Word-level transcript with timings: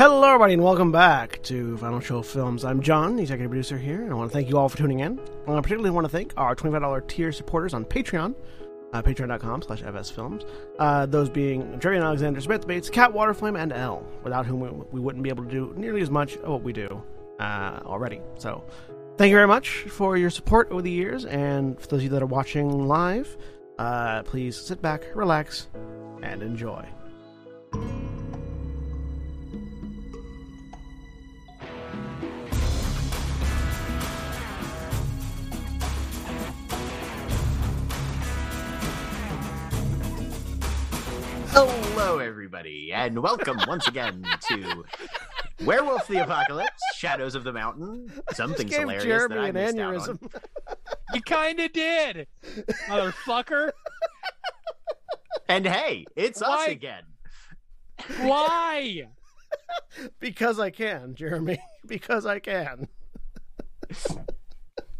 Hello, 0.00 0.26
everybody, 0.28 0.54
and 0.54 0.62
welcome 0.62 0.90
back 0.90 1.42
to 1.42 1.76
Final 1.76 2.00
Show 2.00 2.22
Films. 2.22 2.64
I'm 2.64 2.80
John, 2.80 3.16
the 3.16 3.20
executive 3.20 3.50
producer 3.50 3.76
here, 3.76 4.00
and 4.00 4.10
I 4.10 4.14
want 4.14 4.30
to 4.30 4.32
thank 4.32 4.48
you 4.48 4.56
all 4.56 4.70
for 4.70 4.78
tuning 4.78 5.00
in. 5.00 5.18
And 5.46 5.58
I 5.58 5.60
particularly 5.60 5.90
want 5.90 6.06
to 6.06 6.08
thank 6.08 6.32
our 6.38 6.56
$25 6.56 7.06
tier 7.06 7.30
supporters 7.32 7.74
on 7.74 7.84
Patreon, 7.84 8.34
uh, 8.94 9.02
patreon.com 9.02 9.60
slash 9.60 9.82
fsfilms, 9.82 10.48
uh, 10.78 11.04
those 11.04 11.28
being 11.28 11.78
Jerry 11.80 11.96
and 11.96 12.04
Alexander 12.06 12.40
Smith, 12.40 12.66
Bates, 12.66 12.88
Kat, 12.88 13.12
Waterflame, 13.12 13.60
and 13.60 13.74
L, 13.74 14.02
without 14.24 14.46
whom 14.46 14.60
we, 14.60 14.70
we 14.90 15.00
wouldn't 15.00 15.22
be 15.22 15.28
able 15.28 15.44
to 15.44 15.50
do 15.50 15.74
nearly 15.76 16.00
as 16.00 16.08
much 16.08 16.36
of 16.36 16.48
what 16.48 16.62
we 16.62 16.72
do 16.72 17.02
uh, 17.38 17.80
already. 17.84 18.22
So, 18.38 18.64
thank 19.18 19.28
you 19.28 19.36
very 19.36 19.48
much 19.48 19.82
for 19.90 20.16
your 20.16 20.30
support 20.30 20.70
over 20.70 20.80
the 20.80 20.90
years, 20.90 21.26
and 21.26 21.78
for 21.78 21.88
those 21.88 21.98
of 21.98 22.04
you 22.04 22.08
that 22.08 22.22
are 22.22 22.26
watching 22.26 22.88
live, 22.88 23.36
uh, 23.78 24.22
please 24.22 24.56
sit 24.56 24.80
back, 24.80 25.04
relax, 25.14 25.68
and 26.22 26.42
enjoy. 26.42 26.88
Hello, 41.62 42.20
everybody, 42.20 42.90
and 42.90 43.18
welcome 43.22 43.60
once 43.68 43.86
again 43.86 44.24
to 44.48 44.82
Werewolf 45.66 46.08
the 46.08 46.22
Apocalypse, 46.24 46.80
Shadows 46.96 47.34
of 47.34 47.44
the 47.44 47.52
Mountain. 47.52 48.10
Something's 48.32 48.70
gave 48.70 48.80
hilarious 48.80 49.04
Jeremy 49.04 49.34
that 49.34 49.44
I 49.44 49.48
an 49.48 49.54
missed 49.54 49.78
out 49.78 49.94
aneurysm. 49.94 50.22
on. 50.22 50.30
You 51.14 51.20
kinda 51.20 51.68
did, 51.68 52.28
motherfucker. 52.88 53.72
And 55.50 55.66
hey, 55.66 56.06
it's 56.16 56.40
us 56.40 56.66
again. 56.66 57.04
Why? 58.20 59.08
Because 60.18 60.58
I 60.58 60.70
can, 60.70 61.14
Jeremy. 61.14 61.58
Because 61.86 62.24
I 62.24 62.38
can. 62.38 62.88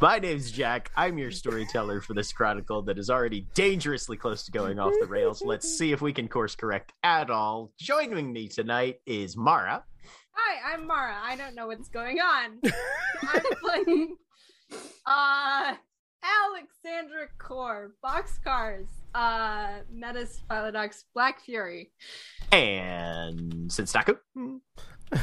My 0.01 0.19
name's 0.19 0.51
Jack. 0.51 0.91
I'm 0.97 1.19
your 1.19 1.31
storyteller 1.31 2.01
for 2.01 2.15
this 2.15 2.33
chronicle 2.33 2.81
that 2.83 2.99
is 2.99 3.11
already 3.11 3.47
dangerously 3.53 4.17
close 4.17 4.45
to 4.45 4.51
going 4.51 4.79
off 4.79 4.95
the 4.99 5.07
rails. 5.07 5.43
Let's 5.43 5.77
see 5.77 5.93
if 5.93 6.01
we 6.01 6.15
can 6.15 6.27
course 6.27 6.55
correct 6.55 6.95
at 7.03 7.29
all. 7.29 7.71
Joining 7.79 8.33
me 8.33 8.49
tonight 8.49 9.03
is 9.05 9.37
Mara. 9.37 9.85
Hi, 10.33 10.73
I'm 10.73 10.87
Mara. 10.87 11.17
I 11.23 11.37
don't 11.37 11.55
know 11.55 11.67
what's 11.67 11.91
going 11.91 12.19
on. 12.19 12.61
I'm 13.29 13.43
playing 13.63 14.17
uh 15.05 15.75
Alexandra 16.25 17.29
Khor, 17.37 17.93
Boxcars, 18.03 18.89
uh 19.15 19.81
Metis 19.93 20.41
Philodox 20.49 21.05
Black 21.13 21.43
Fury. 21.43 21.93
And 22.53 23.69
Senstaku. 23.71 24.17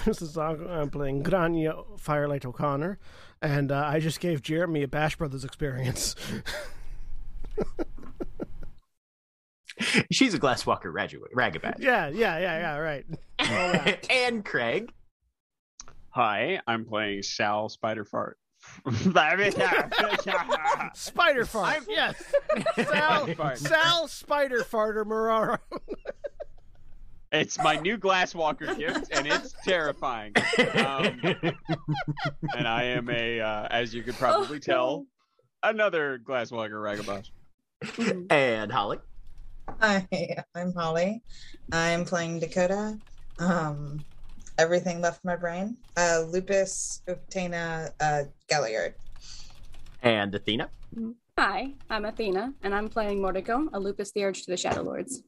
this 0.05 0.21
is 0.21 0.37
I'm 0.37 0.91
playing 0.91 1.23
Grainne 1.23 1.99
Firelight 1.99 2.45
O'Conner, 2.45 2.99
and 3.41 3.71
uh, 3.71 3.85
I 3.85 3.99
just 3.99 4.19
gave 4.19 4.41
Jeremy 4.41 4.83
a 4.83 4.87
Bash 4.87 5.15
Brothers 5.15 5.43
experience. 5.43 6.15
She's 10.11 10.33
a 10.33 10.39
Glasswalker 10.39 10.91
rag- 10.91 11.15
ragabash. 11.35 11.79
yeah, 11.79 12.07
yeah, 12.07 12.39
yeah, 12.39 12.59
yeah, 12.59 12.77
right. 12.77 13.05
and 14.09 14.43
Craig. 14.43 14.91
Hi, 16.09 16.59
I'm 16.65 16.85
playing 16.85 17.21
Sal 17.21 17.69
Spiderfart. 17.69 18.33
Spider 20.95 21.45
Fart, 21.45 21.83
yes. 21.87 22.33
Sal, 22.75 23.55
Sal 23.55 24.07
Spider 24.07 24.59
Farter 24.63 25.05
Muraro. 25.05 25.59
it's 27.37 27.57
my 27.59 27.75
new 27.77 27.97
Glasswalker 27.97 28.77
gift, 28.77 29.09
and 29.11 29.27
it's 29.27 29.53
terrifying. 29.63 30.33
Um, 30.57 31.19
and 32.55 32.67
I 32.67 32.83
am 32.83 33.09
a, 33.09 33.39
uh, 33.39 33.67
as 33.69 33.93
you 33.93 34.03
could 34.03 34.15
probably 34.15 34.57
Oh, 34.57 34.59
tell, 34.59 35.05
another 35.63 36.19
Glasswalker 36.19 36.71
ragabash. 36.81 37.29
and 38.29 38.71
Holly. 38.71 38.97
Hi, 39.81 40.07
I'm 40.55 40.73
Holly. 40.73 41.21
I'm 41.71 42.05
playing 42.05 42.39
Dakota. 42.39 42.97
Um, 43.39 44.03
everything 44.57 45.01
left 45.01 45.23
my 45.23 45.35
brain. 45.35 45.77
Uh, 45.95 46.23
Lupus 46.27 47.01
Uktena 47.07 47.91
uh, 47.99 48.23
Galliard. 48.49 48.95
And 50.01 50.33
Athena. 50.33 50.69
Hi, 51.37 51.73
I'm 51.89 52.05
Athena, 52.05 52.53
and 52.63 52.73
I'm 52.73 52.89
playing 52.89 53.19
Mordico, 53.19 53.67
a 53.73 53.79
Lupus 53.79 54.11
Theurge 54.11 54.43
to 54.43 54.51
the 54.51 54.57
Shadow 54.57 54.81
Lords. 54.81 55.21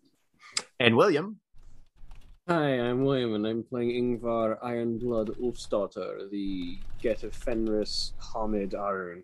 And 0.80 0.96
William. 0.96 1.40
Hi, 2.50 2.80
I'm 2.80 3.04
William, 3.04 3.36
and 3.36 3.46
I'm 3.46 3.62
playing 3.62 4.18
Yngvar 4.20 4.60
Ironblood 4.64 5.40
Ulfsdottir, 5.40 6.32
the 6.32 6.80
Get 7.00 7.22
of 7.22 7.36
Fenris 7.36 8.14
Homid 8.20 8.72
Ahroun. 8.74 9.22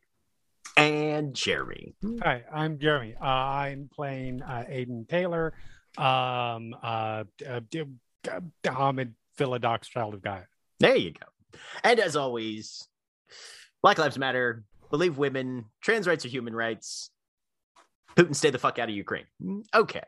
And 0.78 1.34
Jeremy. 1.34 1.96
Hi, 2.22 2.44
I'm 2.54 2.78
Jeremy. 2.78 3.16
Uh, 3.20 3.26
I'm 3.26 3.90
playing 3.92 4.44
uh, 4.44 4.66
Aiden 4.70 5.10
Taylor, 5.10 5.54
um, 5.98 6.76
uh, 6.84 7.24
uh, 7.50 7.62
D- 7.72 7.86
D- 8.22 8.30
Homid 8.64 9.14
Philodox, 9.40 9.90
Child 9.90 10.14
of 10.14 10.22
God. 10.22 10.46
There 10.80 10.96
you 10.96 11.14
go. 11.14 11.58
And 11.84 12.00
as 12.00 12.16
always, 12.16 12.88
Black 13.82 13.98
Lives 13.98 14.20
Matter, 14.20 14.64
believe 14.92 15.18
women, 15.18 15.66
trans 15.82 16.06
rights 16.06 16.26
are 16.26 16.30
human 16.30 16.56
rights. 16.56 17.10
Putin, 18.16 18.36
stay 18.36 18.52
the 18.52 18.60
fuck 18.60 18.78
out 18.78 18.88
of 18.88 18.94
Ukraine. 18.96 19.26
Okay. 19.74 20.04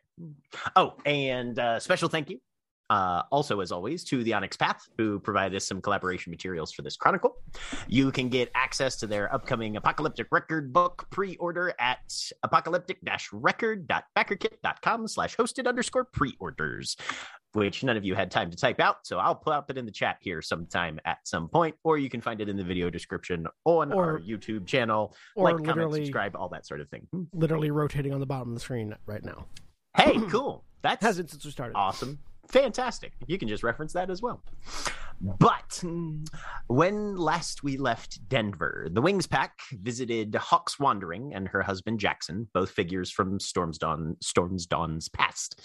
Oh, 0.76 0.94
and 1.04 1.58
uh, 1.58 1.80
special 1.80 2.10
thank 2.10 2.30
you, 2.30 2.40
uh, 2.90 3.24
also 3.32 3.60
as 3.60 3.72
always, 3.72 4.04
to 4.06 4.24
the 4.24 4.34
Onyx 4.34 4.58
Path, 4.58 4.88
who 4.98 5.20
provided 5.20 5.56
us 5.56 5.66
some 5.66 5.82
collaboration 5.82 6.32
materials 6.32 6.72
for 6.72 6.82
this 6.82 6.96
chronicle. 6.96 7.36
You 7.88 8.12
can 8.12 8.30
get 8.30 8.52
access 8.56 8.96
to 8.98 9.08
their 9.08 9.34
upcoming 9.34 9.76
Apocalyptic 9.78 10.28
Record 10.32 10.72
book 10.72 11.08
pre-order 11.10 11.74
at 11.80 12.00
apocalyptic-record.backerkit.com 12.44 15.08
slash 15.08 15.36
hosted 15.36 15.68
underscore 15.68 16.06
pre-orders 16.06 16.96
which 17.54 17.84
none 17.84 17.98
of 17.98 18.06
you 18.06 18.14
had 18.14 18.30
time 18.30 18.52
to 18.52 18.58
type 18.58 18.80
out. 18.80 18.98
So 19.04 19.18
I'll 19.18 19.34
pop 19.34 19.72
it 19.72 19.80
in 19.80 19.86
the 19.86 19.92
chat 19.92 20.18
here 20.20 20.44
sometime 20.44 21.00
at 21.06 21.18
some 21.24 21.48
point, 21.50 21.74
or 21.84 21.98
you 21.98 22.08
can 22.08 22.22
find 22.22 22.40
it 22.40 22.50
in 22.50 22.56
the 22.58 22.64
video 22.64 22.92
description 22.92 23.48
on 23.66 23.92
Or- 23.92 24.04
our 24.04 24.20
YouTube 24.20 24.68
channel. 24.68 25.16
like, 25.36 25.64
comment, 25.64 25.92
subscribe, 25.94 26.36
all 26.36 26.50
that 26.50 26.68
sort 26.68 26.82
of 26.82 26.90
thing. 26.90 27.08
Literally 27.34 27.72
rotating 27.72 28.14
on 28.14 28.20
the 28.20 28.28
bottom 28.28 28.50
of 28.50 28.54
the 28.54 28.60
screen 28.60 28.94
right 29.08 29.24
now. 29.24 29.48
Hey, 29.96 30.20
cool. 30.30 30.66
That's 30.84 31.04
Hasn't 31.04 31.32
since 31.32 31.44
we 31.46 31.50
started. 31.52 31.74
awesome. 31.76 32.20
Fantastic. 32.50 33.14
You 33.28 33.38
can 33.38 33.48
just 33.48 33.64
reference 33.64 33.94
that 33.94 34.10
as 34.10 34.22
well. 34.22 34.44
But 35.20 35.84
when 36.68 37.16
last 37.16 37.64
we 37.64 37.78
left 37.78 38.28
Denver, 38.30 38.88
the 38.92 39.02
Wings 39.02 39.26
Pack 39.26 39.60
visited 39.72 40.36
Hawk's 40.36 40.80
Wandering 40.80 41.34
and 41.34 41.48
her 41.48 41.64
husband 41.64 42.00
Jackson, 42.00 42.48
both 42.54 42.70
figures 42.70 43.10
from 43.10 43.40
Storm's 43.40 43.80
Dawn, 43.80 44.16
Storm's 44.22 44.68
Dawn's 44.68 45.10
past. 45.10 45.62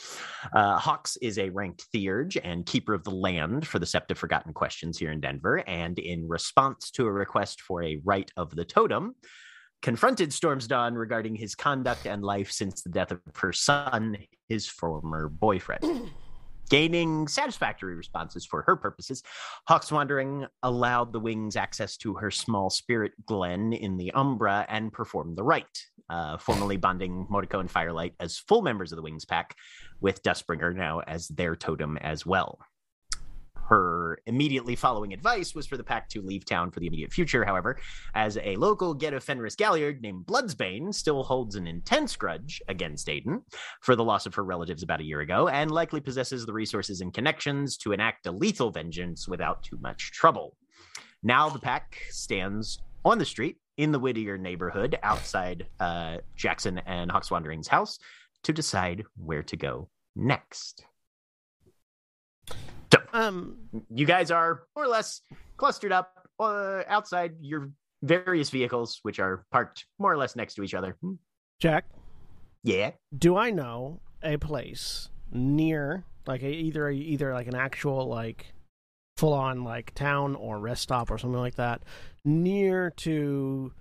Uh, 0.54 0.78
Hawks 0.78 1.16
is 1.18 1.38
a 1.38 1.50
ranked 1.50 1.84
theurge 1.92 2.38
and 2.38 2.64
keeper 2.64 2.94
of 2.94 3.04
the 3.04 3.10
land 3.10 3.66
for 3.66 3.78
the 3.78 3.86
Sept 3.86 4.10
of 4.10 4.18
Forgotten 4.18 4.54
Questions 4.54 4.98
here 4.98 5.12
in 5.12 5.20
Denver, 5.20 5.62
and 5.68 5.98
in 5.98 6.26
response 6.26 6.90
to 6.92 7.06
a 7.06 7.12
request 7.12 7.60
for 7.60 7.82
a 7.82 8.00
rite 8.04 8.30
of 8.38 8.56
the 8.56 8.64
totem, 8.64 9.14
confronted 9.82 10.32
Storm's 10.32 10.66
Dawn 10.66 10.94
regarding 10.94 11.34
his 11.34 11.54
conduct 11.54 12.06
and 12.06 12.22
life 12.22 12.50
since 12.50 12.82
the 12.82 12.90
death 12.90 13.10
of 13.10 13.20
her 13.36 13.52
son, 13.52 14.16
his 14.48 14.66
former 14.66 15.28
boyfriend. 15.28 16.10
Gaining 16.72 17.28
satisfactory 17.28 17.94
responses 17.94 18.46
for 18.46 18.62
her 18.62 18.76
purposes, 18.76 19.22
Hawk's 19.68 19.92
Wandering 19.92 20.46
allowed 20.62 21.12
the 21.12 21.20
wings 21.20 21.54
access 21.54 21.98
to 21.98 22.14
her 22.14 22.30
small 22.30 22.70
spirit 22.70 23.12
glen 23.26 23.74
in 23.74 23.98
the 23.98 24.10
Umbra 24.12 24.64
and 24.70 24.90
performed 24.90 25.36
the 25.36 25.42
rite, 25.42 25.84
uh, 26.08 26.38
formally 26.38 26.78
bonding 26.78 27.26
Mordecai 27.28 27.60
and 27.60 27.70
Firelight 27.70 28.14
as 28.20 28.38
full 28.38 28.62
members 28.62 28.90
of 28.90 28.96
the 28.96 29.02
Wings 29.02 29.26
Pack, 29.26 29.54
with 30.00 30.22
Dustbringer 30.22 30.74
now 30.74 31.00
as 31.00 31.28
their 31.28 31.56
totem 31.56 31.98
as 31.98 32.24
well. 32.24 32.58
Her 33.72 34.18
immediately 34.26 34.76
following 34.76 35.14
advice 35.14 35.54
was 35.54 35.66
for 35.66 35.78
the 35.78 35.82
pack 35.82 36.10
to 36.10 36.20
leave 36.20 36.44
town 36.44 36.70
for 36.70 36.78
the 36.78 36.86
immediate 36.86 37.10
future. 37.10 37.42
However, 37.42 37.80
as 38.14 38.36
a 38.36 38.54
local 38.56 38.92
Get 38.92 39.14
of 39.14 39.24
Fenris 39.24 39.56
Galliard 39.56 40.02
named 40.02 40.26
Bloodsbane 40.26 40.92
still 40.92 41.22
holds 41.22 41.56
an 41.56 41.66
intense 41.66 42.14
grudge 42.14 42.60
against 42.68 43.06
Aiden 43.06 43.40
for 43.80 43.96
the 43.96 44.04
loss 44.04 44.26
of 44.26 44.34
her 44.34 44.44
relatives 44.44 44.82
about 44.82 45.00
a 45.00 45.04
year 45.04 45.20
ago, 45.20 45.48
and 45.48 45.70
likely 45.70 46.02
possesses 46.02 46.44
the 46.44 46.52
resources 46.52 47.00
and 47.00 47.14
connections 47.14 47.78
to 47.78 47.92
enact 47.92 48.26
a 48.26 48.30
lethal 48.30 48.70
vengeance 48.70 49.26
without 49.26 49.62
too 49.62 49.78
much 49.80 50.12
trouble. 50.12 50.54
Now 51.22 51.48
the 51.48 51.58
pack 51.58 51.96
stands 52.10 52.78
on 53.06 53.16
the 53.16 53.24
street 53.24 53.56
in 53.78 53.90
the 53.90 53.98
Whittier 53.98 54.36
neighborhood 54.36 54.98
outside 55.02 55.66
uh, 55.80 56.18
Jackson 56.36 56.76
and 56.84 57.10
Hawks 57.10 57.30
Wandering's 57.30 57.68
house 57.68 57.98
to 58.42 58.52
decide 58.52 59.04
where 59.16 59.42
to 59.44 59.56
go 59.56 59.88
next. 60.14 60.84
Um, 63.12 63.56
You 63.90 64.06
guys 64.06 64.30
are 64.30 64.62
more 64.76 64.84
or 64.86 64.88
less 64.88 65.20
clustered 65.56 65.92
up 65.92 66.28
uh, 66.38 66.82
outside 66.88 67.32
your 67.40 67.70
various 68.02 68.50
vehicles, 68.50 68.98
which 69.02 69.18
are 69.20 69.44
parked 69.52 69.86
more 69.98 70.12
or 70.12 70.16
less 70.16 70.34
next 70.34 70.54
to 70.54 70.62
each 70.62 70.74
other. 70.74 70.96
Hmm. 71.00 71.14
Jack, 71.60 71.84
Yeah. 72.64 72.92
do 73.16 73.36
I 73.36 73.50
know 73.50 74.00
a 74.22 74.36
place 74.38 75.08
near, 75.30 76.04
like 76.26 76.42
a, 76.42 76.48
either 76.50 76.90
either 76.90 77.32
like 77.32 77.46
an 77.46 77.54
actual 77.54 78.06
like 78.08 78.52
full 79.16 79.32
on 79.34 79.62
like 79.62 79.94
town 79.94 80.34
or 80.34 80.58
rest 80.58 80.82
stop 80.82 81.10
or 81.10 81.18
something 81.18 81.38
like 81.38 81.54
that, 81.56 81.82
near 82.24 82.90
to 82.90 83.72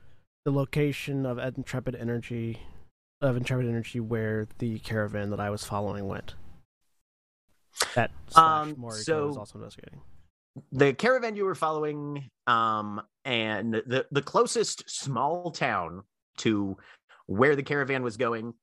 the 0.45 0.51
location 0.51 1.25
of 1.25 1.39
Intrepid 1.39 1.95
Energy, 1.95 2.59
of 3.21 3.37
Intrepid 3.37 3.67
Energy, 3.67 3.99
where 3.99 4.47
the 4.59 4.77
caravan 4.79 5.29
that 5.31 5.39
I 5.39 5.49
was 5.49 5.63
following 5.63 6.07
went. 6.07 6.35
That 7.95 8.11
Um, 8.35 8.75
Moriko 8.75 9.03
so- 9.03 9.27
was 9.27 9.37
also 9.37 9.57
investigating. 9.59 10.01
the 10.71 10.93
caravan 10.93 11.35
you 11.35 11.45
were 11.45 11.55
following 11.55 12.29
um 12.47 13.01
and 13.25 13.73
the 13.73 14.05
the 14.11 14.21
closest 14.21 14.89
small 14.89 15.51
town 15.51 16.03
to 16.37 16.75
where 17.27 17.55
the 17.55 17.63
caravan 17.63 18.03
was 18.03 18.17
going 18.17 18.53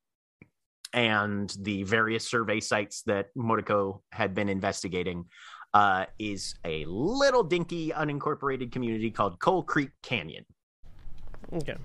and 0.92 1.54
the 1.60 1.82
various 1.84 2.26
survey 2.28 2.60
sites 2.60 3.02
that 3.02 3.28
Mordecai 3.34 3.92
had 4.12 4.34
been 4.34 4.48
investigating 4.48 5.26
uh 5.74 6.06
is 6.18 6.54
a 6.64 6.84
little 6.86 7.42
dinky 7.44 7.90
unincorporated 7.90 8.72
community 8.72 9.10
called 9.10 9.38
Coal 9.40 9.62
Creek 9.62 9.90
Canyon 10.02 10.44
Okay. 11.54 11.76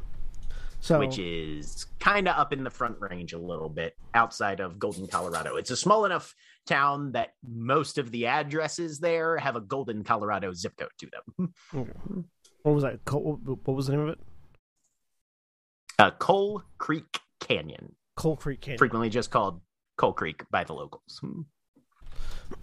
So 0.82 1.00
which 1.00 1.18
is 1.18 1.86
kind 2.02 2.28
of 2.28 2.36
up 2.38 2.52
in 2.52 2.66
the 2.66 2.70
front 2.70 2.98
range 3.00 3.32
a 3.32 3.38
little 3.38 3.70
bit 3.70 3.96
outside 4.14 4.60
of 4.60 4.78
Golden, 4.80 5.08
Colorado. 5.08 5.56
It's 5.56 5.72
a 5.72 5.78
small 5.78 6.04
enough 6.04 6.36
town 6.66 7.12
that 7.14 7.34
most 7.48 7.98
of 7.98 8.12
the 8.12 8.28
addresses 8.28 9.00
there 9.00 9.38
have 9.38 9.56
a 9.56 9.62
Golden, 9.62 10.04
Colorado 10.04 10.54
zip 10.54 10.74
code 10.78 10.90
to 11.00 11.08
them. 11.12 11.54
okay. 11.76 11.92
what 12.64 12.76
was 12.76 12.84
that? 12.84 13.00
What 13.12 13.76
was 13.76 13.88
the 13.88 13.94
name 13.94 14.02
of 14.02 14.10
it? 14.10 14.20
Uh, 16.00 16.12
Coal 16.12 16.64
Creek 16.78 17.20
Canyon, 17.40 17.96
Coal 18.16 18.36
Creek 18.36 18.62
Canyon. 18.62 18.80
frequently 18.80 19.10
just 19.10 19.30
called 19.32 19.62
Coal 19.98 20.14
Creek 20.14 20.44
by 20.50 20.64
the 20.64 20.74
locals. 20.74 21.22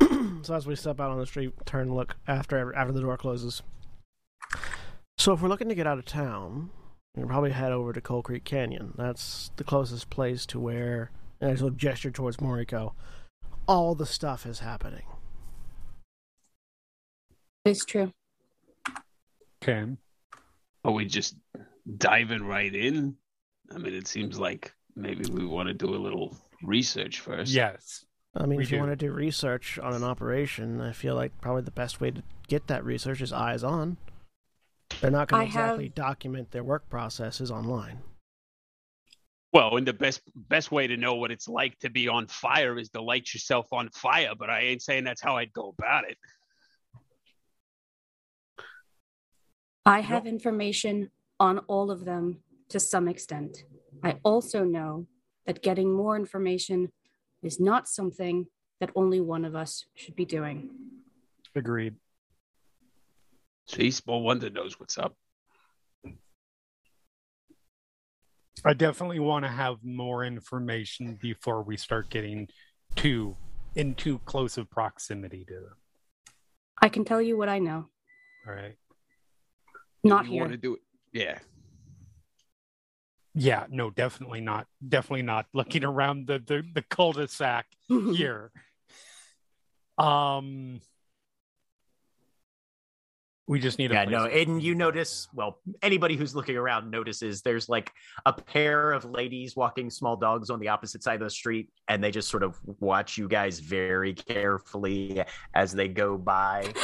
so 0.43 0.55
as 0.55 0.67
we 0.67 0.75
step 0.75 1.01
out 1.01 1.11
on 1.11 1.19
the 1.19 1.27
street, 1.27 1.53
turn, 1.65 1.95
look 1.95 2.17
after 2.27 2.75
after 2.75 2.93
the 2.93 3.01
door 3.01 3.17
closes. 3.17 3.63
So 5.19 5.33
if 5.33 5.43
we're 5.43 5.49
looking 5.49 5.69
to 5.69 5.75
get 5.75 5.87
out 5.87 5.99
of 5.99 6.07
town, 6.07 6.71
we'll 7.15 7.27
probably 7.27 7.51
head 7.51 7.73
over 7.73 7.93
to 7.93 8.01
Coal 8.01 8.23
Creek 8.23 8.45
Canyon. 8.45 8.95
That's 8.97 9.51
the 9.57 9.65
closest 9.65 10.11
place 10.11 10.47
to 10.47 10.59
where, 10.59 11.11
and 11.41 11.51
I 11.51 11.55
sort 11.55 11.73
of 11.73 11.77
gesture 11.77 12.11
towards 12.11 12.39
Moriko. 12.39 12.93
All 13.71 13.95
the 13.95 14.05
stuff 14.05 14.47
is 14.47 14.59
happening. 14.59 15.05
It's 17.65 17.85
true. 17.85 18.13
Okay. 19.63 19.87
Are 20.85 20.91
we 20.91 21.05
just 21.05 21.37
diving 21.99 22.43
right 22.43 22.75
in? 22.75 23.15
I 23.73 23.79
mean, 23.79 23.95
it 23.95 24.09
seems 24.09 24.41
like 24.41 24.75
maybe 24.97 25.31
we 25.31 25.47
want 25.47 25.69
to 25.69 25.75
do 25.75 25.95
a 25.95 26.03
little 26.03 26.37
research 26.65 27.21
first. 27.21 27.53
Yes. 27.53 28.05
I 28.35 28.45
mean, 28.47 28.57
We 28.57 28.65
if 28.65 28.73
you 28.73 28.79
want 28.79 28.91
to 28.91 28.97
do 28.97 29.13
research 29.13 29.79
on 29.79 29.95
an 29.95 30.03
operation, 30.03 30.81
I 30.81 30.91
feel 30.91 31.15
like 31.15 31.41
probably 31.41 31.63
the 31.63 31.71
best 31.71 32.01
way 32.01 32.11
to 32.11 32.25
get 32.49 32.67
that 32.67 32.85
research 32.85 33.21
is 33.23 33.33
eyes 33.33 33.63
on. 33.63 33.99
They're 35.01 35.13
not 35.13 35.29
going 35.29 35.43
I 35.43 35.45
to 35.45 35.49
exactly 35.49 35.85
have- 35.85 35.95
document 35.95 36.51
their 36.51 36.65
work 36.65 36.89
processes 36.91 37.53
online. 37.53 38.01
Well, 39.53 39.77
and 39.77 39.87
the 39.87 39.93
best 39.93 40.21
best 40.35 40.71
way 40.71 40.87
to 40.87 40.97
know 40.97 41.15
what 41.17 41.33
it's 41.33 41.49
like 41.49 41.79
to 41.81 41.91
be 41.91 42.07
on 42.07 42.29
fire 42.29 42.79
is 42.79 42.89
to 42.91 43.03
light 43.03 43.35
yourself 43.35 43.73
on 43.73 43.89
fire. 43.91 44.33
But 44.39 44.49
I 44.49 44.61
ain't 44.61 44.83
saying 44.83 45.05
that's 45.05 45.21
how 45.21 45.37
I'd 45.37 45.53
go 45.53 45.75
about 45.77 46.05
it. 46.09 46.19
I 49.85 50.01
have 50.01 50.27
information 50.27 51.11
on 51.41 51.59
all 51.61 51.91
of 51.91 52.05
them 52.05 52.41
to 52.69 52.79
some 52.79 53.09
extent. 53.09 53.65
I 54.05 54.19
also 54.23 54.63
know 54.63 55.07
that 55.47 55.63
getting 55.63 55.93
more 55.93 56.15
information 56.15 56.93
is 57.43 57.59
not 57.59 57.89
something 57.89 58.47
that 58.79 58.91
only 58.95 59.21
one 59.21 59.45
of 59.45 59.57
us 59.57 59.87
should 59.95 60.15
be 60.15 60.25
doing. 60.25 60.71
Agreed. 61.57 61.97
See, 63.67 63.91
small 63.91 64.23
wonder 64.23 64.51
knows 64.51 64.79
what's 64.79 64.99
up. 64.99 65.17
I 68.65 68.75
definitely 68.75 69.21
want 69.21 69.45
to 69.45 69.51
have 69.51 69.77
more 69.83 70.25
information 70.25 71.19
before 71.21 71.63
we 71.63 71.77
start 71.77 72.11
getting 72.11 72.49
too 72.97 73.37
in 73.75 73.95
too 73.95 74.19
close 74.25 74.59
of 74.59 74.69
proximity 74.71 75.45
to 75.47 75.55
them. 75.55 75.75
I 76.83 76.89
can 76.89 77.05
tell 77.05 77.23
you 77.23 77.37
what 77.37 77.49
I 77.49 77.59
know. 77.59 77.89
All 78.47 78.55
right. 78.55 78.77
Not 80.03 80.27
you 80.27 80.33
here. 80.33 80.41
want 80.41 80.53
to 80.53 80.59
do 80.59 80.75
it? 80.75 80.81
Yeah. 81.13 81.39
Yeah, 83.35 83.67
no, 83.71 83.91
definitely 83.91 84.41
not. 84.41 84.67
Definitely 84.87 85.23
not 85.23 85.47
looking 85.55 85.85
around 85.85 86.27
the 86.27 86.41
the, 86.45 86.63
the 86.75 86.83
cul-de-sac 86.83 87.67
here. 87.89 88.51
Um 89.99 90.81
we 93.51 93.59
just 93.59 93.81
need 93.81 93.91
a 93.91 93.95
Yeah, 93.95 94.05
place 94.05 94.13
no, 94.13 94.29
to- 94.29 94.33
Aiden, 94.33 94.63
you 94.63 94.77
notice, 94.77 95.27
well, 95.35 95.59
anybody 95.83 96.15
who's 96.15 96.37
looking 96.37 96.57
around 96.57 96.89
notices 96.89 97.43
there's 97.43 97.69
like 97.69 97.91
a 98.25 98.33
pair 98.33 98.93
of 98.93 99.05
ladies 99.05 99.57
walking 99.57 99.91
small 99.91 100.17
dogs 100.17 100.51
on 100.51 100.61
the 100.61 100.69
opposite 100.69 101.03
side 101.03 101.15
of 101.21 101.27
the 101.27 101.31
street, 101.31 101.69
and 101.89 102.03
they 102.03 102.13
just 102.13 102.29
sort 102.29 102.45
of 102.45 102.57
watch 102.79 103.19
you 103.19 103.27
guys 103.27 103.59
very 103.59 104.15
carefully 104.15 105.25
as 105.53 105.73
they 105.73 105.89
go 105.89 106.17
by. 106.17 106.63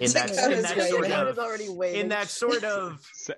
In 0.00 0.10
that, 0.10 0.30
in 0.30 0.62
that 0.62 0.88
sort 0.88 1.08
of 1.12 1.84
in 1.84 2.08
that 2.08 2.28
sort 2.28 2.64
of 2.64 3.00
So- 3.12 3.34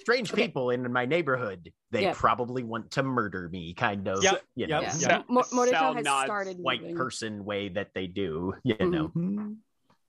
strange 0.00 0.32
people 0.32 0.70
in 0.70 0.92
my 0.92 1.04
neighborhood, 1.06 1.72
they 1.90 2.02
Yeah. 2.02 2.12
probably 2.14 2.62
want 2.62 2.92
to 2.92 3.02
murder 3.02 3.48
me, 3.48 3.74
kind 3.74 4.06
of, 4.06 4.22
Yep, 4.22 4.34
you 4.54 4.66
yep, 4.66 4.68
know, 4.68 4.80
Yeah. 4.82 4.90
Sa- 4.90 5.22
Mo- 5.28 5.42
Mordecai 5.52 5.78
Sal 5.78 5.94
has 5.94 6.24
started 6.24 6.58
white 6.60 6.82
moving. 6.82 6.96
person 6.96 7.44
way 7.44 7.68
that 7.70 7.88
they 7.94 8.06
do, 8.06 8.54
you 8.62 8.76
Mhm. 8.76 8.90
know. 8.92 9.56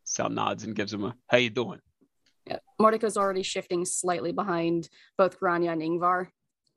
Sal 0.08 0.30
nods 0.30 0.64
and 0.64 0.76
gives 0.76 0.94
him 0.94 1.04
a 1.04 1.16
"How 1.28 1.38
you 1.38 1.50
doing?" 1.50 1.80
Yeah. 2.46 2.60
Mordecai's 2.80 3.18
already 3.18 3.44
shifting 3.44 3.84
slightly 3.86 4.32
behind 4.32 4.90
both 5.18 5.38
Grainne 5.40 5.70
and 5.72 5.82
Yngvar 5.82 6.28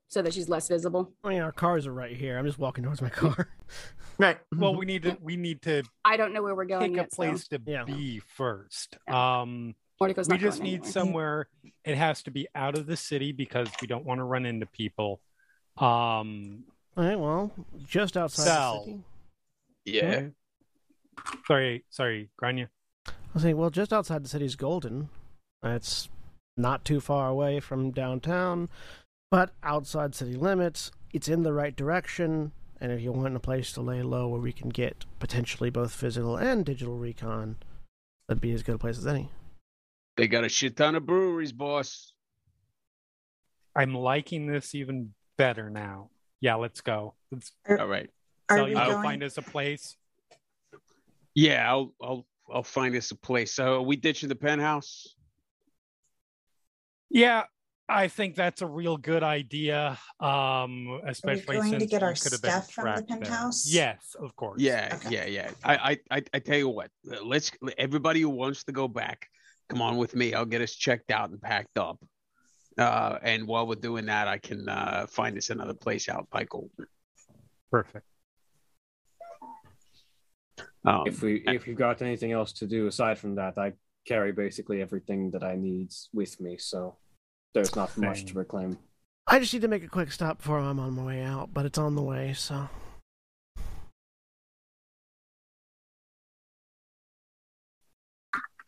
so 0.09 0.21
that 0.21 0.33
she's 0.33 0.49
less 0.49 0.67
visible. 0.67 1.13
I 1.23 1.29
mean, 1.29 1.41
our 1.41 1.53
cars 1.53 1.87
are 1.87 1.93
right 1.93 2.15
here. 2.15 2.37
I'm 2.37 2.45
just 2.45 2.59
walking 2.59 2.83
towards 2.83 3.01
my 3.01 3.09
car. 3.09 3.47
Right. 4.17 4.37
well, 4.55 4.75
we 4.75 4.85
need 4.85 5.01
to 5.03 5.17
we 5.21 5.35
need 5.37 5.63
to 5.63 5.81
I 6.05 6.15
don't 6.17 6.31
know 6.33 6.43
where 6.43 6.53
we're 6.53 6.65
going 6.65 6.91
pick 6.91 6.99
a 6.99 7.03
yet. 7.03 7.11
so 7.13 7.15
place 7.15 7.47
to 7.47 7.59
Yeah. 7.65 7.85
be 7.85 8.19
first. 8.19 8.97
Yeah. 9.07 9.39
Um 9.41 9.73
Mordecai's 9.99 10.27
we 10.27 10.33
not 10.33 10.41
just 10.41 10.57
going 10.59 10.69
need 10.69 10.73
anywhere. 10.81 10.91
somewhere 10.91 11.47
it 11.85 11.95
has 11.97 12.21
to 12.23 12.31
be 12.31 12.47
out 12.53 12.77
of 12.77 12.85
the 12.85 12.97
city 12.97 13.31
because 13.31 13.69
we 13.81 13.87
don't 13.87 14.05
want 14.05 14.19
to 14.19 14.23
run 14.25 14.45
into 14.45 14.67
people. 14.67 15.21
Um 15.77 16.65
All 16.97 17.03
right, 17.05 17.17
well, 17.19 17.51
just 17.87 18.15
outside 18.17 18.43
Sal. 18.43 18.79
the 18.79 18.83
city. 18.91 18.99
Yeah. 19.85 20.21
sorry, 21.47 21.83
sorry, 21.89 22.29
Grainne. 22.39 22.67
I 23.31 23.35
was 23.35 23.43
saying, 23.43 23.55
well, 23.55 23.69
just 23.69 23.93
outside 23.93 24.25
the 24.25 24.29
city's 24.29 24.57
Golden. 24.57 25.07
It's 25.63 26.09
not 26.57 26.83
too 26.83 26.99
far 26.99 27.29
away 27.29 27.61
from 27.61 27.91
downtown, 27.91 28.67
but 29.29 29.51
outside 29.63 30.13
city 30.13 30.33
limits. 30.35 30.91
It's 31.13 31.29
in 31.29 31.43
the 31.43 31.53
right 31.53 31.73
direction, 31.73 32.51
and 32.81 32.91
if 32.91 32.99
you 32.99 33.13
want 33.13 33.37
a 33.37 33.39
place 33.39 33.71
to 33.73 33.81
lay 33.81 34.01
low 34.01 34.27
where 34.27 34.41
we 34.41 34.51
can 34.51 34.67
get 34.67 35.05
potentially 35.19 35.69
both 35.69 35.93
physical 35.93 36.35
and 36.35 36.65
digital 36.65 36.97
recon, 36.97 37.55
that'd 38.27 38.41
be 38.41 38.51
as 38.51 38.63
good 38.63 38.75
a 38.75 38.77
place 38.77 38.97
as 38.97 39.07
any. 39.07 39.29
They 40.17 40.27
got 40.27 40.43
a 40.43 40.49
shit 40.49 40.75
ton 40.75 40.95
of 40.95 41.05
breweries, 41.05 41.53
boss. 41.53 42.11
I'm 43.73 43.95
liking 43.95 44.47
this 44.47 44.75
even 44.75 45.13
better 45.37 45.69
now. 45.69 46.09
Yeah, 46.41 46.55
let's 46.55 46.81
go. 46.81 47.13
Let's 47.31 47.53
All 47.69 47.87
right. 47.87 48.09
Are 48.49 48.57
so 48.57 48.63
we 48.65 48.71
you 48.71 48.75
go 48.75 48.87
going? 48.87 49.03
find 49.03 49.23
us 49.23 49.37
a 49.37 49.41
place. 49.41 49.95
Yeah, 51.33 51.69
I'll 51.69 51.93
I'll 52.01 52.25
I'll 52.53 52.63
find 52.63 52.95
us 52.95 53.11
a 53.11 53.15
place. 53.15 53.53
So 53.53 53.75
are 53.75 53.81
we 53.81 53.95
ditching 53.95 54.29
the 54.29 54.35
penthouse? 54.35 55.15
Yeah, 57.09 57.43
I 57.89 58.07
think 58.07 58.35
that's 58.35 58.61
a 58.61 58.67
real 58.67 58.97
good 58.97 59.23
idea. 59.23 59.97
Um, 60.19 61.01
especially 61.05 61.57
Are 61.57 61.61
we 61.63 61.69
going 61.69 61.79
to 61.81 61.85
get 61.85 62.03
our 62.03 62.13
could 62.13 62.31
have 62.31 62.41
been 62.41 62.51
stuff 62.51 62.71
from 62.71 62.85
the 62.85 62.91
tracked 62.91 63.07
there. 63.09 63.17
penthouse? 63.19 63.67
Yes, 63.67 64.15
of 64.19 64.35
course. 64.35 64.61
Yeah, 64.61 64.97
Okay. 65.05 65.09
yeah, 65.13 65.25
yeah. 65.25 65.51
I, 65.63 65.75
I 66.11 66.17
I 66.17 66.23
I 66.33 66.39
tell 66.39 66.57
you 66.57 66.69
what. 66.69 66.89
Let's 67.03 67.51
everybody 67.77 68.21
who 68.21 68.29
wants 68.29 68.63
to 68.65 68.71
go 68.71 68.87
back, 68.87 69.27
come 69.69 69.81
on 69.81 69.97
with 69.97 70.15
me. 70.15 70.33
I'll 70.33 70.45
get 70.45 70.61
us 70.61 70.73
checked 70.73 71.11
out 71.11 71.31
and 71.31 71.41
packed 71.41 71.77
up. 71.77 71.99
Uh, 72.77 73.17
and 73.21 73.45
while 73.45 73.67
we're 73.67 73.75
doing 73.75 74.05
that, 74.05 74.29
I 74.29 74.37
can 74.37 74.69
uh, 74.69 75.05
find 75.09 75.37
us 75.37 75.49
another 75.49 75.73
place 75.73 76.07
out 76.07 76.29
by 76.31 76.45
Golden. 76.45 76.87
Perfect. 77.69 78.05
Um, 80.85 81.03
If 81.05 81.21
we 81.21 81.43
if 81.47 81.67
we've 81.67 81.77
got 81.77 82.01
anything 82.01 82.31
else 82.31 82.51
to 82.53 82.65
do 82.67 82.87
aside 82.87 83.17
from 83.19 83.35
that, 83.35 83.57
I 83.57 83.73
carry 84.07 84.31
basically 84.31 84.81
everything 84.81 85.29
that 85.31 85.43
I 85.43 85.55
need 85.55 85.91
with 86.13 86.39
me, 86.41 86.57
so 86.57 86.97
there's 87.53 87.75
not 87.75 87.95
much 87.97 88.25
to 88.25 88.33
reclaim. 88.33 88.77
I 89.27 89.39
just 89.39 89.53
need 89.53 89.61
to 89.61 89.67
make 89.67 89.83
a 89.83 89.87
quick 89.87 90.11
stop 90.11 90.39
before 90.39 90.57
I'm 90.59 90.79
on 90.79 90.93
my 90.93 91.03
way 91.03 91.21
out, 91.21 91.53
but 91.53 91.65
it's 91.67 91.77
on 91.77 91.95
the 91.95 92.01
way, 92.01 92.33
so. 92.33 92.67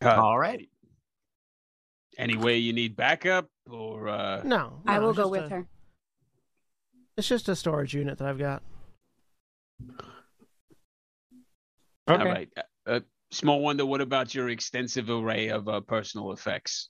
uh, 0.03 0.09
All 0.21 0.37
right. 0.37 0.69
any 2.17 2.35
way 2.37 2.57
you 2.57 2.73
need 2.73 2.95
backup 2.95 3.47
or 3.69 4.07
uh, 4.09 4.43
No. 4.43 4.81
I 4.85 4.99
will 4.99 5.13
go 5.13 5.27
with 5.27 5.45
a- 5.45 5.49
her. 5.49 5.67
It's 7.17 7.27
just 7.27 7.47
a 7.47 7.55
storage 7.55 7.93
unit 7.93 8.17
that 8.17 8.27
I've 8.27 8.39
got. 8.39 8.63
Okay. 12.09 12.21
all 12.21 12.27
right. 12.27 12.49
Uh, 12.85 12.99
Small 13.31 13.61
wonder. 13.61 13.85
What 13.85 14.01
about 14.01 14.35
your 14.35 14.49
extensive 14.49 15.09
array 15.09 15.47
of 15.47 15.67
uh, 15.67 15.81
personal 15.81 16.31
effects? 16.33 16.89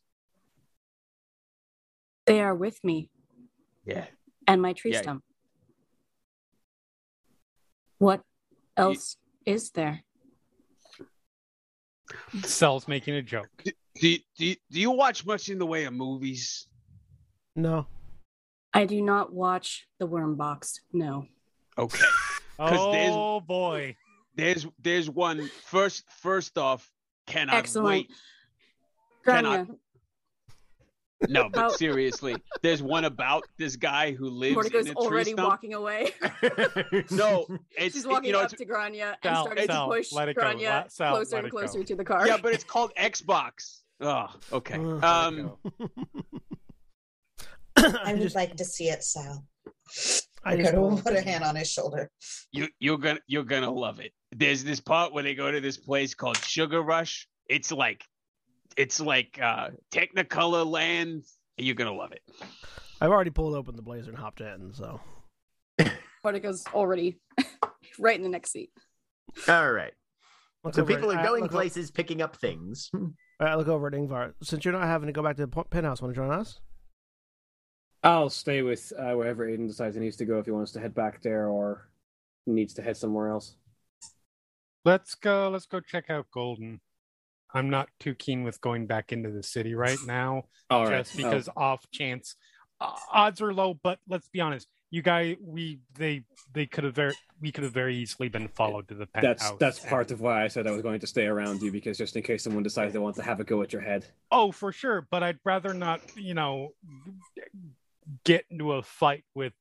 They 2.25 2.41
are 2.41 2.55
with 2.55 2.83
me 2.83 3.09
Yeah. 3.85 4.05
and 4.47 4.61
my 4.61 4.73
tree 4.73 4.91
Yeah. 4.93 5.01
stump. 5.01 5.23
What 7.97 8.21
else 8.75 9.15
is 9.45 9.71
there? 9.71 10.03
Sal's 12.43 12.87
making 12.87 13.15
a 13.15 13.21
joke. 13.21 13.47
Do 13.63 13.71
you, 14.09 14.19
do 14.37 14.55
do 14.71 14.79
you 14.81 14.91
watch 14.91 15.25
much 15.25 15.49
in 15.49 15.59
the 15.59 15.65
way 15.65 15.85
of 15.85 15.93
movies? 15.93 16.67
No. 17.55 17.87
I 18.73 18.85
do 18.85 19.01
not 19.01 19.31
watch 19.31 19.87
the 19.99 20.05
worm 20.07 20.35
box. 20.35 20.81
No. 20.91 21.27
Okay. 21.77 22.03
Oh 22.59 23.39
boy. 23.39 23.95
There's 24.35 24.65
there's 24.79 25.09
one 25.09 25.47
first 25.65 26.03
first 26.09 26.57
off. 26.57 26.89
Cannot 27.27 27.55
Excellent. 27.55 27.87
wait. 27.87 28.11
Grainne, 29.25 29.43
Cannot- 29.43 29.67
No, 31.29 31.49
but 31.49 31.59
How- 31.59 31.69
seriously, 31.69 32.35
there's 32.61 32.83
one 32.83 33.05
about 33.05 33.43
this 33.57 33.77
guy 33.77 34.11
who 34.11 34.29
lives 34.29 34.55
Mordecai's 34.55 34.87
in 34.87 34.91
a 34.91 34.95
tree 34.95 35.03
already 35.05 35.31
stump. 35.31 35.47
walking 35.49 35.73
away. 35.73 36.11
No, 37.11 37.45
it's 37.77 37.95
She's 37.95 38.03
it- 38.03 38.09
walking 38.09 38.25
you 38.27 38.31
know, 38.33 38.39
up 38.39 38.51
it's- 38.53 38.59
to 38.59 38.65
Grainne 38.65 39.01
and 39.01 39.15
Sal, 39.23 39.45
starting 39.45 39.65
Sal, 39.67 39.87
to 39.89 39.95
push 39.95 40.11
let 40.11 40.27
it. 40.29 40.35
Grainne 40.35 40.61
Let- 40.61 40.91
Sal, 40.91 41.15
closer 41.15 41.35
let 41.35 41.39
and 41.39 41.47
it 41.47 41.51
go. 41.51 41.57
closer 41.59 41.83
to 41.83 41.95
the 41.95 42.03
car. 42.03 42.27
yeah, 42.27 42.37
but 42.41 42.53
it's 42.53 42.63
called 42.65 42.91
Xbox. 42.97 43.79
Oh, 44.01 44.27
okay. 44.51 44.73
Um, 44.75 45.53
I 47.77 48.13
would 48.13 48.21
just, 48.21 48.35
like 48.35 48.55
to 48.57 48.65
see 48.65 48.89
it, 48.89 49.03
Sal. 49.03 49.45
I 50.45 50.57
just 50.57 50.71
Dakota 50.71 51.01
put 51.03 51.15
a 51.15 51.21
hand 51.21 51.43
on 51.43 51.55
his 51.55 51.71
shoulder. 51.71 52.09
you 52.51 52.67
you're 52.79 52.97
gonna 52.97 53.19
you're 53.27 53.43
gonna 53.45 53.71
love 53.71 53.99
it. 54.01 54.11
There's 54.35 54.63
this 54.63 54.79
part 54.79 55.13
where 55.13 55.23
they 55.23 55.35
go 55.35 55.51
to 55.51 55.61
this 55.61 55.77
place 55.77 56.13
called 56.13 56.37
Sugar 56.37 56.81
Rush. 56.81 57.27
It's 57.49 57.71
like 57.71 58.03
it's 58.77 58.99
like 58.99 59.39
uh 59.41 59.69
Technicolor 59.91 60.65
land. 60.65 61.23
You're 61.57 61.75
gonna 61.75 61.93
love 61.93 62.11
it. 62.13 62.21
I've 63.01 63.11
already 63.11 63.29
pulled 63.31 63.55
open 63.55 63.75
the 63.75 63.81
blazer 63.81 64.09
and 64.09 64.17
hopped 64.17 64.41
in, 64.41 64.71
so 64.73 64.99
Mordecai's 66.23 66.63
already 66.73 67.19
right 67.99 68.15
in 68.15 68.23
the 68.23 68.29
next 68.29 68.51
seat. 68.51 68.69
All 69.47 69.71
right. 69.71 69.93
look 70.63 70.73
So 70.73 70.85
people 70.85 71.11
at- 71.11 71.17
are 71.19 71.25
going 71.25 71.43
look 71.43 71.51
o- 71.51 71.55
places, 71.55 71.91
picking 71.91 72.21
up 72.21 72.37
things. 72.37 72.89
I 73.39 73.55
look 73.55 73.67
over 73.67 73.87
at 73.87 73.93
Yngvar. 73.93 74.33
Since 74.41 74.63
you're 74.63 74.73
not 74.73 74.83
having 74.83 75.07
to 75.07 75.13
go 75.13 75.21
back 75.21 75.35
to 75.37 75.45
the 75.45 75.63
penthouse, 75.69 76.01
want 76.01 76.13
to 76.13 76.19
join 76.21 76.31
us? 76.31 76.59
I'll 78.03 78.29
stay 78.29 78.61
with 78.61 78.91
uh, 78.97 79.13
wherever 79.13 79.45
Aiden 79.47 79.67
decides 79.67 79.95
he 79.95 80.01
needs 80.01 80.17
to 80.17 80.25
go 80.25 80.39
if 80.39 80.45
he 80.45 80.51
wants 80.51 80.71
to 80.73 80.79
head 80.79 80.93
back 80.93 81.21
there 81.21 81.47
or 81.47 81.89
needs 82.45 82.73
to 82.75 82.81
head 82.81 82.95
somewhere 82.95 83.29
else. 83.29 83.55
Let's 84.85 85.15
go. 85.15 85.49
Let's 85.49 85.65
go 85.65 85.79
check 85.79 86.09
out 86.09 86.27
Golden. 86.33 86.81
I'm 87.53 87.69
not 87.69 87.89
too 87.99 88.15
keen 88.15 88.43
with 88.43 88.59
going 88.61 88.87
back 88.87 89.11
into 89.11 89.29
the 89.29 89.43
city 89.43 89.75
right 89.75 89.99
now, 90.07 90.45
All 90.69 90.87
right. 90.87 91.05
just 91.05 91.15
because 91.15 91.47
off 91.55 91.85
chance 91.91 92.35
uh, 92.81 92.95
odds 93.11 93.41
are 93.41 93.53
low. 93.53 93.75
But 93.81 93.99
let's 94.09 94.27
be 94.27 94.41
honest, 94.41 94.67
you 94.89 95.01
guys, 95.01 95.35
we 95.41 95.79
they 95.97 96.23
they 96.53 96.65
could 96.65 96.83
have 96.83 96.95
very 96.95 97.13
we 97.41 97.51
could 97.51 97.63
have 97.63 97.73
very 97.73 97.95
easily 97.95 98.27
been 98.29 98.47
followed 98.47 98.87
to 98.87 98.95
the 98.95 99.05
penthouse. 99.05 99.39
that's 99.39 99.51
that's 99.59 99.79
part 99.79 100.11
of 100.11 100.21
why 100.21 100.43
I 100.43 100.47
said 100.47 100.65
I 100.67 100.71
was 100.71 100.81
going 100.81 100.99
to 101.01 101.07
stay 101.07 101.25
around 101.25 101.61
you 101.61 101.71
because 101.71 101.97
just 101.97 102.15
in 102.15 102.23
case 102.23 102.43
someone 102.43 102.63
decides 102.63 102.93
they 102.93 102.99
want 102.99 103.15
to 103.17 103.23
have 103.23 103.39
a 103.39 103.43
go 103.43 103.61
at 103.61 103.73
your 103.73 103.81
head. 103.81 104.05
Oh, 104.31 104.51
for 104.51 104.71
sure. 104.71 105.07
But 105.09 105.23
I'd 105.23 105.39
rather 105.43 105.73
not, 105.73 106.01
you 106.15 106.33
know, 106.33 106.73
get 108.23 108.45
into 108.49 108.73
a 108.73 108.81
fight 108.83 109.23
with 109.35 109.53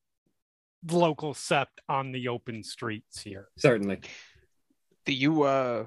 local 0.90 1.34
sept 1.34 1.78
on 1.88 2.12
the 2.12 2.28
open 2.28 2.62
streets 2.62 3.22
here. 3.22 3.48
Certainly. 3.56 4.00
Do 5.04 5.12
you 5.12 5.42
uh 5.42 5.84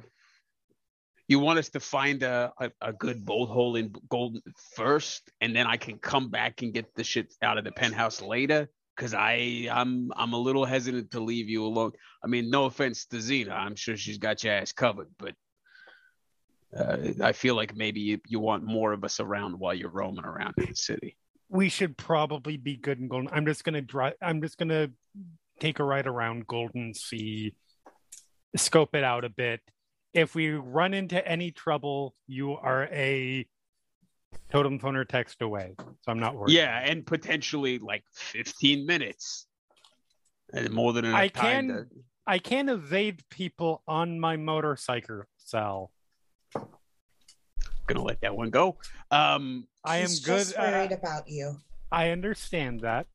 you 1.27 1.39
want 1.39 1.57
us 1.57 1.69
to 1.69 1.79
find 1.79 2.21
a, 2.21 2.53
a, 2.59 2.71
a 2.81 2.93
good 2.93 3.25
bolt 3.25 3.49
hole 3.49 3.75
in 3.75 3.93
Golden 4.09 4.41
first, 4.75 5.31
and 5.41 5.55
then 5.55 5.65
I 5.65 5.77
can 5.77 5.97
come 5.97 6.29
back 6.29 6.61
and 6.61 6.73
get 6.73 6.93
the 6.95 7.03
shit 7.03 7.33
out 7.41 7.57
of 7.57 7.63
the 7.63 7.71
penthouse 7.71 8.21
later? 8.21 8.69
Because 8.95 9.13
I 9.13 9.67
I'm 9.71 10.11
I'm 10.15 10.33
a 10.33 10.39
little 10.39 10.65
hesitant 10.65 11.11
to 11.11 11.19
leave 11.19 11.49
you 11.49 11.65
alone. 11.65 11.91
I 12.23 12.27
mean, 12.27 12.49
no 12.49 12.65
offense 12.65 13.05
to 13.07 13.19
Zena, 13.19 13.53
I'm 13.53 13.75
sure 13.75 13.97
she's 13.97 14.17
got 14.17 14.43
your 14.43 14.53
ass 14.53 14.71
covered, 14.71 15.09
but 15.17 15.33
uh, 16.77 16.97
I 17.23 17.31
feel 17.31 17.55
like 17.55 17.75
maybe 17.75 18.01
you, 18.01 18.19
you 18.27 18.39
want 18.39 18.63
more 18.63 18.91
of 18.91 19.03
us 19.03 19.19
around 19.19 19.57
while 19.57 19.73
you're 19.73 19.89
roaming 19.89 20.25
around 20.25 20.55
in 20.57 20.67
the 20.67 20.75
city. 20.75 21.17
We 21.49 21.69
should 21.69 21.95
probably 21.97 22.57
be 22.57 22.75
good 22.75 22.99
in 22.99 23.07
Golden. 23.07 23.29
I'm 23.31 23.45
just 23.45 23.63
gonna 23.63 23.81
drive. 23.81 24.13
I'm 24.21 24.41
just 24.41 24.57
gonna 24.57 24.89
take 25.59 25.79
a 25.79 25.83
ride 25.83 26.07
around 26.07 26.47
Golden 26.47 26.93
Sea, 26.93 27.53
scope 28.57 28.95
it 28.95 29.03
out 29.03 29.23
a 29.25 29.29
bit. 29.29 29.61
If 30.13 30.33
we 30.35 30.51
run 30.51 30.93
into 30.93 31.25
any 31.27 31.51
trouble, 31.51 32.15
you 32.27 32.53
are 32.53 32.85
a 32.91 33.45
totem 34.49 34.79
phone 34.79 34.95
or 34.95 35.03
text 35.05 35.41
away. 35.41 35.75
So 35.77 36.11
I'm 36.11 36.19
not 36.19 36.35
worried. 36.35 36.53
Yeah, 36.53 36.79
and 36.79 37.05
potentially 37.05 37.79
like 37.79 38.03
15 38.13 38.85
minutes, 38.85 39.47
and 40.53 40.69
more 40.71 40.93
than 40.93 41.05
enough 41.05 41.19
I 41.19 41.27
time 41.27 41.67
can- 41.67 41.75
to. 41.77 41.85
I 42.27 42.39
can 42.39 42.69
evade 42.69 43.21
people 43.29 43.83
on 43.87 44.19
my 44.19 44.35
motorcycle, 44.35 45.23
Sal. 45.37 45.91
Gonna 47.87 48.01
let 48.01 48.21
that 48.21 48.35
one 48.35 48.49
go. 48.49 48.77
Um, 49.11 49.67
I 49.83 49.97
am 49.97 50.07
good. 50.07 50.23
just 50.39 50.57
uh, 50.57 50.61
worried 50.61 50.91
about 50.91 51.29
you. 51.29 51.57
I 51.91 52.09
understand 52.09 52.79
that. 52.81 53.05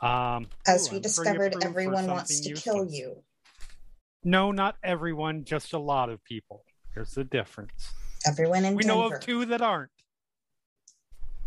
Um, 0.00 0.48
As 0.66 0.88
ooh, 0.88 0.92
we 0.92 0.96
I'm 0.96 1.02
discovered, 1.02 1.56
everyone 1.62 2.08
wants 2.08 2.34
something 2.34 2.56
to 2.56 2.60
kill 2.60 2.84
you. 2.90 3.22
No, 4.22 4.52
not 4.52 4.76
everyone, 4.82 5.44
just 5.44 5.72
a 5.72 5.78
lot 5.78 6.10
of 6.10 6.22
people. 6.24 6.64
There's 6.94 7.12
the 7.12 7.24
difference. 7.24 7.92
Everyone 8.26 8.64
in 8.64 8.74
we 8.74 8.82
Denver. 8.82 8.94
know 9.08 9.12
of 9.14 9.20
two 9.20 9.46
that 9.46 9.62
aren't. 9.62 9.90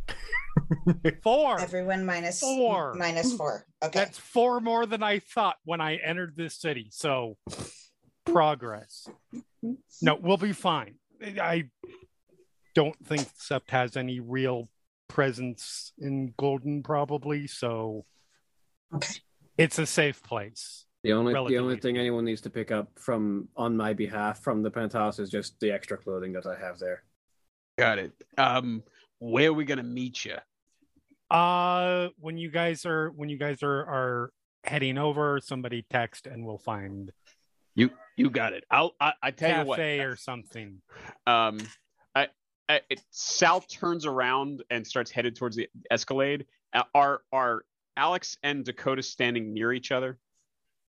four. 1.24 1.60
Everyone 1.60 2.06
minus 2.06 2.40
Four. 2.40 2.94
minus 2.96 3.34
four. 3.36 3.66
Okay. 3.84 4.00
That's 4.00 4.18
four 4.18 4.60
more 4.60 4.86
than 4.86 5.04
I 5.04 5.20
thought 5.20 5.58
when 5.66 5.82
I 5.82 5.96
entered 5.98 6.34
this 6.36 6.56
city. 6.56 6.88
So, 6.92 7.38
progress. 8.26 9.08
No, 10.02 10.16
we'll 10.16 10.38
be 10.38 10.54
fine. 10.54 10.96
I 11.22 11.66
don't 12.76 12.96
think 13.06 13.22
Sept 13.36 13.70
has 13.70 13.96
any 13.98 14.20
real 14.20 14.68
presence 15.08 15.94
in 16.00 16.34
Golden, 16.38 16.82
probably. 16.84 17.48
So, 17.48 18.06
Okay. 18.94 19.14
it's 19.58 19.80
a 19.80 19.86
safe 19.86 20.22
place. 20.24 20.83
The 21.04 21.12
only 21.14 21.34
the 21.34 21.58
only 21.58 21.78
thing 21.78 21.98
anyone 21.98 22.24
needs 22.24 22.42
to 22.42 22.50
pick 22.50 22.72
up 22.72 22.88
from 22.98 23.50
on 23.58 23.76
my 23.76 23.94
behalf 23.94 24.42
from 24.42 24.64
the 24.64 24.72
penthouse 24.72 25.20
is 25.20 25.30
just 25.30 25.60
the 25.60 25.72
extra 25.72 25.98
clothing 25.98 26.32
that 26.34 26.46
I 26.46 26.58
have 26.58 26.80
there. 26.80 27.04
got 27.78 28.00
it. 28.00 28.14
Um, 28.38 28.84
where 29.20 29.50
are 29.50 29.54
we 29.54 29.66
gonna 29.66 29.84
meet 29.84 30.24
you? 30.24 30.38
Uh, 31.30 32.10
when 32.20 32.38
you 32.38 32.50
guys 32.50 32.86
are 32.86 33.10
when 33.12 33.28
you 33.28 33.38
guys 33.38 33.64
are 33.64 33.80
are 33.82 34.32
heading 34.64 34.98
over, 34.98 35.40
somebody 35.44 35.86
text 35.90 36.26
and 36.26 36.46
we'll 36.46 36.58
find 36.58 37.12
You 37.76 37.90
you 38.16 38.30
got 38.30 38.54
it. 38.54 38.64
I'll 38.72 38.96
I, 39.02 39.14
I 39.22 39.32
tell 39.32 39.60
you 39.60 39.66
what. 39.66 39.78
cafe 39.78 40.00
or 40.02 40.16
something. 40.16 40.82
Um, 41.28 41.60
I, 42.16 42.28
I 42.70 42.82
it, 42.90 43.02
Sal 43.10 43.60
turns 43.60 44.06
around 44.06 44.64
and 44.70 44.88
starts 44.88 45.12
headed 45.12 45.36
towards 45.36 45.58
the 45.58 45.68
Escalade. 45.92 46.46
Uh, 46.74 46.84
Are 46.96 47.22
are 47.34 47.66
Alex 47.98 48.38
and 48.42 48.64
Dakota 48.64 49.04
standing 49.04 49.54
near 49.54 49.74
each 49.74 49.92
other? 49.92 50.18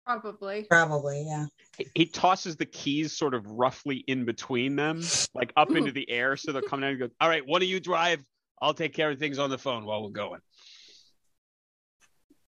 Probably. 0.06 0.66
Probably, 0.70 1.24
yeah. 1.26 1.46
He, 1.76 1.88
he 1.94 2.06
tosses 2.06 2.56
the 2.56 2.64
keys 2.64 3.16
sort 3.16 3.34
of 3.34 3.44
roughly 3.46 4.04
in 4.06 4.24
between 4.24 4.76
them, 4.76 5.02
like 5.34 5.52
up 5.56 5.72
into 5.72 5.90
the 5.90 6.08
air, 6.08 6.36
so 6.36 6.52
they're 6.52 6.62
coming 6.62 6.84
out 6.84 6.90
and 6.90 7.00
goes, 7.00 7.10
All 7.20 7.28
right, 7.28 7.46
one 7.46 7.60
of 7.60 7.68
you 7.68 7.80
drive. 7.80 8.20
I'll 8.62 8.72
take 8.74 8.94
care 8.94 9.10
of 9.10 9.18
things 9.18 9.38
on 9.38 9.50
the 9.50 9.58
phone 9.58 9.84
while 9.84 10.02
we're 10.02 10.10
going. 10.10 10.40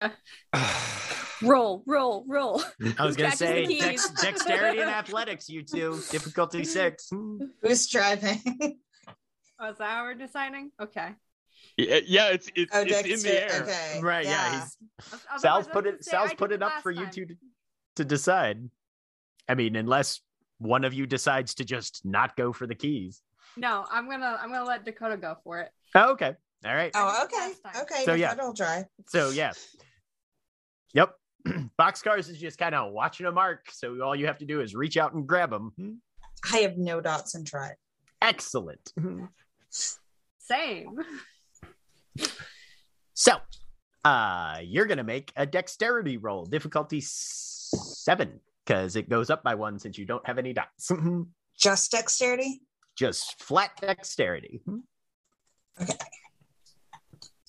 Roll, 1.42 1.84
roll, 1.86 2.24
roll. 2.28 2.64
I 2.98 3.06
was 3.06 3.18
gonna 3.18 3.36
say 3.36 3.78
dex- 3.78 4.10
dexterity 4.12 4.80
and 4.80 4.90
athletics, 4.90 5.50
you 5.50 5.62
two. 5.62 6.00
Difficulty 6.10 6.64
six. 6.64 7.10
Who's 7.62 7.88
driving? 7.88 8.42
Oh, 9.60 9.68
was 9.68 9.78
that 9.78 9.90
how 9.90 10.04
we're 10.04 10.16
deciding? 10.16 10.72
Okay. 10.82 11.10
Yeah, 11.77 12.00
yeah 12.05 12.29
it's 12.29 12.50
it's, 12.55 12.72
oh, 12.74 12.84
it's 12.86 13.25
in 13.25 13.32
the 13.32 13.43
air. 13.43 13.62
Okay. 13.63 14.00
Right, 14.01 14.25
yeah. 14.25 14.62
he's 14.62 15.41
Sal's 15.41 15.67
put 15.67 15.88
it 15.88 16.03
say, 16.03 16.12
Sal's 16.12 16.34
put 16.34 16.51
it 16.51 16.55
it 16.55 16.63
up 16.63 16.74
last 16.74 16.84
for 16.84 16.91
you 16.91 17.08
two 17.08 17.25
to, 17.25 17.36
to 17.98 18.05
decide. 18.05 18.70
I 19.50 19.55
mean, 19.55 19.75
unless 19.75 20.22
one 20.60 20.84
of 20.84 20.93
you 20.93 21.05
decides 21.05 21.55
to 21.55 21.65
just 21.65 22.01
not 22.05 22.36
go 22.36 22.53
for 22.53 22.67
the 22.67 22.75
keys. 22.75 23.22
No, 23.58 23.86
I'm 23.91 24.10
gonna 24.10 24.38
I'm 24.41 24.51
gonna 24.51 24.65
let 24.65 24.86
Dakota 24.86 25.17
go 25.17 25.36
for 25.43 25.60
it. 25.60 25.72
Oh, 25.96 26.12
okay. 26.12 26.36
All 26.65 26.75
right. 26.75 26.91
Oh, 26.96 27.25
okay. 27.25 27.53
Okay. 27.82 28.05
So, 28.05 28.13
yeah. 28.13 28.36
I'll 28.39 28.53
drive. 28.53 28.86
So 29.08 29.32
yeah. 29.32 29.51
Yep. 30.93 31.13
Boxcars 31.79 32.29
is 32.29 32.38
just 32.39 32.58
kind 32.58 32.74
of 32.74 32.93
watching 32.93 33.25
a 33.25 33.32
mark. 33.32 33.70
So 33.72 34.01
all 34.01 34.15
you 34.15 34.27
have 34.27 34.38
to 34.38 34.46
do 34.46 34.62
is 34.62 34.74
reach 34.74 34.96
out 34.96 35.13
and 35.13 35.27
grab 35.27 35.50
them. 35.50 36.00
I 36.51 36.60
have 36.60 36.77
no 36.77 37.01
dots 37.01 37.36
and 37.36 37.46
try. 37.46 37.72
Excellent. 38.22 38.93
Same. 39.70 40.98
So, 43.13 43.34
uh, 44.03 44.60
you're 44.63 44.86
gonna 44.86 45.03
make 45.03 45.32
a 45.36 45.46
dexterity 45.46 46.17
roll, 46.17 46.46
difficulty 46.46 47.01
seven, 47.01 48.39
because 48.65 48.96
it 48.96 49.10
goes 49.10 49.29
up 49.29 49.43
by 49.43 49.55
one 49.55 49.79
since 49.79 49.98
you 49.98 50.05
don't 50.05 50.25
have 50.25 50.38
any 50.38 50.53
dots. 50.53 50.91
just 51.58 51.91
dexterity. 51.91 52.62
Just 52.96 53.41
flat 53.41 53.72
dexterity. 53.82 54.62
Okay. 55.82 55.93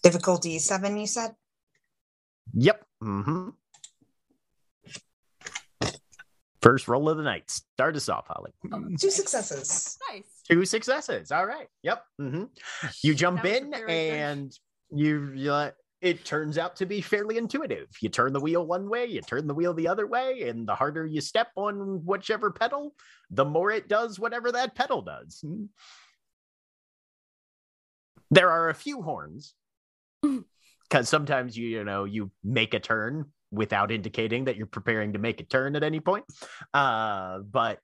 Difficulty 0.03 0.59
seven, 0.59 0.97
you 0.97 1.07
said? 1.07 1.35
Yep. 2.55 2.85
hmm 3.01 3.49
First 6.63 6.89
roll 6.89 7.11
of 7.11 7.19
the 7.19 7.23
night. 7.23 7.51
Start 7.51 7.95
us 7.97 8.09
off, 8.09 8.27
Holly. 8.27 8.53
Two 8.99 9.11
successes. 9.11 9.99
Nice. 10.11 10.34
Two 10.51 10.65
successes. 10.65 11.33
All 11.33 11.47
right. 11.47 11.69
Yep. 11.83 12.05
hmm 12.19 12.45
You 13.03 13.15
jump 13.15 13.45
in 13.45 13.73
and 13.75 14.53
you, 14.91 15.33
you 15.35 15.53
uh, 15.53 15.71
it 16.05 16.23
turns 16.27 16.59
out 16.59 16.77
to 16.77 16.87
be 16.87 17.01
fairly 17.01 17.39
intuitive. 17.39 17.89
You 18.03 18.11
turn 18.11 18.35
the 18.35 18.41
wheel 18.41 18.67
one 18.67 18.91
way, 18.91 19.07
you 19.07 19.23
turn 19.23 19.47
the 19.47 19.55
wheel 19.55 19.73
the 19.73 19.89
other 19.89 20.07
way, 20.07 20.49
and 20.49 20.69
the 20.69 20.75
harder 20.75 21.07
you 21.07 21.23
step 21.23 21.49
on 21.57 22.05
whichever 22.05 22.51
pedal, 22.51 22.95
the 23.31 23.47
more 23.47 23.71
it 23.71 23.89
does 23.89 24.21
whatever 24.21 24.53
that 24.53 24.75
pedal 24.75 25.01
does. 25.01 25.43
There 28.31 28.51
are 28.51 28.69
a 28.69 28.75
few 28.75 29.01
horns 29.01 29.55
because 30.23 31.09
sometimes 31.09 31.57
you 31.57 31.69
you 31.69 31.85
know 31.85 32.05
you 32.05 32.31
make 32.43 32.75
a 32.75 32.81
turn 32.81 33.25
without 33.51 33.91
indicating 33.91 34.45
that 34.45 34.57
you're 34.57 34.67
preparing 34.67 35.15
to 35.15 35.19
make 35.19 35.41
a 35.41 35.45
turn 35.45 35.75
at 35.75 35.83
any 35.83 36.01
point. 36.01 36.25
Uh, 36.75 37.39
but 37.39 37.79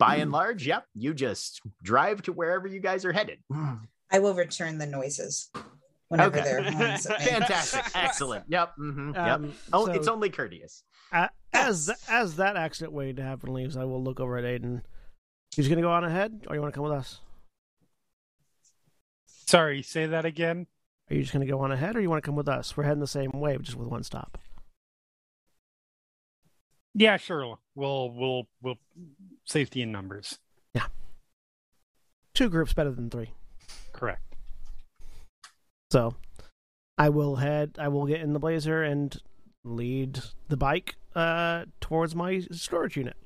by 0.00 0.16
and 0.16 0.32
large, 0.32 0.66
yep, 0.66 0.84
you 0.96 1.14
just 1.14 1.60
drive 1.84 2.22
to 2.22 2.32
wherever 2.32 2.66
you 2.66 2.80
guys 2.80 3.04
are 3.04 3.12
headed. 3.12 3.38
I 4.10 4.18
will 4.18 4.34
return 4.34 4.78
the 4.78 4.86
noises 4.86 5.48
whenever 6.08 6.36
Okay. 6.38 6.44
they're 6.44 6.62
horns 6.72 7.06
at 7.06 7.20
me. 7.20 7.26
Fantastic. 7.26 7.84
Excellent. 7.94 8.44
Yep. 8.48 8.72
mhm, 8.80 9.14
yep. 9.14 9.24
Um, 9.28 9.52
Oh, 9.72 9.86
so- 9.86 9.92
it's 9.92 10.08
only 10.08 10.30
courteous. 10.30 10.82
A- 11.12 11.30
as 11.52 11.86
th- 11.86 11.98
as 12.08 12.36
that 12.36 12.56
accident 12.56 12.92
waiting 12.92 13.16
to 13.16 13.22
happen 13.22 13.52
leaves, 13.54 13.76
I 13.76 13.84
will 13.84 14.02
look 14.02 14.18
over 14.18 14.36
at 14.36 14.44
Aiden. 14.44 14.82
He's 15.54 15.68
gonna 15.68 15.80
go 15.82 15.90
on 15.92 16.02
ahead, 16.04 16.46
or 16.48 16.54
you 16.56 16.60
want 16.60 16.72
to 16.74 16.76
come 16.76 16.84
with 16.84 16.92
us? 16.98 17.20
Sorry, 19.46 19.82
say 19.82 20.06
that 20.06 20.24
again. 20.24 20.66
Are 21.10 21.14
you 21.14 21.22
just 21.22 21.32
gonna 21.32 21.46
go 21.46 21.60
on 21.60 21.72
ahead, 21.72 21.96
or 21.96 22.00
you 22.00 22.08
want 22.08 22.22
to 22.22 22.26
come 22.26 22.36
with 22.36 22.48
us? 22.48 22.76
We're 22.76 22.84
heading 22.84 23.00
the 23.00 23.06
same 23.06 23.32
way, 23.32 23.56
just 23.58 23.76
with 23.76 23.88
one 23.88 24.04
stop. 24.04 24.38
Yeah, 26.94 27.16
sure. 27.16 27.56
We'll 27.74 28.10
we'll 28.10 28.48
we'll 28.62 28.76
safety 29.44 29.82
in 29.82 29.92
numbers. 29.92 30.38
Yeah. 30.74 30.86
Two 32.34 32.48
groups 32.48 32.72
better 32.72 32.90
than 32.90 33.10
three. 33.10 33.30
Correct. 33.92 34.22
So, 35.92 36.14
I 36.98 37.08
will 37.08 37.36
head. 37.36 37.76
I 37.78 37.88
will 37.88 38.06
get 38.06 38.20
in 38.20 38.32
the 38.32 38.38
blazer 38.38 38.82
and 38.82 39.16
lead 39.64 40.20
the 40.48 40.56
bike 40.56 40.94
uh, 41.14 41.64
towards 41.80 42.14
my 42.14 42.40
storage 42.52 42.96
unit, 42.96 43.16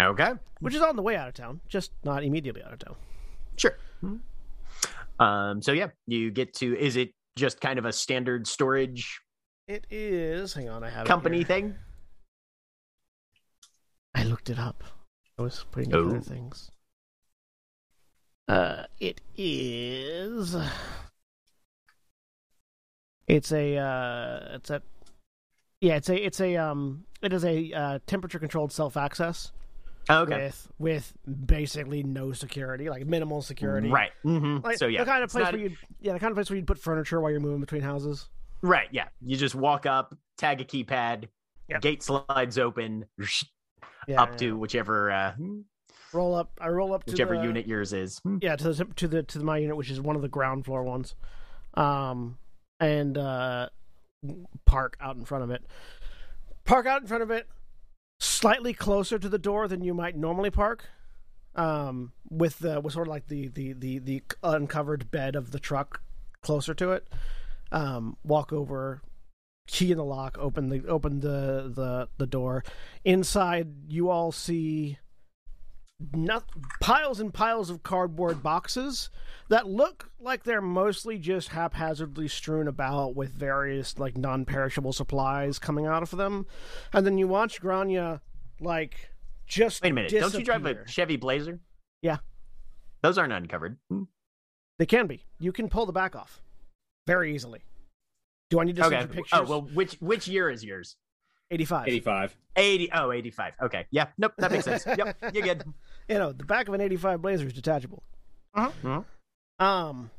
Okay. 0.00 0.32
which 0.60 0.74
is 0.74 0.80
on 0.82 0.96
the 0.96 1.02
way 1.02 1.16
out 1.16 1.28
of 1.28 1.34
town, 1.34 1.60
just 1.68 1.92
not 2.02 2.24
immediately 2.24 2.62
out 2.62 2.72
of 2.72 2.78
town. 2.78 2.96
Sure. 3.56 3.76
Um, 5.20 5.62
so 5.62 5.72
yeah, 5.72 5.88
you 6.06 6.30
get 6.30 6.54
to 6.54 6.78
is 6.78 6.96
it 6.96 7.10
just 7.36 7.60
kind 7.60 7.78
of 7.78 7.84
a 7.84 7.92
standard 7.92 8.46
storage 8.46 9.20
It 9.68 9.86
is. 9.90 10.52
Hang 10.54 10.68
on, 10.68 10.82
I 10.84 10.90
have 10.90 11.04
it 11.06 11.08
company 11.08 11.38
here. 11.38 11.46
thing? 11.46 11.74
I 14.16 14.24
looked 14.24 14.50
it 14.50 14.58
up. 14.58 14.82
I 15.38 15.42
was 15.42 15.64
putting 15.70 15.94
Oh. 15.94 16.04
together 16.04 16.20
things. 16.22 16.70
Uh, 18.48 18.84
it 18.98 19.20
is. 19.36 20.56
It's 23.26 23.52
a. 23.52 23.76
Uh, 23.76 24.54
it's 24.56 24.70
a. 24.70 24.82
Yeah, 25.80 25.96
it's 25.96 26.08
a. 26.08 26.16
It's 26.24 26.40
a. 26.40 26.56
Um, 26.56 27.04
it 27.22 27.32
is 27.32 27.44
a 27.44 27.72
uh, 27.72 27.98
temperature 28.06 28.38
controlled 28.38 28.72
self 28.72 28.96
access 28.96 29.52
Okay. 30.08 30.44
with 30.46 30.68
with 30.78 31.12
basically 31.46 32.02
no 32.04 32.32
security, 32.32 32.88
like 32.88 33.04
minimal 33.06 33.42
security. 33.42 33.88
Right. 33.90 34.12
Mm-hmm. 34.24 34.64
Like, 34.64 34.78
so 34.78 34.86
yeah, 34.86 35.00
the 35.04 35.10
kind 35.10 35.24
of 35.24 35.30
place 35.30 35.44
not- 35.44 35.52
where 35.54 35.62
you 35.62 35.76
yeah 36.00 36.12
the 36.12 36.20
kind 36.20 36.30
of 36.30 36.36
place 36.36 36.48
where 36.48 36.56
you'd 36.56 36.66
put 36.66 36.78
furniture 36.78 37.20
while 37.20 37.30
you're 37.30 37.40
moving 37.40 37.60
between 37.60 37.82
houses. 37.82 38.28
right. 38.62 38.88
Yeah, 38.92 39.08
you 39.20 39.36
just 39.36 39.54
walk 39.56 39.86
up, 39.86 40.14
tag 40.38 40.60
a 40.60 40.64
keypad, 40.64 41.28
Yep. 41.68 41.80
gate 41.82 42.02
slides 42.04 42.58
open, 42.58 43.06
Yeah, 44.06 44.22
up 44.22 44.32
yeah. 44.32 44.36
to 44.38 44.58
whichever 44.58 45.10
uh, 45.10 45.34
roll 46.12 46.34
up. 46.34 46.50
I 46.60 46.68
roll 46.68 46.94
up 46.94 47.04
to 47.04 47.12
whichever 47.12 47.36
the, 47.36 47.42
unit 47.42 47.66
yours 47.66 47.92
is. 47.92 48.20
yeah 48.40 48.56
to 48.56 48.72
the 48.72 48.84
to 48.84 49.08
the 49.08 49.22
to 49.24 49.40
my 49.40 49.58
unit 49.58 49.76
which 49.76 49.90
is 49.90 50.00
one 50.00 50.16
of 50.16 50.22
the 50.22 50.28
ground 50.28 50.64
floor 50.64 50.82
ones 50.82 51.14
um 51.74 52.38
and 52.80 53.16
uh 53.18 53.68
park 54.64 54.96
out 55.00 55.16
in 55.16 55.24
front 55.24 55.44
of 55.44 55.50
it 55.50 55.64
park 56.64 56.86
out 56.86 57.02
in 57.02 57.06
front 57.06 57.22
of 57.22 57.30
it 57.30 57.48
slightly 58.18 58.72
closer 58.72 59.18
to 59.18 59.28
the 59.28 59.38
door 59.38 59.68
than 59.68 59.82
you 59.82 59.92
might 59.94 60.16
normally 60.16 60.50
park 60.50 60.84
um 61.54 62.12
with 62.30 62.58
the 62.60 62.80
with 62.80 62.94
sort 62.94 63.06
of 63.06 63.10
like 63.10 63.28
the 63.28 63.48
the 63.48 63.72
the, 63.72 63.98
the 63.98 64.22
uncovered 64.42 65.10
bed 65.10 65.36
of 65.36 65.50
the 65.50 65.60
truck 65.60 66.02
closer 66.42 66.74
to 66.74 66.92
it 66.92 67.08
um 67.72 68.16
walk 68.24 68.52
over 68.52 69.02
key 69.66 69.90
in 69.90 69.98
the 69.98 70.04
lock 70.04 70.38
open 70.38 70.68
the 70.68 70.86
open 70.86 71.20
the 71.20 71.70
the 71.74 72.08
the 72.18 72.26
door. 72.26 72.64
Inside 73.04 73.68
you 73.88 74.10
all 74.10 74.32
see 74.32 74.98
not, 76.12 76.44
piles 76.80 77.20
and 77.20 77.32
piles 77.32 77.70
of 77.70 77.82
cardboard 77.82 78.42
boxes 78.42 79.08
that 79.48 79.66
look 79.66 80.10
like 80.20 80.44
they're 80.44 80.60
mostly 80.60 81.18
just 81.18 81.48
haphazardly 81.48 82.28
strewn 82.28 82.68
about 82.68 83.14
with 83.14 83.30
various 83.30 83.98
like 83.98 84.16
non-perishable 84.16 84.92
supplies 84.92 85.58
coming 85.58 85.86
out 85.86 86.02
of 86.02 86.10
them. 86.10 86.46
And 86.92 87.06
then 87.06 87.16
you 87.18 87.26
watch 87.28 87.62
grainne 87.62 88.20
like 88.60 89.10
just 89.46 89.82
Wait 89.82 89.90
a 89.90 89.94
minute, 89.94 90.12
don't 90.12 90.34
you 90.34 90.44
drive 90.44 90.66
a 90.66 90.86
Chevy 90.86 91.16
Blazer? 91.16 91.60
Yeah. 92.02 92.18
Those 93.02 93.18
aren't 93.18 93.32
uncovered. 93.32 93.78
Hmm. 93.88 94.04
they 94.78 94.86
can 94.86 95.06
be. 95.06 95.24
You 95.38 95.52
can 95.52 95.68
pull 95.68 95.86
the 95.86 95.92
back 95.92 96.14
off 96.14 96.42
very 97.06 97.34
easily 97.34 97.62
do 98.50 98.60
i 98.60 98.64
need 98.64 98.76
to 98.76 98.84
Okay. 98.86 98.98
send 99.00 99.08
you 99.10 99.14
pictures 99.22 99.40
Oh 99.40 99.44
well, 99.44 99.62
which 99.74 99.94
which 100.00 100.28
year 100.28 100.48
is 100.50 100.64
yours? 100.64 100.96
85 101.50 101.88
85. 101.88 102.36
80 102.56 102.90
oh 102.92 103.12
85 103.12 103.54
okay. 103.62 103.86
Yeah. 103.90 104.06
Nope. 104.18 104.32
That 104.38 104.50
makes 104.50 104.64
sense. 104.64 104.84
Yep. 104.86 105.16
You're 105.34 105.44
good. 105.44 105.62
You 106.08 106.18
know 106.18 106.32
the 106.32 106.44
back 106.44 106.66
of 106.68 106.74
an 106.74 106.80
85 106.80 107.22
blazer 107.22 107.46
is 107.46 107.52
detachable. 107.52 108.02
Mhm. 108.56 109.04
um 109.60 110.10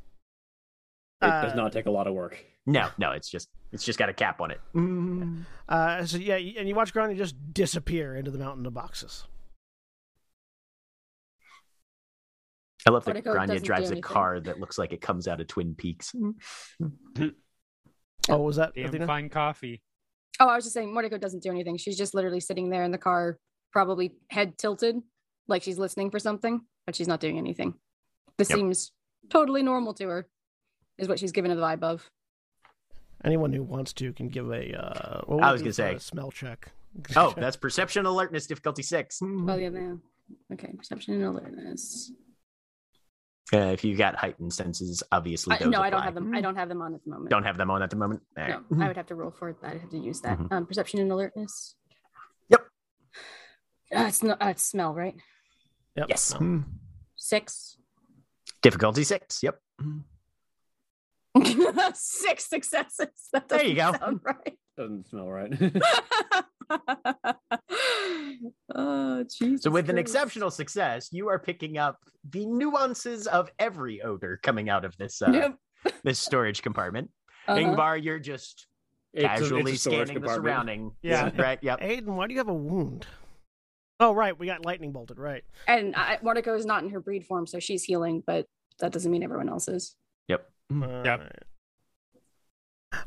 It 1.22 1.26
uh, 1.26 1.42
does 1.42 1.56
not 1.56 1.72
take 1.74 1.86
a 1.86 1.92
lot 1.92 2.08
of 2.08 2.13
work. 2.13 2.38
no 2.66 2.90
no 2.98 3.12
it's 3.12 3.30
just 3.30 3.50
it's 3.74 3.84
just 3.84 4.00
got 4.00 4.08
a 4.08 4.13
cap 4.13 4.40
on 4.40 4.52
it. 4.52 4.62
Uh, 5.68 6.06
so 6.06 6.18
yeah, 6.18 6.36
and 6.36 6.70
you 6.70 6.76
watch 6.76 6.94
Grainne 6.94 7.18
just 7.18 7.36
disappear 7.54 8.16
into 8.16 8.32
the 8.32 8.38
mountain 8.38 8.66
of 8.66 8.74
boxes. 8.74 9.26
i 12.86 12.90
love 12.90 13.04
that 13.04 13.12
Portico 13.16 13.34
grainne 13.34 13.62
drives 13.63 13.92
a 13.92 14.00
car 14.00 14.40
that 14.40 14.60
looks 14.62 14.78
like 14.78 14.94
it 14.94 15.02
comes 15.02 15.28
out 15.28 15.42
of 15.42 15.48
twin 15.48 15.76
peaks 15.76 16.16
Oh, 18.30 18.42
was 18.42 18.56
that 18.58 18.74
Damn 18.76 18.86
Athena? 18.88 19.06
fine 19.08 19.30
coffee. 19.30 19.82
Oh, 20.40 20.48
I 20.48 20.56
was 20.56 20.66
just 20.66 20.74
saying, 20.74 20.94
Mordecai 20.94 21.18
doesn't 21.18 21.42
do 21.44 21.50
anything. 21.50 21.78
She's 21.78 21.98
just 21.98 22.13
literally 22.13 22.40
sitting 22.40 22.70
there 22.70 22.84
in 22.84 22.92
the 22.92 22.98
car, 22.98 23.38
probably 23.72 24.13
head 24.30 24.58
tilted, 24.58 25.02
like 25.48 25.63
she's 25.63 25.78
listening 25.80 26.12
for 26.12 26.20
something, 26.20 26.62
but 26.86 26.96
she's 26.96 27.08
not 27.08 27.20
doing 27.20 27.38
anything. 27.38 27.74
This 28.38 28.50
Yep. 28.50 28.58
seems 28.60 28.92
totally 29.30 29.63
normal 29.63 29.94
to 29.96 30.08
her, 30.08 30.28
is 30.98 31.08
what 31.08 31.20
she's 31.20 31.32
given 31.32 31.52
a 31.52 31.56
vibe 31.56 31.82
of. 31.84 32.10
Anyone 33.24 33.52
who 33.52 33.63
wants 33.63 33.94
to 33.94 34.13
can 34.13 34.28
give 34.30 34.52
a. 34.52 34.74
Uh, 34.80 35.22
what 35.26 35.44
I 35.44 35.52
was 35.52 35.62
gonna 35.62 35.74
say- 35.74 35.96
a 35.96 36.00
smell 36.00 36.30
check. 36.32 36.72
oh 37.16 37.34
that's 37.38 37.56
perception 37.56 38.06
alertness 38.06 38.46
difficulty 38.48 38.84
six 38.84 39.20
Oh, 39.24 39.56
yeah, 39.58 39.70
yeah. 39.70 39.94
Okay, 40.54 40.72
perception 40.78 41.16
and 41.16 41.24
alertness. 41.24 42.12
Uh, 43.54 43.58
if 43.58 43.84
you 43.84 43.96
got 43.96 44.16
heightened 44.16 44.52
senses 44.54 45.02
obviously 45.12 45.56
I, 45.56 45.60
those 45.60 45.70
no, 45.72 45.82
I 45.82 45.90
don't 45.90 46.02
have 46.04 46.16
them. 46.16 46.34
I 46.36 46.42
don't 46.42 46.56
have 46.56 46.70
them 46.70 46.82
on 46.82 46.94
at 46.96 47.04
the 47.04 47.10
moment. 47.12 47.30
don't 47.30 47.44
have 47.44 47.58
them 47.58 47.72
on 47.72 47.82
at 47.82 47.90
the 47.90 47.96
moment 47.96 48.22
All 48.38 48.48
No, 48.48 48.54
right. 48.72 48.86
I 48.86 48.88
would 48.90 48.98
have 48.98 49.08
to 49.08 49.16
roll 49.16 49.32
for 49.32 49.50
it. 49.50 49.58
I'd 49.64 49.80
have 49.82 49.90
to 49.92 49.98
use 49.98 50.22
that. 50.22 50.38
Mhm. 50.38 50.52
Um, 50.52 50.66
perception 50.66 51.00
and 51.00 51.12
alertness. 51.12 51.76
Yep. 52.50 52.62
Uh, 53.96 54.06
it's 54.08 54.22
not. 54.24 54.42
Uh, 54.42 54.48
it's 54.48 54.64
smell, 54.64 54.94
right? 54.94 55.16
Yep. 55.96 56.06
yes 56.10 56.34
no. 56.40 56.64
Six. 57.16 57.78
difficulty 58.62 59.04
six 59.04 59.42
yep 59.44 59.60
Six 61.94 62.46
successes. 62.50 63.08
That 63.32 63.48
There 63.50 63.64
you 63.64 63.76
go. 63.76 63.94
Sound 63.94 64.20
right. 64.24 64.58
Doesn't 64.78 65.08
smell 65.08 65.28
right. 65.30 65.52
oh, 68.76 69.24
Jesus. 69.24 69.64
so 69.64 69.72
with 69.72 69.90
an 69.90 69.98
exceptional 69.98 70.52
success 70.52 71.10
you 71.12 71.28
are 71.30 71.40
picking 71.40 71.78
up 71.78 71.98
the 72.30 72.46
nuances 72.46 73.28
of 73.28 73.50
every 73.60 74.02
odor 74.02 74.40
coming 74.44 74.70
out 74.70 74.86
of 74.86 74.96
this 74.98 75.22
uh, 75.22 75.32
Yep. 75.32 75.56
this 76.04 76.20
storage 76.20 76.62
compartment 76.62 77.10
Uh-huh. 77.48 77.60
yngvar 77.60 78.04
you're 78.04 78.20
just 78.20 78.68
It's 79.14 79.24
a- 79.24 79.28
it's 79.34 79.40
a 79.40 79.44
casually 79.44 79.76
scanning 79.76 80.22
the 80.22 80.30
surrounding 80.30 80.92
Yeah. 81.02 81.32
right 81.38 81.60
yep 81.62 81.80
Aiden, 81.82 82.08
why 82.16 82.28
do 82.28 82.34
you 82.34 82.40
have 82.40 82.50
a 82.50 82.54
wound? 82.54 83.06
Oh, 84.00 84.14
right, 84.14 84.38
we 84.38 84.46
got 84.46 84.64
lightning 84.64 84.92
bolted. 84.92 85.18
Right. 85.18 85.44
And 85.68 85.96
I, 85.96 86.20
Mordecai 86.22 86.52
is 86.52 86.68
not 86.68 86.84
in 86.84 86.92
her 86.92 87.00
breed 87.00 87.26
form, 87.26 87.48
so 87.48 87.58
she's 87.60 87.84
healing, 87.84 88.22
but 88.28 88.46
that 88.80 88.92
doesn't 88.92 89.12
mean 89.12 89.24
everyone 89.24 89.50
else 89.50 89.68
is. 89.68 89.96
yep 90.28 90.48
Alright. 90.72 91.32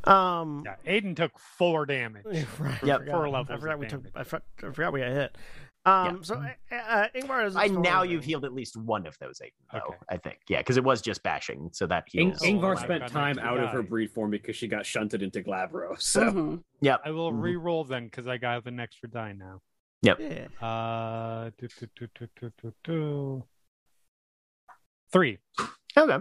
Um. 0.03 0.63
Yeah, 0.65 0.75
Aiden 0.99 1.15
took 1.15 1.37
four 1.39 1.85
damage. 1.85 2.25
Right, 2.59 2.83
Yep. 2.83 2.95
I 3.01 3.03
forgot. 3.03 3.07
Four 3.15 3.27
I 3.27 3.29
levels 3.31 3.59
forgot 3.61 3.73
of 3.73 3.79
we 3.79 3.87
took. 3.87 4.01
I, 4.15 4.23
for- 4.23 4.41
I 4.63 4.71
forgot 4.71 4.93
we 4.93 4.99
got 5.01 5.09
hit. 5.11 5.37
Um, 5.83 6.23
so 6.23 6.35
uh, 6.35 7.07
Yngvar 7.15 7.47
is. 7.47 7.55
By 7.55 7.65
now, 7.65 8.03
you've 8.03 8.23
healed 8.23 8.45
at 8.45 8.53
least 8.53 8.77
one 8.77 9.07
of 9.07 9.17
those 9.17 9.41
eight, 9.43 9.53
though. 9.73 9.79
Okay. 9.79 9.97
I 10.09 10.17
think, 10.17 10.37
yeah, 10.47 10.59
because 10.59 10.77
it 10.77 10.83
was 10.83 11.01
just 11.01 11.23
bashing, 11.23 11.69
so 11.73 11.87
that 11.87 12.05
Ing- 12.13 12.27
heals. 12.29 12.39
Oh, 12.43 12.45
Yngvar 12.45 12.75
my 12.75 12.83
spent 12.83 13.01
God, 13.01 13.09
time 13.11 13.35
next 13.37 13.47
out 13.47 13.57
of 13.57 13.65
guy. 13.65 13.71
her 13.71 13.81
breed 13.81 14.11
form 14.11 14.29
because 14.29 14.55
she 14.55 14.67
got 14.67 14.85
shunted 14.85 15.23
into 15.23 15.41
Glabro. 15.41 15.95
So 15.99 16.21
Mhm. 16.31 16.63
Yep. 16.81 17.01
I 17.03 17.09
will 17.09 17.31
Mhm. 17.31 17.41
re-roll 17.41 17.83
then 17.83 18.05
because 18.05 18.27
I 18.27 18.37
got 18.37 18.67
an 18.67 18.79
extra 18.79 19.09
die 19.09 19.33
now. 19.33 19.61
Yeah. 20.03 20.13
Uh, 20.63 21.49
do, 21.57 21.67
do, 21.79 21.87
do, 21.95 22.07
do, 22.13 22.27
do, 22.39 22.51
do, 22.61 22.73
do. 22.83 23.43
three. 25.11 25.39
Okay. 25.97 26.17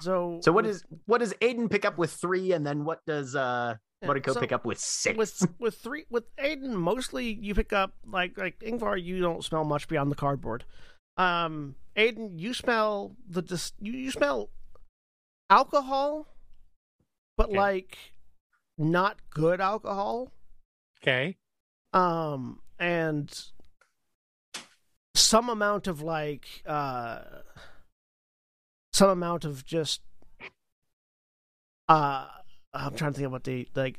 So 0.00 0.40
So 0.42 0.52
what 0.52 0.64
with- 0.64 0.84
what 1.06 1.18
does 1.18 1.32
Aiden 1.34 1.70
pick 1.70 1.84
up 1.84 1.98
with 1.98 2.12
three, 2.12 2.52
and 2.52 2.66
then 2.66 2.84
what 2.84 3.04
does 3.06 3.34
uh 3.36 3.76
yeah, 4.02 4.08
Moriko 4.08 4.32
so 4.34 4.40
pick 4.40 4.52
up 4.52 4.64
with 4.64 4.78
six? 4.78 5.16
with 5.18 5.42
with 5.58 5.76
three 5.76 6.06
with 6.10 6.24
Aiden? 6.36 6.72
Mostly 6.72 7.32
you 7.32 7.54
pick 7.54 7.72
up 7.72 7.92
like 8.06 8.36
like 8.38 8.58
Yngvar. 8.60 9.02
You 9.02 9.20
don't 9.20 9.44
smell 9.44 9.64
much 9.64 9.88
beyond 9.88 10.10
the 10.10 10.16
cardboard. 10.16 10.64
Um, 11.16 11.74
Aiden, 11.96 12.38
you 12.38 12.54
smell 12.54 13.16
the 13.28 13.42
dis- 13.42 13.72
you, 13.80 13.92
you 13.92 14.10
smell 14.10 14.48
alcohol, 15.50 16.26
but 17.36 17.48
Okay. 17.48 17.58
like 17.58 17.98
not 18.78 19.18
good 19.30 19.60
alcohol. 19.60 20.32
Okay. 21.02 21.36
um 21.92 22.60
and 22.78 23.46
some 25.14 25.48
amount 25.50 25.86
of 25.86 26.00
like 26.00 26.62
uh 26.66 27.20
some 29.00 29.08
amount 29.08 29.46
of 29.46 29.64
just 29.64 30.02
uh 31.88 32.26
i'm 32.74 32.94
trying 32.94 33.12
to 33.12 33.16
think 33.16 33.26
about 33.28 33.44
the 33.44 33.66
like 33.74 33.98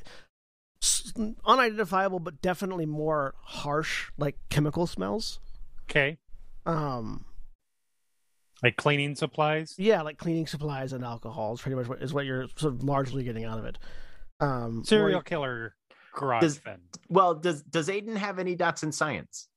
unidentifiable 1.44 2.20
but 2.20 2.40
definitely 2.40 2.86
more 2.86 3.34
harsh 3.42 4.12
like 4.20 4.36
chemical 4.52 4.86
smells 4.86 5.40
Okay. 5.90 6.20
um 6.68 7.26
Like 8.62 8.76
cleaning 8.78 9.16
supplies. 9.16 9.74
yeah 9.80 10.04
like 10.04 10.20
cleaning 10.20 10.46
supplies 10.46 10.94
and 10.94 11.04
alcohol 11.04 11.56
is 11.56 11.62
pretty 11.62 11.76
much 11.76 11.88
what 11.88 12.00
is 12.04 12.14
what 12.14 12.26
you're 12.26 12.48
sort 12.56 12.74
of 12.76 12.84
largely 12.84 13.24
getting 13.24 13.44
out 13.44 13.58
of 13.58 13.66
it 13.66 13.80
um 14.40 14.84
Serial 14.86 15.14
Maury- 15.14 15.24
killer 15.24 15.76
garage 16.14 16.42
Does- 16.42 16.58
vent. 16.60 16.82
well, 17.10 17.34
does 17.34 17.64
does 17.64 17.88
Aiden 17.90 18.18
have 18.18 18.38
any 18.38 18.54
dots 18.56 18.84
in 18.84 18.92
science? 18.92 19.48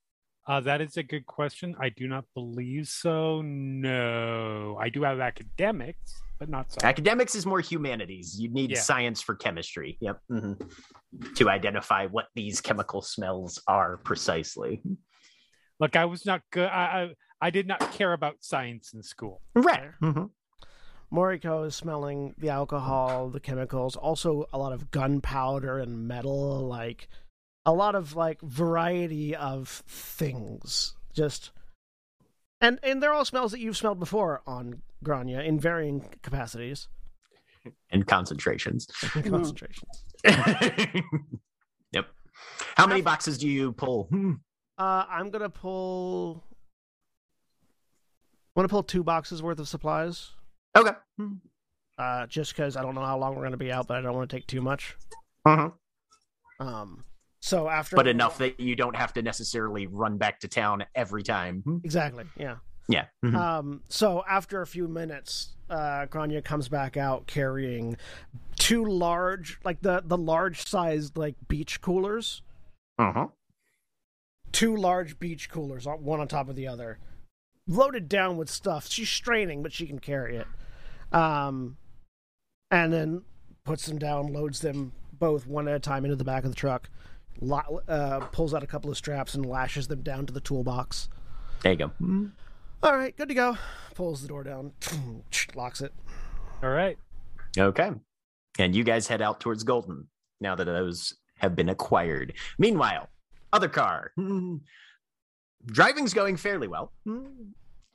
Uh, 0.47 0.61
that 0.61 0.81
is 0.83 0.97
a 0.99 1.03
good 1.03 1.25
question. 1.27 1.75
I 1.81 1.89
do 1.89 2.07
not 2.07 2.25
believe 2.35 2.87
so. 2.89 3.41
No, 3.43 4.77
I 4.79 4.91
do 4.91 5.03
have 5.03 5.19
academics, 5.21 6.23
but 6.39 6.49
not 6.51 6.71
science. 6.71 6.85
Academics 6.85 7.35
is 7.35 7.47
more 7.47 7.61
humanities. 7.61 8.39
You 8.39 8.51
need 8.51 8.73
Yeah. 8.73 8.81
science 8.81 9.23
for 9.23 9.35
chemistry. 9.37 9.97
Yep. 10.01 10.21
mhm. 10.31 11.35
To 11.37 11.49
identify 11.49 12.07
what 12.07 12.27
these 12.35 12.61
chemical 12.61 13.01
smells 13.01 13.63
are 13.67 13.97
precisely. 13.99 14.83
Look, 15.81 15.97
I 15.97 16.05
was 16.05 16.27
not 16.27 16.43
good. 16.51 16.69
I, 16.69 16.85
I 17.05 17.15
I 17.41 17.51
did 17.51 17.67
not 17.67 17.81
care 17.93 18.13
about 18.13 18.37
science 18.41 18.93
in 18.95 19.03
school. 19.03 19.41
Right. 19.55 19.93
Mhm. 20.03 20.31
Moriko 21.13 21.67
is 21.67 21.75
smelling 21.77 22.35
the 22.39 22.49
alcohol, 22.49 23.29
the 23.31 23.39
chemicals, 23.41 23.95
also 23.97 24.47
a 24.53 24.59
lot 24.59 24.73
of 24.73 24.91
gunpowder 24.91 25.79
and 25.79 26.09
metal, 26.09 26.67
like 26.67 27.09
a 27.67 27.73
lot 27.73 27.95
of 27.95 28.15
like 28.17 28.41
variety 28.41 29.35
of 29.35 29.83
things. 29.87 30.95
Just 31.13 31.51
and 32.61 32.79
and 32.83 33.03
they're 33.03 33.13
all 33.13 33.25
smells 33.25 33.53
that 33.53 33.61
you've 33.61 33.77
smelled 33.77 34.01
before 34.01 34.43
on 34.47 34.83
Grainne 35.05 35.45
in 35.47 35.59
varying 35.61 36.09
capacities 36.23 36.89
And 37.91 38.07
concentrations. 38.07 38.89
and 39.15 39.25
concentrations. 39.31 40.05
yep. 41.93 42.07
How 42.77 42.87
many 42.87 43.03
boxes 43.03 43.39
do 43.39 43.49
you 43.49 43.73
pull? 43.73 44.05
Hmm. 44.11 44.33
Uh, 44.77 45.05
I'm 45.09 45.31
gonna 45.31 45.51
pull. 45.51 46.43
I'm 48.57 48.61
gonna 48.61 48.69
pull 48.69 48.83
two 48.83 49.05
boxes 49.05 49.43
worth 49.43 49.59
of 49.59 49.69
supplies. 49.69 50.31
Okay. 50.77 50.93
Uh, 51.97 52.27
just 52.27 52.53
because 52.55 52.77
I 52.77 52.83
don't 52.83 52.95
know 52.97 53.05
how 53.05 53.19
long 53.19 53.37
we're 53.37 53.45
gonna 53.45 53.57
be 53.57 53.71
out, 53.71 53.87
but 53.87 53.97
I 53.97 54.01
don't 54.01 54.15
want 54.15 54.29
to 54.29 54.37
take 54.37 54.47
too 54.49 54.61
much. 54.61 54.97
Uh-huh. 55.45 55.71
Um, 56.59 57.05
so 57.45 57.69
after 57.69 57.95
But 57.95 58.07
enough 58.07 58.39
that 58.39 58.59
you 58.59 58.75
don't 58.75 58.97
have 58.97 59.13
to 59.13 59.23
necessarily 59.23 59.87
run 59.87 60.17
back 60.17 60.41
to 60.41 60.49
town 60.49 60.83
every 60.95 61.23
time. 61.23 61.61
Hmm. 61.61 61.77
exactly, 61.85 62.25
yeah. 62.39 62.57
Yeah. 62.89 63.05
Mhm. 63.23 63.35
Um, 63.35 63.83
so 63.91 64.25
after 64.27 64.63
a 64.63 64.67
few 64.67 64.89
minutes, 64.89 65.55
uh, 65.69 66.07
Grainne 66.07 66.43
comes 66.43 66.71
back 66.71 66.97
out 66.97 67.27
carrying 67.27 67.99
two 68.59 68.87
large, 68.87 69.59
like 69.63 69.83
the 69.83 70.03
the 70.07 70.17
large 70.17 70.67
sized 70.67 71.19
like 71.19 71.35
beach 71.47 71.83
coolers. 71.83 72.41
Uh-huh. 72.99 73.29
Two 74.53 74.75
large 74.75 75.19
beach 75.19 75.51
coolers, 75.51 75.87
one 75.87 76.21
on 76.21 76.29
top 76.29 76.49
of 76.49 76.57
the 76.57 76.67
other, 76.67 76.99
loaded 77.67 78.09
down 78.09 78.39
with 78.39 78.49
stuff. 78.49 78.89
She's 78.89 79.11
straining, 79.11 79.63
but 79.63 79.73
she 79.73 79.87
can 79.87 79.99
carry 79.99 80.37
it. 80.37 80.47
Um, 81.13 81.77
and 82.71 82.91
then 82.91 83.23
puts 83.65 83.85
them 83.85 83.99
down, 83.99 84.33
loads 84.33 84.61
them 84.61 84.93
both 85.13 85.47
one 85.47 85.69
at 85.69 85.75
a 85.75 85.79
time 85.81 86.05
into 86.05 86.17
the 86.17 86.25
back 86.25 86.45
of 86.45 86.51
the 86.51 86.57
truck. 86.57 86.89
Lo- 87.49 87.81
uh, 87.89 88.21
pulls 88.33 88.55
out 88.55 88.63
a 88.63 88.67
couple 88.67 88.91
of 88.91 88.97
straps 88.97 89.35
and 89.35 89.45
lashes 89.47 89.89
them 89.89 90.03
down 90.03 90.27
to 90.27 90.33
the 90.33 90.41
toolbox. 90.41 91.09
There 91.63 91.73
you 91.73 91.79
go. 91.79 91.89
Hmm. 91.89 92.27
All 92.83 92.97
right, 92.97 93.17
good 93.17 93.29
to 93.29 93.35
go. 93.35 93.57
Pulls 93.95 94.21
the 94.23 94.29
door 94.29 94.45
down, 94.45 94.73
locks 95.55 95.81
it. 95.81 95.93
All 96.63 96.71
right. 96.71 96.99
Okay. 97.57 97.91
And 98.59 98.75
you 98.77 98.85
guys 98.85 99.07
head 99.07 99.23
out 99.23 99.41
towards 99.41 99.63
Golden 99.65 100.07
now 100.41 100.55
that 100.55 100.65
those 100.65 101.15
have 101.39 101.57
been 101.57 101.69
acquired. 101.71 102.35
Meanwhile, 102.59 103.09
other 103.53 103.69
car. 103.69 104.13
Driving's 105.67 106.13
going 106.15 106.37
fairly 106.37 106.69
well. 106.69 106.93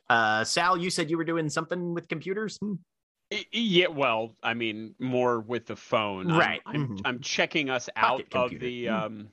Uh, 0.09 0.43
Sal, 0.43 0.77
you 0.77 0.89
said 0.89 1.09
you 1.09 1.17
were 1.17 1.23
doing 1.23 1.49
something 1.49 1.93
with 1.93 2.07
computers. 2.07 2.57
Yeah, 3.51 3.87
well, 3.87 4.35
I 4.41 4.55
mean, 4.55 4.95
more 4.99 5.39
with 5.39 5.67
the 5.67 5.75
phone. 5.75 6.31
I'm- 6.31 6.39
Right, 6.39 6.61
I'm, 6.65 6.87
mhm. 6.97 7.01
I'm 7.05 7.19
checking 7.19 7.69
us 7.69 7.87
out 7.95 8.27
Pocket 8.31 8.55
of 8.55 8.59
the 8.61 8.85
Mm. 8.85 9.01
um, 9.05 9.27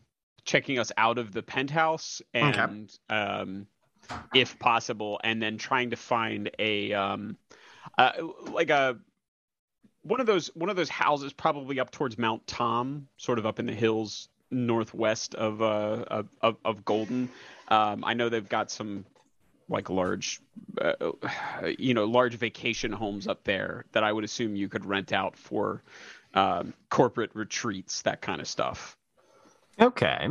checking 0.47 0.79
us 0.79 0.91
out 0.97 1.19
of 1.19 1.33
the 1.33 1.43
penthouse, 1.43 2.23
and 2.33 2.91
um, 3.11 3.67
if 4.35 4.59
possible, 4.59 5.21
and 5.23 5.43
then 5.43 5.59
trying 5.59 5.91
to 5.91 5.97
find 5.97 6.51
a 6.59 6.93
um, 6.95 7.37
uh, 7.99 8.13
like 8.51 8.71
a 8.71 8.99
one 10.03 10.21
of 10.21 10.27
those 10.27 10.49
one 10.55 10.71
of 10.71 10.77
those 10.77 10.89
houses, 10.89 11.33
probably 11.35 11.79
up 11.79 11.91
towards 11.91 12.17
Mount 12.17 12.47
Tom, 12.47 13.09
sort 13.19 13.39
of 13.39 13.45
up 13.45 13.59
in 13.59 13.67
the 13.67 13.75
hills 13.75 14.29
northwest 14.51 15.35
of 15.35 15.61
uh 15.61 16.05
of 16.09 16.29
of, 16.41 16.57
of 16.65 16.85
Golden. 16.85 17.29
Um, 17.69 18.05
I 18.05 18.15
know 18.15 18.29
they've 18.29 18.49
got 18.49 18.71
some 18.71 19.05
like 19.69 19.91
large 19.91 20.41
uh, 20.81 20.93
you 21.79 21.93
know 21.93 22.05
large 22.05 22.37
vacation 22.37 22.93
homes 22.93 23.27
up 23.27 23.43
there 23.43 23.85
that 23.91 24.05
i 24.05 24.13
would 24.13 24.23
assume 24.23 24.55
you 24.55 24.69
could 24.69 24.85
rent 24.85 25.13
out 25.13 25.37
for 25.37 25.83
um, 26.35 26.73
corporate 26.89 27.31
retreats 27.35 28.03
that 28.03 28.21
kind 28.21 28.41
of 28.41 28.47
stuff 28.47 28.97
Okay. 29.81 30.29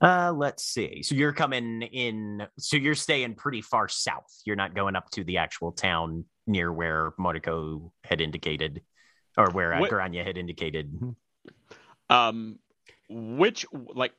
Uh, 0.00 0.32
let's 0.34 0.64
see. 0.64 1.02
So 1.02 1.14
you're 1.14 1.32
coming 1.32 1.82
in. 1.82 2.46
So 2.58 2.76
you're 2.76 2.94
staying 2.94 3.34
pretty 3.34 3.62
far 3.62 3.88
south. 3.88 4.32
You're 4.44 4.56
not 4.56 4.74
going 4.74 4.94
up 4.94 5.10
to 5.12 5.24
the 5.24 5.38
actual 5.38 5.72
town 5.72 6.24
near 6.46 6.72
where 6.72 7.12
Monaco 7.18 7.92
had 8.04 8.20
indicated, 8.20 8.82
or 9.36 9.50
where 9.50 9.74
uh, 9.74 9.80
What- 9.80 9.90
Grainne 9.90 10.24
had 10.24 10.38
indicated. 10.38 10.94
um 12.10 12.58
which 13.10 13.64
like 13.94 14.12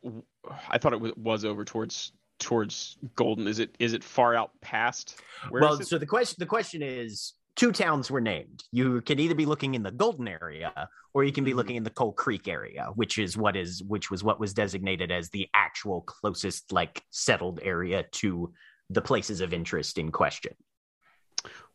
i 0.70 0.78
thought 0.80 0.94
it 0.94 1.00
was, 1.02 1.12
was 1.16 1.46
over 1.46 1.64
towards 1.64 2.12
towards 2.40 2.98
golden 3.16 3.48
is 3.48 3.60
it 3.60 3.76
is 3.80 3.94
it 3.94 4.04
far 4.04 4.34
out 4.36 4.52
past 4.62 5.20
Where 5.50 5.62
well, 5.62 5.82
so 5.82 5.98
the 5.98 6.06
question 6.08 6.36
the 6.40 6.46
question 6.48 6.82
is 6.82 7.34
two 7.60 7.74
towns 7.74 8.10
were 8.10 8.22
named. 8.22 8.64
You 8.72 9.02
can 9.02 9.20
either 9.20 9.36
be 9.36 9.46
looking 9.46 9.76
in 9.76 9.84
the 9.84 9.92
Golden 9.92 10.30
area 10.30 10.88
or 11.14 11.26
you 11.26 11.34
can 11.34 11.44
be 11.44 11.52
Mhm. 11.52 11.56
looking 11.58 11.76
in 11.76 11.84
the 11.84 11.90
Coal 11.90 12.14
Creek 12.14 12.48
area, 12.48 12.88
which 12.96 13.18
is 13.18 13.36
what 13.36 13.58
is 13.58 13.84
which 13.84 14.10
was 14.10 14.24
what 14.24 14.40
was 14.40 14.54
designated 14.54 15.12
as 15.12 15.30
the 15.30 15.48
actual 15.54 16.02
closest 16.04 16.72
like 16.72 17.04
settled 17.10 17.60
area 17.62 18.04
to 18.22 18.54
the 18.90 19.02
places 19.02 19.42
of 19.42 19.54
interest 19.54 19.98
in 19.98 20.10
question. 20.12 20.56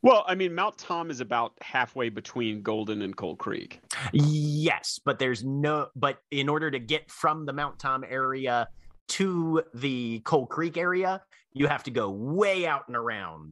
well 0.03 0.23
i 0.29 0.35
mean 0.35 0.55
mount 0.55 0.77
tom 0.77 1.11
is 1.11 1.21
about 1.21 1.53
halfway 1.63 2.11
between 2.11 2.61
golden 2.61 3.01
and 3.01 3.17
Coal 3.17 3.35
creek 3.37 3.81
Yes, 4.13 5.01
but 5.03 5.19
there's 5.19 5.43
no 5.45 5.89
but 5.97 6.19
in 6.31 6.49
order 6.51 6.71
to 6.71 6.79
get 6.79 7.11
from 7.11 7.47
the 7.47 7.53
Mount 7.55 7.79
Tom 7.79 8.05
area 8.07 8.69
to 9.09 9.63
the 9.75 10.21
Coal 10.21 10.47
Creek 10.47 10.77
area, 10.77 11.23
you 11.53 11.67
have 11.67 11.83
to 11.85 11.91
go 11.91 12.11
way 12.11 12.67
out 12.67 12.85
and 12.89 12.97
around. 12.97 13.51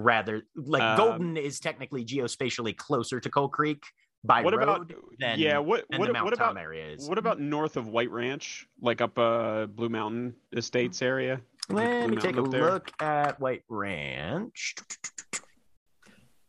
Rather 0.00 0.42
like 0.54 0.82
Um, 0.82 0.96
Golden 0.96 1.36
is 1.36 1.60
technically 1.60 2.04
geospatially 2.04 2.76
closer 2.76 3.20
to 3.20 3.28
Coal 3.30 3.48
Creek 3.48 3.82
by 4.24 4.42
what 4.42 4.54
road 4.54 4.62
about 4.62 4.92
than, 5.20 5.38
yeah 5.38 5.58
what 5.58 5.84
than 5.90 6.00
what, 6.00 6.12
what 6.12 6.34
Tom 6.34 6.50
about 6.50 6.60
area 6.60 6.92
is. 6.92 7.08
what 7.08 7.18
about 7.18 7.40
north 7.40 7.76
of 7.76 7.86
white 7.86 8.10
ranch 8.10 8.66
like 8.80 9.00
up 9.00 9.16
uh 9.16 9.66
blue 9.66 9.88
mountain 9.88 10.34
estates 10.56 11.02
area 11.02 11.40
Let 11.68 12.06
Blue 12.06 12.16
me 12.16 12.20
take 12.20 12.36
a 12.36 12.40
look 12.40 12.90
at 13.00 13.38
White 13.40 13.62
Ranch. 13.68 14.74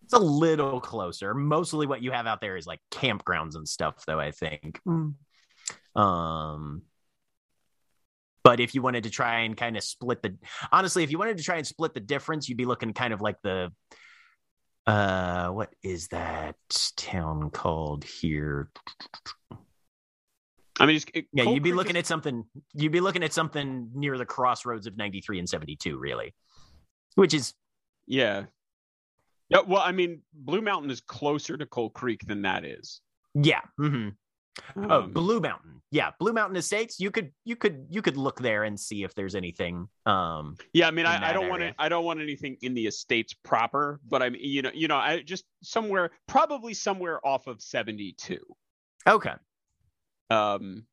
It's 0.04 0.14
a 0.14 0.20
little 0.20 0.80
closer. 0.80 1.34
Mostly 1.34 1.86
what 1.86 2.02
you 2.02 2.12
have 2.12 2.26
out 2.26 2.42
there 2.42 2.56
is 2.58 2.66
like 2.66 2.80
campgrounds 2.90 3.56
and 3.56 3.68
stuff, 3.68 4.04
though, 4.08 4.20
I 4.20 4.32
think. 4.32 4.80
Um, 5.96 6.82
But 8.50 8.60
if 8.60 8.74
you 8.74 8.82
wanted 8.82 9.04
to 9.04 9.12
try 9.12 9.42
and 9.42 9.56
kind 9.56 9.78
of 9.78 9.84
split 9.84 10.24
the, 10.24 10.36
honestly, 10.72 11.04
if 11.04 11.12
you 11.12 11.20
wanted 11.20 11.38
to 11.38 11.44
try 11.44 11.58
and 11.58 11.68
split 11.68 11.94
the 11.94 12.00
difference, 12.00 12.50
you'd 12.50 12.58
be 12.58 12.66
looking 12.66 12.94
kind 12.94 13.14
of 13.14 13.22
like 13.22 13.36
the, 13.44 13.72
uh, 14.88 15.50
what 15.50 15.70
is 15.84 16.08
that 16.08 16.56
town 16.96 17.52
called 17.52 18.04
here? 18.04 18.72
I 20.80 20.88
mean, 20.88 21.00
it, 21.14 21.28
Yeah, 21.32 21.44
Cold 21.44 21.54
you'd 21.58 21.62
be 21.64 21.70
Creek 21.70 21.78
looking 21.78 21.96
is- 21.96 22.00
at 22.00 22.06
something. 22.08 22.44
You'd 22.74 22.92
be 22.92 23.02
looking 23.02 23.22
at 23.22 23.34
something 23.34 23.92
near 23.94 24.18
the 24.18 24.26
crossroads 24.26 24.88
of 24.88 24.98
ninety 24.98 25.22
three 25.22 25.38
and 25.38 25.48
seventy 25.48 25.76
two, 25.76 26.00
really, 26.00 26.34
which 27.14 27.36
is 27.36 27.54
Yeah. 28.08 28.46
Yeah. 29.50 29.60
Well, 29.60 29.84
I 29.84 29.92
mean, 29.92 30.24
Blue 30.34 30.62
Mountain 30.62 30.90
is 30.90 31.02
closer 31.02 31.56
to 31.56 31.68
Coal 31.68 31.92
Creek 31.92 32.26
than 32.26 32.42
that 32.42 32.66
is. 32.66 33.00
yeah. 33.36 33.62
Oh, 34.76 34.90
Um, 34.90 35.12
Blue 35.12 35.40
Mountain. 35.40 35.82
Yeah, 35.92 36.12
Blue 36.20 36.34
Mountain 36.34 36.56
Estates. 36.56 37.00
You 37.00 37.10
could, 37.10 37.32
you 37.46 37.56
could, 37.56 37.88
you 37.90 38.04
could 38.04 38.16
look 38.16 38.40
there 38.40 38.64
and 38.64 38.80
see 38.80 39.04
if 39.04 39.16
there's 39.16 39.34
anything. 39.34 39.88
Um, 40.06 40.56
yeah. 40.72 40.88
I 40.88 40.92
mean, 40.92 41.08
I, 41.08 41.30
I 41.30 41.34
don't 41.34 41.50
want 41.50 41.62
to. 41.64 41.74
I 41.80 41.90
don't 41.90 42.06
want 42.06 42.22
anything 42.22 42.58
in 42.62 42.76
the 42.76 42.86
estates 42.86 43.34
proper, 43.34 44.00
but 44.08 44.22
I 44.22 44.30
mean, 44.30 44.42
you 44.44 44.62
know, 44.62 44.70
you 44.72 44.88
know, 44.88 44.98
I 44.98 45.24
just 45.24 45.46
somewhere, 45.64 46.12
probably 46.28 46.76
somewhere 46.76 47.26
off 47.26 47.48
of 47.48 47.60
seventy-two, 47.60 48.40
okay. 49.08 49.34
um, 50.30 50.86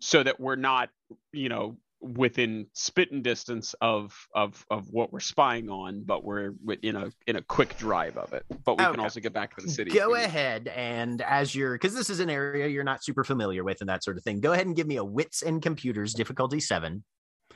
so 0.00 0.22
that 0.22 0.38
we're 0.38 0.56
not, 0.56 0.90
you 1.32 1.48
know, 1.48 1.78
within 2.02 2.66
spitting 2.72 3.22
distance 3.22 3.74
of 3.80 4.12
of 4.34 4.64
of 4.70 4.88
what 4.90 5.12
we're 5.12 5.20
spying 5.20 5.70
on, 5.70 6.02
but 6.04 6.24
we're 6.24 6.52
in 6.82 6.96
a 6.96 7.10
in 7.26 7.36
a 7.36 7.42
quick 7.42 7.78
drive 7.78 8.16
of 8.18 8.32
it. 8.32 8.44
But 8.64 8.78
we 8.78 8.84
can 8.84 9.00
also 9.00 9.20
get 9.20 9.32
back 9.32 9.56
to 9.56 9.64
the 9.64 9.70
city. 9.70 9.92
Go 9.92 10.14
ahead 10.14 10.68
and 10.68 11.22
as 11.22 11.54
you're, 11.54 11.74
because 11.74 11.94
this 11.94 12.10
is 12.10 12.20
an 12.20 12.28
area 12.28 12.66
you're 12.66 12.84
not 12.84 13.04
super 13.04 13.24
familiar 13.24 13.62
with 13.64 13.80
and 13.80 13.88
that 13.88 14.02
sort 14.04 14.16
of 14.16 14.24
thing. 14.24 14.40
Go 14.40 14.52
ahead 14.52 14.66
and 14.66 14.74
give 14.74 14.86
me 14.86 14.96
a 14.96 15.04
wits 15.04 15.42
and 15.42 15.62
computers 15.62 16.12
difficulty 16.12 16.60
seven, 16.60 17.04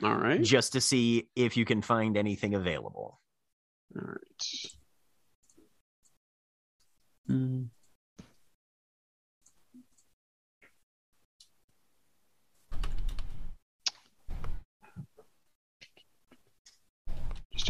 All 0.01 0.15
right. 0.15 0.41
just 0.41 0.73
to 0.73 0.81
see 0.81 1.27
if 1.35 1.57
you 1.57 1.65
can 1.65 1.81
find 1.81 2.17
anything 2.17 2.53
available. 2.55 3.19
All 3.95 4.03
right. 4.07 4.17
Just 4.39 4.77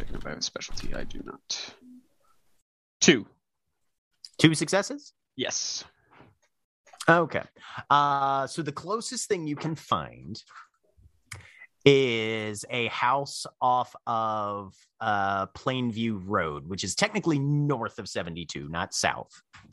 checking 0.08 0.20
if 0.20 0.26
I 0.26 0.30
have 0.30 0.40
a 0.40 0.42
specialty. 0.42 0.94
I 0.94 1.04
do 1.04 1.22
not. 1.26 1.74
Two. 3.02 3.26
Two 4.38 4.54
successes. 4.56 5.14
Yes. 5.36 5.84
Okay. 7.10 7.44
Uh, 7.90 8.48
so 8.48 8.62
the 8.62 8.72
closest 8.72 9.28
thing 9.28 9.48
you 9.48 9.56
can 9.56 9.76
find 9.76 10.42
is 11.86 12.66
a 12.70 12.88
house 12.88 13.46
off 13.62 13.96
of 14.06 14.76
uh, 15.00 15.46
Plainview 15.48 16.22
Road, 16.26 16.68
which 16.68 16.84
is 16.84 16.96
technically 16.96 17.40
north 17.40 17.98
of 17.98 18.10
72, 18.10 18.68
not 18.68 18.94
south. 18.94 19.32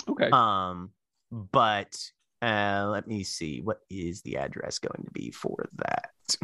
Okay. 0.08 0.30
Um, 0.30 0.90
but 1.30 1.92
uh, 2.40 2.86
let 2.90 3.08
me 3.08 3.24
see. 3.24 3.60
What 3.60 3.80
is 3.90 4.22
the 4.22 4.36
address 4.36 4.78
going 4.78 5.04
to 5.04 5.10
be 5.10 5.32
for 5.32 5.68
that? 5.76 6.36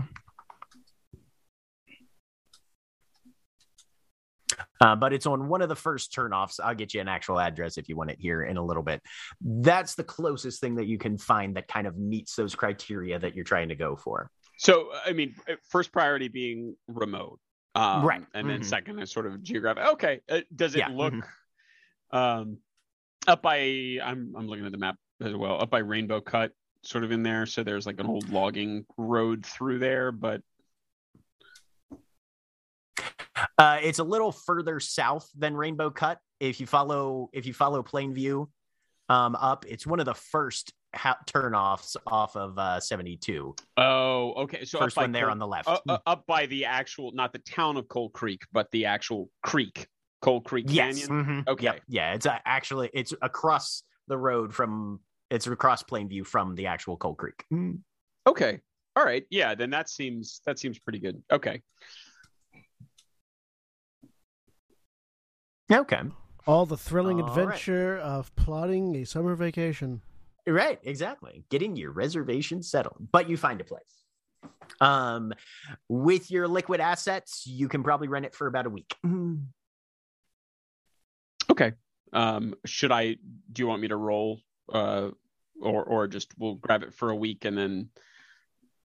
Uh, 4.81 4.97
but 4.97 5.13
it's 5.13 5.27
on 5.27 5.49
one 5.49 5.61
of 5.61 5.69
the 5.69 5.77
first 5.77 6.13
turnoffs. 6.13 6.59
I'll 6.63 6.75
get 6.75 6.95
you 6.95 7.01
an 7.01 7.09
actual 7.09 7.39
address 7.39 7.77
if 7.77 7.89
you 7.89 7.97
want 7.97 8.11
it 8.11 8.19
here 8.19 8.43
in 8.43 8.57
a 8.57 8.65
little 8.65 8.83
bit. 8.83 9.03
That's 9.43 9.95
the 9.95 10.05
closest 10.05 10.61
thing 10.61 10.77
that 10.77 10.87
you 10.87 10.97
can 10.97 11.19
find 11.19 11.57
that 11.57 11.69
kind 11.69 11.87
of 11.87 11.99
meets 11.99 12.35
those 12.35 12.55
criteria 12.55 13.19
that 13.19 13.35
you're 13.35 13.45
trying 13.45 13.69
to 13.69 13.75
go 13.75 13.95
for. 13.95 14.31
So, 14.57 14.91
I 15.05 15.13
mean, 15.13 15.35
uh, 15.49 15.55
first 15.69 15.93
priority 15.93 16.29
being 16.29 16.77
remote. 16.89 17.41
Um, 17.75 18.05
Right. 18.05 18.25
And 18.35 18.49
then 18.49 18.61
Mhm. 18.61 18.65
second 18.65 18.99
is 19.01 19.13
sort 19.13 19.27
of 19.27 19.43
geographic. 19.43 19.85
Okay. 19.85 20.21
Uh, 20.29 20.41
does 20.55 20.75
it 20.75 20.79
Yeah, 20.79 20.89
look 20.89 21.15
um, 22.11 22.59
up 23.29 23.43
by, 23.43 23.99
I'm, 24.03 24.35
I'm 24.37 24.47
looking 24.49 24.67
at 24.67 24.73
the 24.73 24.79
map 24.79 24.97
as 25.21 25.35
well, 25.35 25.61
up 25.61 25.71
by 25.71 25.79
Rainbow 25.79 26.21
Cut, 26.21 26.53
sort 26.83 27.05
of 27.05 27.13
in 27.13 27.23
there. 27.23 27.45
So 27.47 27.63
there's 27.63 27.87
like 27.87 28.01
an 28.01 28.07
old 28.07 28.31
logging 28.31 28.87
road 28.97 29.45
through 29.45 29.79
there, 29.79 30.11
but 30.11 30.43
Uh, 33.59 33.79
it's 33.83 33.99
a 33.99 34.05
little 34.05 34.33
further 34.33 34.81
south 34.81 35.29
than 35.37 35.57
Rainbow 35.57 35.91
Cut. 35.91 36.19
If 36.41 36.61
you 36.61 36.67
follow, 36.67 37.29
if 37.33 37.47
you 37.47 37.53
follow 37.55 37.83
Plainview 37.83 38.47
um, 39.09 39.35
up, 39.37 39.65
it's 39.69 39.87
one 39.87 40.01
of 40.01 40.07
the 40.07 40.15
first 40.15 40.73
ha- 40.95 41.19
turnoffs 41.27 41.97
off 42.07 42.37
of 42.37 42.59
uh, 42.59 42.81
72. 42.81 43.55
oh, 43.77 44.33
okay. 44.43 44.65
So 44.65 44.79
First 44.79 44.97
one 44.97 45.13
there 45.13 45.25
Cold- 45.25 45.33
on 45.33 45.39
the 45.39 45.47
left. 45.47 45.69
uh, 45.69 45.79
uh, 45.89 45.99
up 46.07 46.27
by 46.27 46.47
the 46.47 46.65
actual, 46.65 47.13
not 47.13 47.33
the 47.33 47.41
town 47.41 47.77
of 47.77 47.89
Coal 47.89 48.11
Creek, 48.11 48.43
but 48.53 48.71
the 48.73 48.87
actual 48.87 49.29
creek, 49.43 49.87
Coal 50.23 50.41
Creek 50.41 50.67
yes. 50.69 51.07
Canyon. 51.07 51.45
Mhm. 51.45 51.49
Okay. 51.49 51.65
Yep. 51.65 51.81
Yeah. 51.89 52.15
It's 52.15 52.27
uh, 52.27 52.39
actually 52.45 52.91
it's 52.95 53.13
across 53.23 53.83
the 54.09 54.17
road 54.19 54.55
from. 54.55 55.01
It's 55.31 55.47
across 55.47 55.85
Plainview 55.85 56.27
from 56.27 56.57
the 56.57 56.67
actual 56.67 56.97
Coal 56.97 57.15
Creek. 57.15 57.45
Okay. 58.27 58.61
All 58.97 59.05
right. 59.05 59.25
Yeah. 59.31 59.55
Then 59.55 59.71
that 59.71 59.89
seems 59.89 60.41
that 60.45 60.59
seems 60.59 60.79
pretty 60.81 60.99
good. 60.99 61.23
Okay. 61.31 61.63
Okay. 65.71 66.01
All 66.47 66.67
the 66.67 66.77
thrilling 66.77 67.21
All 67.21 67.29
right. 67.29 67.39
adventure 67.39 67.99
of 67.99 68.35
plotting 68.35 68.97
a 68.97 69.05
summer 69.05 69.35
vacation. 69.35 70.03
Right, 70.47 70.81
exactly. 70.83 71.45
Getting 71.51 71.77
your 71.77 71.93
reservation 71.93 72.63
settled, 72.63 73.09
but 73.13 73.29
you 73.29 73.37
find 73.37 73.61
a 73.61 73.65
place. 73.65 74.05
Um, 74.81 75.33
with 75.89 76.31
your 76.31 76.49
liquid 76.49 76.81
assets, 76.81 77.47
you 77.47 77.69
can 77.69 77.83
probably 77.83 78.09
rent 78.09 78.25
it 78.25 78.35
for 78.35 78.47
about 78.47 78.67
a 78.67 78.71
week. 78.71 78.95
Okay. 81.51 81.73
Um, 82.13 82.55
should 82.65 82.93
I? 82.93 83.17
Do 83.53 83.63
you 83.63 83.67
want 83.67 83.83
me 83.83 83.89
to 83.89 83.97
roll, 83.97 84.41
uh, 84.73 85.11
or 85.61 85.83
or 85.83 86.07
just 86.07 86.33
we'll 86.39 86.55
grab 86.55 86.85
it 86.85 86.95
for 86.95 87.11
a 87.11 87.17
week 87.17 87.45
and 87.45 87.59
then 87.59 87.89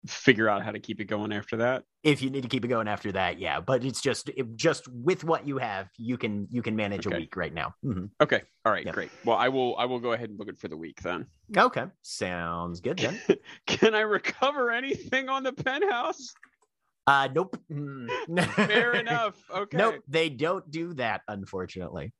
figure 0.08 0.50
out 0.50 0.64
how 0.64 0.72
to 0.72 0.80
keep 0.80 1.00
it 1.00 1.06
going 1.06 1.32
after 1.32 1.58
that? 1.58 1.84
If 2.04 2.22
you 2.22 2.30
need 2.30 2.42
to 2.44 2.48
keep 2.50 2.66
it 2.66 2.70
going 2.70 2.88
after 2.88 3.12
that, 3.12 3.40
yeah. 3.40 3.60
But 3.62 3.84
it's 3.86 4.02
just 4.02 4.30
it, 4.30 4.56
just 4.56 4.88
with 4.88 5.24
what 5.24 5.48
you 5.48 5.58
have, 5.58 5.90
you 5.98 6.18
can 6.18 6.48
you 6.50 6.62
can 6.62 6.76
manage 6.76 7.06
a 7.06 7.10
week 7.10 7.36
right 7.36 7.54
now. 7.54 7.76
Mhm. 7.86 8.10
Okay. 8.20 8.42
All 8.66 8.72
right. 8.72 8.86
Yep. 8.86 8.94
Great. 8.96 9.12
Well, 9.26 9.38
I 9.38 9.50
will. 9.50 9.78
I 9.78 9.86
will 9.86 10.00
go 10.00 10.14
ahead 10.14 10.30
and 10.30 10.38
book 10.38 10.48
it 10.50 10.60
for 10.60 10.68
the 10.68 10.78
week 10.78 11.02
then. 11.02 11.28
Okay, 11.56 11.86
sounds 12.02 12.80
good 12.82 12.98
then. 13.00 13.20
Can 13.68 13.94
I 13.96 14.02
recover 14.02 14.72
anything 14.72 15.30
on 15.30 15.44
the 15.44 15.54
penthouse? 15.54 16.34
Uh, 17.08 17.28
nope. 17.34 17.58
Mm. 17.72 18.10
Fair 18.68 18.94
enough. 18.94 19.36
Okay. 19.54 19.78
Nope, 19.78 19.96
they 20.08 20.30
don't 20.30 20.70
do 20.70 20.94
that, 20.96 21.22
unfortunately. 21.28 22.14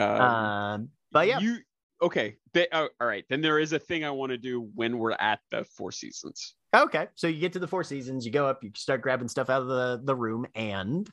Um, 0.00 0.10
Um, 0.20 0.88
but 1.12 1.28
yeah, 1.28 1.38
You 1.38 1.58
okay? 2.04 2.36
They, 2.52 2.66
oh, 2.72 2.88
all 3.00 3.06
right. 3.06 3.24
Then 3.28 3.40
there 3.40 3.58
is 3.58 3.72
a 3.72 3.78
thing 3.78 4.04
I 4.04 4.10
want 4.10 4.30
to 4.30 4.38
do 4.38 4.68
when 4.74 4.98
we're 4.98 5.12
at 5.12 5.40
the 5.50 5.64
Four 5.64 5.90
Seasons. 5.92 6.54
okay. 6.74 7.08
So 7.14 7.26
you 7.26 7.40
get 7.40 7.52
to 7.54 7.58
the 7.58 7.66
Four 7.68 7.84
Seasons, 7.84 8.24
you 8.24 8.32
go 8.32 8.46
up, 8.46 8.62
you 8.62 8.70
start 8.76 9.02
grabbing 9.02 9.28
stuff 9.28 9.50
out 9.50 9.62
of 9.62 9.68
the 9.68 10.00
the 10.04 10.14
room, 10.14 10.46
and 10.54 11.08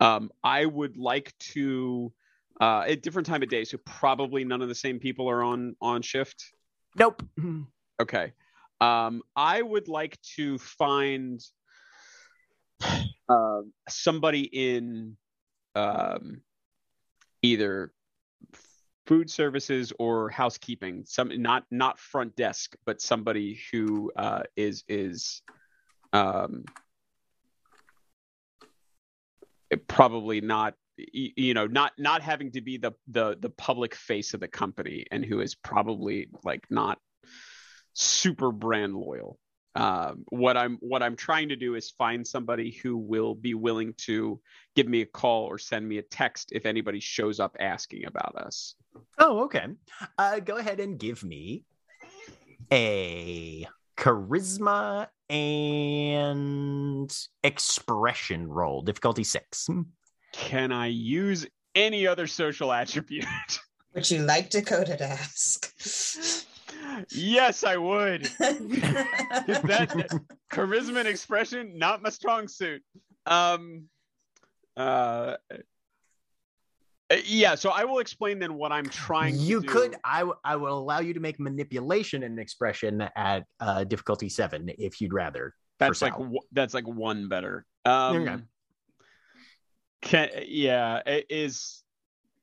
Um, 0.00 0.30
I 0.42 0.66
would 0.66 0.96
like 0.96 1.32
to 1.54 2.12
uh, 2.60 2.84
a 2.86 2.96
different 2.96 3.26
time 3.26 3.42
of 3.42 3.48
day, 3.48 3.64
so 3.64 3.78
probably 3.84 4.44
none 4.44 4.60
of 4.62 4.68
the 4.68 4.74
same 4.74 4.98
people 4.98 5.28
are 5.30 5.42
on 5.42 5.74
on 5.80 6.02
shift. 6.02 6.44
nope. 6.96 7.22
Okay. 8.00 8.32
Um, 8.80 9.22
I 9.36 9.62
would 9.62 9.86
like 9.88 10.20
to 10.36 10.58
find 10.58 11.40
uh, 13.28 13.60
somebody 13.88 14.42
in 14.42 15.16
um, 15.76 16.42
either 17.42 17.92
food 19.06 19.30
services 19.30 19.92
or 19.98 20.28
housekeeping. 20.30 21.04
Some 21.06 21.30
not 21.40 21.64
not 21.70 21.98
front 21.98 22.36
desk, 22.36 22.74
but 22.84 23.00
somebody 23.00 23.60
who 23.70 24.12
uh, 24.16 24.42
is 24.56 24.84
is 24.88 25.42
um, 26.12 26.64
probably 29.88 30.40
not 30.40 30.74
you 30.96 31.54
know 31.54 31.66
not 31.66 31.92
not 31.98 32.22
having 32.22 32.52
to 32.52 32.60
be 32.60 32.76
the 32.76 32.92
the 33.08 33.36
the 33.40 33.50
public 33.50 33.94
face 33.94 34.34
of 34.34 34.40
the 34.40 34.48
company 34.48 35.06
and 35.10 35.24
who 35.24 35.40
is 35.40 35.54
probably 35.54 36.28
like 36.44 36.64
not 36.70 36.98
super 37.94 38.52
brand 38.52 38.94
loyal 38.94 39.38
um, 39.74 40.24
what 40.28 40.56
i'm 40.56 40.76
what 40.80 41.02
i'm 41.02 41.16
trying 41.16 41.48
to 41.48 41.56
do 41.56 41.74
is 41.74 41.90
find 41.90 42.26
somebody 42.26 42.70
who 42.82 42.96
will 42.96 43.34
be 43.34 43.54
willing 43.54 43.94
to 43.96 44.40
give 44.76 44.86
me 44.86 45.00
a 45.02 45.06
call 45.06 45.44
or 45.44 45.58
send 45.58 45.88
me 45.88 45.98
a 45.98 46.02
text 46.02 46.50
if 46.52 46.66
anybody 46.66 47.00
shows 47.00 47.40
up 47.40 47.56
asking 47.60 48.04
about 48.06 48.34
us 48.36 48.74
Oh, 49.18 49.44
okay. 49.44 49.66
Uh, 50.18 50.38
go 50.40 50.58
ahead 50.58 50.78
and 50.78 50.98
give 50.98 51.24
me 51.24 51.64
a 52.70 53.66
charisma 53.96 55.06
and 55.30 57.10
expression 57.42 58.48
roll, 58.48 58.82
difficulty 58.82 59.24
six. 59.24 59.68
can 60.32 60.72
i 60.72 60.86
use 60.88 61.46
any 61.74 62.06
other 62.06 62.26
social 62.26 62.70
attribute 62.72 63.24
Would 63.94 64.10
you 64.10 64.22
like 64.22 64.50
Dakota 64.50 64.96
to 64.96 65.04
ask? 65.04 66.46
Yes, 67.10 67.64
I 67.64 67.76
would. 67.76 68.24
that 68.38 70.20
charisma 70.52 70.98
and 70.98 71.08
expression, 71.08 71.78
not 71.78 72.02
my 72.02 72.10
strong 72.10 72.48
suit. 72.48 72.82
Um, 73.26 73.84
uh, 74.76 75.36
yeah. 77.24 77.54
So 77.54 77.70
I 77.70 77.84
will 77.84 77.98
explain 77.98 78.38
then 78.38 78.54
what 78.54 78.72
I'm 78.72 78.86
trying. 78.88 79.36
You 79.38 79.60
to 79.60 79.66
do. 79.66 79.72
could. 79.72 79.96
I, 80.04 80.20
w- 80.20 80.38
I 80.44 80.56
will 80.56 80.78
allow 80.78 81.00
you 81.00 81.14
to 81.14 81.20
make 81.20 81.38
manipulation 81.38 82.22
and 82.22 82.38
expression 82.38 83.02
at 83.16 83.44
uh, 83.60 83.84
difficulty 83.84 84.28
seven 84.28 84.70
if 84.78 85.00
you'd 85.00 85.12
rather. 85.12 85.54
That's 85.78 86.00
like 86.00 86.12
w- 86.14 86.40
that's 86.52 86.74
like 86.74 86.86
one 86.86 87.28
better. 87.28 87.66
Um, 87.84 88.16
Okay. 88.22 88.36
Can 90.02 90.30
yeah 90.46 91.00
i- 91.06 91.24
is 91.28 91.82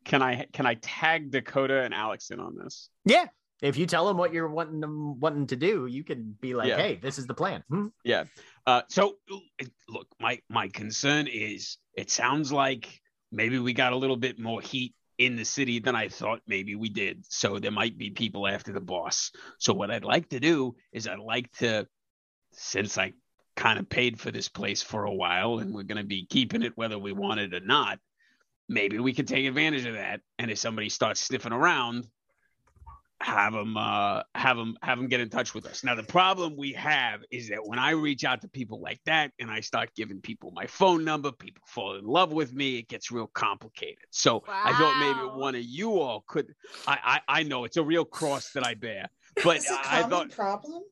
can 0.06 0.22
I 0.22 0.46
can 0.54 0.66
I 0.66 0.76
tag 0.76 1.32
Dakota 1.32 1.82
and 1.82 1.94
Alex 1.94 2.30
in 2.32 2.40
on 2.40 2.56
this? 2.56 2.90
Yeah. 3.06 3.26
If 3.62 3.78
you 3.78 3.86
tell 3.86 4.08
them 4.08 4.18
what 4.18 4.34
you're 4.34 4.48
wanting 4.48 4.80
them 4.80 5.20
wanting 5.20 5.48
to 5.48 5.56
do, 5.56 5.86
you 5.86 6.04
can 6.04 6.36
be 6.40 6.54
like, 6.54 6.70
Yeah. 6.70 6.78
"Hey, 6.78 6.96
this 6.96 7.18
is 7.18 7.28
the 7.28 7.34
plan." 7.34 7.64
Hmm. 7.70 7.88
Yeah. 8.04 8.26
Uh, 8.66 8.84
so 8.90 9.18
look, 9.88 10.08
my 10.20 10.40
my 10.50 10.70
concern 10.70 11.28
is 11.28 11.78
it 11.96 12.10
sounds 12.10 12.52
like 12.52 13.02
maybe 13.32 13.60
we 13.60 13.74
got 13.74 13.94
a 13.94 13.98
little 13.98 14.18
bit 14.18 14.40
more 14.40 14.62
heat 14.62 14.96
in 15.18 15.36
the 15.36 15.44
city 15.44 15.80
than 15.80 15.96
I 15.96 16.08
thought 16.08 16.42
maybe 16.48 16.76
we 16.76 16.90
did. 16.90 17.26
So 17.28 17.60
there 17.60 17.72
might 17.72 17.98
be 17.98 18.10
people 18.10 18.48
after 18.48 18.72
the 18.72 18.80
boss. 18.80 19.32
So 19.60 19.74
what 19.74 19.92
I'd 19.92 20.06
like 20.06 20.30
to 20.30 20.40
do 20.40 20.76
is 20.94 21.08
I'd 21.08 21.20
like 21.20 21.52
to, 21.58 21.86
since 22.54 22.98
I 22.98 23.12
kind 23.58 23.78
of 23.78 23.90
paid 23.90 24.18
for 24.18 24.32
this 24.32 24.48
place 24.48 24.82
for 24.82 25.04
a 25.04 25.14
while 25.14 25.60
and 25.60 25.74
we're 25.74 25.84
going 25.84 25.98
to 25.98 26.08
be 26.08 26.26
keeping 26.26 26.64
it 26.64 26.78
whether 26.78 26.98
we 26.98 27.12
want 27.12 27.42
it 27.42 27.54
or 27.54 27.60
not, 27.60 28.00
maybe 28.70 28.98
we 28.98 29.14
could 29.14 29.28
take 29.28 29.46
advantage 29.46 29.86
of 29.86 29.96
that. 29.96 30.22
And 30.38 30.50
if 30.50 30.58
somebody 30.58 30.88
starts 30.88 31.20
sniffing 31.20 31.52
around, 31.52 32.08
have 33.22 33.54
them 33.54 33.76
uh 33.76 34.24
have 34.34 34.56
them 34.56 34.78
have 34.82 34.98
them 34.98 35.08
get 35.08 35.20
in 35.20 35.30
touch 35.30 35.54
with 35.54 35.66
us. 35.66 35.84
Now 35.84 35.96
the 35.96 36.04
problem 36.04 36.56
we 36.56 36.72
have 36.74 37.22
is 37.32 37.50
that 37.50 37.60
when 37.66 37.78
i 37.80 37.92
reach 37.92 38.24
out 38.24 38.42
to 38.42 38.48
people 38.48 38.80
like 38.82 39.02
that 39.06 39.32
and 39.40 39.52
i 39.52 39.60
start 39.60 39.90
giving 39.96 40.22
people 40.22 40.52
my 40.52 40.66
phone 40.68 41.04
number 41.04 41.32
people 41.32 41.62
fall 41.68 41.96
in 41.98 42.06
love 42.06 42.32
with 42.32 42.54
me 42.54 42.78
it 42.78 42.88
gets 42.88 43.12
real 43.12 43.28
complicated. 43.28 44.06
So 44.10 44.44
i 44.48 44.72
thought 44.74 45.00
maybe 45.00 45.40
one 45.40 45.56
of 45.56 45.64
you 45.64 46.00
all 46.00 46.24
could 46.28 46.54
i 46.88 47.20
i, 47.28 47.40
I 47.40 47.44
know 47.44 47.66
it's 47.66 47.78
a 47.78 47.84
real 47.84 48.06
cross 48.06 48.52
that 48.54 48.66
i 48.66 48.74
bear 48.74 49.10
but 49.44 49.58
It's 49.58 49.70
a 49.70 49.74
i 49.74 50.02
common 50.02 50.10
thought 50.10 50.32
problem. 50.32 50.84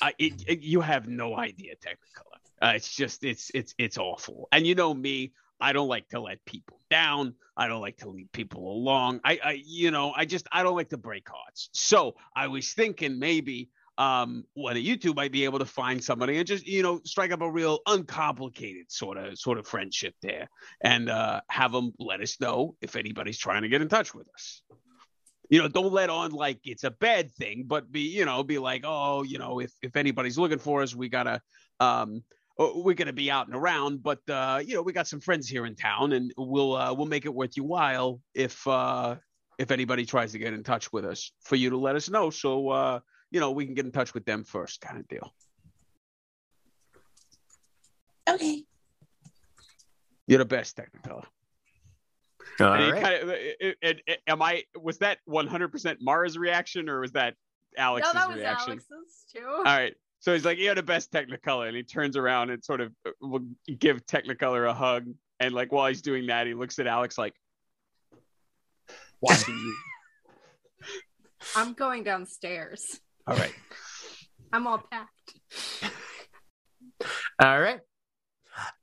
I, 0.00 0.14
it, 0.18 0.42
it- 0.46 0.60
you 0.62 0.80
have 0.80 1.06
no 1.08 1.36
idea 1.36 1.74
technicolor. 1.76 2.38
Uh, 2.60 2.72
it's 2.74 2.94
just 2.96 3.22
it's 3.22 3.50
it's 3.54 3.74
it's 3.78 3.98
awful. 3.98 4.48
And 4.50 4.66
you 4.66 4.74
know 4.74 4.92
me 4.92 5.32
i 5.60 5.72
don't 5.72 5.88
like 5.88 6.08
to 6.08 6.20
let 6.20 6.44
people 6.44 6.80
down. 6.90 7.34
I 7.56 7.66
don't 7.68 7.80
like 7.80 7.98
to 7.98 8.08
leave 8.08 8.30
people 8.32 8.70
along. 8.70 9.20
I 9.24 9.38
i 9.44 9.62
you 9.64 9.90
know 9.90 10.12
i 10.16 10.24
just 10.24 10.46
i 10.52 10.62
don't 10.62 10.76
like 10.76 10.90
to 10.90 10.96
break 10.96 11.28
hearts 11.28 11.68
so 11.72 12.14
i 12.34 12.46
was 12.46 12.72
thinking 12.72 13.18
maybe 13.18 13.68
um 13.98 14.44
of 14.56 14.76
you 14.76 14.96
two 14.96 15.12
might 15.12 15.32
be 15.32 15.44
able 15.44 15.58
to 15.58 15.64
find 15.66 16.02
somebody 16.02 16.38
and 16.38 16.46
just 16.46 16.66
you 16.66 16.82
know 16.82 17.00
strike 17.04 17.32
up 17.32 17.42
a 17.42 17.50
real 17.50 17.80
uncomplicated 17.86 18.90
sort 18.90 19.18
of 19.18 19.36
sort 19.36 19.58
of 19.58 19.66
friendship 19.66 20.14
there 20.22 20.48
and 20.80 21.10
uh 21.10 21.40
have 21.48 21.72
them 21.72 21.92
let 21.98 22.20
us 22.20 22.40
know 22.40 22.76
if 22.80 22.94
anybody's 22.94 23.38
trying 23.38 23.62
to 23.62 23.68
get 23.68 23.82
in 23.82 23.88
touch 23.88 24.14
with 24.14 24.28
us. 24.34 24.62
You 25.50 25.62
know, 25.62 25.68
don't 25.68 25.92
let 25.92 26.10
on 26.10 26.30
like 26.32 26.60
it's 26.64 26.84
a 26.84 26.90
bad 26.90 27.32
thing, 27.32 27.64
but 27.66 27.90
be, 27.90 28.02
you 28.02 28.26
know, 28.26 28.42
be 28.44 28.58
like, 28.58 28.82
oh, 28.84 29.22
you 29.22 29.38
know, 29.38 29.60
if 29.60 29.72
if 29.82 29.96
anybody's 29.96 30.38
looking 30.38 30.58
for 30.58 30.82
us, 30.82 30.94
we 30.94 31.08
gotta, 31.08 31.40
um, 31.80 32.22
oh, 32.58 32.82
we're 32.82 32.94
gonna 32.94 33.12
be 33.12 33.30
out 33.30 33.46
and 33.46 33.56
around, 33.56 34.02
but 34.02 34.20
uh, 34.28 34.60
you 34.64 34.74
know, 34.74 34.82
we 34.82 34.92
got 34.92 35.06
some 35.06 35.20
friends 35.20 35.48
here 35.48 35.66
in 35.66 35.74
town, 35.74 36.12
and 36.12 36.32
we'll 36.36 36.74
uh, 36.74 36.92
we'll 36.92 37.06
make 37.06 37.24
it 37.24 37.34
worth 37.34 37.56
your 37.56 37.66
while 37.66 38.20
if 38.34 38.66
uh 38.66 39.16
if 39.58 39.70
anybody 39.70 40.06
tries 40.06 40.32
to 40.32 40.38
get 40.38 40.52
in 40.54 40.62
touch 40.62 40.92
with 40.92 41.04
us 41.04 41.32
for 41.42 41.56
you 41.56 41.70
to 41.70 41.76
let 41.76 41.96
us 41.96 42.08
know, 42.08 42.30
so 42.30 42.68
uh, 42.68 43.00
you 43.30 43.40
know, 43.40 43.50
we 43.50 43.64
can 43.66 43.74
get 43.74 43.84
in 43.84 43.92
touch 43.92 44.14
with 44.14 44.24
them 44.24 44.44
first, 44.44 44.80
kind 44.80 44.98
of 44.98 45.08
deal. 45.08 45.32
Okay. 48.28 48.64
You're 50.26 50.38
the 50.38 50.44
best, 50.44 50.76
Technicolor. 50.76 51.24
All 52.60 52.72
And 52.72 52.92
right. 52.92 53.02
kind 53.02 53.14
of, 53.22 53.28
it, 53.30 53.76
it, 53.80 54.00
it- 54.06 54.20
am 54.26 54.42
I? 54.42 54.64
Was 54.80 54.98
that 54.98 55.18
100% 55.28 55.96
Mara's 56.00 56.36
reaction, 56.36 56.88
or 56.88 57.00
was 57.00 57.12
that 57.12 57.34
Alex's 57.76 58.12
no, 58.14 58.20
that 58.20 58.28
was 58.28 58.36
reaction? 58.38 58.70
Alex's 58.72 59.24
too. 59.32 59.46
All 59.46 59.62
right. 59.64 59.94
So 60.28 60.34
he's 60.34 60.44
like, 60.44 60.58
"You're 60.58 60.74
the 60.74 60.82
best 60.82 61.10
Technicolor," 61.10 61.68
and 61.68 61.74
he 61.74 61.82
turns 61.82 62.14
around 62.14 62.50
and 62.50 62.62
sort 62.62 62.82
of 62.82 62.92
uh, 63.06 63.12
will 63.22 63.46
give 63.78 64.04
Technicolor 64.04 64.68
a 64.68 64.74
hug. 64.74 65.06
And 65.40 65.54
like 65.54 65.72
while 65.72 65.86
he's 65.86 66.02
doing 66.02 66.26
that, 66.26 66.46
he 66.46 66.52
looks 66.52 66.78
at 66.78 66.86
Alex 66.86 67.16
like, 67.16 67.32
watching 69.22 69.54
you. 69.54 69.76
I'm 71.56 71.72
going 71.72 72.04
downstairs. 72.04 73.00
All 73.26 73.38
right. 73.38 73.54
I'm 74.52 74.66
all 74.66 74.82
packed. 74.90 75.92
All 77.40 77.58
right. 77.58 77.80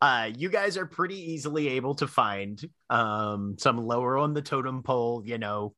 Uh, 0.01 0.31
you 0.36 0.49
guys 0.49 0.77
are 0.77 0.88
pretty 0.88 1.31
easily 1.31 1.67
able 1.67 1.93
to 1.93 2.08
find 2.08 2.60
um, 2.89 3.55
some 3.60 3.77
lower 3.77 4.17
on 4.17 4.34
the 4.34 4.41
totem 4.41 4.81
pole, 4.81 5.21
you 5.23 5.38
know, 5.38 5.75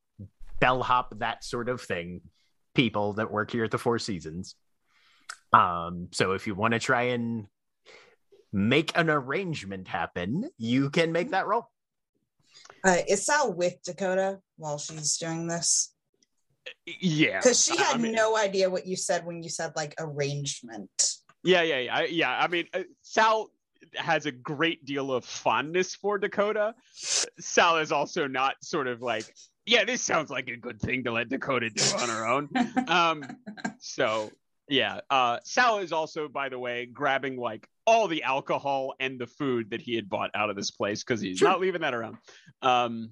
bellhop, 0.60 1.18
that 1.18 1.44
sort 1.44 1.68
of 1.68 1.82
thing, 1.82 2.22
people 2.74 3.12
that 3.12 3.30
work 3.30 3.50
here 3.50 3.64
at 3.64 3.70
the 3.70 3.76
Four 3.76 3.98
Seasons. 3.98 4.54
Um, 5.52 6.08
so 6.12 6.32
if 6.32 6.46
you 6.46 6.54
want 6.54 6.74
to 6.74 6.78
try 6.80 7.02
and 7.04 7.46
make 8.52 8.96
an 8.96 9.10
arrangement 9.10 9.88
happen, 9.88 10.48
you 10.58 10.90
can 10.90 11.12
make 11.12 11.30
that 11.30 11.46
roll. 11.46 11.70
Uh, 12.84 12.98
is 13.08 13.26
Sal 13.26 13.52
with 13.52 13.74
Dakota 13.84 14.40
while 14.56 14.78
she's 14.78 15.16
doing 15.18 15.46
this? 15.46 15.92
Yeah. 16.86 17.38
Because 17.38 17.64
she 17.64 17.78
I 17.78 17.82
had 17.82 18.00
mean- 18.00 18.12
no 18.12 18.36
idea 18.36 18.68
what 18.70 18.86
you 18.86 18.96
said 18.96 19.24
when 19.24 19.42
you 19.42 19.48
said 19.48 19.72
like 19.74 19.94
arrangement. 19.98 21.14
Yeah, 21.44 21.62
yeah, 21.62 21.78
yeah, 21.78 21.96
I- 21.96 22.04
yeah. 22.06 22.30
I 22.38 22.48
mean, 22.48 22.66
uh, 22.74 22.82
Sal 23.02 23.50
has 23.94 24.26
a 24.26 24.32
great 24.32 24.84
deal 24.84 25.12
of 25.12 25.24
fondness 25.24 25.94
for 25.94 26.18
Dakota. 26.18 26.74
Sal 26.94 27.78
is 27.78 27.90
also 27.90 28.26
not 28.26 28.56
sort 28.62 28.86
of 28.86 29.00
like, 29.00 29.24
yeah, 29.64 29.84
this 29.84 30.02
sounds 30.02 30.30
like 30.30 30.48
a 30.48 30.56
good 30.56 30.80
thing 30.80 31.04
to 31.04 31.12
let 31.12 31.28
Dakota 31.30 31.70
do 31.70 31.84
on 31.96 32.08
her 32.08 32.26
own. 32.26 32.48
um 32.88 33.24
so 33.78 34.30
yeah 34.68 35.00
uh 35.10 35.38
sal 35.44 35.78
is 35.78 35.92
also 35.92 36.28
by 36.28 36.48
the 36.48 36.58
way 36.58 36.86
grabbing 36.86 37.36
like 37.36 37.66
all 37.86 38.06
the 38.08 38.22
alcohol 38.22 38.94
and 39.00 39.18
the 39.18 39.26
food 39.26 39.70
that 39.70 39.80
he 39.80 39.94
had 39.94 40.08
bought 40.08 40.30
out 40.34 40.50
of 40.50 40.56
this 40.56 40.70
place 40.70 41.02
because 41.02 41.20
he's 41.20 41.38
Sure. 41.38 41.48
not 41.48 41.60
leaving 41.60 41.80
that 41.80 41.94
around 41.94 42.16
um 42.62 43.10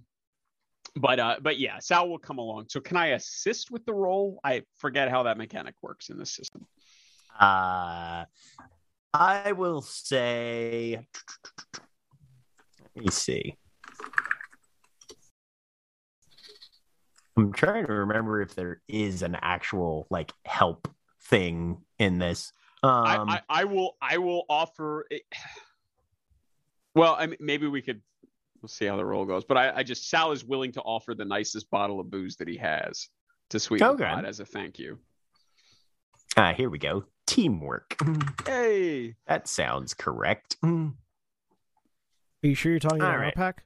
but 0.96 1.18
uh 1.18 1.36
but 1.42 1.58
yeah 1.58 1.78
sal 1.78 2.08
will 2.08 2.18
come 2.18 2.38
along 2.38 2.66
so 2.68 2.80
can 2.80 2.96
i 2.96 3.08
assist 3.08 3.70
with 3.70 3.84
the 3.86 3.94
role 3.94 4.38
i 4.44 4.62
forget 4.76 5.08
how 5.10 5.22
that 5.22 5.38
mechanic 5.38 5.74
works 5.82 6.08
in 6.10 6.18
this 6.18 6.30
system 6.30 6.66
Uh, 7.38 8.24
I 9.12 9.52
will 9.52 9.82
say, 9.82 11.06
let 12.94 13.04
me 13.04 13.10
see. 13.10 13.56
I'm 17.36 17.52
trying 17.52 17.86
to 17.86 17.92
remember 17.92 18.40
if 18.40 18.54
there 18.54 18.80
is 18.88 19.22
an 19.22 19.36
actual 19.40 20.06
like 20.10 20.32
help 20.46 20.88
thing 21.28 21.82
in 21.98 22.18
this. 22.18 22.52
Um, 22.82 22.90
I, 23.06 23.16
I 23.28 23.40
i 23.48 23.64
will 23.64 23.96
i 24.02 24.18
will 24.18 24.44
offer 24.48 25.06
it. 25.10 25.22
well 26.94 27.16
i 27.18 27.26
mean 27.26 27.38
maybe 27.40 27.66
we 27.66 27.82
could 27.82 28.00
we'll 28.62 28.68
see 28.68 28.84
how 28.86 28.96
the 28.96 29.04
roll 29.04 29.24
goes 29.24 29.44
but 29.44 29.56
i 29.56 29.76
i 29.76 29.82
just 29.82 30.08
sal 30.08 30.30
is 30.32 30.44
willing 30.44 30.72
to 30.72 30.80
offer 30.82 31.14
the 31.14 31.24
nicest 31.24 31.70
bottle 31.70 32.00
of 32.00 32.10
booze 32.10 32.36
that 32.36 32.48
he 32.48 32.56
has 32.56 33.08
to 33.50 33.58
sweeten 33.58 33.86
Okay. 33.88 34.04
the 34.04 34.10
pot 34.10 34.24
as 34.24 34.40
a 34.40 34.44
thank 34.44 34.78
you 34.78 34.98
ah, 36.36 36.52
here 36.54 36.68
we 36.70 36.78
go. 36.78 37.04
Teamwork. 37.26 37.96
hey 38.46 39.14
That 39.26 39.48
sounds 39.48 39.94
correct. 39.94 40.56
Are 40.62 40.92
you 42.42 42.54
sure 42.54 42.72
you're 42.72 42.78
talking 42.78 43.00
All 43.02 43.08
about 43.08 43.20
right. 43.20 43.34
pack? 43.34 43.64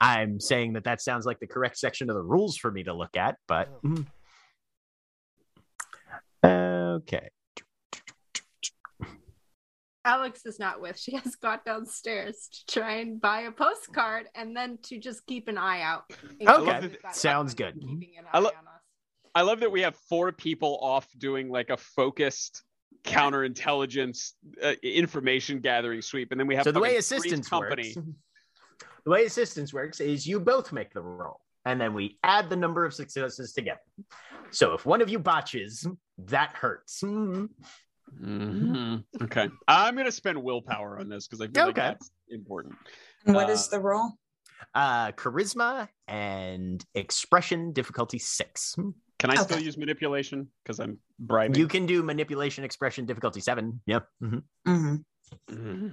I'm 0.00 0.40
saying 0.40 0.72
that 0.72 0.84
that 0.84 1.00
sounds 1.00 1.24
like 1.24 1.38
the 1.38 1.46
correct 1.46 1.78
section 1.78 2.10
of 2.10 2.16
the 2.16 2.22
rules 2.22 2.56
for 2.56 2.70
me 2.70 2.82
to 2.82 2.92
look 2.92 3.16
at, 3.16 3.36
but 3.46 3.80
mm. 3.82 4.04
Okay. 6.96 7.28
Alex 10.04 10.44
is 10.46 10.58
not 10.58 10.80
with. 10.80 10.98
She 10.98 11.14
has 11.16 11.36
got 11.36 11.64
downstairs 11.64 12.48
to 12.66 12.74
try 12.80 12.96
and 12.96 13.20
buy 13.20 13.42
a 13.42 13.52
postcard 13.52 14.26
and 14.34 14.56
then 14.56 14.78
to 14.84 14.98
just 14.98 15.24
keep 15.26 15.46
an 15.46 15.56
eye 15.56 15.80
out. 15.82 16.04
Okay. 16.44 16.90
Sounds 17.12 17.54
good. 17.54 17.74
Keeping 17.80 18.14
an 18.18 18.24
I 18.32 18.38
eye 18.38 18.40
lo- 18.40 18.48
on 18.48 18.66
us. 18.66 18.80
I 19.34 19.42
love 19.42 19.60
that 19.60 19.70
we 19.70 19.80
have 19.82 19.94
four 20.08 20.32
people 20.32 20.78
off 20.82 21.06
doing 21.18 21.48
like 21.50 21.70
a 21.70 21.76
focused 21.76 22.64
counterintelligence 23.04 24.32
uh, 24.62 24.72
information 24.82 25.60
gathering 25.60 26.02
sweep, 26.02 26.32
and 26.32 26.40
then 26.40 26.46
we 26.48 26.54
have 26.56 26.64
So 26.64 26.72
the 26.72 26.80
way 26.80 26.96
assistance 26.96 27.48
company. 27.48 27.94
works, 27.96 28.08
the 29.04 29.10
way 29.10 29.24
assistance 29.24 29.72
works 29.72 30.00
is 30.00 30.26
you 30.26 30.40
both 30.40 30.72
make 30.72 30.92
the 30.92 31.00
roll, 31.00 31.40
and 31.64 31.80
then 31.80 31.94
we 31.94 32.18
add 32.22 32.50
the 32.50 32.56
number 32.56 32.84
of 32.84 32.94
successes 32.94 33.52
together. 33.52 33.80
So 34.50 34.74
if 34.74 34.84
one 34.84 35.00
of 35.00 35.08
you 35.08 35.18
botches, 35.18 35.86
that 36.18 36.54
hurts. 36.54 37.00
Mm. 37.02 37.48
Mhm. 38.20 39.04
Okay, 39.22 39.48
I'm 39.68 39.96
gonna 39.96 40.12
spend 40.12 40.42
willpower 40.42 40.98
on 40.98 41.08
this 41.08 41.26
because 41.26 41.40
I 41.40 41.46
feel 41.46 41.66
like 41.66 41.76
that's 41.76 42.10
important. 42.28 42.74
And 43.24 43.34
what 43.34 43.48
is 43.48 43.68
Uh, 43.68 43.70
the 43.76 43.80
role? 43.80 44.12
Uh, 44.74 45.12
charisma 45.12 45.88
and 46.08 46.84
expression 46.94 47.72
difficulty 47.72 48.18
six. 48.18 48.74
Can 49.18 49.30
I 49.30 49.36
still 49.36 49.60
use 49.60 49.76
manipulation 49.78 50.48
because 50.62 50.78
I'm 50.80 50.98
bribing? 51.18 51.58
You 51.58 51.68
can 51.68 51.86
do 51.86 52.02
manipulation 52.02 52.64
expression 52.64 53.06
difficulty 53.06 53.40
seven. 53.40 53.80
Yep. 53.86 54.08
mhm. 54.22 54.42
hmm 54.66 54.96
Mhm. 55.66 55.92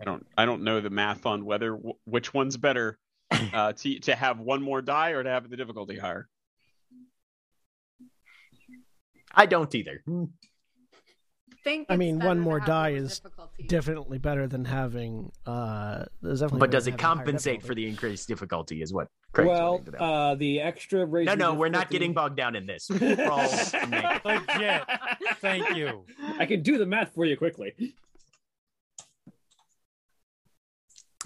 I 0.00 0.04
don't. 0.04 0.26
I 0.38 0.46
don't 0.46 0.62
know 0.62 0.80
the 0.80 0.90
math 0.90 1.26
on 1.26 1.44
whether 1.44 1.74
wh- 1.74 2.06
which 2.08 2.32
one's 2.32 2.56
better 2.56 2.98
uh, 3.52 3.72
to 3.72 3.98
to 4.00 4.14
have 4.14 4.40
one 4.40 4.62
more 4.62 4.82
die 4.82 5.10
or 5.10 5.22
to 5.22 5.28
have 5.28 5.48
the 5.48 5.56
difficulty 5.56 5.98
higher. 5.98 6.28
I 9.32 9.46
don't 9.46 9.72
either. 9.74 10.02
Think 11.62 11.86
I 11.90 11.96
mean, 11.96 12.20
one 12.20 12.40
more 12.40 12.58
die 12.58 12.90
is 12.90 13.20
difficulty. 13.20 13.64
Definitely 13.64 14.18
better 14.18 14.48
than 14.48 14.64
having. 14.64 15.30
Uh, 15.44 16.04
definitely 16.22 16.58
But 16.58 16.70
does 16.70 16.86
it 16.86 16.96
compensate 16.96 17.62
for 17.62 17.74
the 17.74 17.86
increased 17.86 18.26
difficulty? 18.28 18.80
Is 18.80 18.94
what 18.94 19.08
Craig's 19.32 19.48
well, 19.48 19.78
to 19.78 20.02
uh, 20.02 20.34
the 20.36 20.60
extra 20.60 21.04
raise. 21.04 21.26
no, 21.26 21.34
no, 21.34 21.54
we're 21.54 21.68
not 21.68 21.90
getting 21.90 22.14
bogged 22.14 22.36
down 22.36 22.56
in 22.56 22.66
this. 22.66 22.90
Roll 22.90 23.00
negative. 23.88 24.20
Legit. 24.24 24.82
Thank 25.40 25.76
you. 25.76 26.04
I 26.38 26.46
can 26.46 26.62
do 26.62 26.78
the 26.78 26.86
math 26.86 27.12
for 27.14 27.26
you 27.26 27.36
quickly. 27.36 27.74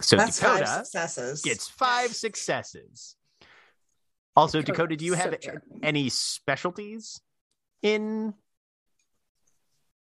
So 0.04 0.16
That's 0.16 0.38
five 0.38 0.58
Dakota 0.60 0.84
successes. 0.84 1.42
gets 1.42 1.68
five 1.68 2.14
successes. 2.14 3.16
Also, 4.36 4.60
Dakota, 4.60 4.72
Dakota, 4.72 4.96
do 4.96 5.04
you 5.06 5.14
have 5.14 5.34
so 5.42 5.52
any 5.82 6.08
specialties 6.10 7.20
in? 7.82 8.34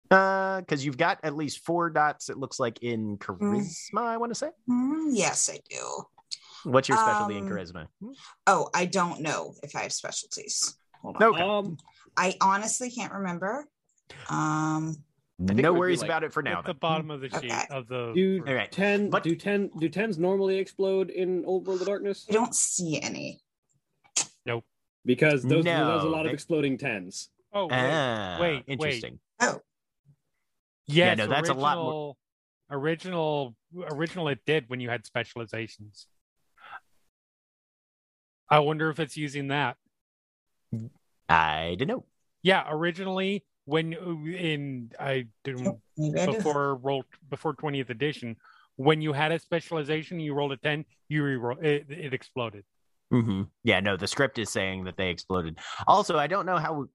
Uh, 0.09 0.59
because 0.59 0.85
you've 0.85 0.97
got 0.97 1.19
at 1.23 1.35
least 1.35 1.59
four 1.65 1.89
dots. 1.89 2.29
It 2.29 2.37
looks 2.37 2.59
like 2.59 2.81
in 2.81 3.17
charisma. 3.17 3.97
I 3.97 4.17
want 4.17 4.31
to 4.31 4.35
say. 4.35 4.49
Mm, 4.69 5.09
yes, 5.11 5.49
I 5.51 5.59
do. 5.69 6.03
What's 6.63 6.87
your 6.89 6.97
specialty 6.97 7.37
in 7.37 7.43
Um, 7.45 7.49
charisma? 7.49 7.87
Oh, 8.47 8.69
I 8.73 8.85
don't 8.85 9.21
know 9.21 9.53
if 9.63 9.75
I 9.75 9.83
have 9.83 9.93
specialties. 9.93 10.75
Hold 11.01 11.17
on. 11.17 11.23
Okay. 11.23 11.41
Um, 11.41 11.77
I 12.15 12.35
honestly 12.41 12.89
can't 12.89 13.13
remember. 13.13 13.67
Um, 14.29 14.93
think 14.93 14.97
it 14.97 14.97
would 14.97 15.12
No 15.39 15.73
worries 15.73 16.01
like- 16.01 16.09
about 16.09 16.23
it 16.23 16.31
for 16.31 16.41
now. 16.43 16.59
At 16.59 16.65
the 16.65 16.73
bottom 16.73 17.09
of 17.11 17.21
the 17.21 17.29
sheet 17.29 17.51
of 17.71 17.87
the. 17.87 18.11
do 18.13 18.43
All 18.47 18.53
right. 18.53 18.71
ten? 18.71 19.09
But- 19.09 19.23
do 19.23 19.35
ten? 19.35 19.69
Do 19.79 19.89
tens 19.89 20.17
normally 20.17 20.57
explode 20.57 21.09
in 21.09 21.43
Old 21.45 21.65
World 21.67 21.81
of 21.81 21.87
Darkness? 21.87 22.25
I 22.29 22.33
don't 22.33 22.55
see 22.55 23.01
any. 23.01 23.41
Nope. 24.45 24.63
Because 25.05 25.43
those 25.43 25.65
No, 25.65 25.87
there's 25.87 26.03
a 26.03 26.07
lot 26.07 26.25
of 26.25 26.29
they- 26.29 26.33
exploding 26.33 26.77
tens. 26.77 27.29
Oh 27.51 27.65
wait, 27.67 27.71
Ah, 27.73 28.37
wait, 28.39 28.51
wait. 28.53 28.63
interesting. 28.67 29.19
Oh, 29.39 29.59
Yes, 30.87 31.17
no, 31.17 31.27
that's 31.27 31.49
a 31.49 31.53
lot 31.53 31.77
more- 31.77 32.17
Original, 32.69 33.55
original, 33.75 34.27
it 34.29 34.39
did 34.45 34.67
when 34.69 34.79
you 34.79 34.89
had 34.89 35.05
specializations. 35.05 36.07
I 38.49 38.59
wonder 38.59 38.89
if 38.89 38.99
it's 38.99 39.15
using 39.17 39.47
that. 39.49 39.77
I 41.29 41.75
don't 41.77 41.87
know. 41.87 42.05
Yeah, 42.41 42.65
originally 42.67 43.45
when 43.65 43.93
in 43.93 44.91
I 44.99 45.25
didn't 45.43 45.77
maybe 45.97 46.19
I 46.19 46.25
do. 46.25 46.33
before 46.33 46.75
roll 46.75 47.05
before 47.29 47.53
twentieth 47.53 47.89
edition, 47.89 48.35
when 48.75 49.01
you 49.01 49.13
had 49.13 49.31
a 49.31 49.39
specialization, 49.39 50.19
you 50.19 50.33
rolled 50.33 50.51
a 50.51 50.57
ten, 50.57 50.85
you 51.09 51.23
re-roll 51.23 51.57
it, 51.61 51.85
it 51.89 52.13
exploded. 52.13 52.63
hmm 53.11 53.43
Yeah, 53.63 53.79
no, 53.79 53.95
the 53.97 54.07
script 54.07 54.37
is 54.39 54.49
saying 54.49 54.83
that 54.85 54.97
they 54.97 55.09
exploded. 55.09 55.59
Also, 55.87 56.17
I 56.17 56.27
don't 56.27 56.45
know 56.45 56.57
how 56.57 56.85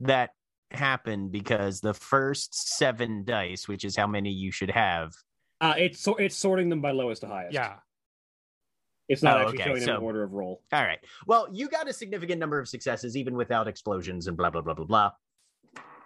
that 0.00 0.30
happened 0.70 1.32
because 1.32 1.80
the 1.80 1.94
first 1.94 2.54
seven 2.78 3.24
dice, 3.24 3.66
which 3.68 3.84
is 3.84 3.96
how 3.96 4.06
many 4.06 4.30
you 4.30 4.50
should 4.52 4.70
have. 4.70 5.12
Uh, 5.60 5.74
it's 5.76 6.00
so 6.00 6.14
it's 6.16 6.36
sorting 6.36 6.68
them 6.68 6.80
by 6.80 6.92
lowest 6.92 7.22
to 7.22 7.26
highest. 7.26 7.52
Yeah, 7.54 7.74
it's 9.08 9.22
not 9.22 9.38
Oh, 9.38 9.40
actually 9.42 9.58
okay, 9.58 9.64
showing 9.64 9.80
them 9.80 9.86
so- 9.86 9.96
in 9.96 10.02
order 10.02 10.22
of 10.22 10.32
roll. 10.32 10.62
All 10.72 10.82
right. 10.82 10.98
Well, 11.26 11.48
you 11.52 11.68
got 11.68 11.88
a 11.88 11.92
significant 11.92 12.38
number 12.38 12.58
of 12.60 12.68
successes 12.68 13.16
even 13.16 13.34
without 13.34 13.66
explosions 13.68 14.26
and 14.28 14.36
blah 14.36 14.50
blah 14.50 14.62
blah 14.62 14.74
blah 14.74 14.84
blah. 14.86 15.10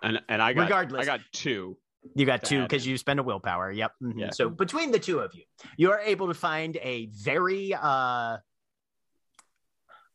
And 0.03 0.21
and 0.29 0.43
I 0.43 0.53
got 0.53 0.63
Regardless. 0.63 1.03
I 1.03 1.05
got 1.05 1.21
two. 1.33 1.77
You 2.17 2.27
got 2.27 2.43
two 2.43 2.63
because 2.63 2.85
you 2.87 2.99
spend 2.99 3.21
a 3.21 3.23
willpower. 3.23 3.71
Yep. 3.71 3.93
mhm. 4.03 4.13
Yeah. 4.17 4.31
So 4.31 4.49
between 4.51 4.91
the 4.91 4.99
two 4.99 5.21
of 5.21 5.33
you, 5.35 5.45
you 5.77 5.93
are 5.93 6.01
able 6.01 6.29
to 6.29 6.35
find 6.35 6.77
a 6.79 7.07
very 7.13 7.75
uh 7.75 8.39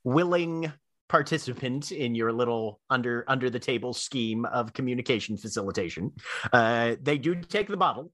willing 0.04 0.72
participant 1.10 1.92
in 1.92 2.14
your 2.16 2.34
little 2.34 2.82
under 2.90 3.24
under 3.28 3.50
the 3.50 3.60
table 3.60 3.94
scheme 3.94 4.44
of 4.46 4.74
communication 4.74 5.38
facilitation. 5.38 6.12
Uh 6.52 6.96
they 7.02 7.18
do 7.18 7.36
take 7.36 7.68
the 7.68 7.78
bottle. 7.78 8.12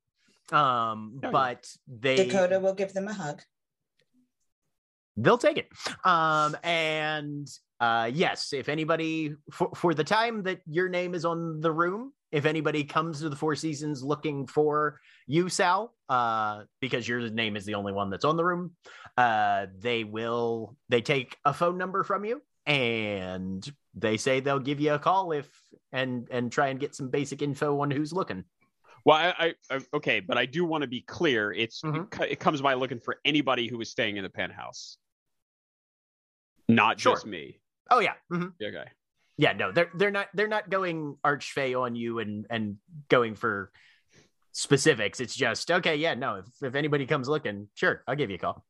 Um 0.51 1.19
Oh, 1.23 1.31
but 1.31 1.67
they 1.87 2.27
Dakota 2.27 2.59
will 2.59 2.75
give 2.75 2.93
them 2.93 3.07
a 3.07 3.13
hug. 3.13 3.41
they'll 5.17 5.37
take 5.37 5.57
it. 5.57 5.67
Um, 6.05 6.55
and 6.63 7.47
uh, 7.83 8.05
yes, 8.13 8.53
if 8.53 8.69
anybody 8.69 9.35
for, 9.51 9.69
for 9.75 9.93
the 9.93 10.03
time 10.03 10.43
that 10.43 10.61
your 10.65 10.87
name 10.87 11.13
is 11.13 11.25
on 11.25 11.59
the 11.59 11.71
room, 11.71 12.13
if 12.31 12.45
anybody 12.45 12.83
comes 12.83 13.19
to 13.19 13.29
the 13.29 13.35
Four 13.35 13.55
Seasons 13.55 14.01
looking 14.03 14.47
for 14.47 14.99
you, 15.27 15.49
Sal, 15.49 15.93
uh, 16.07 16.63
because 16.79 17.07
your 17.07 17.29
name 17.29 17.55
is 17.57 17.65
the 17.65 17.75
only 17.75 17.91
one 17.91 18.09
that's 18.09 18.23
on 18.25 18.37
the 18.37 18.45
room, 18.45 18.71
uh, 19.17 19.65
they 19.79 20.03
will 20.05 20.77
they 20.87 21.01
take 21.01 21.37
a 21.43 21.53
phone 21.53 21.77
number 21.77 22.03
from 22.03 22.23
you 22.23 22.41
and 22.65 23.69
they 23.95 24.15
say 24.17 24.39
they'll 24.39 24.59
give 24.59 24.79
you 24.79 24.93
a 24.93 24.99
call 24.99 25.33
if 25.33 25.49
and 25.91 26.27
and 26.31 26.51
try 26.51 26.69
and 26.69 26.79
get 26.79 26.95
some 26.95 27.09
basic 27.09 27.41
info 27.41 27.81
on 27.81 27.91
who's 27.91 28.13
looking. 28.13 28.45
Well, 29.05 29.17
I, 29.17 29.33
I, 29.69 29.75
I 29.75 29.81
okay, 29.95 30.21
but 30.21 30.37
I 30.37 30.45
do 30.45 30.63
want 30.63 30.83
to 30.83 30.87
be 30.87 31.01
clear. 31.01 31.51
It's 31.51 31.81
Mhm. 31.81 32.07
it, 32.21 32.31
it 32.31 32.39
comes 32.39 32.61
by 32.61 32.75
looking 32.75 32.99
for 32.99 33.17
anybody 33.25 33.67
who 33.67 33.81
is 33.81 33.89
staying 33.91 34.15
in 34.15 34.23
the 34.23 34.29
penthouse, 34.29 34.97
not 36.69 36.99
Sure. 36.99 37.15
just 37.15 37.25
me. 37.25 37.59
Oh 37.89 37.99
yeah. 37.99 38.13
mhm. 38.31 38.53
Okay. 38.61 38.85
yeah 39.37 39.53
no 39.53 39.71
they're 39.71 39.89
they're 39.95 40.11
not 40.11 40.27
they're 40.33 40.47
not 40.47 40.69
going 40.69 41.17
archfey 41.23 41.79
on 41.79 41.95
you 41.95 42.19
and 42.19 42.45
and 42.49 42.77
going 43.09 43.35
for 43.35 43.71
specifics 44.51 45.19
it's 45.19 45.35
just 45.35 45.71
okay 45.71 45.95
yeah 45.95 46.13
no 46.13 46.35
if, 46.35 46.45
if 46.61 46.75
anybody 46.75 47.05
comes 47.07 47.27
looking 47.27 47.67
sure 47.73 48.03
i'll 48.07 48.15
give 48.15 48.29
you 48.29 48.35
a 48.35 48.39
call 48.39 48.63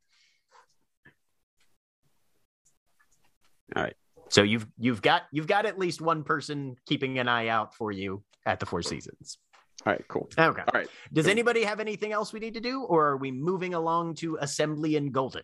All 3.76 3.82
right. 3.82 3.94
so 4.30 4.42
you've 4.42 4.66
you've 4.78 5.02
got 5.02 5.22
you've 5.32 5.46
got 5.46 5.66
at 5.66 5.78
least 5.78 6.00
one 6.00 6.24
person 6.24 6.76
keeping 6.86 7.18
an 7.18 7.28
eye 7.28 7.48
out 7.48 7.74
for 7.74 7.92
you 7.92 8.22
at 8.46 8.60
the 8.60 8.66
four 8.66 8.82
seasons 8.82 9.38
All 9.86 9.92
right. 9.92 10.04
Cool. 10.08 10.28
okay 10.38 10.62
All 10.62 10.80
right. 10.80 10.88
does 11.12 11.24
Cool. 11.26 11.30
anybody 11.32 11.62
have 11.64 11.80
anything 11.80 12.12
else 12.12 12.32
we 12.32 12.40
need 12.40 12.54
to 12.54 12.60
do 12.60 12.82
or 12.82 13.06
are 13.08 13.16
we 13.16 13.30
moving 13.30 13.74
along 13.74 14.14
to 14.16 14.36
assembly 14.40 14.96
in 14.96 15.10
golden 15.10 15.42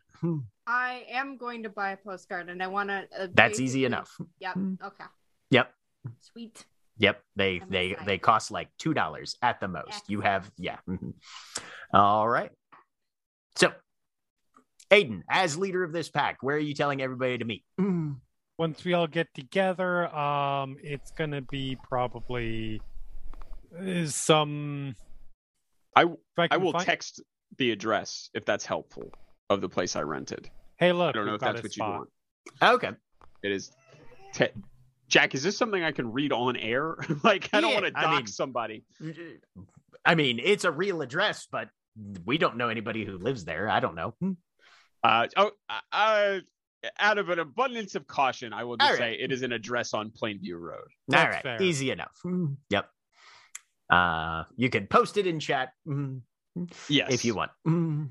I 0.66 1.04
am 1.10 1.36
going 1.36 1.62
to 1.64 1.68
buy 1.68 1.90
a 1.92 1.96
postcard, 1.96 2.48
and 2.48 2.62
I 2.62 2.68
want 2.68 2.90
to. 2.90 3.06
Uh, 3.18 3.26
that's 3.34 3.58
easy 3.58 3.80
basically- 3.80 3.84
enough 3.86 4.16
Yep. 4.40 4.56
Okay. 4.84 5.04
yep 5.50 5.74
Sweet. 6.20 6.64
Yep, 6.98 7.22
they 7.36 7.60
I'm 7.60 7.70
they 7.70 7.86
excited. 7.90 8.08
they 8.08 8.18
cost 8.18 8.50
like 8.50 8.68
two 8.78 8.92
dollars 8.94 9.36
at 9.42 9.58
the 9.60 9.68
most. 9.68 10.02
You 10.08 10.20
have 10.20 10.50
yeah. 10.58 10.76
mhm. 10.88 11.14
All 11.94 12.28
right. 12.28 12.50
So, 13.56 13.72
Aiden, 14.90 15.22
as 15.28 15.56
leader 15.56 15.82
of 15.82 15.92
this 15.92 16.08
pack, 16.10 16.38
where 16.42 16.56
are 16.56 16.58
you 16.60 16.74
telling 16.74 17.00
everybody 17.02 17.38
to 17.38 17.44
meet? 17.44 17.64
once 18.58 18.84
we 18.84 18.92
all 18.92 19.06
get 19.06 19.28
together, 19.34 20.14
um, 20.14 20.76
it's 20.82 21.10
gonna 21.12 21.40
be 21.40 21.76
probably 21.88 22.80
uh, 23.78 24.06
some. 24.06 24.94
I 25.96 26.02
if 26.04 26.08
I 26.50 26.56
will 26.56 26.72
find- 26.72 26.84
text 26.84 27.22
the 27.58 27.72
address 27.72 28.30
if 28.34 28.44
that's 28.44 28.64
helpful 28.64 29.10
of 29.48 29.60
the 29.60 29.68
place 29.68 29.96
I 29.96 30.02
rented. 30.02 30.48
Hey, 30.78 30.92
look, 30.92 31.08
I 31.10 31.12
don't 31.12 31.26
know 31.26 31.34
if 31.34 31.40
that's 31.40 31.60
a 31.60 31.62
what 31.62 31.76
you 31.76 31.82
spot. 31.82 31.98
want. 31.98 32.10
Okay. 32.74 32.90
It 33.42 33.52
is. 33.52 33.72
Te- 34.32 34.48
Jack, 35.08 35.34
is 35.34 35.42
this 35.42 35.56
something 35.56 35.82
I 35.82 35.90
can 35.92 36.12
read 36.12 36.32
on 36.32 36.56
air? 36.56 36.96
like, 37.24 37.48
I 37.52 37.60
don't 37.60 37.74
want 37.74 37.86
to 37.86 37.92
I 37.98 38.16
mean- 38.16 38.26
somebody. 38.26 38.84
I 40.04 40.14
mean, 40.14 40.40
it's 40.42 40.64
a 40.64 40.70
real 40.70 41.02
address, 41.02 41.46
but 41.50 41.68
we 42.24 42.38
don't 42.38 42.56
know 42.56 42.68
anybody 42.68 43.04
who 43.04 43.18
lives 43.18 43.44
there. 43.44 43.68
I 43.68 43.80
don't 43.80 43.94
know. 43.96 44.14
Uh, 45.02 45.26
oh, 45.36 45.50
uh, 45.92 46.38
out 46.98 47.18
of 47.18 47.28
an 47.28 47.38
abundance 47.40 47.94
of 47.96 48.06
caution, 48.06 48.52
I 48.54 48.64
will 48.64 48.76
just 48.78 48.92
All 48.92 48.96
say 48.96 49.14
it 49.20 49.32
is 49.32 49.42
an 49.42 49.52
address 49.52 49.92
on 49.92 50.10
Plainview 50.10 50.58
Road. 50.58 50.78
All 50.78 50.86
That's 51.08 51.34
right, 51.34 51.42
fair. 51.42 51.62
easy 51.62 51.90
enough. 51.90 52.18
Yep. 52.70 52.88
Uh, 53.90 54.44
you 54.56 54.70
can 54.70 54.86
post 54.86 55.16
it 55.16 55.26
in 55.26 55.40
chat. 55.40 55.72
Mhm. 55.86 56.22
Yes. 56.88 57.12
if 57.12 57.24
you 57.24 57.34
want. 57.34 57.50
Mm. 57.66 58.10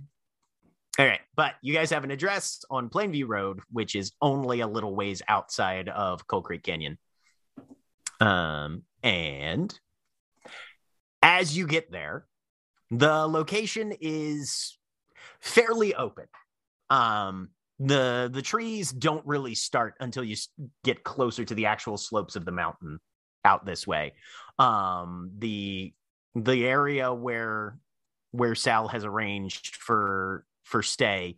All 0.98 1.06
right, 1.06 1.22
but 1.36 1.56
you 1.62 1.74
guys 1.74 1.90
have 1.92 2.04
an 2.04 2.12
address 2.12 2.64
on 2.70 2.90
Plainview 2.90 3.26
Road, 3.28 3.62
which 3.72 3.96
is 3.96 4.12
only 4.22 4.60
a 4.60 4.68
little 4.68 4.96
ways 4.96 5.22
outside 5.30 5.88
of 5.88 6.28
Coal 6.28 6.42
Creek 6.42 6.64
Canyon. 6.64 6.98
Um, 8.20 8.84
and 9.02 9.78
as 11.22 11.56
you 11.56 11.68
get 11.68 11.92
there, 11.92 12.26
the 12.92 13.28
location 13.28 13.94
is 14.02 14.78
fairly 15.40 15.96
open. 15.96 16.26
Um, 16.90 17.50
the 17.80 18.30
the 18.34 18.42
trees 18.42 18.92
don't 18.92 19.26
really 19.26 19.56
start 19.56 19.96
until 20.02 20.24
you 20.24 20.36
get 20.84 21.04
closer 21.04 21.46
to 21.46 21.56
the 21.56 21.68
actual 21.68 21.96
slopes 21.98 22.36
of 22.36 22.44
the 22.44 22.52
mountain 22.52 23.00
out 23.46 23.66
this 23.66 23.88
way. 23.88 24.14
Um, 24.58 25.32
the 25.38 25.94
the 26.36 26.66
area 26.66 27.14
where 27.14 27.78
where 28.32 28.56
Sal 28.56 28.88
has 28.90 29.06
arranged 29.06 29.76
for 29.76 30.46
for 30.64 30.84
stay 30.84 31.38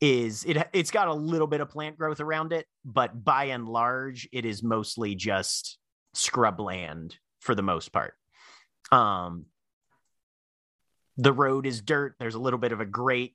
is 0.00 0.44
it 0.44 0.68
it's 0.72 0.90
got 0.90 1.08
a 1.08 1.14
little 1.14 1.46
bit 1.46 1.60
of 1.60 1.70
plant 1.70 1.98
growth 1.98 2.20
around 2.20 2.52
it, 2.52 2.66
but 2.84 3.24
by 3.24 3.44
and 3.44 3.68
large, 3.68 4.28
it 4.32 4.44
is 4.44 4.62
mostly 4.62 5.14
just 5.14 5.78
scrub 6.14 6.60
land 6.60 7.16
for 7.40 7.54
the 7.54 7.62
most 7.62 7.92
part. 7.92 8.14
Um, 8.92 9.46
the 11.16 11.32
road 11.32 11.66
is 11.66 11.80
dirt. 11.80 12.14
There's 12.20 12.36
a 12.36 12.40
little 12.40 12.60
bit 12.60 12.72
of 12.72 12.80
a 12.80 12.86
grate, 12.86 13.34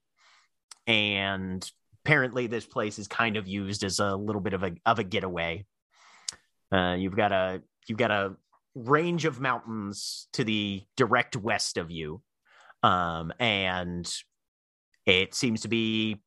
and 0.87 1.69
apparently, 2.05 2.47
this 2.47 2.65
place 2.65 2.97
is 2.97 3.07
kind 3.07 3.35
of 3.35 3.47
used 3.47 3.83
as 3.83 3.99
a 3.99 4.15
little 4.15 4.41
bit 4.41 4.53
of 4.53 4.63
a 4.63 4.71
of 4.85 4.99
a 4.99 5.03
getaway. 5.03 5.65
Uh, 6.73 6.95
you've 6.95 7.15
got 7.15 7.31
a 7.31 7.61
you've 7.87 7.99
got 7.99 8.11
a 8.11 8.35
range 8.73 9.25
of 9.25 9.39
mountains 9.39 10.27
to 10.33 10.43
the 10.43 10.81
direct 10.97 11.35
west 11.35 11.77
of 11.77 11.91
you, 11.91 12.21
um, 12.81 13.31
and 13.39 14.11
it 15.05 15.35
seems 15.35 15.61
to 15.61 15.67
be 15.67 16.21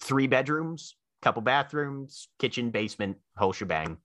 three 0.00 0.28
bedrooms, 0.28 0.94
couple 1.22 1.42
bathrooms, 1.42 2.28
kitchen, 2.38 2.70
basement, 2.70 3.16
whole 3.36 3.52
shebang. 3.52 3.96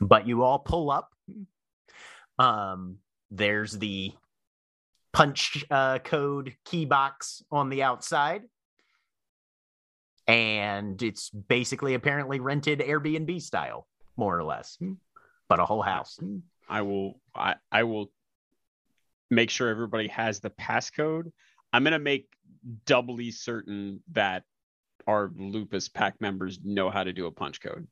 But 0.00 0.26
you 0.26 0.42
all 0.42 0.58
pull 0.58 0.90
up. 0.90 1.10
Um, 2.38 2.98
there's 3.30 3.72
the 3.72 4.12
punch 5.12 5.64
uh, 5.70 6.00
code 6.00 6.56
key 6.64 6.84
box 6.84 7.42
on 7.50 7.70
the 7.70 7.84
outside. 7.84 8.42
And 10.26 11.02
it's 11.02 11.30
basically 11.30 11.94
apparently 11.94 12.40
rented 12.40 12.80
Airbnb 12.80 13.42
style, 13.42 13.86
more 14.16 14.38
or 14.38 14.44
less, 14.44 14.78
but 15.48 15.60
a 15.60 15.66
whole 15.66 15.82
house. 15.82 16.18
I 16.68 16.82
will 16.82 17.20
I, 17.34 17.56
I 17.70 17.82
will 17.82 18.10
make 19.30 19.50
sure 19.50 19.68
everybody 19.68 20.08
has 20.08 20.40
the 20.40 20.50
passcode. 20.50 21.30
I'm 21.72 21.84
gonna 21.84 21.98
make 21.98 22.28
doubly 22.86 23.30
certain 23.30 24.00
that 24.12 24.44
our 25.06 25.30
lupus 25.36 25.88
pack 25.88 26.20
members 26.20 26.58
know 26.64 26.88
how 26.88 27.04
to 27.04 27.12
do 27.12 27.26
a 27.26 27.30
punch 27.30 27.60
code. 27.60 27.86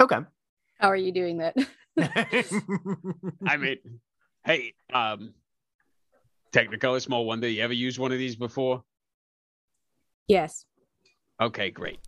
Okay. 0.00 0.18
How 0.78 0.88
are 0.88 0.96
you 0.96 1.12
doing 1.12 1.38
that? 1.38 1.56
I 3.46 3.56
mean, 3.58 3.76
hey, 4.44 4.74
um, 4.92 5.34
Technicolor 6.52 7.00
Small 7.00 7.24
Wonder, 7.24 7.48
you 7.48 7.62
ever 7.62 7.72
used 7.72 7.98
one 7.98 8.12
of 8.12 8.18
these 8.18 8.36
before? 8.36 8.82
Yes. 10.28 10.66
Okay, 11.40 11.70
great. 11.70 11.98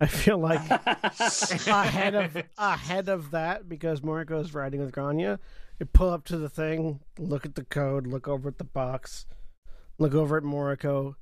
I 0.00 0.06
feel 0.06 0.38
like 0.38 0.60
ahead 1.66 2.14
of 2.14 2.42
ahead 2.56 3.08
of 3.08 3.32
that 3.32 3.68
because 3.68 4.00
Moriko 4.00 4.40
is 4.40 4.54
riding 4.54 4.80
with 4.80 4.92
Grainne. 4.92 5.38
You 5.78 5.86
pull 5.86 6.10
up 6.10 6.24
to 6.26 6.38
the 6.38 6.48
thing, 6.48 7.00
look 7.18 7.44
at 7.44 7.54
the 7.54 7.64
code, 7.64 8.06
look 8.06 8.26
over 8.26 8.48
at 8.48 8.58
the 8.58 8.64
box, 8.64 9.26
look 9.98 10.14
over 10.14 10.36
at 10.38 10.42
Moriko, 10.42 11.16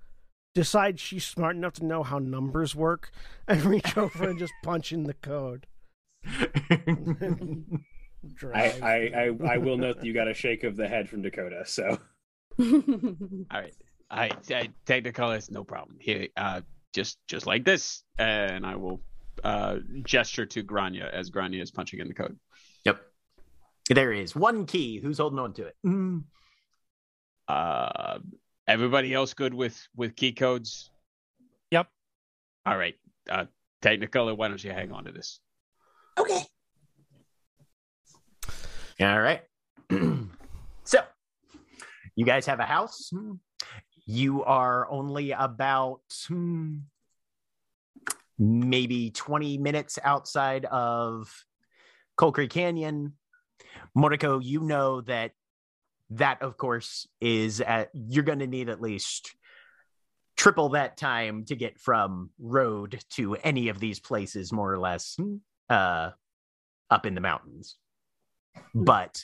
decide 0.55 1.01
she's 1.01 1.25
smart 1.25 1.57
enough 1.57 1.75
to 1.75 1.85
know 1.85 2.03
how 2.03 2.19
numbers 2.19 2.75
work, 2.75 3.11
and 3.47 3.65
reach 3.67 3.97
over 3.97 4.29
and 4.29 4.39
just 4.39 4.53
punch 4.63 4.93
in 4.93 5.05
the 5.05 5.15
code. 5.15 5.67
I, 8.55 8.75
I, 8.83 9.11
I, 9.15 9.31
I 9.55 9.57
will 9.59 9.77
note 9.77 9.99
that 9.99 10.05
you 10.07 10.13
got 10.13 10.29
a 10.29 10.35
shake 10.35 10.65
of 10.65 10.77
the 10.77 10.89
head 10.89 11.09
from 11.09 11.23
Dakota. 11.23 11.65
So 11.67 11.99
All 12.61 12.67
right. 13.53 13.75
I, 14.11 14.31
I 14.51 14.71
Technicolor 14.87 15.37
is 15.37 15.51
no 15.51 15.65
problem. 15.65 15.99
Here, 16.01 16.29
uh, 16.37 16.63
just 16.95 17.19
just 17.27 17.47
like 17.47 17.65
this, 17.65 18.03
and 18.19 18.65
I 18.65 18.77
will 18.77 19.01
uh 19.45 19.77
gesture 20.03 20.47
to 20.47 20.65
Grainne 20.65 21.01
as 21.01 21.31
Grainne 21.31 21.61
is 21.61 21.71
punching 21.71 22.01
in 22.01 22.09
the 22.09 22.15
code. 22.15 22.39
Yep. 22.85 23.01
There 23.91 24.13
is 24.13 24.35
one 24.35 24.67
key. 24.67 25.01
Who's 25.01 25.19
holding 25.19 25.39
on 25.39 25.53
to 25.55 25.67
it? 25.67 25.77
Uh, 27.49 28.19
everybody 28.67 29.15
else 29.15 29.35
good 29.35 29.55
with 29.55 29.79
with 29.97 30.17
key 30.17 30.33
codes? 30.33 30.91
Yep. 31.71 31.89
All 32.67 32.77
right. 32.77 32.95
Uh, 33.31 33.47
Technicolor, 33.83 34.37
why 34.37 34.49
don't 34.49 34.63
you 34.63 34.73
hang 34.73 34.93
on 34.93 35.05
to 35.05 35.13
this? 35.13 35.41
Okay. 36.19 36.43
All 39.01 39.21
right. 39.21 39.43
so, 40.85 40.99
you 42.17 42.25
guys 42.25 42.47
have 42.47 42.59
a 42.59 42.65
house. 42.65 43.13
You 44.11 44.43
are 44.43 44.91
only 44.91 45.33
about 45.33 46.01
hmm, 46.29 46.79
maybe 48.39 49.11
20 49.11 49.59
minutes 49.59 49.99
outside 50.03 50.65
of 50.65 51.31
Coal 52.17 52.33
Creek 52.33 52.49
Canyon. 52.49 53.13
Moriko, 53.95 54.43
you 54.43 54.63
know 54.63 55.03
that 55.03 55.33
that, 56.09 56.41
of 56.41 56.57
course, 56.57 57.07
is 57.21 57.61
at, 57.61 57.91
you're 57.93 58.25
going 58.25 58.39
to 58.39 58.47
need 58.47 58.71
at 58.71 58.81
least 58.81 59.37
triple 60.39 60.71
that 60.71 60.97
time 60.97 61.45
to 61.45 61.55
get 61.55 61.79
from 61.79 62.31
road 62.39 63.05
to 63.11 63.35
any 63.35 63.69
of 63.69 63.79
these 63.79 64.01
places, 64.01 64.55
more 64.55 64.73
or 64.73 64.79
less, 64.79 65.19
uh, 65.69 66.13
up 66.91 67.05
in 67.05 67.15
the 67.15 67.21
mountains. 67.21 67.77
But 68.75 69.23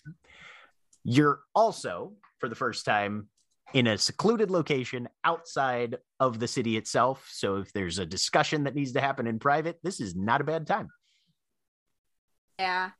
you're 1.04 1.40
also, 1.54 2.12
for 2.38 2.50
the 2.50 2.54
first 2.54 2.84
time, 2.84 3.28
in 3.72 3.86
a 3.86 3.98
secluded 3.98 4.50
location 4.50 5.08
outside 5.24 5.96
of 6.20 6.38
the 6.38 6.46
city 6.46 6.76
itself. 6.76 7.28
So 7.30 7.56
if 7.56 7.72
there's 7.72 7.98
a 7.98 8.06
discussion 8.06 8.64
that 8.64 8.74
needs 8.74 8.92
to 8.92 9.00
happen 9.00 9.26
in 9.26 9.38
private, 9.38 9.78
this 9.82 10.00
is 10.00 10.14
not 10.14 10.40
a 10.40 10.44
bad 10.44 10.66
time. 10.66 10.88
Yeah. 12.58 12.90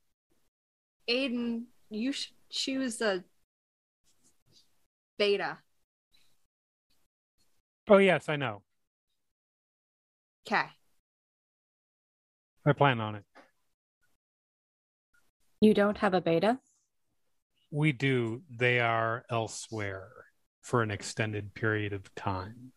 Aiden, 1.08 1.64
you 1.90 2.12
should 2.12 2.34
choose 2.50 3.00
a 3.00 3.22
beta. 5.18 5.58
Oh 7.88 7.98
yes, 7.98 8.28
I 8.28 8.36
know. 8.36 8.62
Okay. 10.46 10.64
I 12.66 12.72
plan 12.72 13.00
on 13.00 13.14
it. 13.16 13.24
you 15.60 15.74
don't 15.74 15.98
have 15.98 16.14
a 16.14 16.20
beta? 16.20 16.58
We 17.70 17.92
do. 17.92 18.42
They 18.50 18.80
are 18.80 19.24
elsewhere 19.30 20.08
for 20.64 20.82
an 20.82 20.90
extended 20.90 21.52
period 21.54 21.92
of 21.92 22.12
time. 22.14 22.72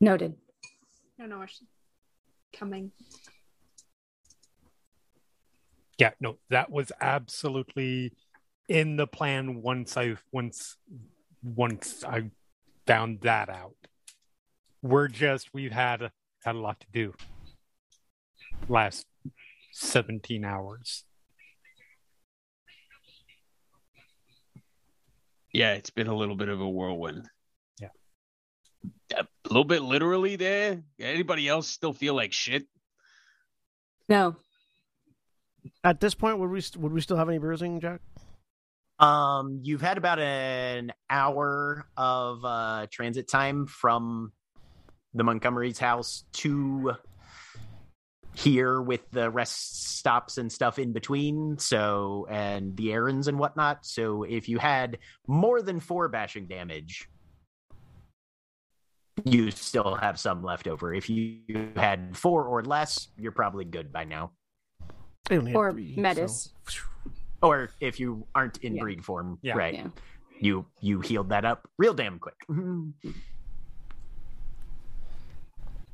Noted. 0.00 0.34
I 1.18 1.22
don't 1.22 1.28
know 1.30 1.38
what's 1.40 1.62
coming. 2.56 2.90
Yeah, 5.98 6.12
no, 6.20 6.38
that 6.48 6.70
was 6.70 6.90
absolutely 7.00 8.12
in 8.66 8.96
the 8.96 9.06
plan 9.06 9.60
once 9.60 9.96
I 9.96 10.16
once 10.32 10.76
once 11.42 12.02
I 12.02 12.30
found 12.86 13.20
that 13.22 13.50
out. 13.50 13.76
We're 14.80 15.08
just 15.08 15.52
we've 15.52 15.72
had 15.72 16.10
had 16.44 16.54
a 16.54 16.58
lot 16.58 16.80
to 16.80 16.86
do 16.92 17.14
last 18.68 19.04
17 19.72 20.44
hours. 20.44 21.04
Yeah, 25.58 25.72
it's 25.72 25.90
been 25.90 26.06
a 26.06 26.14
little 26.14 26.36
bit 26.36 26.48
of 26.48 26.60
a 26.60 26.68
whirlwind. 26.68 27.28
Yeah. 27.80 27.88
A 29.12 29.26
little 29.48 29.64
bit 29.64 29.82
literally 29.82 30.36
there. 30.36 30.84
Anybody 31.00 31.48
else 31.48 31.66
still 31.66 31.92
feel 31.92 32.14
like 32.14 32.32
shit? 32.32 32.68
No. 34.08 34.36
At 35.82 35.98
this 35.98 36.14
point, 36.14 36.38
would 36.38 36.48
we 36.48 36.60
st- 36.60 36.80
would 36.80 36.92
we 36.92 37.00
still 37.00 37.16
have 37.16 37.28
any 37.28 37.38
bruising, 37.38 37.80
Jack? 37.80 38.00
Um, 39.00 39.58
you've 39.64 39.80
had 39.80 39.98
about 39.98 40.20
an 40.20 40.92
hour 41.10 41.88
of 41.96 42.44
uh, 42.44 42.86
transit 42.92 43.26
time 43.26 43.66
from 43.66 44.30
the 45.12 45.24
Montgomery's 45.24 45.80
house 45.80 46.22
to 46.34 46.92
here 48.38 48.80
with 48.80 49.00
the 49.10 49.30
rest 49.30 49.96
stops 49.98 50.38
and 50.38 50.50
stuff 50.50 50.78
in 50.78 50.92
between. 50.92 51.58
So, 51.58 52.26
and 52.30 52.76
the 52.76 52.92
errands 52.92 53.26
and 53.28 53.38
whatnot. 53.38 53.84
So, 53.84 54.22
if 54.22 54.48
you 54.48 54.58
had 54.58 54.98
more 55.26 55.60
than 55.60 55.80
four 55.80 56.08
bashing 56.08 56.46
damage, 56.46 57.08
you 59.24 59.50
still 59.50 59.96
have 59.96 60.18
some 60.20 60.42
left 60.44 60.68
over. 60.68 60.94
If 60.94 61.10
you 61.10 61.40
had 61.74 62.16
four 62.16 62.44
or 62.44 62.62
less, 62.62 63.08
you're 63.18 63.32
probably 63.32 63.64
good 63.64 63.92
by 63.92 64.04
now. 64.04 64.30
I 65.30 65.36
only 65.36 65.50
had 65.50 65.56
Or 65.56 65.72
three, 65.72 65.94
Metis. 65.96 66.52
so- 66.68 66.80
Or 67.42 67.70
if 67.80 67.98
you 68.00 68.26
aren't 68.34 68.58
in 68.58 68.76
Yeah. 68.76 68.82
breed 68.82 69.04
form, 69.04 69.38
Yeah. 69.42 69.54
right? 69.54 69.74
Yeah. 69.74 69.88
You 70.40 70.66
you 70.80 71.00
healed 71.00 71.30
that 71.30 71.44
up 71.44 71.68
real 71.78 71.94
damn 71.94 72.18
quick. 72.20 72.36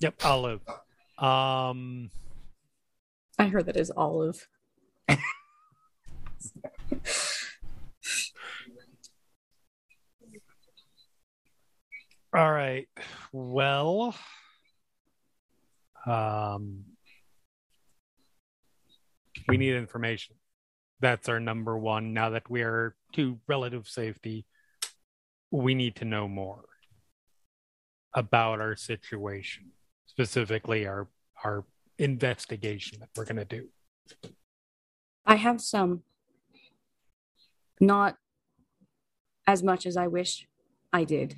Yep, 0.01 0.25
olive. 0.25 0.61
Um, 1.19 2.11
I 3.39 3.49
heard 3.49 3.67
that 3.67 3.77
is 3.77 3.91
olive. 3.97 4.47
all 5.09 5.17
right. 12.53 12.89
Well, 13.33 14.15
um, 16.07 16.85
we 19.49 19.57
need 19.57 19.75
information. 19.75 20.37
That's 21.01 21.29
our 21.29 21.41
number 21.41 21.77
one. 21.77 22.15
Now 22.15 22.31
that 22.31 22.49
we 22.49 22.63
are 22.63 22.95
to 23.15 23.39
relative 23.49 23.89
safety, 23.89 24.47
we 25.51 25.75
need 25.75 25.97
to 25.97 26.05
know 26.05 26.29
more 26.29 26.65
about 28.15 28.61
our 28.61 28.77
situation, 28.77 29.73
specifically 30.07 30.87
our 30.87 31.09
our 31.45 31.65
investigation 31.99 33.01
that 33.01 33.09
we're 33.17 33.25
going 33.25 33.37
to 33.37 33.45
do. 33.45 33.69
I 35.27 35.37
have 35.37 35.61
some. 35.61 36.03
Not 37.81 38.17
as 39.47 39.63
much 39.63 39.85
as 39.85 39.97
I 39.97 40.07
wish 40.07 40.47
I 40.93 41.05
did, 41.05 41.37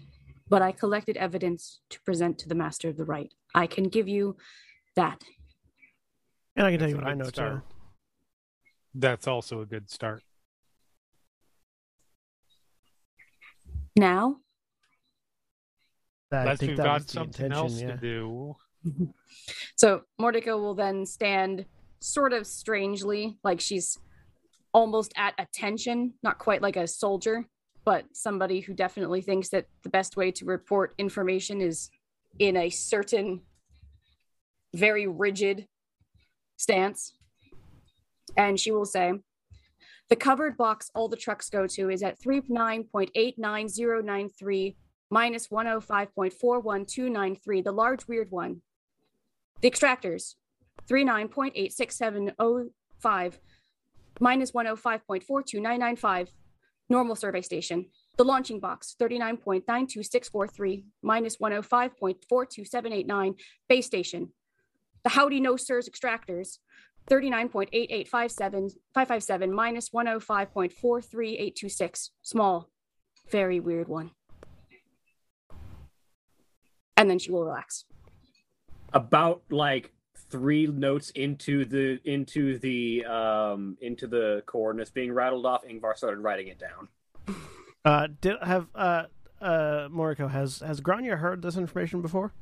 but 0.48 0.62
I 0.62 0.70
collected 0.70 1.16
evidence 1.16 1.80
to 1.90 2.00
present 2.02 2.38
to 2.40 2.48
the 2.48 2.54
Master 2.54 2.88
of 2.88 2.96
the 2.96 3.04
Rite. 3.04 3.32
I 3.54 3.66
can 3.66 3.84
give 3.84 4.06
you 4.06 4.36
that. 4.96 5.22
And 6.54 6.66
I 6.66 6.70
can 6.70 6.78
tell 6.78 6.88
That's 6.88 6.98
you 6.98 7.04
what 7.04 7.06
I 7.06 7.14
know 7.14 7.24
start. 7.24 7.54
too. 7.54 7.74
That's 8.94 9.26
also 9.26 9.60
a 9.62 9.66
good 9.66 9.90
start. 9.90 10.22
Now, 13.96 14.36
I 16.30 16.40
Unless 16.40 16.58
think 16.58 16.70
we've 16.70 16.76
that 16.78 16.84
got 16.84 17.02
was 17.02 17.10
something 17.10 17.46
intention, 17.46 17.52
else 17.52 17.80
yeah. 17.80 17.86
to 17.92 17.96
do. 17.96 18.56
So 19.76 20.02
Mordecai 20.18 20.52
will 20.52 20.74
then 20.74 21.06
stand 21.06 21.66
sort 22.00 22.32
of 22.32 22.46
strangely, 22.46 23.38
like 23.42 23.60
she's 23.60 23.98
almost 24.72 25.12
at 25.16 25.34
attention, 25.38 26.14
not 26.22 26.38
quite 26.38 26.62
like 26.62 26.76
a 26.76 26.86
soldier, 26.86 27.44
but 27.84 28.04
somebody 28.12 28.60
who 28.60 28.74
definitely 28.74 29.22
thinks 29.22 29.48
that 29.50 29.66
the 29.82 29.88
best 29.88 30.16
way 30.16 30.30
to 30.32 30.44
report 30.44 30.94
information 30.98 31.60
is 31.60 31.90
in 32.38 32.56
a 32.56 32.70
certain 32.70 33.42
very 34.74 35.06
rigid 35.06 35.66
stance. 36.56 37.12
And 38.36 38.58
she 38.60 38.72
will 38.72 38.84
say, 38.84 39.14
the 40.08 40.16
covered 40.16 40.56
box 40.56 40.90
all 40.94 41.08
the 41.08 41.16
trucks 41.16 41.50
go 41.50 41.66
to 41.68 41.90
is 41.90 42.02
at 42.02 42.20
39.89093 42.20 44.76
minus 45.10 45.48
105.41293, 45.48 47.64
the 47.64 47.72
large 47.72 48.06
weird 48.06 48.30
one. 48.30 48.62
The 49.62 49.70
extractors, 49.70 50.34
39.86705 50.88 53.38
minus 54.20 54.52
105.42995, 54.52 56.28
normal 56.88 57.16
survey 57.16 57.42
station. 57.42 57.86
The 58.16 58.24
launching 58.24 58.60
box, 58.60 58.94
39.92643 59.00 60.84
minus 61.02 61.38
105.42789, 61.38 63.34
base 63.68 63.86
station. 63.86 64.28
The 65.04 65.10
Howdy 65.10 65.40
No 65.40 65.56
Sirs 65.56 65.88
extractors, 65.88 66.58
39.8857557 67.10 68.72
557 68.94 69.54
minus 69.54 69.90
105.43826, 69.90 72.10
small, 72.22 72.70
very 73.30 73.60
weird 73.60 73.88
one. 73.88 74.12
And 76.96 77.10
then 77.10 77.18
she 77.18 77.30
will 77.30 77.44
relax. 77.44 77.84
About 78.96 79.42
like 79.50 79.92
three 80.30 80.66
notes 80.66 81.10
into 81.10 81.64
the 81.64 82.00
into 82.04 82.58
the 82.58 83.04
um 83.04 83.76
into 83.80 84.06
the 84.06 84.42
coordinates 84.46 84.90
being 84.90 85.12
rattled 85.12 85.46
off, 85.46 85.64
Yngvar 85.64 85.96
started 85.96 86.20
writing 86.20 86.48
it 86.48 86.58
down. 86.58 86.88
Uh, 87.84 88.08
did 88.20 88.36
have 88.42 88.66
uh 88.74 89.04
uh 89.40 89.88
Moriko 89.88 90.30
has 90.30 90.60
has 90.60 90.80
Grainne 90.80 91.16
heard 91.18 91.42
this 91.42 91.56
information 91.56 92.02
before? 92.02 92.32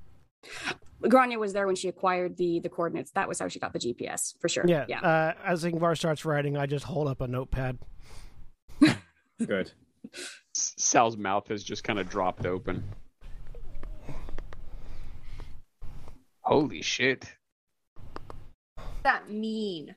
Grainne 1.03 1.39
was 1.39 1.53
there 1.53 1.67
when 1.67 1.77
she 1.77 1.89
acquired 1.89 2.37
the 2.37 2.61
the 2.61 2.69
coordinates. 2.69 3.11
That 3.13 3.29
was 3.29 3.41
how 3.41 3.49
she 3.49 3.59
got 3.59 3.73
the 3.73 3.79
GPS 3.79 4.35
for 4.41 4.49
sure. 4.49 4.65
Yeah. 4.67 4.87
Yeah. 4.89 5.01
Uh, 5.01 5.35
as 5.45 5.65
Yngvar 5.65 5.97
starts 5.99 6.25
writing, 6.25 6.57
I 6.57 6.67
just 6.67 6.85
hold 6.85 7.09
up 7.09 7.21
a 7.21 7.27
notepad. 7.29 7.79
Good. 9.45 9.73
S- 10.15 10.75
Sal's 10.79 11.17
mouth 11.17 11.49
has 11.49 11.65
just 11.65 11.85
kind 11.85 11.99
of 11.99 12.09
dropped 12.09 12.47
open. 12.47 12.85
Holy 16.45 16.83
shit. 16.83 17.37
that 19.03 19.29
mean? 19.31 19.95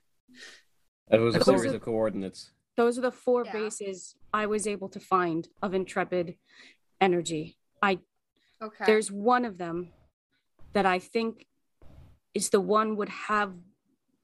That 1.09 1.21
was 1.21 1.35
a 1.35 1.39
Those 1.39 1.45
series 1.45 1.71
are- 1.71 1.75
of 1.77 1.81
coordinates. 1.81 2.51
Those 2.75 2.97
are 2.97 3.01
the 3.01 3.11
four 3.11 3.45
Yeah. 3.45 3.53
bases 3.53 4.15
I 4.33 4.45
was 4.47 4.67
able 4.67 4.89
to 4.89 4.99
find 4.99 5.47
of 5.61 5.73
Intrepid 5.73 6.37
Energy. 6.99 7.57
I 7.81 7.99
Okay. 8.61 8.85
there's 8.85 9.09
one 9.11 9.45
of 9.45 9.57
them 9.57 9.93
that 10.73 10.85
I 10.85 10.99
think 10.99 11.47
is 12.33 12.49
the 12.49 12.59
one 12.61 12.97
would 12.97 13.09
have 13.09 13.55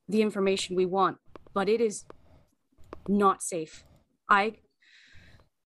the 0.09 0.21
information 0.21 0.76
we 0.76 0.86
want, 0.86 1.19
but 1.53 1.69
it 1.69 1.80
is 1.80 2.05
not 3.07 3.41
safe. 3.41 3.86
I 4.30 4.59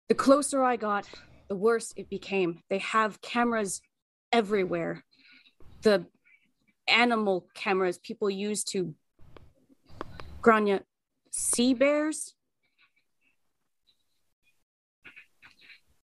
the 0.09 0.15
closer 0.15 0.63
I 0.63 0.75
got, 0.77 1.09
the 1.49 1.55
worse 1.55 1.93
it 1.97 2.09
became. 2.09 2.63
They 2.69 2.77
have 2.79 3.21
cameras 3.21 3.81
everywhere. 4.31 5.03
The 5.81 6.07
animal 6.87 7.47
cameras 7.53 7.97
people 7.97 8.29
use 8.29 8.63
to 8.63 8.93
Grainne 10.41 10.81
sea 11.31 11.73
bears 11.73 12.33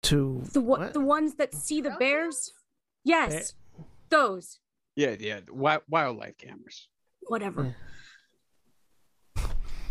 To 0.03 0.41
the 0.53 0.61
what, 0.61 0.79
what? 0.79 0.93
the 0.93 1.01
ones 1.01 1.35
that 1.35 1.53
see 1.53 1.81
the 1.81 1.95
bears 1.99 2.53
yes 3.03 3.53
those 4.09 4.59
Yeah, 4.95 5.15
yeah. 5.19 5.41
Wi- 5.47 5.81
wildlife 5.89 6.37
cameras. 6.37 6.87
whatever 7.27 7.75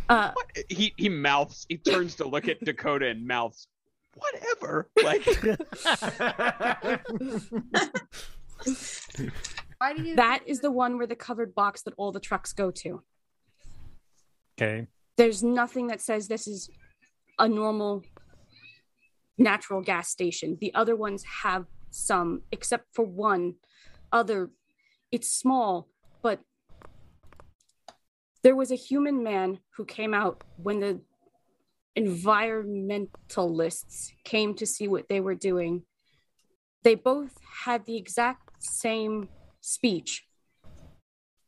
uh 0.08 0.30
What? 0.32 0.46
He 0.70 0.94
he 0.96 1.08
mouths. 1.08 1.66
He 1.68 1.76
turns 1.76 2.14
to 2.16 2.26
look 2.26 2.48
at 2.48 2.60
Dakota 2.64 3.08
and 3.08 3.26
mouths. 3.26 3.66
Whatever. 4.14 4.88
Like 5.04 5.24
Why 9.78 9.94
do 9.94 10.02
you? 10.02 10.16
that 10.16 10.40
is 10.46 10.60
the 10.60 10.70
one 10.70 10.98
where 10.98 11.06
the 11.06 11.16
covered 11.16 11.54
box 11.54 11.82
that 11.82 11.94
all 11.96 12.12
the 12.12 12.20
trucks 12.20 12.52
go 12.52 12.70
to 12.72 13.02
Okay. 14.60 14.86
there's 15.16 15.42
nothing 15.42 15.86
that 15.88 16.00
says 16.00 16.28
this 16.28 16.46
is 16.48 16.68
a 17.38 17.48
normal 17.48 18.02
natural 19.38 19.80
gas 19.80 20.08
station 20.08 20.58
the 20.60 20.74
other 20.74 20.96
ones 20.96 21.24
have 21.42 21.66
some 21.90 22.42
except 22.50 22.86
for 22.92 23.04
one 23.04 23.54
other 24.12 24.50
it's 25.12 25.30
small 25.30 25.88
but 26.22 26.40
there 28.42 28.56
was 28.56 28.72
a 28.72 28.76
human 28.76 29.22
man 29.22 29.60
who 29.76 29.84
came 29.84 30.12
out 30.12 30.42
when 30.56 30.80
the 30.80 31.00
environmentalists 31.96 34.10
came 34.24 34.54
to 34.54 34.66
see 34.66 34.88
what 34.88 35.08
they 35.08 35.20
were 35.20 35.34
doing 35.34 35.84
they 36.82 36.94
both 36.96 37.38
had 37.64 37.86
the 37.86 37.96
exact 37.96 38.50
same 38.60 39.28
speech 39.68 40.24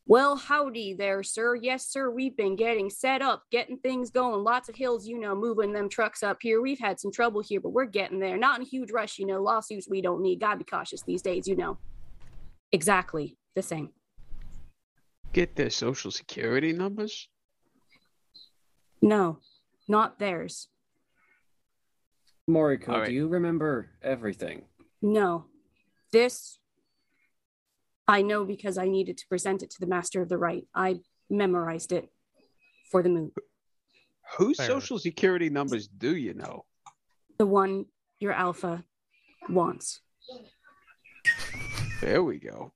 well, 0.07 0.35
howdy 0.35 0.95
there, 0.95 1.23
sir. 1.23 1.55
Yes, 1.55 1.87
sir. 1.87 2.11
We've 2.11 2.37
been 2.37 2.57
getting 2.57 2.91
set 2.91 3.23
up, 3.23 3.45
getting 3.53 3.79
things 3.79 4.11
going. 4.11 4.43
Lots 4.43 4.69
of 4.69 4.75
hills, 4.75 5.07
you 5.07 5.21
know, 5.21 5.37
moving 5.37 5.73
them 5.73 5.89
trucks 5.89 6.25
up 6.25 6.39
here. 6.41 6.61
We've 6.61 6.81
had 6.81 6.99
some 6.99 7.13
trouble 7.13 7.41
here, 7.43 7.61
but 7.61 7.69
we're 7.71 7.85
getting 7.85 8.19
there. 8.19 8.37
Not 8.37 8.59
in 8.59 8.67
a 8.67 8.69
huge 8.69 8.91
rush, 8.91 9.21
you 9.21 9.27
know. 9.27 9.41
Lawsuits 9.41 9.89
we 9.89 10.03
don't 10.03 10.21
need. 10.21 10.41
Gotta 10.41 10.57
be 10.57 10.65
cautious 10.65 11.03
these 11.03 11.23
days, 11.23 11.47
you 11.47 11.55
know. 11.55 11.79
Exactly 12.73 13.37
the 13.55 13.63
same. 13.63 13.91
get 15.33 15.55
their 15.55 15.71
social 15.71 16.11
security 16.11 16.73
numbers. 16.73 17.29
No, 19.01 19.39
not 19.87 20.19
theirs. 20.19 20.67
Moriko, 22.49 22.89
All 22.89 22.99
right. 23.01 23.09
do 23.09 23.15
you 23.15 23.29
remember 23.29 23.91
everything? 24.03 24.65
No. 25.01 25.45
This 26.11 26.59
I 28.11 28.23
know 28.23 28.45
because 28.45 28.77
I 28.77 28.89
needed 28.89 29.17
to 29.19 29.27
present 29.29 29.63
it 29.63 29.71
to 29.71 29.81
the 29.81 29.87
master 29.87 30.21
of 30.21 30.29
the 30.29 30.37
rite. 30.37 30.67
I 30.75 30.99
memorized 31.31 31.93
it 31.93 32.11
for 32.91 33.05
the 33.05 33.09
move. 33.09 33.31
Whose 34.37 34.57
Fair. 34.57 34.67
social 34.67 34.99
security 34.99 35.49
numbers 35.49 35.87
do 35.87 36.17
you 36.17 36.35
know? 36.35 36.65
The 37.39 37.47
one 37.47 37.87
your 38.19 38.33
alpha 38.33 38.85
wants. 39.49 40.01
There 42.01 42.25
we 42.25 42.39
go. 42.39 42.73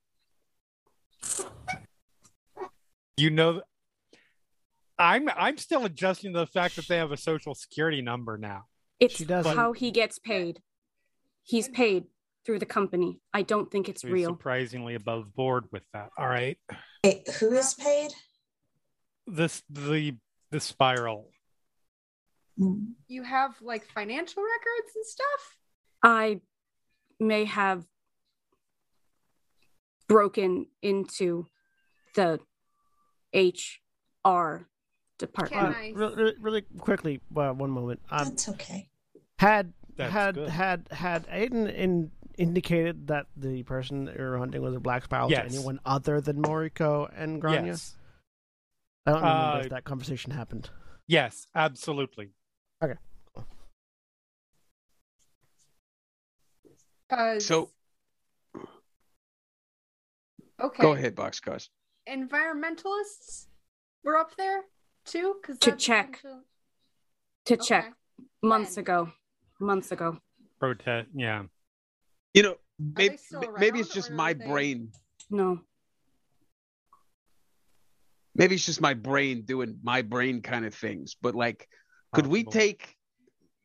You 3.17 3.29
know, 3.29 3.61
I'm 4.97 5.27
I'm 5.35 5.57
still 5.57 5.83
adjusting 5.83 6.31
to 6.33 6.39
the 6.39 6.47
fact 6.47 6.77
that 6.77 6.87
they 6.87 6.97
have 6.97 7.11
a 7.11 7.17
social 7.17 7.55
security 7.55 8.01
number 8.01 8.37
now. 8.37 8.65
It's 9.01 9.15
She 9.15 9.25
does- 9.25 9.45
how 9.47 9.73
he 9.73 9.91
gets 9.91 10.17
paid. 10.17 10.61
He's 11.43 11.67
paid 11.67 12.05
through 12.45 12.59
the 12.59 12.65
company. 12.65 13.19
I 13.33 13.41
don't 13.41 13.69
think 13.71 13.89
it's 13.89 14.01
He's 14.03 14.11
real. 14.11 14.29
surprisingly 14.31 14.95
above 14.95 15.33
board 15.35 15.65
with 15.71 15.83
that. 15.93 16.09
All 16.17 16.27
right, 16.27 16.57
Wait, 17.03 17.27
who 17.39 17.51
is 17.53 17.73
paid? 17.73 18.11
this 19.27 19.63
the 19.69 20.15
the 20.51 20.59
spiral. 20.59 21.31
You 23.07 23.23
have 23.23 23.55
like 23.61 23.85
financial 23.87 24.41
records 24.43 24.95
and 24.95 25.05
stuff. 25.05 25.57
I 26.03 26.39
may 27.19 27.45
have 27.45 27.83
broken 30.07 30.67
into 30.81 31.47
the 32.13 32.39
HR 33.33 34.67
department. 35.17 35.51
Can 35.51 35.73
Uh, 35.73 35.77
I- 35.77 35.91
really, 35.95 36.15
really, 36.15 36.35
really 36.39 36.61
quickly, 36.77 37.21
uh, 37.35 37.51
one 37.53 37.71
moment. 37.71 37.99
Um, 38.09 38.29
That's 38.29 38.49
okay. 38.49 38.89
had 39.39 39.73
That's 39.97 40.13
had 40.13 40.35
good. 40.35 40.49
had 40.49 40.87
had 40.91 41.27
Aiden 41.27 41.73
in, 41.73 42.11
indicated 42.37 43.07
that 43.07 43.27
the 43.35 43.63
person 43.63 44.05
they 44.05 44.21
were 44.23 44.37
hunting 44.37 44.61
was 44.61 44.75
a 44.75 44.79
black 44.79 45.03
spiral 45.05 45.29
Yes. 45.29 45.51
to 45.51 45.57
anyone 45.57 45.79
other 45.85 46.21
than 46.21 46.41
Moriko 46.41 47.09
and 47.15 47.41
Grainne? 47.41 47.65
Yes. 47.67 47.95
I 49.05 49.11
don't 49.11 49.21
remember 49.21 49.57
Uh, 49.57 49.59
if 49.61 49.69
that 49.69 49.83
conversation 49.83 50.31
happened. 50.31 50.69
Yes, 51.07 51.47
absolutely. 51.53 52.31
Okay. 52.83 52.95
Cause 57.09 57.45
So 57.45 57.69
okay, 60.59 60.81
go 60.81 60.93
ahead, 60.93 61.15
Boxcars. 61.15 61.69
Environmentalists 62.09 63.45
were 64.03 64.17
up 64.17 64.35
there 64.37 64.63
too, 65.05 65.35
because 65.41 65.59
To 65.59 65.71
check. 65.75 66.21
To 67.45 67.57
check 67.57 67.93
months 68.41 68.75
When? 68.75 68.83
ago. 68.83 69.11
Months 69.59 69.91
ago. 69.91 70.17
Protest. 70.59 71.09
Yeah. 71.13 71.43
You 72.35 72.43
know, 72.43 72.55
maybe, 72.77 73.17
maybe 73.57 73.79
it's 73.79 73.93
just 73.93 74.11
my 74.11 74.33
they- 74.33 74.45
brain. 74.45 74.91
No. 75.31 75.61
Maybe 78.35 78.55
it's 78.55 78.65
just 78.65 78.81
my 78.81 78.93
brain 78.93 79.43
doing 79.45 79.79
my 79.81 80.01
brain 80.01 80.41
kind 80.41 80.65
of 80.65 80.75
things. 80.75 81.15
But 81.19 81.35
like, 81.35 81.69
could 82.13 82.27
we 82.27 82.43
Possible. 82.43 82.51
take 82.51 82.95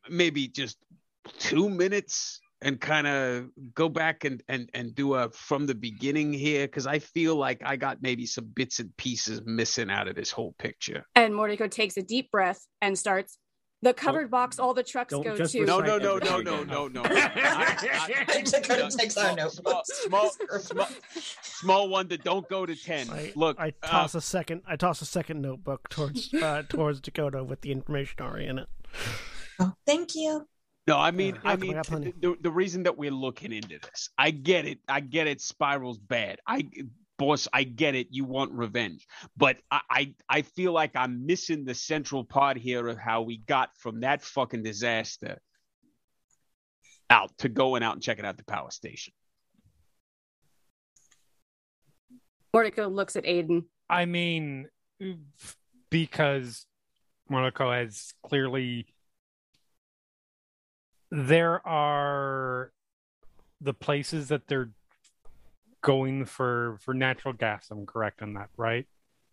maybe 0.08 0.46
just 0.46 0.78
two 1.38 1.68
minutes 1.68 2.40
and 2.62 2.80
kind 2.80 3.08
of 3.08 3.48
go 3.74 3.88
back 3.88 4.24
and 4.24 4.40
and 4.48 4.70
and 4.72 4.94
do 4.94 5.14
a 5.14 5.28
from 5.30 5.66
the 5.66 5.74
beginning 5.74 6.32
here? 6.32 6.68
Because 6.68 6.86
I 6.86 7.00
feel 7.00 7.34
like 7.34 7.60
I 7.64 7.74
got 7.74 8.00
maybe 8.00 8.26
some 8.26 8.46
bits 8.54 8.78
and 8.78 8.96
pieces 8.96 9.42
missing 9.44 9.90
out 9.90 10.06
of 10.06 10.14
this 10.14 10.30
whole 10.30 10.54
picture. 10.60 11.04
And 11.16 11.34
Mordecai 11.34 11.66
takes 11.66 11.96
a 11.96 12.02
deep 12.02 12.30
breath 12.30 12.64
and 12.80 12.96
starts 12.96 13.38
the 13.82 13.94
covered 13.94 14.30
box 14.30 14.58
all 14.58 14.74
the 14.74 14.82
trucks 14.82 15.12
go 15.12 15.22
to. 15.36 15.64
No, 15.64 15.80
no, 15.80 15.98
no, 15.98 16.18
no, 16.18 16.40
no, 16.40 16.62
no, 16.64 16.88
no. 16.88 17.02
Dakota 17.02 18.90
takes 18.96 19.16
our 19.16 19.32
small- 19.32 19.36
notebooks. 19.36 19.90
Small, 20.04 20.30
small, 20.60 20.88
small 21.42 21.88
one 21.88 22.08
that 22.08 22.24
don't 22.24 22.48
go 22.48 22.66
to 22.66 22.76
ten. 22.76 23.08
I, 23.10 23.32
Look, 23.36 23.58
I 23.58 23.72
uh, 23.82 23.86
toss 23.86 24.14
a 24.14 24.20
second. 24.20 24.62
I 24.66 24.76
toss 24.76 25.00
a 25.02 25.06
second 25.06 25.40
notebook 25.42 25.88
towards 25.88 26.32
uh, 26.34 26.62
towards 26.68 27.00
Dakota 27.00 27.42
with 27.44 27.60
the 27.62 27.72
information 27.72 28.16
already 28.20 28.46
in 28.46 28.58
it. 28.58 28.66
Oh, 29.58 29.72
thank 29.86 30.14
you. 30.14 30.46
No, 30.86 30.98
I 30.98 31.10
mean, 31.10 31.34
Yeah, 31.36 31.40
I 31.44 31.52
I 31.52 31.56
mean, 31.56 31.72
got 31.74 31.86
the, 31.86 32.36
the 32.40 32.50
reason 32.50 32.82
that 32.84 32.96
we're 32.96 33.10
looking 33.10 33.52
into 33.52 33.78
this, 33.78 34.08
I 34.18 34.30
get 34.30 34.64
it. 34.66 34.78
I 34.88 35.00
get 35.00 35.26
it. 35.26 35.40
Spiral's 35.40 35.98
bad. 35.98 36.38
I, 36.46 36.66
boss, 37.20 37.46
I 37.52 37.64
get 37.64 37.94
it. 37.94 38.08
You 38.10 38.24
want 38.24 38.52
revenge, 38.52 39.06
but 39.36 39.58
I, 39.70 39.80
I, 39.90 40.14
I 40.28 40.42
feel 40.42 40.72
like 40.72 40.92
I'm 40.96 41.26
missing 41.26 41.66
the 41.66 41.74
central 41.74 42.24
part 42.24 42.56
here 42.56 42.88
of 42.88 42.96
how 42.96 43.20
we 43.20 43.36
got 43.36 43.76
from 43.76 44.00
that 44.00 44.22
fucking 44.22 44.62
disaster 44.62 45.38
out 47.10 47.30
to 47.38 47.50
going 47.50 47.82
out 47.82 47.92
and 47.92 48.02
checking 48.02 48.24
out 48.24 48.38
the 48.38 48.44
power 48.44 48.70
station. 48.70 49.12
Mordecai 52.54 52.86
looks 52.86 53.16
at 53.16 53.24
Aiden. 53.24 53.64
I 53.90 54.06
mean, 54.06 54.68
because 55.90 56.64
Monaco 57.28 57.70
has 57.70 58.14
clearly. 58.22 58.86
There 61.10 61.66
are 61.66 62.72
the 63.60 63.74
places 63.74 64.28
that 64.28 64.46
they're 64.46 64.70
going 65.82 66.24
for 66.24 66.78
for 66.80 66.94
natural 66.94 67.34
gas. 67.34 67.68
I'm 67.70 67.86
correct 67.86 68.22
on 68.22 68.34
that, 68.34 68.50
right? 68.56 68.86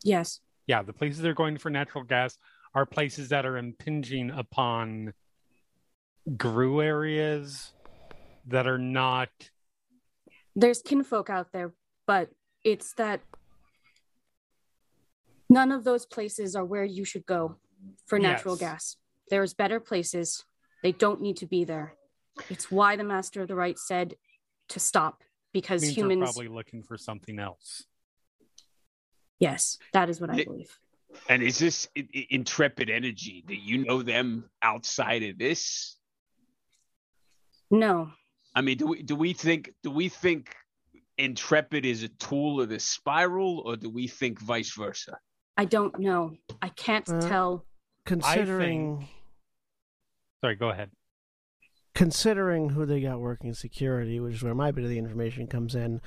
Yes. 0.04 0.40
Yeah, 0.68 0.84
the 0.84 0.94
places 0.94 1.22
they're 1.22 1.34
going 1.34 1.58
for 1.58 1.70
natural 1.70 2.04
gas 2.04 2.38
are 2.74 2.86
places 2.86 3.30
that 3.30 3.46
are 3.46 3.58
impinging 3.58 4.32
upon 4.32 5.14
Garou 6.36 6.82
areas 6.82 7.74
that 8.48 8.68
are 8.68 8.78
not. 8.78 9.30
There's 10.56 10.82
kinfolk 10.82 11.30
out 11.30 11.52
there, 11.54 11.74
but 12.06 12.32
it's 12.64 12.94
that 12.96 13.22
none 15.50 15.72
of 15.72 15.84
those 15.84 16.06
places 16.06 16.56
are 16.56 16.66
where 16.66 16.84
you 16.84 17.06
should 17.06 17.26
go 17.26 17.56
for 18.06 18.20
natural 18.20 18.56
Yes. 18.56 18.60
gas. 18.60 18.98
There's 19.30 19.54
better 19.54 19.80
places. 19.80 20.46
They 20.84 20.92
don't 20.92 21.22
need 21.22 21.38
to 21.38 21.46
be 21.46 21.64
there. 21.64 21.96
It's 22.50 22.70
why 22.70 22.96
the 22.96 23.04
master 23.04 23.42
of 23.42 23.48
the 23.48 23.56
rite 23.56 23.80
said 23.80 24.16
to 24.70 24.80
stop 24.80 25.24
because 25.62 25.82
Means 25.82 25.96
they're 25.96 26.18
probably 26.18 26.50
looking 26.50 26.84
for 26.84 26.98
something 27.00 27.40
else. 27.40 27.84
Yes, 29.40 29.80
that 29.92 30.08
is 30.08 30.22
what 30.22 30.30
I 30.30 30.38
It- 30.40 30.46
believe. 30.46 30.78
And 31.30 31.42
is 31.42 31.58
this 31.58 31.88
I- 31.98 32.08
I- 32.14 32.28
intrepid 32.30 32.92
energy? 32.92 33.44
Do 33.48 33.56
you 33.56 33.84
know 33.84 34.04
them 34.04 34.50
outside 34.62 35.24
of 35.24 35.40
this? 35.40 35.98
No, 37.72 38.12
I 38.54 38.62
mean, 38.62 38.78
do 38.78 38.86
we 38.88 39.02
do 39.02 39.16
we 39.16 39.34
think 39.34 39.74
do 39.84 39.90
we 39.92 40.10
think 40.10 40.56
Intrepid 41.18 41.84
is 41.84 42.04
a 42.04 42.10
tool 42.10 42.62
of 42.62 42.70
the 42.70 42.80
spiral, 42.80 43.62
or 43.66 43.76
do 43.76 43.90
we 43.90 44.08
think 44.08 44.40
vice 44.40 44.76
versa? 44.76 45.18
I 45.58 45.66
don't 45.66 45.98
know. 45.98 46.38
I 46.62 46.70
can't 46.70 47.10
Uh, 47.10 47.20
tell. 47.22 47.66
Considering 48.06 49.10
Sorry, 50.42 50.56
go 50.56 50.70
ahead. 50.70 50.92
Considering 51.98 52.70
who 52.70 52.86
they 52.86 53.02
got 53.02 53.20
working 53.20 53.56
security, 53.56 54.20
which 54.20 54.36
is 54.36 54.44
where 54.44 54.54
my 54.54 54.70
bit 54.70 54.84
of 54.84 54.90
the 54.92 55.00
information 55.00 55.48
comes 55.48 55.74
in, 55.74 56.00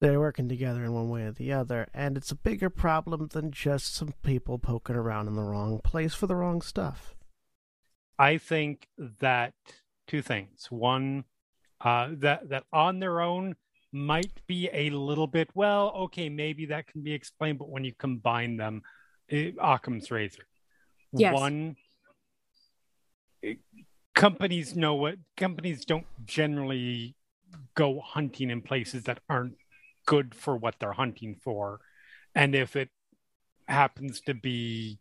they're 0.00 0.18
working 0.18 0.48
together 0.48 0.84
in 0.84 0.92
one 0.92 1.08
way 1.08 1.22
or 1.22 1.30
the 1.30 1.52
other, 1.52 1.86
and 1.94 2.16
it's 2.16 2.32
a 2.32 2.34
bigger 2.34 2.68
problem 2.68 3.28
than 3.28 3.52
just 3.52 3.94
some 3.94 4.12
people 4.24 4.58
poking 4.58 4.96
around 4.96 5.28
in 5.28 5.36
the 5.36 5.42
wrong 5.42 5.78
place 5.84 6.14
for 6.14 6.26
the 6.26 6.34
wrong 6.34 6.60
stuff. 6.60 7.14
I 8.18 8.38
think 8.38 8.88
that 8.98 9.54
two 10.08 10.20
things. 10.20 10.66
One, 10.68 11.24
uh, 11.80 12.08
that 12.14 12.48
that 12.48 12.64
on 12.72 12.98
their 12.98 13.20
own 13.20 13.54
might 13.92 14.40
be 14.48 14.68
a 14.72 14.90
little 14.90 15.28
bit 15.28 15.48
well, 15.54 15.90
okay, 15.90 16.28
maybe 16.28 16.66
that 16.66 16.88
can 16.88 17.02
be 17.02 17.12
explained, 17.12 17.60
but 17.60 17.68
when 17.68 17.84
you 17.84 17.92
combine 17.96 18.56
them, 18.56 18.82
eh, 19.30 19.52
Occam's 19.60 20.10
razor. 20.10 20.42
Yes. 21.12 21.34
One, 21.34 21.76
companies 24.14 24.76
know 24.76 24.94
what 24.94 25.16
companies 25.36 25.84
don't 25.84 26.06
generally 26.24 27.16
go 27.74 28.00
hunting 28.00 28.50
in 28.50 28.60
places 28.62 29.04
that 29.04 29.20
aren't 29.28 29.56
good 30.06 30.34
for 30.34 30.56
what 30.56 30.76
they're 30.78 30.92
hunting 30.92 31.36
for, 31.42 31.80
and 32.34 32.54
if 32.54 32.76
it 32.76 32.90
happens 33.68 34.20
to 34.22 34.34
be 34.34 34.98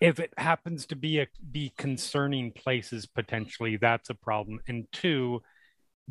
if 0.00 0.20
it 0.20 0.32
happens 0.36 0.86
to 0.86 0.96
be 0.96 1.20
a 1.20 1.26
be 1.50 1.72
concerning 1.76 2.52
places 2.52 3.06
potentially 3.06 3.76
that's 3.76 4.10
a 4.10 4.14
problem. 4.14 4.60
And 4.68 4.86
two 4.92 5.42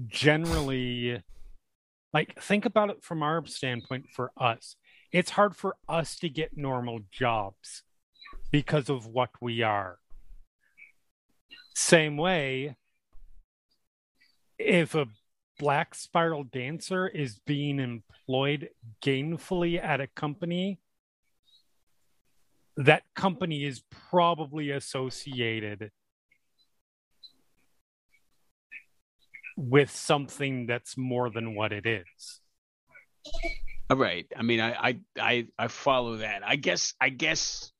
generally 0.08 1.22
like 2.14 2.42
think 2.42 2.66
about 2.66 2.90
it 2.90 3.04
from 3.04 3.24
our 3.24 3.46
standpoint 3.46 4.08
for 4.14 4.32
us. 4.38 4.76
It's 5.12 5.32
hard 5.32 5.56
for 5.56 5.76
us 5.88 6.18
to 6.20 6.30
get 6.30 6.58
normal 6.58 7.00
jobs 7.12 7.84
because 8.52 8.90
of 8.90 9.06
what 9.06 9.30
we 9.42 9.62
are 9.62 9.98
same 11.78 12.18
way 12.18 12.76
if 14.58 14.96
a 14.96 15.06
black 15.60 15.94
spiral 15.94 16.44
dancer 16.44 17.08
is 17.08 17.40
being 17.46 17.80
employed 17.80 18.70
gainfully 19.04 19.80
at 19.82 20.02
a 20.02 20.08
company 20.08 20.80
that 22.78 23.04
company 23.16 23.64
is 23.64 23.84
probably 24.10 24.72
associated 24.72 25.92
with 29.56 29.92
something 29.92 30.66
that's 30.66 30.98
more 30.98 31.30
than 31.30 31.56
what 31.56 31.72
it 31.72 31.86
is. 31.86 32.42
All 33.90 33.98
right. 33.98 34.26
I 34.36 34.42
mean, 34.42 34.62
I, 34.62 34.72
I, 34.74 35.00
I, 35.20 35.48
I 35.58 35.68
follow 35.68 36.18
that. 36.18 36.42
I 36.46 36.56
guess, 36.56 36.94
I 37.00 37.10
guess, 37.10 37.72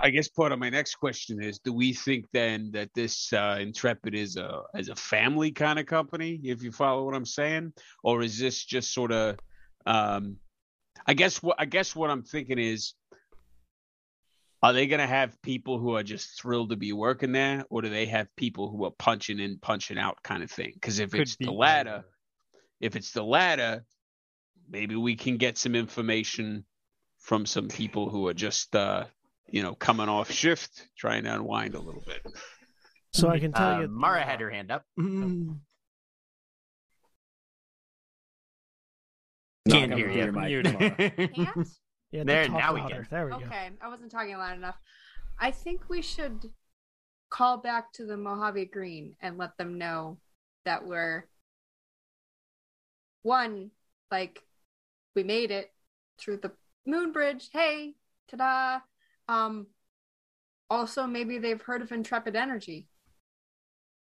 I 0.00 0.10
guess 0.10 0.28
part 0.28 0.52
of 0.52 0.58
my 0.58 0.70
next 0.70 0.96
question 0.96 1.42
is: 1.42 1.58
Do 1.58 1.72
we 1.72 1.92
think 1.92 2.26
then 2.32 2.70
that 2.72 2.90
this 2.94 3.32
uh, 3.32 3.58
Intrepid 3.60 4.14
is 4.14 4.36
a 4.36 4.62
as 4.74 4.88
a 4.88 4.94
family 4.94 5.50
kind 5.52 5.78
of 5.78 5.86
company? 5.86 6.40
If 6.42 6.62
you 6.62 6.72
follow 6.72 7.04
what 7.04 7.14
I'm 7.14 7.26
saying, 7.26 7.72
or 8.02 8.22
is 8.22 8.38
this 8.38 8.64
just 8.64 8.92
sort 8.92 9.12
of? 9.12 9.38
Um, 9.84 10.36
I 11.06 11.14
guess 11.14 11.42
what 11.42 11.56
I 11.58 11.66
guess 11.66 11.94
what 11.94 12.10
I'm 12.10 12.22
thinking 12.22 12.58
is: 12.58 12.94
Are 14.62 14.72
they 14.72 14.86
going 14.86 15.00
to 15.00 15.06
have 15.06 15.40
people 15.42 15.78
who 15.78 15.96
are 15.96 16.02
just 16.02 16.40
thrilled 16.40 16.70
to 16.70 16.76
be 16.76 16.92
working 16.92 17.32
there, 17.32 17.64
or 17.68 17.82
do 17.82 17.88
they 17.88 18.06
have 18.06 18.34
people 18.36 18.70
who 18.70 18.84
are 18.84 18.92
punching 18.98 19.38
in, 19.38 19.58
punching 19.58 19.98
out 19.98 20.22
kind 20.22 20.42
of 20.42 20.50
thing? 20.50 20.72
Because 20.74 20.98
if 20.98 21.10
Could 21.10 21.20
it's 21.20 21.36
the 21.36 21.52
latter, 21.52 22.04
if 22.80 22.96
it's 22.96 23.12
the 23.12 23.24
latter, 23.24 23.84
maybe 24.68 24.96
we 24.96 25.16
can 25.16 25.36
get 25.36 25.58
some 25.58 25.74
information 25.74 26.64
from 27.18 27.44
some 27.44 27.68
people 27.68 28.08
who 28.08 28.28
are 28.28 28.34
just 28.34 28.74
uh 28.76 29.04
you 29.48 29.62
know 29.62 29.74
coming 29.74 30.08
off 30.08 30.30
shift 30.30 30.86
trying 30.96 31.24
to 31.24 31.34
unwind 31.34 31.74
a 31.74 31.80
little 31.80 32.02
bit 32.06 32.20
So 33.12 33.28
I 33.28 33.38
can 33.38 33.52
tell 33.52 33.74
Uh, 33.74 33.80
you, 33.82 33.88
Mara 33.88 34.22
had 34.22 34.40
her 34.40 34.50
hand 34.50 34.70
up. 34.70 34.84
Not 34.96 35.56
Can't 39.68 39.94
hear 39.94 40.10
you. 40.10 40.18
your. 40.22 40.32
Mara. 40.32 40.48
Can't? 41.28 41.68
Yeah, 42.12 42.22
There, 42.24 42.48
now 42.48 42.72
we 42.72 42.80
louder. 42.80 42.94
can. 42.94 43.06
There 43.10 43.24
we 43.26 43.30
go. 43.32 43.36
Okay, 43.38 43.70
I 43.80 43.88
wasn't 43.88 44.12
talking 44.12 44.36
loud 44.36 44.56
enough. 44.56 44.76
I 45.40 45.50
think 45.50 45.88
we 45.88 46.02
should 46.02 46.50
call 47.30 47.56
back 47.58 47.92
to 47.94 48.06
the 48.06 48.16
Mojave 48.16 48.66
Green 48.66 49.16
and 49.20 49.36
let 49.38 49.56
them 49.58 49.76
know 49.76 50.18
that 50.64 50.86
we're 50.86 51.26
one, 53.22 53.70
like 54.10 54.40
we 55.16 55.24
made 55.24 55.50
it 55.50 55.72
through 56.18 56.36
the 56.38 56.52
moon 56.86 57.10
bridge. 57.12 57.48
Hey, 57.52 57.94
ta-da. 58.30 58.78
Um 59.28 59.66
also 60.68 61.06
maybe 61.06 61.38
they've 61.38 61.60
heard 61.60 61.82
of 61.82 61.92
Intrepid 61.92 62.36
Energy. 62.36 62.88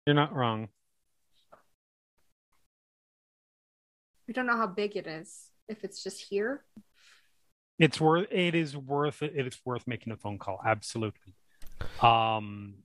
You're 0.06 0.16
not 0.16 0.36
wrong. 0.36 0.70
We 4.28 4.34
don't 4.34 4.48
know 4.48 4.58
how 4.58 4.68
big 4.68 4.96
it 4.96 5.08
is. 5.08 5.50
If 5.68 5.84
it's 5.84 6.04
just 6.04 6.22
here. 6.30 6.64
It's 7.78 8.02
worth 8.02 8.28
it 8.32 8.56
is 8.56 8.76
worth 8.76 9.22
it 9.22 9.48
is 9.48 9.60
worth 9.66 9.88
making 9.88 10.14
a 10.14 10.18
phone 10.18 10.38
call. 10.38 10.60
Absolutely. 10.66 11.36
Um 12.02 12.84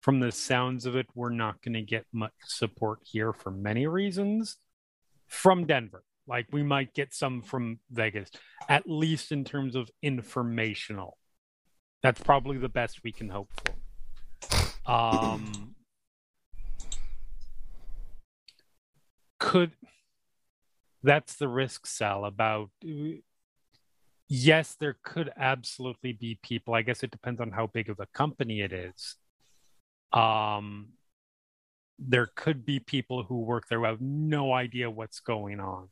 from 0.00 0.20
the 0.20 0.32
sounds 0.32 0.86
of 0.86 0.96
it, 0.96 1.06
we're 1.14 1.28
not 1.28 1.60
going 1.60 1.74
to 1.74 1.82
get 1.82 2.06
much 2.12 2.32
support 2.46 3.00
here 3.02 3.32
for 3.32 3.50
many 3.50 3.86
reasons 3.86 4.56
from 5.26 5.66
Denver. 5.66 6.02
Like 6.28 6.46
we 6.52 6.62
might 6.62 6.94
get 6.94 7.14
some 7.14 7.42
from 7.42 7.78
Vegas, 7.90 8.30
at 8.68 8.84
least 8.86 9.32
in 9.32 9.44
terms 9.44 9.74
of 9.74 9.90
informational. 10.02 11.16
That's 12.02 12.20
probably 12.20 12.58
the 12.58 12.68
best 12.68 13.00
we 13.02 13.12
can 13.12 13.30
hope 13.30 13.50
for. 13.64 14.92
Um, 14.92 15.74
could 19.40 19.72
that's 21.02 21.36
the 21.36 21.48
risk, 21.48 21.86
Sal, 21.86 22.24
about 22.24 22.70
yes, 24.28 24.76
there 24.78 24.96
could 25.02 25.30
absolutely 25.36 26.12
be 26.12 26.38
people. 26.42 26.74
I 26.74 26.82
guess 26.82 27.02
it 27.02 27.10
depends 27.10 27.40
on 27.40 27.50
how 27.50 27.66
big 27.68 27.88
of 27.88 28.00
a 28.00 28.06
company 28.06 28.60
it 28.60 28.72
is. 28.72 29.16
Um, 30.12 30.88
there 31.98 32.28
could 32.34 32.64
be 32.64 32.78
people 32.78 33.22
who 33.22 33.40
work 33.40 33.68
there 33.68 33.78
who 33.78 33.84
have 33.86 34.00
no 34.00 34.52
idea 34.52 34.90
what's 34.90 35.20
going 35.20 35.60
on. 35.60 35.88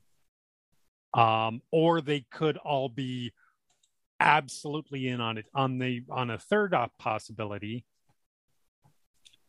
Um, 1.17 1.62
or 1.73 2.03
they 2.03 2.27
could 2.31 2.59
all 2.59 2.91
be 2.91 3.33
absolutely 4.21 5.09
in 5.09 5.21
on 5.21 5.39
it. 5.39 5.47
On 5.55 5.79
the 5.79 6.05
on 6.11 6.29
a 6.31 6.39
third 6.39 6.75
op 6.75 6.93
possibility, 6.99 7.87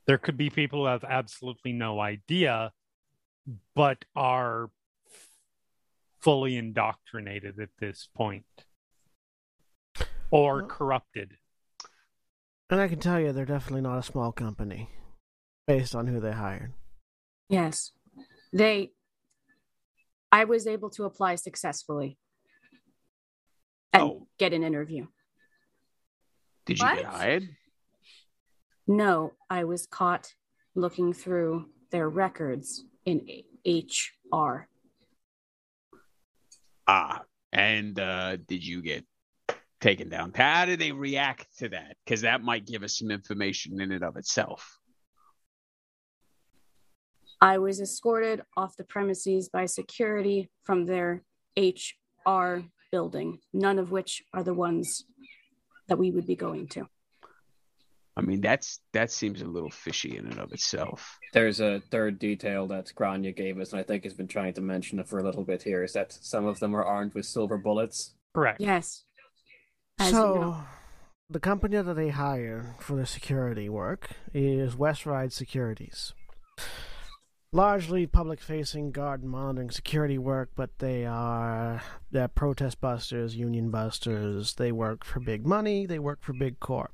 there 0.06 0.18
could 0.18 0.38
be 0.38 0.50
people 0.50 0.80
who 0.80 0.86
have 0.86 1.04
absolutely 1.04 1.74
no 1.74 2.00
idea, 2.00 2.72
but 3.76 4.06
are 4.16 4.72
fully 6.22 6.56
indoctrinated 6.56 7.60
at 7.60 7.70
this 7.80 8.08
point 8.16 8.46
or 10.32 10.60
Well- 10.60 10.68
corrupted. 10.68 11.38
And 12.70 12.82
I 12.82 12.88
can 12.88 13.00
tell 13.00 13.20
you, 13.20 13.32
they're 13.32 13.46
definitely 13.46 13.82
not 13.82 14.00
a 14.00 14.04
small 14.04 14.32
company, 14.32 14.90
based 15.68 15.96
on 15.96 16.08
who 16.08 16.20
they 16.20 16.34
hired. 16.34 16.74
Yes. 17.50 17.94
They 18.52 18.92
I 20.32 20.44
was 20.46 20.68
able 20.68 20.90
to 20.92 21.06
apply 21.06 21.36
successfully 21.36 22.18
and 23.94 24.04
Oh. 24.04 24.28
get 24.38 24.54
an 24.54 24.64
interview. 24.64 25.08
Did 26.66 26.80
you 26.80 26.86
What? 26.86 26.96
get 26.98 27.06
hired? 27.06 27.58
No, 28.88 29.34
I 29.50 29.64
was 29.64 29.86
caught 29.88 30.34
looking 30.76 31.14
through 31.14 31.74
their 31.92 32.10
records 32.10 32.84
in 33.06 33.26
HR. 33.66 34.68
Ah, 36.88 37.24
and 37.52 38.00
uh, 38.00 38.38
did 38.38 38.66
you 38.66 38.82
get 38.82 39.06
taken 39.82 40.10
down? 40.10 40.34
How 40.34 40.66
did 40.66 40.80
they 40.80 40.92
react 40.92 41.58
to 41.60 41.70
that? 41.70 41.98
Because 42.06 42.22
that 42.22 42.42
might 42.42 42.66
give 42.66 42.84
us 42.84 42.98
some 42.98 43.12
information 43.12 43.80
in 43.82 43.92
and 43.92 44.04
of 44.04 44.16
itself. 44.18 44.77
I 47.42 47.58
was 47.60 47.80
escorted 47.80 48.42
off 48.56 48.78
the 48.78 48.84
premises 48.84 49.50
by 49.50 49.66
security 49.66 50.50
from 50.64 50.86
their 50.86 51.24
HR 51.58 52.62
building, 52.92 53.40
none 53.54 53.80
of 53.80 53.92
which 53.92 54.24
are 54.34 54.44
the 54.44 54.54
ones 54.54 55.06
that 55.88 55.98
we 55.98 56.12
would 56.12 56.26
be 56.26 56.36
going 56.36 56.68
to. 56.70 56.88
I 58.16 58.22
mean, 58.22 58.42
that's 58.42 58.80
that 58.94 59.12
seems 59.12 59.44
a 59.44 59.46
little 59.46 59.70
fishy 59.70 60.18
in 60.18 60.26
and 60.26 60.40
of 60.40 60.52
itself. 60.52 61.20
There's 61.34 61.60
a 61.60 61.84
third 61.92 62.18
detail 62.18 62.66
that 62.68 62.92
Grainne 62.96 63.36
gave 63.36 63.60
us, 63.60 63.72
and 63.72 63.80
I 63.80 63.84
think 63.84 64.04
has 64.06 64.16
been 64.16 64.28
trying 64.28 64.54
to 64.54 64.62
mention 64.62 64.98
it 64.98 65.08
for 65.08 65.20
a 65.20 65.24
little 65.24 65.44
bit 65.44 65.62
here, 65.62 65.84
is 65.84 65.94
that 65.94 66.12
some 66.12 66.48
of 66.48 66.60
them 66.60 66.76
are 66.76 66.84
armed 66.84 67.14
with 67.14 67.28
silver 67.28 67.60
bullets. 67.60 68.16
Correct. 68.34 68.60
Yes. 68.60 69.04
As 70.00 70.10
so, 70.10 70.34
you 70.34 70.40
know. 70.42 70.64
the 71.30 71.40
company 71.40 71.80
that 71.80 71.94
they 71.94 72.10
hire 72.10 72.76
for 72.80 72.96
the 72.96 73.06
security 73.06 73.70
work 73.70 74.10
is 74.34 74.76
West 74.76 75.06
Ride 75.06 75.32
Securities. 75.32 76.14
Largely 77.54 78.06
public 78.06 78.42
facing 78.42 78.92
guard 78.92 79.22
and 79.22 79.32
monitoring 79.32 79.72
security 79.72 80.18
work, 80.18 80.50
but 80.56 80.80
they 80.80 81.06
are 81.06 81.82
they're 82.12 82.28
protest 82.28 82.82
busters, 82.82 83.36
union 83.36 83.72
busters. 83.72 84.56
They 84.56 84.72
work 84.72 85.06
for 85.06 85.22
big 85.22 85.46
money, 85.46 85.86
they 85.86 86.00
work 86.00 86.20
for 86.22 86.34
big 86.34 86.60
corp. 86.60 86.92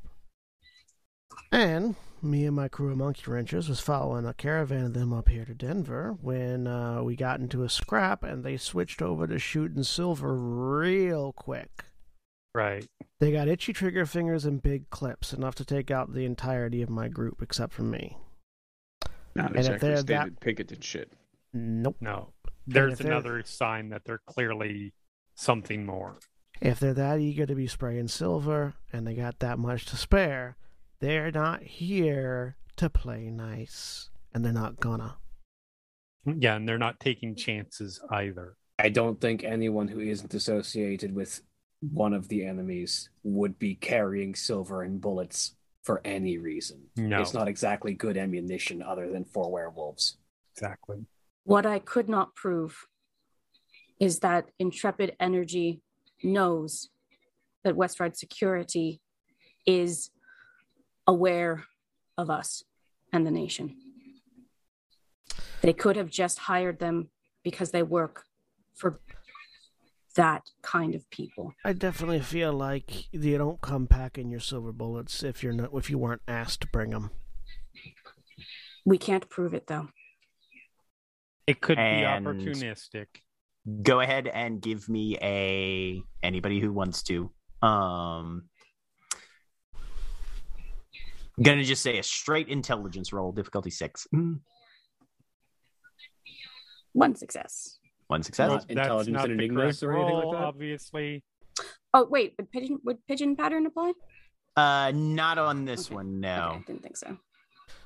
And 1.52 1.96
me 2.22 2.46
and 2.46 2.56
my 2.56 2.68
crew 2.68 2.92
of 2.92 2.98
monkey 2.98 3.30
wrenchers 3.30 3.68
was 3.68 3.80
following 3.80 4.26
a 4.26 4.34
caravan 4.34 4.86
of 4.86 4.94
them 4.94 5.12
up 5.12 5.28
here 5.28 5.46
to 5.46 5.54
Denver 5.54 6.16
when 6.22 6.68
uh, 6.68 7.04
we 7.04 7.16
got 7.16 7.40
into 7.40 7.64
a 7.64 7.70
scrap 7.70 8.24
and 8.24 8.44
they 8.44 8.56
switched 8.58 9.02
over 9.02 9.28
to 9.28 9.40
shooting 9.40 9.84
silver 9.84 10.36
real 10.36 11.34
quick. 11.34 11.86
Right. 12.56 12.88
They 13.20 13.32
got 13.32 13.48
itchy 13.48 13.74
trigger 13.74 14.06
fingers 14.06 14.46
and 14.46 14.62
big 14.62 14.90
clips, 14.90 15.34
enough 15.34 15.56
to 15.56 15.66
take 15.66 15.92
out 15.92 16.14
the 16.14 16.26
entirety 16.26 16.82
of 16.82 16.90
my 16.90 17.08
group 17.08 17.42
except 17.42 17.74
for 17.74 17.84
me. 17.84 18.18
Not 19.36 19.48
And 19.48 19.56
if 19.56 19.76
exactly 19.76 19.90
they're 19.90 20.04
David 20.04 20.40
Pinkerton 20.40 20.82
shit. 20.82 21.12
Nope. 21.54 21.98
No. 22.00 22.34
There's 22.66 23.02
another 23.02 23.44
sign 23.46 23.90
that 23.90 24.06
they're 24.06 24.22
clearly 24.26 24.94
something 25.36 25.86
more. 25.86 26.20
If 26.62 26.80
they're 26.80 26.94
that 26.94 27.20
eager 27.20 27.46
to 27.46 27.56
be 27.56 27.68
spraying 27.68 28.08
silver 28.08 28.76
and 28.92 29.06
they 29.06 29.16
got 29.16 29.40
that 29.40 29.60
much 29.60 29.86
to 29.88 29.98
spare, 29.98 30.56
they're 31.00 31.32
not 31.32 31.64
here 31.64 32.56
to 32.78 32.90
play 32.90 33.30
nice. 33.30 34.10
And 34.34 34.44
they're 34.44 34.54
not 34.54 34.80
gonna. 34.80 35.18
Yeah, 36.26 36.56
and 36.56 36.68
they're 36.68 36.78
not 36.78 37.00
taking 37.00 37.36
chances 37.36 38.00
either. 38.10 38.56
I 38.80 38.90
don't 38.90 39.20
think 39.20 39.44
anyone 39.44 39.90
who 39.90 40.00
isn't 40.00 40.34
associated 40.34 41.14
with 41.14 41.42
one 41.82 42.14
of 42.14 42.30
the 42.30 42.46
enemies 42.46 43.10
would 43.24 43.60
be 43.60 43.76
carrying 43.76 44.34
silver 44.34 44.82
and 44.82 45.02
bullets 45.02 45.56
for 45.84 46.02
any 46.06 46.38
reason. 46.38 46.82
No. 46.96 47.22
It's 47.22 47.34
not 47.34 47.48
exactly 47.48 47.94
good 47.94 48.18
ammunition 48.18 48.82
other 48.82 49.12
than 49.12 49.26
for 49.26 49.52
werewolves. 49.52 50.18
Exactly. 50.56 51.06
What 51.44 51.66
I 51.66 51.80
could 51.80 52.08
not 52.10 52.36
prove 52.36 52.88
is 54.00 54.20
that 54.20 54.50
Intrepid 54.60 55.16
Energy 55.20 55.82
knows 56.24 56.90
that 57.64 57.76
Westride 57.76 58.16
Security 58.16 59.02
is 59.66 60.10
aware 61.06 61.66
of 62.18 62.30
us 62.30 62.64
and 63.12 63.28
the 63.28 63.32
nation. 63.32 63.76
They 65.62 65.74
could 65.74 65.96
have 65.96 66.10
just 66.10 66.40
hired 66.40 66.80
them 66.80 67.10
because 67.44 67.72
they 67.72 67.84
work 67.84 68.24
for 68.74 69.00
that 70.16 70.44
kind 70.62 70.94
of 70.96 71.10
people. 71.10 71.54
I 71.66 71.74
definitely 71.74 72.20
feel 72.22 72.54
like 72.54 73.12
you 73.14 73.38
don't 73.38 73.62
come 73.62 73.88
packing 73.88 74.30
your 74.30 74.40
silver 74.40 74.72
bullets 74.72 75.24
if 75.24 75.42
you're 75.44 75.54
not 75.54 75.72
if 75.74 75.90
you 75.90 75.98
weren't 75.98 76.22
asked 76.28 76.62
to 76.62 76.68
bring 76.68 76.92
them. 76.92 77.10
We 78.86 78.98
can't 78.98 79.30
prove 79.30 79.54
it 79.54 79.68
though. 79.68 79.90
It 81.48 81.62
could 81.62 81.78
And- 81.80 82.26
be 82.26 82.30
opportunistic. 82.30 83.08
Go 83.82 84.02
ahead 84.02 84.28
and 84.28 84.62
give 84.62 84.90
me 84.90 85.18
a 85.22 86.04
anybody 86.22 86.60
who 86.60 86.72
wants 86.74 87.02
to. 87.04 87.32
Um 87.62 88.50
gonna 91.42 91.64
just 91.64 91.82
say 91.82 91.98
a 91.98 92.04
straight 92.04 92.50
intelligence 92.50 93.12
roll, 93.14 93.32
difficulty 93.32 93.70
six. 93.72 94.06
Mm, 94.14 94.42
One 96.92 97.16
success. 97.16 97.80
One 98.14 98.22
success. 98.22 98.48
Not 98.52 98.70
intelligence 98.70 99.12
not 99.16 99.30
and 99.32 99.40
the 99.40 99.44
enigmas 99.44 99.82
or 99.82 99.92
anything 99.94 100.14
like 100.16 100.30
that? 100.30 100.44
Obviously. 100.44 101.24
Oh 101.96 102.06
wait, 102.08 102.36
would 102.38 102.52
pigeon 102.52 102.78
would 102.84 102.98
pigeon 103.08 103.36
pattern 103.36 103.66
apply? 103.66 103.94
Uh 104.56 104.92
not 104.94 105.40
on 105.40 105.66
this 105.66 105.88
Okay. 105.88 105.96
one, 105.96 106.20
no. 106.20 106.52
Okay, 106.58 106.64
didn't 106.68 106.84
think 106.84 106.96
so. 106.96 107.18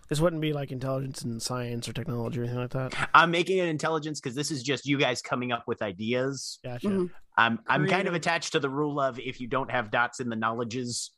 This 0.10 0.20
wouldn't 0.20 0.42
be 0.42 0.52
like 0.52 0.74
intelligence 0.74 1.22
and 1.22 1.42
science 1.42 1.88
or 1.88 1.94
technology 1.94 2.42
or 2.42 2.44
anything 2.44 2.60
like 2.60 2.72
that. 2.72 3.10
I'm 3.14 3.32
making 3.32 3.60
it 3.60 3.70
intelligence 3.70 4.20
because 4.20 4.36
this 4.36 4.52
is 4.52 4.64
just 4.64 4.86
you 4.86 4.98
guys 4.98 5.22
coming 5.22 5.54
up 5.54 5.64
with 5.66 5.82
ideas. 5.82 6.60
Gotcha. 6.62 6.88
Mhm. 6.90 7.10
I'm 7.38 7.60
I'm 7.66 7.88
kind 7.88 8.10
of 8.10 8.14
attached 8.14 8.52
to 8.52 8.60
the 8.60 8.70
rule 8.70 9.00
of 9.00 9.20
if 9.20 9.40
you 9.40 9.48
don't 9.48 9.72
have 9.72 9.92
dots 9.92 10.20
in 10.20 10.28
the 10.28 10.36
knowledges, 10.36 11.12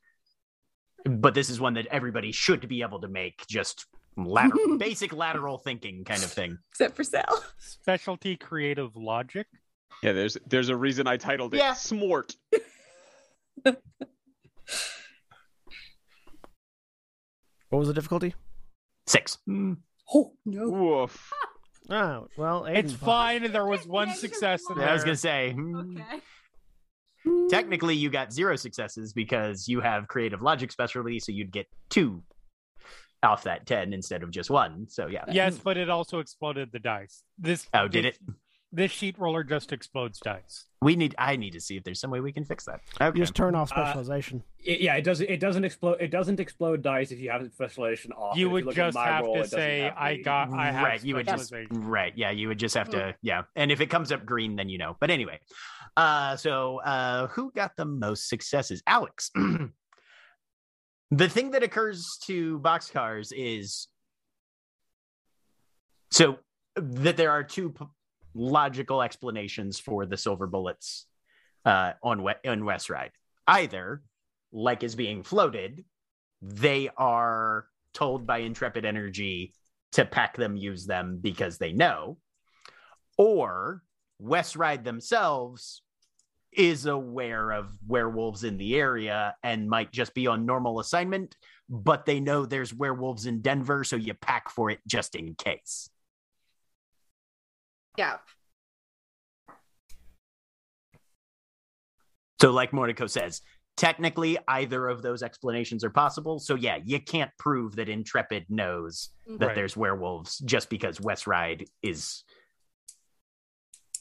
but 1.03 1.34
this 1.34 1.49
is 1.49 1.60
one 1.60 1.74
that 1.76 1.88
everybody 1.88 2.32
should 2.32 2.68
be 2.68 2.84
able 2.84 3.01
to 3.01 3.07
make. 3.07 3.43
Just 3.47 3.88
lateral, 4.18 4.78
basic 4.78 5.14
lateral 5.14 5.57
thinking 5.57 6.03
kind 6.03 6.24
of 6.24 6.32
thing. 6.32 6.57
Except 6.72 6.95
for 6.95 7.03
Sal. 7.03 7.43
Specialty 7.57 8.36
creative 8.38 8.95
logic. 8.95 9.47
Yeah, 10.03 10.14
there's 10.14 10.38
there's 10.47 10.70
a 10.70 10.76
reason 10.76 11.07
I 11.07 11.18
titled 11.18 11.53
it 11.53 11.57
Yeah. 11.57 11.74
Smort. 11.74 12.36
What 17.70 17.80
was 17.80 17.88
the 17.88 17.93
difficulty? 17.93 18.34
Six. 19.05 19.38
Oh 19.47 20.34
no. 20.45 20.70
Woof. 20.70 21.32
Oh, 21.91 22.28
well, 22.38 22.66
It's 22.66 22.91
Aiden's 22.93 22.99
fine. 23.01 23.51
There 23.51 23.66
was 23.66 23.88
one 23.88 24.10
Yeah, 24.10 24.14
success 24.14 24.62
in 24.70 24.78
there. 24.78 24.88
I 24.89 24.93
was 24.93 25.03
gonna 25.03 25.16
say. 25.16 25.53
hmm, 25.53 25.97
Okay. 25.97 27.47
Technically, 27.49 27.95
you 27.95 28.12
got 28.12 28.32
zero 28.32 28.55
successes 28.57 29.12
because 29.12 29.68
you 29.68 29.82
have 29.82 30.07
creative 30.07 30.43
logic 30.43 30.72
specialty, 30.72 31.20
so 31.20 31.32
you'd 31.32 31.51
get 31.51 31.66
two 31.89 32.22
off 33.24 33.43
that 33.43 33.65
ten 33.65 33.93
instead 33.93 34.24
of 34.24 34.32
just 34.32 34.49
one. 34.49 34.88
So 34.89 35.07
yeah. 35.07 35.26
Yes, 35.32 35.57
but 35.57 35.78
it 35.78 35.89
also 35.89 36.20
exploded 36.20 36.70
the 36.72 36.80
dice. 36.80 37.24
This 37.38 37.67
Oh, 37.74 37.88
did 37.88 38.05
this- 38.05 38.15
it? 38.15 38.34
This 38.72 38.91
sheet 38.91 39.17
roller 39.17 39.43
just 39.43 39.74
explodes 39.74 40.20
dice. 40.20 40.67
We 40.84 40.95
need. 40.95 41.15
I 41.17 41.38
need 41.38 41.53
to 41.53 41.59
see 41.59 41.76
if 41.76 41.84
there's 41.84 41.99
some 41.99 42.11
way 42.11 42.20
we 42.20 42.32
can 42.32 42.45
fix 42.45 42.65
that. 42.65 42.82
Okay. 43.01 43.17
You 43.17 43.24
just 43.24 43.34
turn 43.34 43.55
off 43.55 43.72
Uh, 43.72 43.84
specialization. 43.84 44.43
It- 44.63 44.80
yeah, 44.82 44.93
it 44.95 45.01
doesn't. 45.01 45.28
It 45.28 45.39
doesn't 45.39 45.65
explode. 45.65 45.97
It 45.99 46.11
doesn't 46.11 46.39
explode 46.39 46.84
dice 46.84 47.11
if 47.11 47.17
you 47.20 47.32
have 47.32 47.51
specialization 47.51 48.11
off. 48.11 48.38
You 48.38 48.47
would 48.51 48.65
look 48.65 48.78
at 48.78 48.93
just 48.93 48.97
have 48.99 49.26
roll, 49.26 49.38
to 49.38 49.47
say, 49.47 49.80
have 49.80 49.97
"I 49.97 50.17
got. 50.17 50.53
I 50.53 50.72
have 50.72 50.84
right. 50.84 51.03
You 51.03 51.15
would 51.15 51.28
just. 51.28 51.51
Right. 51.72 52.13
Yeah. 52.15 52.30
You 52.30 52.47
would 52.49 52.59
just 52.59 52.76
have 52.76 52.89
to. 52.91 53.15
Yeah. 53.24 53.41
And 53.55 53.72
if 53.72 53.82
it 53.82 53.88
comes 53.89 54.11
up 54.11 54.24
green, 54.24 54.55
then 54.55 54.70
you 54.70 54.78
know. 54.78 54.95
But 54.99 55.09
anyway. 55.09 55.39
Uh. 55.97 56.36
So. 56.36 56.78
Uh. 56.82 57.26
Who 57.30 57.51
got 57.53 57.72
the 57.76 57.86
most 57.86 58.30
successes? 58.30 58.84
Alex. 58.86 59.32
the 61.12 61.30
thing 61.30 61.51
that 61.51 61.64
occurs 61.64 62.18
to 62.26 62.60
boxcars 62.60 63.32
is 63.36 63.88
so 66.12 66.38
that 66.76 67.18
there 67.18 67.32
are 67.32 67.43
two 67.43 67.72
p- 67.72 67.86
logical 68.34 69.01
explanations 69.01 69.80
for 69.80 70.05
the 70.05 70.18
silver 70.18 70.47
bullets 70.47 71.07
uh, 71.66 71.93
on 72.03 72.24
we- 72.24 72.49
on 72.49 72.64
West 72.66 72.89
Ride. 72.89 73.12
Either, 73.47 74.01
like 74.51 74.84
is 74.84 74.95
being 74.95 75.24
floated, 75.24 75.84
they 76.41 76.89
are 76.97 77.66
told 77.93 78.28
by 78.28 78.39
Intrepid 78.39 78.86
Energy 78.86 79.53
to 79.93 80.05
pack 80.05 80.38
them, 80.38 80.55
use 80.55 80.86
them 80.86 81.18
because 81.20 81.57
they 81.57 81.74
know, 81.74 82.18
or 83.18 83.82
West 84.20 84.55
Ride 84.55 84.84
themselves 84.84 85.82
is 86.51 86.85
aware 86.85 87.51
of 87.51 87.71
werewolves 87.87 88.43
in 88.43 88.57
the 88.57 88.75
area 88.75 89.35
and 89.43 89.69
might 89.69 89.91
just 89.91 90.13
be 90.13 90.27
on 90.27 90.45
normal 90.45 90.79
assignment, 90.79 91.35
but 91.69 92.05
they 92.05 92.19
know 92.19 92.45
there's 92.45 92.73
werewolves 92.73 93.25
in 93.25 93.41
Denver, 93.41 93.83
so 93.83 93.95
you 93.95 94.13
pack 94.15 94.49
for 94.49 94.69
it 94.69 94.79
just 94.87 95.15
in 95.15 95.35
case. 95.35 95.89
Yeah. 97.97 98.17
So, 102.41 102.51
like 102.51 102.71
Mordecai 102.71 103.07
says, 103.07 103.41
technically 103.75 104.37
either 104.47 104.87
of 104.87 105.01
those 105.01 105.21
explanations 105.23 105.83
are 105.83 105.89
possible. 105.89 106.39
So, 106.39 106.55
yeah, 106.55 106.79
you 106.83 106.99
can't 107.01 107.31
prove 107.37 107.75
that 107.75 107.89
Intrepid 107.89 108.45
knows 108.49 109.09
that 109.27 109.47
Right. 109.47 109.55
there's 109.55 109.75
werewolves 109.75 110.37
just 110.39 110.69
because 110.69 111.01
West 111.01 111.27
Ride 111.27 111.65
is 111.81 112.23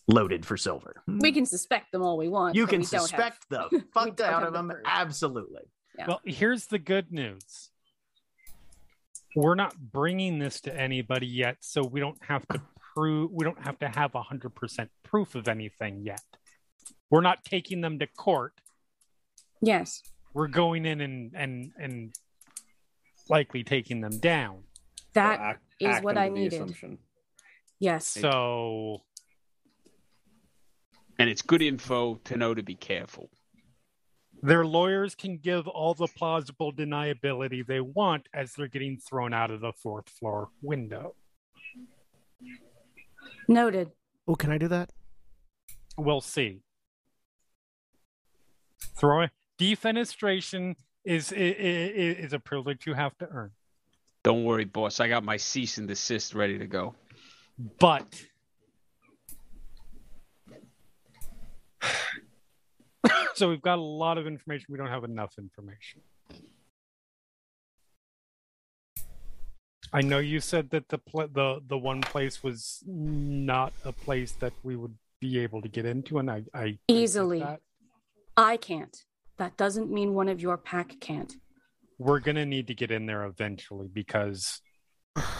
loaded 0.08 0.44
for 0.44 0.56
silver. 0.56 1.02
Hmm. 1.06 1.18
We 1.20 1.30
can 1.32 1.46
suspect 1.46 1.92
them 1.92 2.02
all 2.02 2.16
we 2.16 2.28
want. 2.28 2.54
You 2.56 2.66
can 2.66 2.80
we 2.80 2.86
don't 2.86 3.00
have- 3.00 3.08
suspect 3.08 3.48
the 3.50 3.68
we 3.72 3.80
fuck 3.94 4.20
out 4.20 4.42
of 4.42 4.52
them. 4.52 4.68
proof. 4.70 4.82
Absolutely. 4.84 5.62
Yeah. 5.98 6.06
Well, 6.08 6.20
here's 6.24 6.66
the 6.66 6.78
good 6.78 7.12
news. 7.12 7.70
We're 9.36 9.54
not 9.54 9.76
bringing 9.78 10.38
this 10.38 10.60
to 10.62 10.74
anybody 10.74 11.26
yet, 11.26 11.58
so 11.60 11.82
we 11.82 12.00
don't 12.00 12.18
have 12.24 12.46
to 12.48 12.60
prove. 12.94 13.30
We 13.32 13.44
don't 13.44 13.62
have 13.62 13.78
to 13.80 13.88
have 13.88 14.12
hundred 14.14 14.54
percent 14.54 14.90
proof 15.04 15.34
of 15.34 15.48
anything 15.48 16.02
yet. 16.04 16.22
We're 17.10 17.20
not 17.20 17.44
taking 17.44 17.80
them 17.80 17.98
to 18.00 18.06
court. 18.06 18.54
Yes. 19.60 20.02
We're 20.34 20.48
going 20.48 20.86
in 20.86 21.00
and 21.00 21.32
and 21.34 21.72
and 21.78 22.12
likely 23.28 23.64
taking 23.64 24.00
them 24.00 24.18
down. 24.18 24.62
That 25.14 25.40
act- 25.40 25.62
is 25.80 25.88
act 25.88 26.04
what 26.04 26.16
I 26.16 26.28
needed. 26.30 26.54
assumption. 26.54 26.98
yes. 27.78 28.06
So 28.08 29.02
And 31.18 31.28
it's 31.28 31.42
good 31.42 31.62
info 31.62 32.16
to 32.24 32.36
know 32.36 32.54
to 32.54 32.62
be 32.62 32.74
careful. 32.74 33.30
their 34.42 34.64
lawyers 34.64 35.16
can 35.16 35.36
give 35.38 35.66
all 35.66 35.94
the 35.94 36.06
plausible 36.16 36.72
deniability 36.72 37.66
they 37.66 37.80
want 37.80 38.28
as 38.32 38.52
they're 38.52 38.68
getting 38.68 38.96
thrown 38.98 39.34
out 39.34 39.50
of 39.50 39.60
the 39.60 39.72
fourth 39.72 40.08
floor 40.08 40.48
window. 40.62 41.16
Noted. 43.48 43.90
Oh, 44.28 44.36
can 44.36 44.52
I 44.52 44.58
do 44.58 44.68
that? 44.68 44.90
We'll 45.96 46.20
see. 46.20 46.60
Throwing 48.96 49.30
defenestration 49.58 50.76
is, 51.04 51.32
is 51.32 52.18
is 52.26 52.32
a 52.32 52.38
privilege 52.38 52.86
you 52.86 52.94
have 52.94 53.16
to 53.18 53.26
earn, 53.28 53.50
Don't 54.22 54.44
worry, 54.44 54.64
boss. 54.64 55.00
I 55.00 55.08
got 55.08 55.24
my 55.24 55.36
cease 55.36 55.78
and 55.78 55.88
desist 55.88 56.34
ready 56.34 56.58
to 56.58 56.66
go. 56.66 56.94
but 57.80 58.22
so 63.34 63.48
we've 63.48 63.62
got 63.62 63.78
a 63.78 63.82
lot 63.82 64.18
of 64.18 64.26
information. 64.26 64.66
We 64.68 64.78
don't 64.78 64.88
have 64.88 65.04
enough 65.04 65.34
information. 65.38 66.00
I 69.92 70.02
know 70.02 70.18
you 70.18 70.40
said 70.40 70.70
that 70.70 70.88
the 70.88 70.98
pl- 70.98 71.28
the 71.32 71.60
the 71.66 71.78
one 71.78 72.02
place 72.02 72.42
was 72.42 72.82
not 72.86 73.72
a 73.84 73.92
place 73.92 74.32
that 74.40 74.52
we 74.62 74.76
would 74.76 74.94
be 75.20 75.38
able 75.38 75.62
to 75.62 75.68
get 75.68 75.86
into, 75.86 76.18
and 76.18 76.30
I, 76.30 76.42
I 76.52 76.60
I 76.62 76.78
Easily. 76.88 77.38
that. 77.40 77.60
I 78.36 78.56
can't. 78.58 78.96
That 79.38 79.56
doesn't 79.56 79.90
mean 79.90 80.14
one 80.14 80.28
of 80.28 80.40
your 80.40 80.56
pack 80.58 81.00
can't. 81.00 81.32
we're 81.98 82.20
gonna 82.20 82.44
need 82.46 82.66
to 82.68 82.74
get 82.74 82.90
in 82.90 83.06
there 83.06 83.24
eventually 83.24 83.88
because 83.92 84.60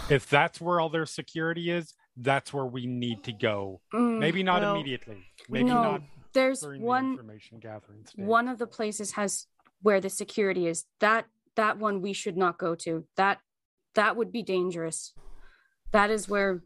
if 0.08 0.28
that's 0.28 0.60
where 0.60 0.80
all 0.80 0.88
their 0.88 1.06
security 1.06 1.70
is, 1.70 1.94
that's 2.16 2.52
where 2.52 2.66
we 2.66 2.86
need 2.86 3.22
to 3.24 3.32
go. 3.32 3.80
Mm, 3.94 4.18
Maybe 4.18 4.42
not 4.42 4.62
well, 4.62 4.74
immediately. 4.74 5.26
Maybe 5.50 5.68
no, 5.68 5.82
not 5.82 6.02
there's 6.34 6.60
during 6.60 6.80
the 6.80 6.86
one 6.86 7.10
information 7.12 7.58
gathering 7.58 8.04
stage. 8.06 8.24
one 8.24 8.48
of 8.48 8.58
the 8.58 8.66
places 8.66 9.12
has 9.12 9.46
where 9.82 10.00
the 10.00 10.10
security 10.10 10.66
is. 10.66 10.84
That 11.00 11.26
that 11.56 11.78
one 11.78 12.00
we 12.00 12.12
should 12.12 12.36
not 12.36 12.58
go 12.58 12.74
to. 12.76 13.04
That 13.16 13.40
that 13.94 14.16
would 14.16 14.32
be 14.32 14.42
dangerous. 14.42 15.14
That 15.92 16.10
is 16.10 16.28
where 16.28 16.62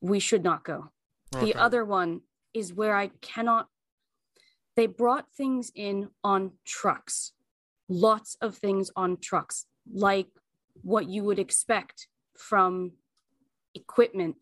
we 0.00 0.20
should 0.20 0.44
not 0.44 0.64
go. 0.64 0.90
Okay. 1.34 1.46
The 1.46 1.54
other 1.54 1.84
one 1.84 2.22
is 2.54 2.72
where 2.72 2.96
I 2.96 3.10
cannot. 3.20 3.68
They 4.76 4.86
brought 4.86 5.26
things 5.32 5.72
in 5.74 6.08
on 6.22 6.52
trucks, 6.64 7.32
lots 7.88 8.36
of 8.40 8.56
things 8.56 8.90
on 8.94 9.18
trucks, 9.18 9.66
like 9.92 10.28
what 10.82 11.08
you 11.08 11.24
would 11.24 11.38
expect 11.38 12.08
from 12.36 12.92
equipment. 13.74 14.36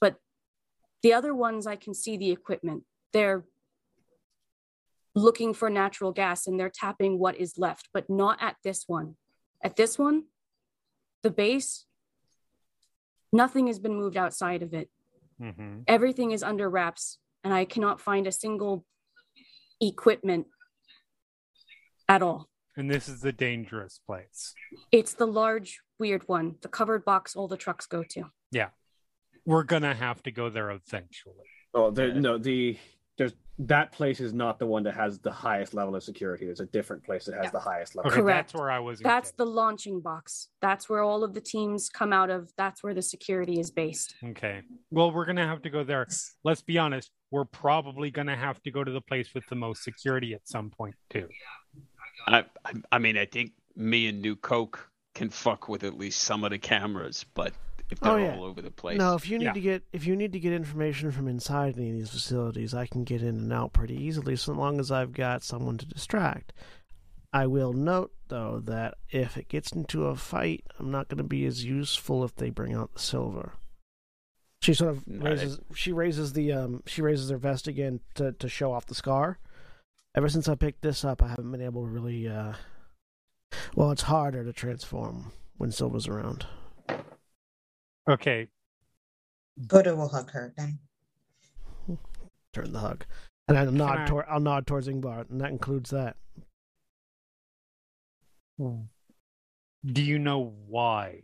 But 0.00 0.16
the 1.02 1.12
other 1.12 1.34
ones, 1.34 1.66
I 1.66 1.76
can 1.76 1.94
see 1.94 2.16
the 2.16 2.30
equipment. 2.30 2.84
They're 3.12 3.44
looking 5.16 5.52
for 5.54 5.68
natural 5.70 6.12
gas 6.12 6.46
and 6.46 6.60
they're 6.60 6.70
tapping 6.70 7.18
what 7.18 7.36
is 7.36 7.56
left, 7.58 7.88
but 7.92 8.08
not 8.08 8.38
at 8.40 8.56
this 8.62 8.84
one. 8.86 9.16
At 9.64 9.74
this 9.74 9.98
one, 9.98 10.24
the 11.22 11.30
base, 11.30 11.86
nothing 13.32 13.66
has 13.66 13.78
been 13.80 13.94
moved 13.96 14.16
outside 14.16 14.62
of 14.62 14.72
it 14.72 14.88
Mhm. 15.40 15.84
everything 15.88 16.30
is 16.30 16.42
under 16.42 16.70
wraps 16.70 17.18
and 17.44 17.52
i 17.52 17.64
cannot 17.66 18.00
find 18.00 18.26
a 18.26 18.32
single 18.32 18.86
equipment 19.82 20.46
at 22.08 22.22
all 22.22 22.48
And 22.76 22.90
this 22.90 23.06
is 23.08 23.20
the 23.20 23.32
dangerous 23.32 23.98
place. 24.06 24.54
it's 24.92 25.12
the 25.12 25.26
large 25.26 25.80
weird 25.98 26.26
one 26.28 26.56
the 26.62 26.68
covered 26.68 27.04
box 27.04 27.36
all 27.36 27.48
the 27.48 27.56
trucks 27.58 27.86
go 27.86 28.02
to 28.04 28.30
Yeah. 28.50 28.70
We're 29.44 29.64
gonna 29.64 29.94
have 29.94 30.22
to 30.22 30.30
go 30.30 30.48
there 30.48 30.70
eventually. 30.70 31.48
Oh, 31.74 31.90
there, 31.90 32.14
no, 32.14 32.38
the 32.38 32.78
there's 33.18 33.32
that 33.58 33.90
place 33.90 34.20
is 34.20 34.34
not 34.34 34.58
the 34.58 34.66
one 34.66 34.82
that 34.82 34.94
has 34.94 35.18
the 35.20 35.30
highest 35.32 35.72
level 35.72 35.96
of 35.96 36.02
security. 36.02 36.44
There's 36.44 36.60
a 36.60 36.66
different 36.66 37.02
place 37.02 37.24
that 37.24 37.34
has 37.36 37.44
Yeah. 37.44 37.50
the 37.52 37.58
highest 37.60 37.94
level. 37.96 38.10
Okay, 38.12 38.20
Correct. 38.20 38.48
that's 38.52 38.60
where 38.60 38.70
I 38.70 38.78
was. 38.78 39.00
that's 39.00 39.30
the 39.32 39.46
launching 39.46 40.00
box 40.00 40.48
that's 40.60 40.88
where 40.90 41.00
all 41.02 41.24
of 41.24 41.32
the 41.32 41.40
teams 41.40 41.88
come 41.88 42.12
out 42.12 42.28
of 42.28 42.52
that's 42.58 42.82
where 42.82 42.92
the 42.92 43.00
security 43.00 43.58
is 43.58 43.70
based 43.70 44.14
Okay. 44.22 44.60
Well, 44.90 45.10
we're 45.10 45.24
gonna 45.24 45.46
have 45.46 45.62
to 45.62 45.70
go 45.70 45.84
there. 45.84 46.06
Let's 46.44 46.60
be 46.62 46.76
honest. 46.76 47.10
We're 47.30 47.46
probably 47.46 48.10
gonna 48.10 48.36
have 48.36 48.62
to 48.64 48.70
go 48.70 48.84
to 48.84 48.90
the 48.92 49.00
place 49.00 49.32
with 49.34 49.46
the 49.46 49.56
most 49.56 49.82
security 49.82 50.34
at 50.34 50.46
some 50.46 50.68
point 50.70 50.94
too. 51.08 51.28
I, 52.28 52.44
I, 52.64 52.72
I 52.92 52.98
mean, 52.98 53.16
I 53.16 53.24
think 53.24 53.52
me 53.74 54.08
and 54.08 54.20
New 54.20 54.36
Coke 54.36 54.90
can 55.14 55.30
fuck 55.30 55.68
with 55.68 55.82
at 55.84 55.96
least 55.96 56.20
some 56.22 56.44
of 56.44 56.50
the 56.50 56.58
cameras, 56.58 57.24
but 57.34 57.54
if 57.90 58.00
they're 58.00 58.12
Oh, 58.12 58.16
yeah. 58.16 58.36
all 58.36 58.44
over 58.44 58.60
the 58.62 58.70
place, 58.70 58.98
No, 58.98 59.14
if 59.14 59.28
you 59.28 59.38
need 59.38 59.44
Yeah. 59.46 59.52
to 59.52 59.60
get 59.60 59.82
if 59.92 60.06
you 60.06 60.16
need 60.16 60.32
to 60.32 60.40
get 60.40 60.52
information 60.52 61.10
from 61.12 61.28
inside 61.28 61.76
any 61.78 61.90
of 61.90 61.96
these 61.96 62.10
facilities, 62.10 62.74
I 62.74 62.86
can 62.86 63.04
get 63.04 63.22
in 63.22 63.36
and 63.36 63.52
out 63.52 63.72
pretty 63.72 63.94
easily, 63.96 64.36
so 64.36 64.52
long 64.52 64.80
as 64.80 64.90
I've 64.90 65.12
got 65.12 65.42
someone 65.42 65.78
to 65.78 65.86
distract. 65.86 66.52
I 67.32 67.46
will 67.46 67.72
note 67.72 68.12
though 68.28 68.60
that 68.64 68.94
if 69.10 69.36
it 69.36 69.48
gets 69.48 69.70
into 69.72 70.06
a 70.06 70.16
fight, 70.16 70.64
I'm 70.78 70.90
not 70.90 71.08
going 71.08 71.18
to 71.18 71.24
be 71.24 71.44
as 71.46 71.64
useful 71.64 72.24
if 72.24 72.34
they 72.34 72.50
bring 72.50 72.74
out 72.74 72.92
the 72.94 73.00
silver. 73.00 73.52
She 74.62 74.72
sort 74.74 74.90
of 74.96 75.06
No, 75.06 75.30
raises. 75.30 75.60
She 75.74 75.92
raises 75.92 76.32
the 76.32 76.50
um. 76.52 76.82
She 76.86 77.02
raises 77.02 77.30
her 77.30 77.36
vest 77.36 77.68
again 77.68 78.00
to 78.14 78.32
to 78.32 78.48
show 78.48 78.72
off 78.72 78.86
the 78.86 78.94
scar. 78.94 79.38
Ever 80.14 80.28
since 80.30 80.48
I 80.48 80.54
picked 80.54 80.80
this 80.82 81.04
up, 81.04 81.22
I 81.22 81.28
haven't 81.28 81.52
been 81.52 81.60
able 81.60 81.82
to 81.84 81.88
really. 81.90 82.26
uh 82.26 82.54
Well, 83.76 83.90
it's 83.92 84.02
harder 84.02 84.42
to 84.44 84.52
transform 84.52 85.32
when 85.58 85.70
Silva's 85.70 86.08
around. 86.08 86.46
Okay, 88.08 88.48
Coda 89.68 89.96
will 89.96 90.08
hug 90.08 90.30
her 90.30 90.52
then. 90.56 90.78
Turn 92.52 92.72
the 92.72 92.78
hug, 92.78 93.04
and 93.48 93.58
I'll 93.58 93.70
nod 93.70 93.98
I- 93.98 94.06
toward 94.06 94.26
I'll 94.28 94.40
nod 94.40 94.66
towards 94.66 94.88
Yngvar, 94.88 95.28
and 95.30 95.40
that 95.40 95.50
includes 95.50 95.90
that. 95.90 96.16
Hmm. 98.58 98.84
do 99.84 100.02
you 100.02 100.18
know 100.18 100.54
why? 100.66 101.20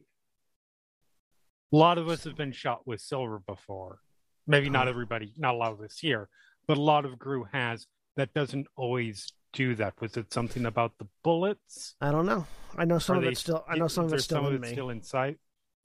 A 1.73 1.77
lot 1.77 1.97
of 1.97 2.09
us 2.11 2.25
have 2.25 2.37
been 2.37 2.53
shot 2.53 2.87
with 2.87 3.01
silver 3.01 3.39
before. 3.39 4.01
Maybe 4.47 4.69
not 4.69 4.87
oh. 4.87 4.91
everybody, 4.91 5.33
not 5.39 5.55
a 5.55 5.57
lot 5.57 5.73
of 5.73 5.81
us 5.81 5.99
here, 5.99 6.29
but 6.67 6.77
a 6.77 6.81
lot 6.83 7.07
of 7.07 7.19
Garou 7.19 7.45
has. 7.53 7.87
That 8.17 8.35
doesn't 8.35 8.67
always 8.77 9.33
do 9.55 9.75
that. 9.77 9.99
Was 10.03 10.19
it 10.19 10.33
something 10.33 10.67
about 10.67 10.93
the 10.99 11.07
bullets? 11.25 11.95
I 12.01 12.11
don't 12.11 12.27
know. 12.27 12.47
I 12.77 12.85
know 12.85 12.99
some 12.99 13.17
Are 13.17 13.19
of 13.19 13.25
they 13.25 13.31
it's 13.31 13.41
still. 13.41 13.65
I 13.67 13.77
know 13.77 13.89
some 13.89 14.05
of 14.05 14.11
there's 14.11 14.21
it's 14.21 14.27
still 14.27 14.47
in 14.49 14.57
it 14.57 14.61
me. 14.61 14.73
still 14.73 14.91
inside. 14.91 15.37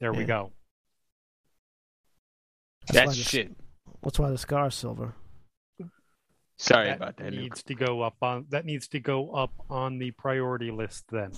There 0.01 0.11
we 0.11 0.25
go. 0.25 0.51
That's 2.87 2.95
why 2.97 3.05
That's 3.05 3.17
the- 3.17 3.23
shit. 3.23 3.55
That's 4.03 4.19
why 4.19 4.29
the 4.29 4.37
scar 4.37 4.67
is 4.67 4.75
silver. 4.75 5.13
Sorry 6.59 6.85
that 6.87 6.97
about 6.97 7.17
that. 7.17 7.33
Nuke. 7.33 7.37
needs 7.39 7.63
to 7.63 7.75
go 7.75 8.01
up 8.01 8.15
on 8.21 8.45
that 8.49 8.65
needs 8.65 8.87
to 8.89 8.99
go 8.99 9.29
up 9.31 9.51
on 9.69 9.99
the 9.99 10.11
priority 10.11 10.71
list 10.71 11.05
then 11.11 11.31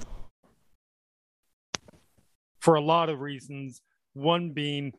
for 2.61 2.75
a 2.75 2.81
lot 2.81 3.09
of 3.09 3.19
reasons 3.19 3.81
one 4.13 4.51
being 4.51 4.93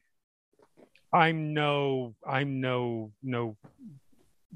i'm 1.13 1.55
no 1.55 2.15
i'm 2.27 2.61
no 2.61 3.13
no 3.23 3.57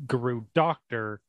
Garou 0.06 0.46
doctor 0.54 1.22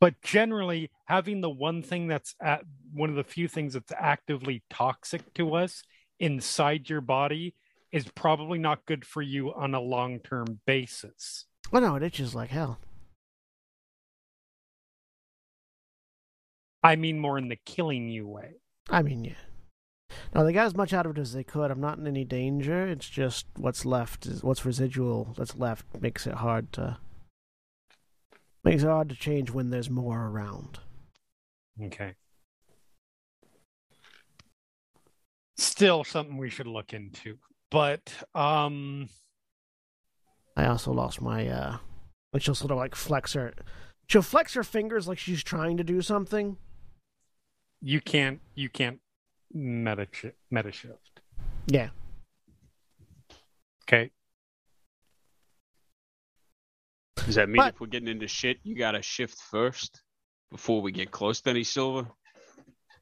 but 0.00 0.20
generally 0.22 0.90
having 1.06 1.40
the 1.42 1.50
one 1.50 1.82
thing 1.82 2.06
that's 2.08 2.34
at 2.42 2.62
one 2.94 3.10
of 3.10 3.16
the 3.16 3.24
few 3.24 3.48
things 3.48 3.74
that's 3.74 3.92
actively 3.98 4.62
toxic 4.70 5.34
to 5.34 5.54
us 5.54 5.82
inside 6.20 6.88
your 6.88 7.00
body 7.02 7.54
is 7.92 8.06
probably 8.14 8.58
not 8.58 8.86
good 8.86 9.04
for 9.04 9.22
you 9.22 9.52
on 9.54 9.74
a 9.74 9.80
long-term 9.80 10.60
basis 10.66 11.46
Oh 11.72 11.80
no, 11.80 11.96
it 11.96 12.02
itches 12.02 12.34
like 12.34 12.50
hell. 12.50 12.78
I 16.82 16.96
mean 16.96 17.18
more 17.18 17.38
in 17.38 17.48
the 17.48 17.56
killing 17.56 18.08
you 18.08 18.28
way. 18.28 18.54
I 18.88 19.02
mean, 19.02 19.24
yeah. 19.24 19.32
No, 20.34 20.44
they 20.44 20.52
got 20.52 20.66
as 20.66 20.76
much 20.76 20.92
out 20.92 21.04
of 21.04 21.16
it 21.16 21.20
as 21.20 21.32
they 21.32 21.42
could. 21.42 21.70
I'm 21.70 21.80
not 21.80 21.98
in 21.98 22.06
any 22.06 22.24
danger. 22.24 22.86
It's 22.86 23.08
just 23.08 23.46
what's 23.56 23.84
left 23.84 24.26
is 24.26 24.44
what's 24.44 24.64
residual 24.64 25.34
that's 25.36 25.56
left 25.56 26.00
makes 26.00 26.26
it 26.26 26.34
hard 26.34 26.72
to 26.74 26.98
makes 28.62 28.84
it 28.84 28.88
hard 28.88 29.08
to 29.08 29.16
change 29.16 29.50
when 29.50 29.70
there's 29.70 29.90
more 29.90 30.26
around. 30.26 30.78
Okay. 31.82 32.14
Still 35.56 36.04
something 36.04 36.36
we 36.36 36.50
should 36.50 36.66
look 36.68 36.92
into. 36.92 37.38
But 37.70 38.12
um 38.34 39.08
I 40.56 40.66
also 40.66 40.92
lost 40.92 41.20
my 41.20 41.48
uh 41.48 41.78
like 42.32 42.42
she'll 42.42 42.54
sort 42.54 42.70
of 42.70 42.76
like 42.78 42.94
flex 42.94 43.32
her 43.34 43.52
she'll 44.08 44.22
flex 44.22 44.54
her 44.54 44.62
fingers 44.62 45.06
like 45.08 45.18
she's 45.18 45.42
trying 45.42 45.76
to 45.78 45.84
do 45.84 46.00
something. 46.02 46.56
you 47.82 48.00
can't 48.00 48.40
you 48.54 48.68
can't 48.68 49.00
meta 49.52 50.06
shi- 50.12 50.32
meta 50.50 50.72
shift. 50.72 51.20
Yeah. 51.66 51.90
Okay. 53.84 54.10
Does 57.16 57.34
that 57.36 57.48
mean 57.48 57.56
But- 57.56 57.74
if 57.74 57.80
we're 57.80 57.86
getting 57.88 58.08
into 58.08 58.28
shit, 58.28 58.58
you 58.62 58.74
gotta 58.76 59.02
shift 59.02 59.38
first 59.40 60.02
before 60.50 60.80
we 60.80 60.92
get 60.92 61.10
close 61.10 61.40
to 61.42 61.50
any 61.50 61.64
silver? 61.64 62.06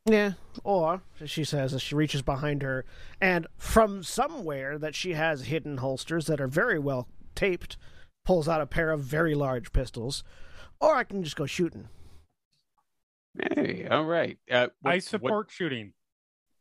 Yeah. 0.07 0.33
Or 0.65 1.03
she 1.25 1.45
says 1.45 1.73
as 1.73 1.83
she 1.83 1.95
reaches 1.95 2.23
behind 2.23 2.63
her 2.63 2.85
and 3.21 3.47
from 3.57 4.03
somewhere 4.03 4.79
that 4.79 4.95
she 4.95 5.15
has 5.15 5.47
hidden 5.47 5.79
holsters 5.79 6.27
that 6.27 6.41
are 6.41 6.47
very 6.49 6.79
well 6.79 7.09
taped, 7.35 7.77
pulls 8.25 8.49
out 8.49 8.61
a 8.61 8.67
pair 8.67 8.91
of 8.91 9.01
very 9.01 9.35
large 9.35 9.73
pistols. 9.73 10.23
Or 10.81 10.95
I 10.95 11.05
can 11.05 11.23
just 11.25 11.37
go 11.37 11.47
shooting. 11.47 11.89
Hey, 13.57 13.87
all 13.91 14.05
right. 14.05 14.39
Uh, 14.51 14.69
what, 14.83 14.91
I 14.93 14.97
What, 14.97 15.03
support 15.05 15.51
shooting. 15.51 15.93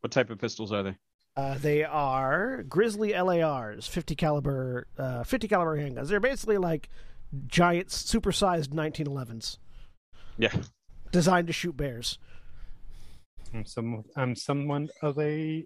what 0.02 0.12
type 0.12 0.30
of 0.30 0.40
pistols 0.40 0.72
are 0.72 0.84
they? 0.84 0.98
Uh, 1.36 1.58
they 1.58 1.84
are 1.84 2.64
Grizzly 2.64 3.12
LARs, 3.14 3.88
fifty 3.88 4.16
caliber, 4.16 4.88
uh, 4.98 5.24
fifty 5.24 5.48
caliber 5.48 5.78
handguns. 5.78 6.08
They're 6.08 6.20
basically 6.20 6.58
like 6.60 6.90
giant, 7.48 7.88
supersized 7.90 8.68
1911s, 8.70 9.58
Yeah. 10.38 10.54
designed 11.12 11.48
to 11.48 11.54
shoot 11.54 11.76
bears. 11.76 12.20
I'm 13.54 13.66
some 13.66 14.04
I'm 14.16 14.36
someone 14.36 14.90
of 15.02 15.20
a 15.20 15.66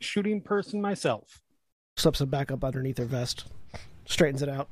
shooting 0.00 0.40
person 0.40 0.80
myself. 0.80 1.40
Slips 1.96 2.18
them 2.18 2.30
back 2.30 2.50
up 2.50 2.64
underneath 2.64 2.98
her 2.98 3.04
vest, 3.04 3.46
straightens 4.06 4.42
it 4.42 4.48
out. 4.48 4.68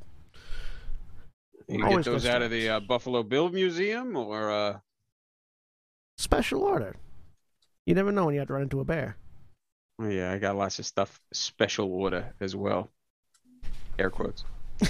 You 1.69 1.79
get 1.89 2.05
those 2.05 2.27
out 2.27 2.43
of 2.43 2.51
the 2.51 2.69
uh, 2.69 2.81
Buffalo 2.81 3.23
Bill 3.23 3.49
Museum 3.49 4.17
or 4.17 4.51
uh, 4.51 4.79
Special 6.19 6.63
order. 6.63 6.97
You 7.87 7.95
never 7.95 8.13
know 8.13 8.27
when 8.27 8.35
you 8.35 8.41
have 8.41 8.49
to 8.49 8.55
run 8.55 8.63
into 8.63 8.81
a 8.81 8.85
bear. 8.85 9.17
oh, 10.01 10.09
yeah, 10.09 10.33
I 10.33 10.39
got 10.39 10.57
lots 10.57 10.79
of 10.79 10.87
stuff 10.87 11.21
special 11.33 11.93
order 11.93 12.33
as 12.41 12.55
well. 12.55 12.91
Air 13.99 14.11
quotes. 14.11 14.45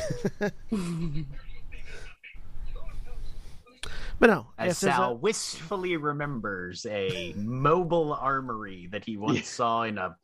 But 4.22 4.30
no, 4.30 4.46
As 4.56 4.78
Sal 4.78 5.10
a, 5.10 5.14
wistfully 5.14 5.96
remembers 5.96 6.86
a 6.88 7.34
mobile 7.36 8.12
armory 8.14 8.88
that 8.92 9.04
he 9.04 9.16
once 9.16 9.48
saw 9.48 9.82
in 9.82 9.98
a 9.98 10.14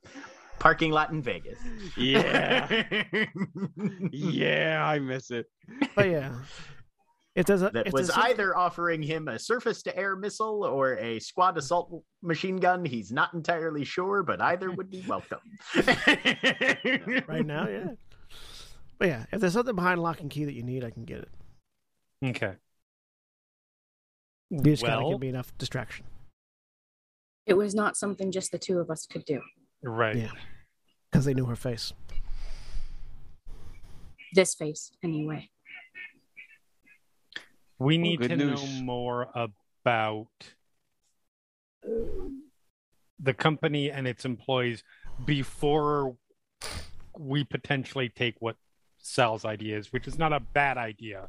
parking 0.61 0.93
lot 0.93 1.11
in 1.11 1.21
Vegas. 1.21 1.59
Yeah. 1.97 2.85
yeah, 4.13 4.85
I 4.87 5.01
miss 5.01 5.33
it. 5.33 5.47
but 5.97 6.09
yeah, 6.11 6.33
it 7.35 7.47
there's 7.47 7.63
a 7.63 7.71
that 7.71 7.89
if 7.89 7.93
was 7.93 8.07
there's 8.07 8.15
something- 8.15 8.31
either 8.35 8.57
offering 8.57 9.03
him 9.03 9.27
a 9.27 9.37
surface 9.37 9.83
to 9.83 9.97
air 9.99 10.15
missile 10.15 10.63
or 10.63 10.97
a 10.99 11.19
squad 11.19 11.59
assault 11.59 12.05
machine 12.23 12.59
gun. 12.59 12.85
He's 12.85 13.11
not 13.11 13.35
entirely 13.35 13.85
sure, 13.85 14.23
but 14.23 14.41
either 14.41 14.71
would 14.71 14.91
be 14.91 15.05
welcome. 15.09 15.41
right 17.27 17.45
now, 17.45 17.67
yeah. 17.69 17.89
But 19.01 19.09
yeah, 19.09 19.25
if 19.33 19.41
there's 19.41 19.55
something 19.55 19.75
behind 19.75 20.01
lock 20.01 20.21
and 20.21 20.31
key 20.31 20.45
that 20.45 20.55
you 20.55 20.63
need, 20.63 20.85
I 20.85 20.91
can 20.91 21.05
get 21.05 21.19
it. 21.19 21.31
Okay. 22.25 22.55
You 24.51 24.63
just 24.63 24.85
gotta 24.85 25.09
give 25.11 25.21
me 25.21 25.29
enough 25.29 25.57
distraction. 25.59 26.07
It 27.47 27.55
was 27.55 27.75
not 27.75 27.97
something 27.97 28.31
just 28.31 28.53
the 28.53 28.59
two 28.59 28.79
of 28.79 28.91
us 28.91 29.07
could 29.07 29.25
do. 29.25 29.41
Right. 29.83 30.16
Yeah. 30.16 30.31
Because 31.11 31.25
they 31.25 31.35
knew 31.35 31.47
her 31.47 31.57
face. 31.57 31.93
This 34.35 34.55
face, 34.55 34.93
anyway. 35.03 35.49
We 37.79 37.97
need 37.97 38.20
good 38.20 38.29
to 38.29 38.37
news. 38.37 38.62
know 38.62 38.83
more 38.83 39.31
about 39.35 40.27
the 43.19 43.35
company 43.35 43.91
and 43.91 44.07
its 44.07 44.25
employees 44.25 44.83
before 45.25 46.16
we 47.16 47.45
potentially 47.45 48.09
take 48.09 48.35
what 48.41 48.57
Sal's 48.99 49.45
idea 49.45 49.79
is, 49.79 49.93
which 49.93 50.07
is 50.07 50.19
not 50.19 50.33
a 50.33 50.41
bad 50.41 50.77
idea. 50.77 51.29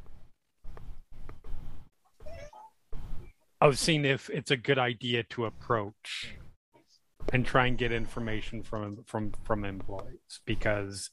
Of 3.60 3.78
seeing 3.78 4.04
if 4.04 4.30
it's 4.30 4.50
a 4.50 4.56
good 4.56 4.78
idea 4.78 5.22
to 5.24 5.44
approach 5.44 6.34
and 7.32 7.44
try 7.44 7.66
and 7.66 7.76
get 7.76 7.92
information 7.92 8.62
from 8.62 9.04
from 9.06 9.32
from 9.44 9.64
employees 9.64 10.40
because 10.46 11.10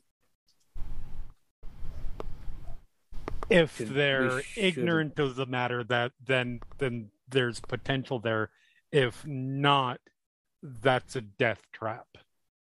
if 3.50 3.78
they're 3.78 4.42
ignorant 4.56 5.20
of 5.20 5.36
the 5.36 5.46
matter 5.46 5.84
that 5.84 6.12
then 6.26 6.60
then 6.78 7.10
there's 7.30 7.60
potential 7.60 8.20
there 8.20 8.50
if 8.92 9.26
not 9.26 10.00
that's 10.64 11.16
a 11.16 11.22
death 11.22 11.62
trap 11.74 12.18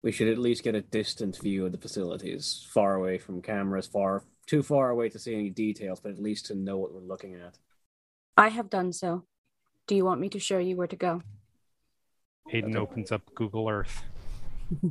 We 0.03 0.13
should 0.13 0.29
at 0.29 0.39
least 0.39 0.63
get 0.65 0.75
a 0.75 0.81
distant 0.81 1.39
view 1.39 1.67
of 1.67 1.73
the 1.73 1.79
facilities, 1.79 2.67
far 2.71 2.95
away 2.95 3.19
from 3.19 3.43
cameras, 3.43 3.87
far 3.87 4.25
too 4.47 4.63
far 4.63 4.91
away 4.91 5.09
to 5.11 5.19
see 5.19 5.35
any 5.35 5.51
details, 5.51 6.01
but 6.01 6.13
at 6.13 6.19
least 6.23 6.47
to 6.47 6.55
know 6.55 6.79
what 6.79 6.93
we're 6.95 7.01
looking 7.01 7.35
at. 7.35 7.59
I 8.37 8.49
have 8.49 8.71
done 8.71 8.93
so. 8.93 9.25
Do 9.87 9.95
you 9.97 10.05
want 10.05 10.21
me 10.21 10.29
to 10.31 10.39
show 10.39 10.59
you 10.59 10.77
where 10.77 10.87
to 10.87 10.97
go? 10.97 11.23
hayden 12.49 12.77
opens 12.77 13.13
up 13.13 13.23
google 13.35 13.69
earth 13.69 14.03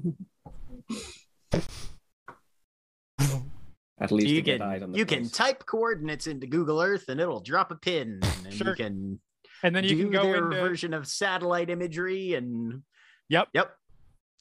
At 4.02 4.11
least 4.14 4.30
you 4.30 4.41
can 4.44 4.61
eyes 4.61 4.82
on 4.82 4.91
the 4.94 4.98
you 4.98 5.06
can 5.06 5.28
type 5.30 5.66
coordinates 5.66 6.26
into 6.28 6.48
Google 6.48 6.82
Earth 6.82 7.10
and 7.10 7.20
it'll 7.20 7.41
drop 7.41 7.70
a 7.72 7.76
pin, 7.76 8.22
and 8.45 8.53
Sure. 8.53 8.70
you 8.70 8.76
can 8.76 9.20
and 9.61 9.76
then 9.76 9.84
you 9.84 9.90
do 9.90 10.03
can 10.03 10.11
go 10.11 10.24
their 10.24 10.38
into 10.45 10.56
version 10.56 10.94
of 10.94 11.06
satellite 11.06 11.70
imagery 11.70 12.34
and 12.34 12.84
yep 13.28 13.49
yep, 13.53 13.76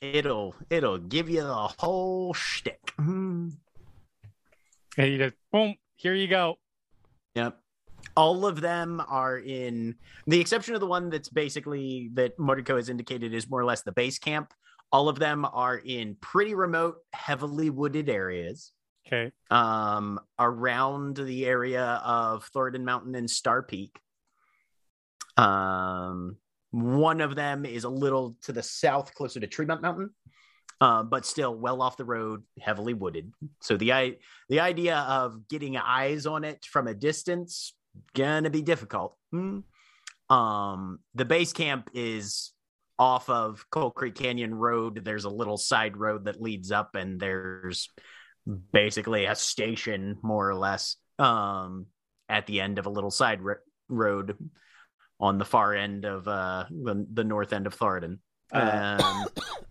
it'll 0.00 0.54
it'll 0.70 0.98
give 0.98 1.28
you 1.28 1.40
the 1.42 1.68
whole 1.78 2.32
shtick. 2.34 2.92
And 2.98 3.52
you 4.96 5.18
just 5.18 5.34
boom 5.50 5.74
here 5.96 6.14
you 6.14 6.28
go 6.28 6.58
Yep. 7.34 7.60
All 8.18 8.46
of 8.46 8.60
them 8.60 9.00
are 9.08 9.38
in 9.38 9.94
the 10.26 10.40
exception 10.40 10.74
of 10.74 10.80
the 10.80 10.86
one 10.88 11.08
that's 11.08 11.28
basically 11.28 12.10
that 12.14 12.36
Moriko 12.36 12.74
has 12.74 12.88
indicated 12.88 13.32
is 13.32 13.48
more 13.48 13.60
or 13.60 13.64
less 13.64 13.82
the 13.82 13.92
base 13.92 14.18
camp. 14.18 14.52
All 14.90 15.08
of 15.08 15.20
them 15.20 15.44
are 15.44 15.76
in 15.76 16.16
pretty 16.20 16.56
remote, 16.56 16.96
heavily 17.12 17.70
wooded 17.70 18.08
areas 18.08 18.72
Okay. 19.06 19.30
um, 19.52 20.18
around 20.36 21.16
the 21.16 21.46
area 21.46 22.02
of 22.04 22.42
Thornton 22.52 22.84
Mountain 22.84 23.14
and 23.14 23.30
Star 23.30 23.62
Peak. 23.62 23.96
Um, 25.36 26.38
one 26.72 27.20
of 27.20 27.36
them 27.36 27.64
is 27.64 27.84
a 27.84 27.88
little 27.88 28.36
to 28.42 28.52
the 28.52 28.64
south, 28.64 29.14
closer 29.14 29.38
to 29.38 29.46
Tremont 29.46 29.80
Mountain, 29.80 30.10
uh, 30.80 31.04
but 31.04 31.24
still 31.24 31.54
well 31.54 31.82
off 31.82 31.96
the 31.96 32.04
road, 32.04 32.42
heavily 32.60 32.94
wooded. 32.94 33.32
So 33.60 33.76
the 33.76 33.92
i 33.92 34.16
the 34.48 34.58
idea 34.58 34.96
of 35.08 35.46
getting 35.48 35.76
eyes 35.76 36.26
on 36.26 36.42
it 36.42 36.64
from 36.64 36.88
a 36.88 36.94
distance 36.94 37.74
gonna 38.14 38.50
be 38.50 38.62
difficult. 38.62 39.16
Hmm. 39.30 39.60
Um, 40.30 40.98
the 41.14 41.24
base 41.24 41.52
camp 41.52 41.90
is 41.94 42.52
off 42.98 43.30
of 43.30 43.64
Coal 43.70 43.90
Creek 43.90 44.14
Canyon 44.14 44.54
Road. 44.54 45.02
There's 45.04 45.24
a 45.24 45.30
little 45.30 45.56
side 45.56 45.96
road 45.96 46.24
that 46.24 46.42
leads 46.42 46.70
up, 46.72 46.94
and 46.94 47.18
there's 47.20 47.88
basically 48.72 49.26
a 49.26 49.34
station, 49.34 50.18
more 50.22 50.48
or 50.48 50.54
less, 50.54 50.96
um, 51.18 51.86
at 52.28 52.46
the 52.46 52.60
end 52.60 52.78
of 52.78 52.86
a 52.86 52.90
little 52.90 53.10
side 53.10 53.40
ro- 53.42 53.54
road 53.88 54.36
on 55.20 55.38
the 55.38 55.44
far 55.44 55.74
end 55.74 56.04
of 56.04 56.26
uh, 56.28 56.64
the, 56.70 57.06
the 57.12 57.24
north 57.24 57.52
end 57.52 57.66
of 57.66 57.74
Thornton. 57.74 58.20
Uh, 58.52 58.98
Um, 59.02 59.26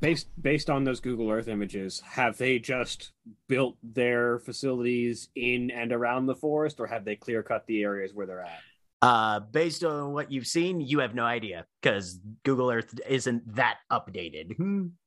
Based 0.00 0.28
based 0.40 0.70
on 0.70 0.84
those 0.84 1.00
Google 1.00 1.30
Earth 1.30 1.48
images, 1.48 2.00
have 2.06 2.38
they 2.38 2.60
just 2.60 3.12
built 3.48 3.76
their 3.82 4.38
facilities 4.38 5.28
in 5.34 5.72
and 5.72 5.92
around 5.92 6.26
the 6.26 6.36
forest, 6.36 6.78
or 6.78 6.86
have 6.86 7.04
they 7.04 7.16
clear 7.16 7.42
cut 7.42 7.66
the 7.66 7.82
areas 7.82 8.14
where 8.14 8.26
they're 8.26 8.42
at? 8.42 8.60
Uh, 9.00 9.40
based 9.40 9.84
on 9.84 10.12
what 10.12 10.30
you've 10.30 10.46
seen, 10.46 10.80
you 10.80 11.00
have 11.00 11.14
no 11.14 11.24
idea 11.24 11.66
because 11.80 12.18
Google 12.44 12.70
Earth 12.70 12.98
isn't 13.08 13.54
that 13.54 13.78
updated. 13.90 14.56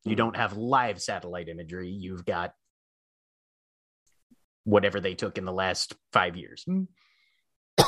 You 0.03 0.15
don't 0.15 0.35
have 0.35 0.57
live 0.57 1.01
satellite 1.01 1.49
imagery. 1.49 1.89
You've 1.89 2.25
got 2.25 2.53
whatever 4.63 4.99
they 4.99 5.13
took 5.13 5.37
in 5.37 5.45
the 5.45 5.53
last 5.53 5.95
five 6.11 6.35
years. 6.35 6.65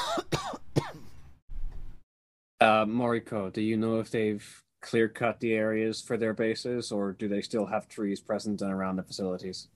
Uh, 2.61 2.85
Moriko, 2.85 3.51
do 3.51 3.61
you 3.61 3.75
know 3.75 3.99
if 3.99 4.09
they've 4.09 4.62
clear 4.84 5.07
cut 5.10 5.39
the 5.39 5.53
areas 5.53 6.01
for 6.01 6.18
their 6.18 6.34
bases, 6.34 6.91
or 6.91 7.14
do 7.14 7.27
they 7.27 7.41
still 7.41 7.65
have 7.65 7.88
trees 7.88 8.19
present 8.22 8.61
and 8.61 8.72
around 8.72 8.97
the 8.97 9.03
facilities? 9.03 9.69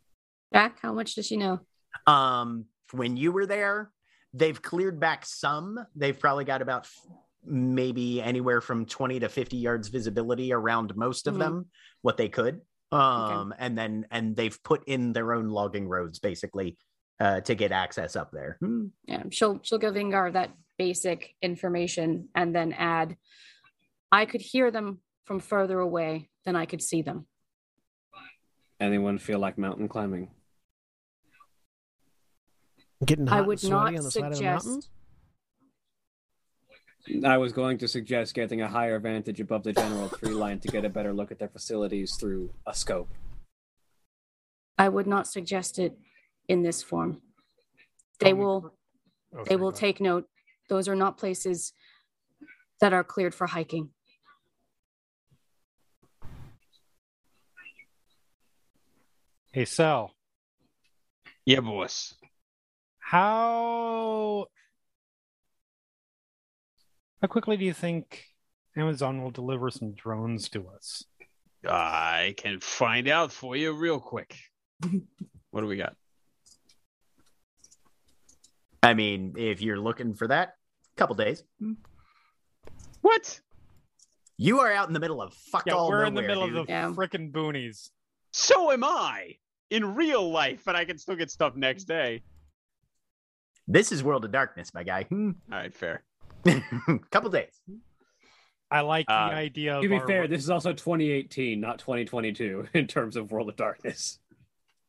Jack, 0.53 0.77
how 0.81 0.93
much 0.93 1.15
does 1.15 1.25
she 1.25 1.37
know? 1.37 1.59
Um, 2.05 2.65
when 2.91 3.17
you 3.17 3.31
were 3.31 3.45
there, 3.47 3.91
they've 4.33 4.61
cleared 4.61 4.99
back 4.99 5.25
some. 5.25 5.79
They've 5.95 6.17
probably 6.17 6.45
got 6.45 6.61
about 6.61 6.83
f- 6.83 7.07
maybe 7.43 8.21
anywhere 8.21 8.61
from 8.61 8.85
20 8.85 9.21
to 9.21 9.29
50 9.29 9.57
yards 9.57 9.87
visibility 9.87 10.53
around 10.53 10.95
most 10.95 11.27
of 11.27 11.35
Mhm. 11.35 11.39
them, 11.39 11.65
what 12.01 12.17
they 12.17 12.29
could. 12.29 12.61
Um, 12.91 13.53
and 13.57 13.77
then 13.77 14.05
and 14.11 14.35
they've 14.35 14.61
put 14.63 14.83
in 14.87 15.11
their 15.11 15.33
own 15.33 15.49
logging 15.49 15.87
roads 15.89 16.19
basically 16.19 16.77
uh 17.19 17.41
to 17.41 17.53
get 17.55 17.71
access 17.73 18.15
up 18.15 18.31
there. 18.31 18.57
Hmm. 18.61 18.87
Yeah, 19.05 19.23
she'll 19.31 19.59
she'll 19.63 19.79
give 19.79 19.95
Yngvar 19.95 20.31
that 20.33 20.51
basic 20.77 21.35
information 21.41 22.29
and 22.35 22.55
then 22.55 22.71
add, 22.73 23.17
I 24.11 24.25
could 24.25 24.41
hear 24.41 24.71
them 24.71 24.99
from 25.25 25.39
further 25.39 25.79
away 25.79 26.29
than 26.45 26.55
I 26.55 26.65
could 26.65 26.81
see 26.81 27.01
them. 27.01 27.25
Anyone 28.79 29.17
feel 29.17 29.39
like 29.39 29.57
mountain 29.57 29.87
climbing? 29.87 30.29
Getting 33.05 33.27
hot 33.27 33.35
I 33.35 33.39
and 33.39 33.47
would 33.47 33.59
sweaty 33.59 33.73
not 33.73 33.87
on 33.97 34.03
the 34.03 34.11
side 34.11 34.31
of 34.31 34.39
a 34.39 34.43
mountain. 34.43 34.81
suggest 34.81 34.89
I 37.25 37.37
was 37.37 37.53
going 37.53 37.77
to 37.79 37.87
suggest 37.87 38.33
getting 38.33 38.61
a 38.61 38.67
higher 38.67 38.99
vantage 38.99 39.39
above 39.39 39.63
the 39.63 39.73
general 39.73 40.09
tree 40.09 40.33
line 40.33 40.59
to 40.59 40.67
get 40.67 40.83
a 40.83 40.89
better 40.89 41.13
look 41.13 41.31
at 41.31 41.39
their 41.39 41.47
facilities 41.47 42.15
through 42.15 42.49
a 42.65 42.73
scope. 42.73 43.09
I 44.77 44.89
would 44.89 45.07
not 45.07 45.27
suggest 45.27 45.79
it 45.79 45.97
in 46.47 46.63
this 46.63 46.83
form. 46.83 47.21
They 48.19 48.31
um, 48.31 48.39
will 48.39 48.77
Oh, 49.35 49.43
they 49.43 49.55
will 49.55 49.71
take 49.71 49.99
note. 49.99 50.25
Those 50.69 50.87
are 50.87 50.95
not 50.95 51.17
places 51.17 51.73
that 52.81 52.93
are 52.93 53.03
cleared 53.03 53.35
for 53.35 53.47
hiking. 53.47 53.89
Hey, 59.51 59.65
Sal, 59.65 60.13
Yeah, 61.45 61.61
boss. 61.61 62.13
how 62.99 64.47
how 67.21 67.27
quickly 67.27 67.57
do 67.57 67.65
you 67.65 67.73
think 67.73 68.25
Amazon 68.75 69.21
will 69.23 69.31
deliver 69.31 69.71
some 69.71 69.93
drones 69.93 70.49
to 70.49 70.67
us? 70.67 71.03
I 71.67 72.35
can 72.37 72.59
find 72.59 73.07
out 73.07 73.31
for 73.31 73.55
you 73.55 73.73
real 73.73 73.99
quick. 73.99 74.35
what 75.51 75.61
do 75.61 75.67
we 75.67 75.77
got? 75.77 75.95
I 78.83 78.93
mean, 78.93 79.33
if 79.37 79.61
you're 79.61 79.79
looking 79.79 80.13
for 80.13 80.27
that, 80.27 80.49
a 80.95 80.99
couple 80.99 81.15
days. 81.15 81.43
What? 83.01 83.39
You 84.37 84.59
are 84.59 84.71
out 84.71 84.87
in 84.87 84.93
the 84.93 84.99
middle 84.99 85.21
of 85.21 85.33
fuck 85.33 85.65
Yeah, 85.65 85.73
all 85.73 85.89
we're 85.89 86.05
in 86.05 86.13
the 86.13 86.21
middle 86.21 86.45
dude. 86.47 86.57
of 86.57 86.67
the 86.67 86.71
Yeah. 86.71 86.91
frickin' 86.91 87.31
boonies. 87.31 87.89
So 88.31 88.71
am 88.71 88.83
I 88.83 89.35
in 89.69 89.95
real 89.95 90.29
life, 90.31 90.63
but 90.65 90.75
I 90.75 90.85
can 90.85 90.97
still 90.97 91.15
get 91.15 91.31
stuff 91.31 91.55
next 91.55 91.85
day. 91.85 92.23
This 93.67 93.91
is 93.91 94.03
World 94.03 94.23
of 94.25 94.31
Darkness, 94.31 94.73
my 94.73 94.83
guy. 94.83 95.03
Hmm. 95.03 95.31
All 95.51 95.57
right, 95.59 95.73
fair. 95.73 96.03
couple 97.11 97.29
days. 97.29 97.59
I 98.71 98.81
like 98.81 99.07
the 99.07 99.13
Uh, 99.13 99.29
idea 99.29 99.75
of 99.77 99.83
To 99.83 99.89
be 99.89 99.95
our- 99.95 100.07
fair, 100.07 100.27
this 100.27 100.41
is 100.43 100.49
also 100.49 100.71
2018, 100.73 101.59
not 101.59 101.79
2022, 101.79 102.67
in 102.73 102.87
terms 102.87 103.15
of 103.15 103.31
World 103.31 103.49
of 103.49 103.55
Darkness. 103.55 104.19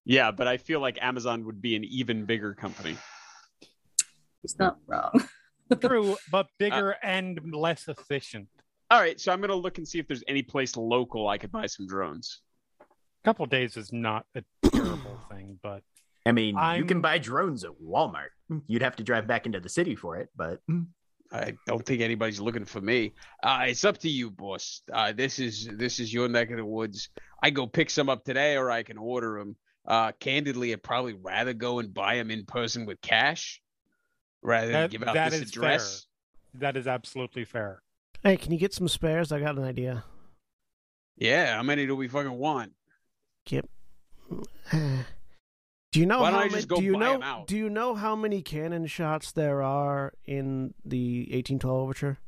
Yeah, 0.05 0.31
but 0.31 0.47
I 0.49 0.57
feel 0.57 0.81
like 0.81 0.99
Amazon 1.03 1.45
would 1.47 1.61
be 1.61 1.77
an 1.77 1.85
even 1.85 2.25
bigger 2.25 2.55
company. 2.55 2.97
It's 4.45 4.59
not 4.59 4.79
wrong. 4.87 5.13
true, 5.81 6.17
but 6.31 6.47
Uh, 6.47 6.49
bigger 6.59 6.97
and 7.03 7.53
less 7.55 7.89
efficient. 7.89 8.49
All 8.91 9.01
right, 9.01 9.21
so 9.21 9.33
I'm 9.33 9.41
gonna 9.41 9.55
look 9.55 9.79
and 9.79 9.87
see 9.87 9.99
if 9.99 10.07
there's 10.07 10.25
any 10.29 10.43
place 10.43 10.77
local 10.77 11.29
I 11.29 11.37
could 11.39 11.53
buy 11.53 11.67
some 11.67 11.87
drones. 11.87 12.41
A 13.23 13.29
couple 13.29 13.47
days 13.47 13.77
is 13.77 13.93
not 13.93 14.27
a 14.35 14.43
terrible 14.71 15.19
thing, 15.31 15.59
but 15.63 15.83
I 16.27 16.33
mean, 16.33 16.55
you 16.55 16.61
I'm- 16.61 16.87
can 16.87 17.01
buy 17.01 17.19
drones 17.19 17.65
at 17.65 17.71
Walmart. 17.83 18.29
You'd 18.67 18.83
have 18.83 18.97
to 18.97 19.03
drive 19.03 19.27
back 19.27 19.45
into 19.45 19.61
the 19.61 19.69
city 19.69 19.95
for 19.95 20.17
it, 20.17 20.31
but 20.35 20.61
I 21.31 21.55
don't 21.67 21.85
think 21.85 22.01
anybody's 22.01 22.41
looking 22.41 22.65
for 22.65 22.81
me. 22.81 23.13
Uh, 23.43 23.65
it's 23.69 23.85
up 23.85 23.99
to 23.99 24.09
you, 24.09 24.31
boss. 24.31 24.81
Uh, 24.91 25.13
this 25.13 25.39
is 25.39 25.69
this 25.75 26.01
is 26.01 26.13
your 26.15 26.29
neck 26.29 26.51
of 26.51 26.57
the 26.57 26.65
woods. 26.65 27.11
I 27.43 27.51
go 27.51 27.67
pick 27.67 27.91
some 27.91 28.09
up 28.09 28.25
today, 28.25 28.57
or 28.57 28.71
I 28.71 28.83
can 28.83 28.97
order 28.97 29.39
them. 29.39 29.57
Uh, 29.87 30.13
candidly, 30.21 30.73
I'd 30.73 30.83
probably 30.83 31.13
rather 31.15 31.53
go 31.53 31.79
and 31.79 31.93
buy 31.93 32.17
them 32.17 32.31
in 32.31 32.47
person 32.47 32.87
with 32.87 33.01
cash 33.03 33.61
rather 34.43 34.69
than 34.69 34.83
That- 34.83 34.91
give 34.91 35.03
out 35.03 35.15
that 35.15 35.31
this 35.33 35.43
is 35.43 35.49
address. 35.51 36.07
that 36.55 36.77
is 36.77 36.87
absolutely 36.87 37.45
fair. 37.45 37.83
Hey, 38.23 38.37
can 38.39 38.53
you 38.53 38.59
get 38.59 38.73
some 38.73 38.89
spares? 38.89 39.31
I 39.31 39.41
got 39.41 39.57
an 39.59 39.65
idea. 39.65 40.05
Yeah, 41.17 41.57
how 41.57 41.63
many 41.63 41.87
do 41.87 41.95
we 41.97 42.09
fucking 42.09 42.33
want? 42.33 42.73
Do 45.91 46.01
you 46.01 46.05
know 46.07 46.21
Why 46.21 46.31
don't 46.31 46.41
how 46.41 46.49
many? 46.51 46.65
do 46.67 46.83
you 46.83 46.93
buy 46.93 46.99
know? 46.99 47.15
'em 47.15 47.23
out? 47.23 47.47
Do 47.47 47.57
you 47.57 47.71
know 47.71 47.95
how 47.95 48.15
many 48.15 48.43
cannon 48.43 48.87
shots 48.87 49.33
there 49.33 49.63
are 49.63 50.13
in 50.27 50.75
the 50.85 51.21
1812 51.33 51.81
overture? 51.81 52.19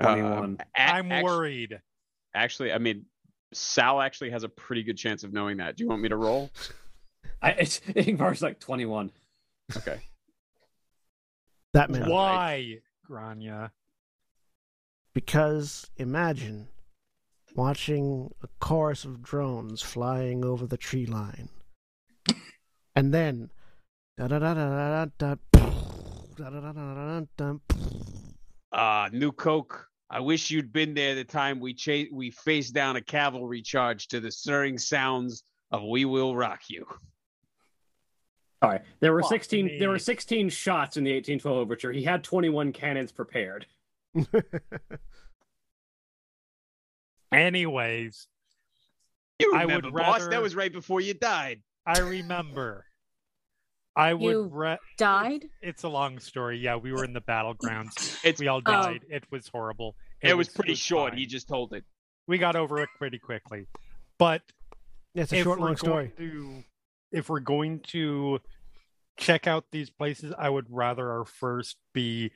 21. 0.00 0.32
Um, 0.32 0.58
a- 0.76 0.80
I'm 0.80 1.10
act- 1.12 1.24
worried. 1.24 1.80
Actually, 2.34 2.72
I 2.72 2.78
mean, 2.78 3.06
Sal 3.54 4.00
actually 4.02 4.30
has 4.30 4.42
a 4.44 4.48
pretty 4.50 4.82
good 4.82 4.96
chance 4.98 5.24
of 5.24 5.32
knowing 5.32 5.58
that. 5.58 5.76
Do 5.76 5.84
you 5.84 5.88
want 5.88 6.02
me 6.02 6.08
to 6.10 6.16
roll? 6.16 6.50
I, 7.42 7.50
it's, 7.52 7.80
Yngvar's 7.80 8.42
like 8.42 8.60
21. 8.60 9.10
Okay. 9.76 10.00
That 11.72 11.88
many. 11.90 12.10
Why, 12.10 12.78
Grainne? 13.08 13.70
Because 15.14 15.90
imagine 15.96 16.68
watching 17.54 18.30
a 18.42 18.48
chorus 18.60 19.04
of 19.04 19.22
drones 19.22 19.82
flying 19.82 20.44
over 20.44 20.66
the 20.66 20.76
tree 20.76 21.06
line. 21.06 21.48
And 22.94 23.12
then 23.12 23.50
ah, 28.72 29.04
uh, 29.04 29.08
New 29.12 29.32
Coke. 29.32 29.88
I 30.10 30.20
wish 30.20 30.50
you'd 30.50 30.72
been 30.72 30.92
there 30.92 31.14
the 31.14 31.24
time 31.24 31.58
we 31.58 31.72
chase 31.72 32.08
we 32.12 32.30
faced 32.30 32.74
down 32.74 32.96
a 32.96 33.00
cavalry 33.00 33.62
charge 33.62 34.08
to 34.08 34.20
the 34.20 34.30
stirring 34.30 34.76
sounds 34.76 35.44
of 35.70 35.82
"We 35.82 36.04
Will 36.04 36.36
Rock 36.36 36.60
You." 36.68 36.86
All 38.60 38.70
right, 38.70 38.82
there 39.00 39.14
were 39.14 39.22
Fuck 39.22 39.30
sixteen. 39.30 39.66
Me. 39.66 39.78
There 39.78 39.88
were 39.88 39.98
sixteen 39.98 40.50
shots 40.50 40.98
in 40.98 41.04
the 41.04 41.10
eighteen 41.10 41.38
twelve 41.38 41.56
overture. 41.56 41.92
He 41.92 42.02
had 42.02 42.22
twenty 42.22 42.50
one 42.50 42.72
cannons 42.72 43.10
prepared. 43.10 43.66
Anyways, 47.32 48.26
You 49.38 49.54
I 49.54 49.64
would 49.66 49.82
boss? 49.84 49.92
rather- 49.92 50.30
That 50.30 50.42
was 50.42 50.54
right 50.54 50.72
before 50.72 51.00
you 51.00 51.14
died. 51.14 51.62
I 51.86 51.98
remember. 52.00 52.86
I 53.94 54.14
would. 54.14 54.30
You 54.30 54.42
Re- 54.44 54.78
Died? 54.96 55.44
it's 55.60 55.82
a 55.82 55.88
long 55.88 56.18
story. 56.18 56.58
Yeah, 56.58 56.76
we 56.76 56.92
were 56.92 57.04
in 57.04 57.12
the 57.12 57.20
battlegrounds. 57.20 58.18
It's 58.24 58.40
We 58.40 58.48
all 58.48 58.58
Oh. 58.64 58.70
died. 58.70 59.04
It 59.10 59.24
was 59.30 59.48
horrible. 59.48 59.96
it 60.22 60.34
was 60.36 60.48
pretty 60.48 60.74
short. 60.76 61.10
fine. 61.12 61.18
He 61.18 61.26
just 61.26 61.48
told 61.48 61.72
it. 61.74 61.84
we 62.28 62.38
got 62.38 62.54
over 62.54 62.78
it 62.78 62.88
pretty 62.98 63.18
quickly. 63.18 63.66
But 64.18 64.42
it's 65.14 65.32
a 65.32 65.42
short, 65.42 65.58
long 65.58 65.76
story. 65.76 66.12
To, 66.16 66.62
if 67.10 67.28
we're 67.28 67.40
going 67.40 67.80
to 67.88 68.38
check 69.18 69.46
out 69.48 69.64
these 69.72 69.90
places, 69.90 70.32
I 70.38 70.48
would 70.48 70.66
rather 70.70 71.10
our 71.10 71.24
first 71.24 71.76
be 71.92 72.30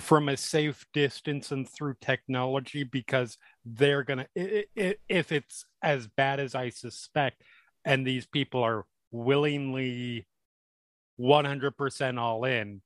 from 0.00 0.28
a 0.28 0.36
safe 0.36 0.86
distance 0.92 1.52
and 1.52 1.68
through 1.68 1.94
technology 2.00 2.82
because 2.82 3.36
they're 3.64 4.02
gonna 4.02 4.26
i- 4.38 4.64
i- 4.78 4.96
if 5.08 5.30
it's 5.32 5.64
as 5.82 6.08
bad 6.08 6.40
as 6.40 6.54
I 6.54 6.70
suspect, 6.70 7.42
and 7.84 8.06
these 8.06 8.26
people 8.26 8.62
are 8.62 8.86
willingly 9.10 10.26
100% 11.18 12.18
all 12.18 12.44
in, 12.44 12.80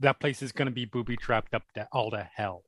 that 0.00 0.18
place 0.18 0.42
is 0.42 0.50
going 0.52 0.66
to 0.66 0.72
be 0.72 0.84
booby 0.84 1.16
trapped 1.16 1.54
up 1.54 1.62
to 1.74 1.86
all 1.92 2.10
to 2.10 2.28
hell. 2.34 2.64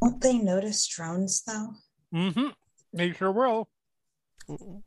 Won't 0.00 0.22
they 0.22 0.38
notice 0.38 0.86
drones 0.86 1.42
though? 1.44 1.74
Mm-hmm. 2.14 2.48
They 2.94 3.12
sure 3.12 3.32
will. 3.32 3.68
You 4.48 4.82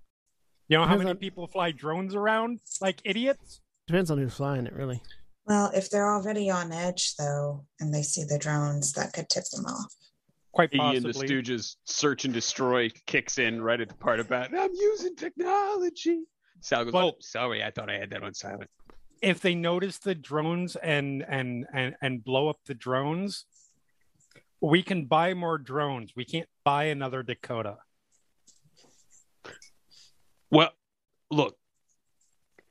know 0.70 0.86
how 0.86 0.98
many 0.98 1.14
people 1.14 1.48
fly 1.48 1.72
drones 1.72 2.16
around 2.16 2.60
like 2.82 3.02
idiots? 3.06 3.62
Depends 3.86 4.10
on 4.12 4.18
who's 4.18 4.34
flying 4.34 4.66
it, 4.66 4.74
really. 4.74 5.02
Well, 5.48 5.72
if 5.74 5.90
they're 5.90 6.10
already 6.14 6.50
on 6.50 6.72
edge 6.74 7.16
though, 7.16 7.66
and 7.80 7.94
they 7.94 8.04
see 8.04 8.26
the 8.26 8.38
drones, 8.38 8.92
that 8.94 9.14
could 9.14 9.30
tip 9.30 9.46
them 9.52 9.66
off. 9.66 9.94
Quite 10.52 10.74
He 10.74 10.80
and 10.80 10.88
uh, 10.90 10.92
possibly. 11.08 11.28
the 11.28 11.34
Stooges 11.34 11.76
search 11.86 12.26
and 12.26 12.34
destroy 12.34 12.90
kicks 13.06 13.38
in 13.38 13.62
right 13.62 13.80
at 13.80 13.88
the 13.88 13.96
part 13.96 14.20
about 14.20 14.54
I'm 14.54 14.74
using 14.74 15.16
technology. 15.16 16.24
Sal 16.62 16.84
goes, 16.84 16.92
But- 16.92 17.04
"Oh, 17.06 17.16
sorry, 17.22 17.64
I 17.64 17.72
thought 17.72 17.90
I 17.90 17.98
had 17.98 18.10
that 18.12 18.24
on 18.24 18.34
silent." 18.34 18.70
if 19.22 19.40
they 19.40 19.56
notice 19.56 19.98
the 19.98 20.14
drones 20.14 20.76
and 20.76 21.24
and 21.28 21.66
and 21.74 21.96
and 22.02 22.24
blow 22.24 22.50
up 22.50 22.60
the 22.66 22.74
drones, 22.76 23.46
we 24.60 24.84
can 24.84 25.06
buy 25.06 25.34
more 25.34 25.58
drones. 25.58 26.12
We 26.16 26.26
can't 26.26 26.50
buy 26.64 26.86
another 26.86 27.24
Dakota. 27.24 27.78
Well, 30.52 30.72
look, 31.32 31.58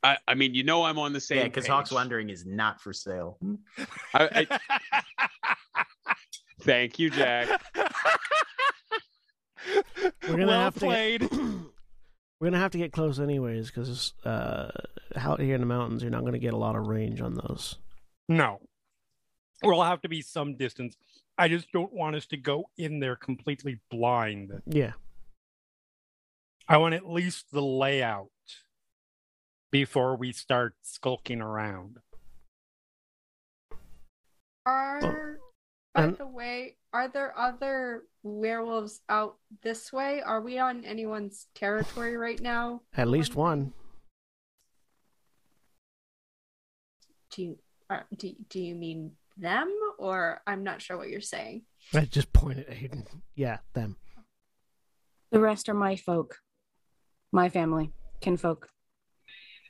I, 0.07 0.17
I 0.25 0.35
mean, 0.35 0.53
you 0.55 0.63
know, 0.63 0.83
I'm 0.83 0.97
on 0.97 1.11
the 1.11 1.19
same. 1.19 1.39
Yeah, 1.39 1.43
because 1.45 1.67
Hawks 1.67 1.89
page. 1.89 1.95
Wandering 1.95 2.29
is 2.29 2.45
not 2.45 2.79
for 2.79 2.93
sale. 2.93 3.37
I, 4.13 4.47
I, 4.49 5.03
thank 6.61 6.97
you, 6.97 7.09
Jack. 7.09 7.61
We're 10.23 10.31
gonna 10.31 10.47
well 10.47 10.61
have 10.61 10.75
to 10.75 10.79
played. 10.79 11.21
Get, 11.21 11.31
we're 12.39 12.47
gonna 12.47 12.59
have 12.59 12.71
to 12.71 12.77
get 12.77 12.93
close 12.93 13.19
anyways, 13.19 13.67
because 13.67 14.13
uh, 14.23 14.69
out 15.17 15.41
here 15.41 15.55
in 15.55 15.61
the 15.61 15.67
mountains, 15.67 16.03
you're 16.03 16.11
not 16.11 16.23
gonna 16.23 16.39
get 16.39 16.53
a 16.53 16.57
lot 16.57 16.77
of 16.77 16.87
range 16.87 17.19
on 17.19 17.33
those. 17.33 17.75
No. 18.29 18.61
We'll 19.61 19.83
have 19.83 20.01
to 20.03 20.09
be 20.09 20.21
some 20.21 20.55
distance. 20.55 20.95
I 21.37 21.49
just 21.49 21.69
don't 21.73 21.91
want 21.91 22.15
us 22.15 22.27
to 22.27 22.37
go 22.37 22.69
in 22.77 22.99
there 23.01 23.17
completely 23.17 23.81
blind. 23.91 24.53
Yeah, 24.67 24.93
I 26.69 26.77
want 26.77 26.95
at 26.95 27.09
least 27.09 27.51
the 27.51 27.61
layout 27.61 28.29
before 29.71 30.15
we 30.15 30.31
start 30.31 30.75
skulking 30.81 31.41
around. 31.41 31.97
Are 34.65 34.99
oh. 35.03 35.35
by 35.93 36.03
and- 36.03 36.17
the 36.17 36.27
way, 36.27 36.77
are 36.93 37.07
there 37.07 37.37
other 37.37 38.03
werewolves 38.23 39.01
out 39.09 39.37
this 39.61 39.93
way? 39.93 40.21
Are 40.21 40.41
we 40.41 40.57
on 40.57 40.83
anyone's 40.85 41.47
territory 41.55 42.17
right 42.17 42.41
now? 42.41 42.81
at 42.95 43.07
least 43.07 43.35
one. 43.35 43.73
Do 47.31 47.43
you 47.43 47.59
are, 47.89 48.05
do, 48.17 48.33
do 48.49 48.59
you 48.59 48.73
mean 48.73 49.11
them 49.37 49.71
or 49.97 50.41
I'm 50.45 50.63
not 50.63 50.81
sure 50.81 50.97
what 50.97 51.09
you're 51.09 51.21
saying. 51.21 51.63
I 51.93 52.05
just 52.05 52.33
pointed 52.33 52.67
at 52.67 52.75
Aiden. 52.75 53.05
Yeah, 53.35 53.57
them. 53.73 53.97
The 55.31 55.39
rest 55.39 55.69
are 55.69 55.73
my 55.73 55.95
folk, 55.95 56.39
my 57.31 57.49
family, 57.49 57.91
kinfolk. 58.21 58.69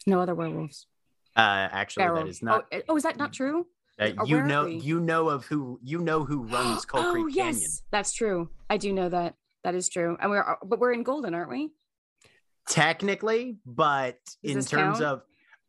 No 0.08 0.20
other 0.22 0.34
werewolves. 0.34 0.88
Uh, 1.36 1.70
actually, 1.72 2.06
Feral. 2.06 2.24
that 2.24 2.28
is 2.30 2.42
not. 2.42 2.66
Oh, 2.74 2.82
oh, 2.90 2.96
is 2.98 3.04
that 3.04 3.18
not 3.18 3.32
true? 3.34 3.68
uh, 4.00 4.10
you 4.26 4.42
know, 4.42 4.66
you 4.66 5.00
know 5.00 5.30
of 5.30 5.46
who 5.46 5.80
you 5.84 6.00
know 6.00 6.24
who 6.24 6.44
runs 6.48 6.86
Coal 6.86 7.02
oh, 7.04 7.12
Creek 7.12 7.36
yes, 7.36 7.56
Canyon. 7.56 7.72
that's 7.92 8.14
true. 8.14 8.50
I 8.70 8.78
do 8.78 8.92
know 8.94 9.10
that. 9.10 9.36
That 9.64 9.76
is 9.76 9.90
true. 9.90 10.18
And 10.20 10.32
we're 10.32 10.58
but 10.64 10.80
we're 10.80 10.94
in 10.94 11.04
Golden, 11.04 11.36
aren't 11.36 11.50
we? 11.52 11.72
Technically, 12.70 13.58
but 13.66 14.18
Does 14.44 14.56
in 14.56 14.64
terms 14.66 15.00
count? 15.00 15.02
of, 15.02 15.22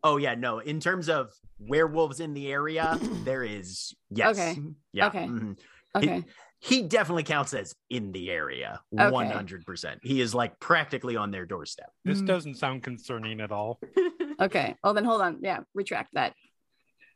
oh 0.02 0.16
yeah, 0.16 0.34
no, 0.34 0.58
in 0.58 0.80
terms 0.80 1.08
of 1.08 1.32
werewolves 1.58 2.20
in 2.20 2.34
the 2.34 2.50
area, 2.50 2.98
there 3.24 3.44
is 3.44 3.94
yes, 4.10 4.38
Okay. 4.38 4.58
yeah, 4.92 5.06
Okay. 5.08 5.26
mhm. 5.26 5.58
Okay. 5.96 6.24
He 6.60 6.82
definitely 6.82 7.22
counts 7.22 7.54
as 7.54 7.74
in 7.88 8.10
the 8.12 8.30
area, 8.30 8.80
Okay. 8.92 9.10
one 9.10 9.26
hundred 9.30 9.64
percent. 9.64 10.00
He 10.02 10.20
is 10.20 10.34
like 10.34 10.58
practically 10.58 11.16
on 11.16 11.30
their 11.30 11.46
doorstep. 11.46 11.90
This 12.04 12.20
doesn't 12.20 12.56
sound 12.56 12.82
concerning 12.82 13.40
at 13.40 13.52
all. 13.52 13.80
Okay. 14.40 14.76
Oh, 14.84 14.92
then 14.92 15.04
hold 15.04 15.20
on. 15.20 15.38
Yeah, 15.42 15.60
retract 15.74 16.14
that. 16.14 16.34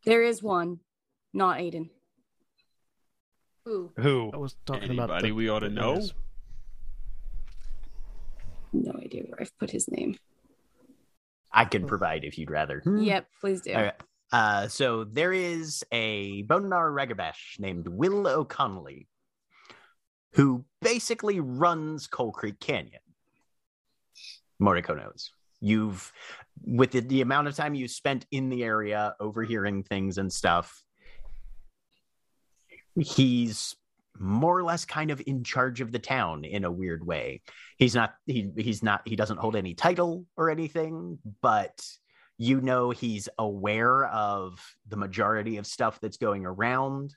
There 0.05 0.23
is 0.23 0.43
one, 0.43 0.81
not 1.33 1.59
Aiden. 1.59 1.91
Who? 3.65 3.93
Who? 3.97 4.31
I 4.35 4.37
was 4.39 4.57
talking 4.67 4.91
about. 4.91 5.11
Anybody 5.11 5.29
the- 5.29 5.35
we 5.37 5.49
ought 5.49 5.61
to 5.61 5.71
know? 5.71 5.95
guys. 5.95 6.13
No 8.73 8.93
idea 9.01 9.23
where 9.25 9.41
I've 9.41 9.57
put 9.59 9.71
his 9.71 9.89
name. 9.89 10.17
I 11.53 11.67
can 11.67 11.87
provide 11.87 12.25
if 12.25 12.39
you'd 12.39 12.51
rather. 12.51 12.81
Hmm. 12.81 12.99
Yep, 13.03 13.27
please 13.41 13.61
do. 13.61 13.75
All 13.75 13.83
right. 13.83 13.95
Uh, 14.33 14.67
so 14.69 15.05
there 15.05 15.33
is 15.33 15.85
a 15.93 16.41
Bone 16.43 16.71
Gnawer 16.71 16.91
Ragabash 16.91 17.61
named 17.61 17.87
Will 17.87 18.27
O'Connelly 18.27 19.07
who 20.33 20.65
basically 20.81 21.41
runs 21.41 22.07
Coal 22.07 22.33
Creek 22.33 22.59
Canyon. 22.59 23.03
Moriko 24.61 24.97
knows. 24.97 25.33
You've, 25.63 26.13
with 26.65 26.91
the, 26.91 27.01
the 27.01 27.21
amount 27.21 27.49
of 27.49 27.55
time 27.55 27.75
you 27.75 27.89
spent 27.89 28.27
in 28.31 28.49
the 28.49 28.65
area 28.65 29.15
overhearing 29.21 29.85
things 29.85 30.19
and 30.19 30.31
stuff, 30.31 30.83
he's 32.99 33.77
more 34.19 34.59
or 34.59 34.63
less 34.63 34.85
kind 34.85 35.11
of 35.11 35.23
in 35.27 35.45
charge 35.45 35.81
of 35.81 35.93
the 35.93 35.99
town 35.99 36.45
in 36.45 36.65
a 36.65 36.71
weird 36.71 37.07
way. 37.07 37.43
He's 37.79 37.95
not 37.95 38.15
he 38.27 38.51
he's 38.57 38.83
not 38.83 39.03
he 39.07 39.17
doesn't 39.17 39.39
hold 39.39 39.57
any 39.57 39.75
title 39.75 40.27
or 40.37 40.51
anything, 40.51 41.19
but 41.41 41.81
you 42.39 42.61
know 42.61 42.91
he's 42.91 43.29
aware 43.39 44.05
of 44.07 44.59
the 44.89 44.97
majority 44.97 45.57
of 45.57 45.67
stuff 45.67 46.01
that's 46.01 46.17
going 46.19 46.45
around 46.45 47.15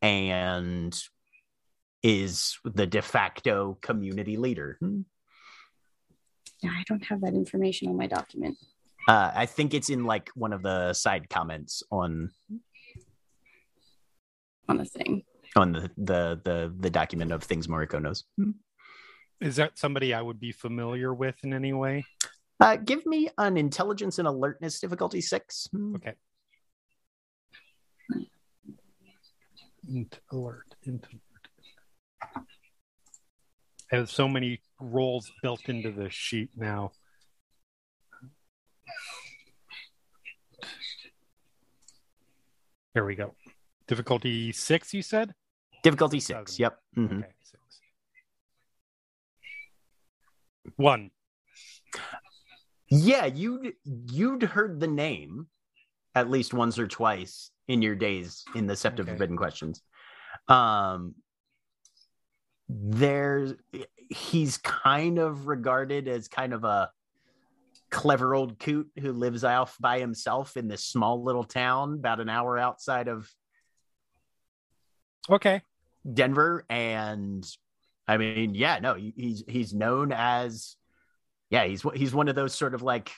and 0.00 0.98
is 2.02 2.58
the 2.64 2.86
de 2.86 3.02
facto 3.02 3.76
community 3.80 4.36
leader. 4.36 4.76
Hmm. 4.80 5.00
Yeah, 6.62 6.70
I 6.70 6.84
don't 6.86 7.04
have 7.06 7.20
that 7.22 7.34
information 7.34 7.88
on 7.88 7.96
my 7.96 8.06
document. 8.06 8.56
Uh, 9.08 9.32
I 9.34 9.46
think 9.46 9.74
it's 9.74 9.90
in 9.90 10.04
like 10.04 10.30
one 10.34 10.52
of 10.52 10.62
the 10.62 10.92
side 10.92 11.28
comments 11.28 11.82
on 11.90 12.30
on 14.68 14.76
the 14.78 14.84
thing. 14.84 15.24
on 15.56 15.72
the 15.72 15.90
the 15.96 16.40
the, 16.44 16.74
the 16.78 16.90
document 16.90 17.32
of 17.32 17.42
things 17.42 17.66
Moriko 17.66 18.00
knows. 18.00 18.24
Is 19.40 19.56
that 19.56 19.76
somebody 19.76 20.14
I 20.14 20.22
would 20.22 20.38
be 20.38 20.52
familiar 20.52 21.12
with 21.12 21.34
in 21.42 21.52
any 21.52 21.72
way? 21.72 22.04
Uh, 22.60 22.76
give 22.76 23.04
me 23.06 23.28
an 23.38 23.56
intelligence 23.56 24.20
and 24.20 24.28
alertness 24.28 24.78
difficulty 24.78 25.20
six. 25.20 25.68
Okay. 25.96 26.12
Int 29.92 30.20
alert. 30.30 30.76
Int 30.84 31.04
alert. 31.10 32.46
Have 33.92 34.10
so 34.10 34.26
many 34.26 34.60
roles 34.80 35.30
built 35.42 35.68
into 35.68 35.92
this 35.92 36.14
sheet 36.14 36.48
now. 36.56 36.92
There 42.94 43.04
we 43.04 43.14
go. 43.14 43.34
Difficulty 43.86 44.52
six, 44.52 44.92
you 44.94 45.02
said? 45.02 45.34
Difficulty 45.82 46.20
six. 46.20 46.52
Seven. 46.56 46.62
Yep. 46.62 46.78
Mhm. 46.96 47.18
Okay, 47.18 47.34
six. 47.42 47.62
One. 50.76 51.10
Yeah, 52.88 53.26
you'd 53.26 53.74
you'd 53.84 54.42
heard 54.42 54.80
the 54.80 54.86
name 54.86 55.48
at 56.14 56.30
least 56.30 56.54
once 56.54 56.78
or 56.78 56.86
twice 56.86 57.50
in 57.68 57.80
your 57.82 57.94
days 57.94 58.44
in 58.54 58.66
the 58.66 58.74
Sept 58.74 58.98
of 58.98 59.06
Forbidden 59.08 59.36
Questions. 59.36 59.82
Um 60.48 61.14
there's 62.74 63.54
he's 64.08 64.58
kind 64.58 65.18
of 65.18 65.46
regarded 65.46 66.08
as 66.08 66.28
kind 66.28 66.52
of 66.52 66.64
a 66.64 66.90
clever 67.90 68.34
old 68.34 68.58
coot 68.58 68.88
who 68.98 69.12
lives 69.12 69.44
off 69.44 69.76
by 69.78 69.98
himself 69.98 70.56
in 70.56 70.68
this 70.68 70.82
small 70.82 71.22
little 71.22 71.44
town 71.44 71.94
about 71.94 72.20
an 72.20 72.28
hour 72.28 72.58
outside 72.58 73.08
of 73.08 73.28
Okay. 75.30 75.62
Denver, 76.10 76.64
and 76.68 77.46
I 78.08 78.16
mean, 78.16 78.54
yeah, 78.54 78.78
no, 78.80 78.94
he's 78.94 79.44
he's 79.46 79.72
known 79.72 80.12
as, 80.12 80.76
yeah, 81.50 81.64
he's 81.64 81.82
he's 81.94 82.14
one 82.14 82.28
of 82.28 82.34
those 82.34 82.54
sort 82.54 82.74
of 82.74 82.82
like 82.82 83.12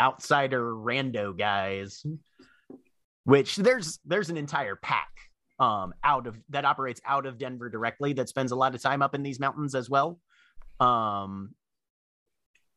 outsider 0.00 0.72
rando 0.74 1.36
guys. 1.36 2.04
Which 3.24 3.56
there's 3.56 3.98
there's 4.04 4.30
an 4.30 4.36
entire 4.36 4.76
pack 4.76 5.10
um 5.58 5.94
out 6.04 6.26
of 6.26 6.36
that 6.50 6.64
operates 6.64 7.00
out 7.06 7.24
of 7.26 7.38
Denver 7.38 7.68
directly 7.70 8.12
that 8.14 8.28
spends 8.28 8.52
a 8.52 8.56
lot 8.56 8.74
of 8.74 8.82
time 8.82 9.00
up 9.02 9.14
in 9.14 9.22
these 9.22 9.40
mountains 9.40 9.74
as 9.74 9.88
well. 9.88 10.20
Um 10.80 11.54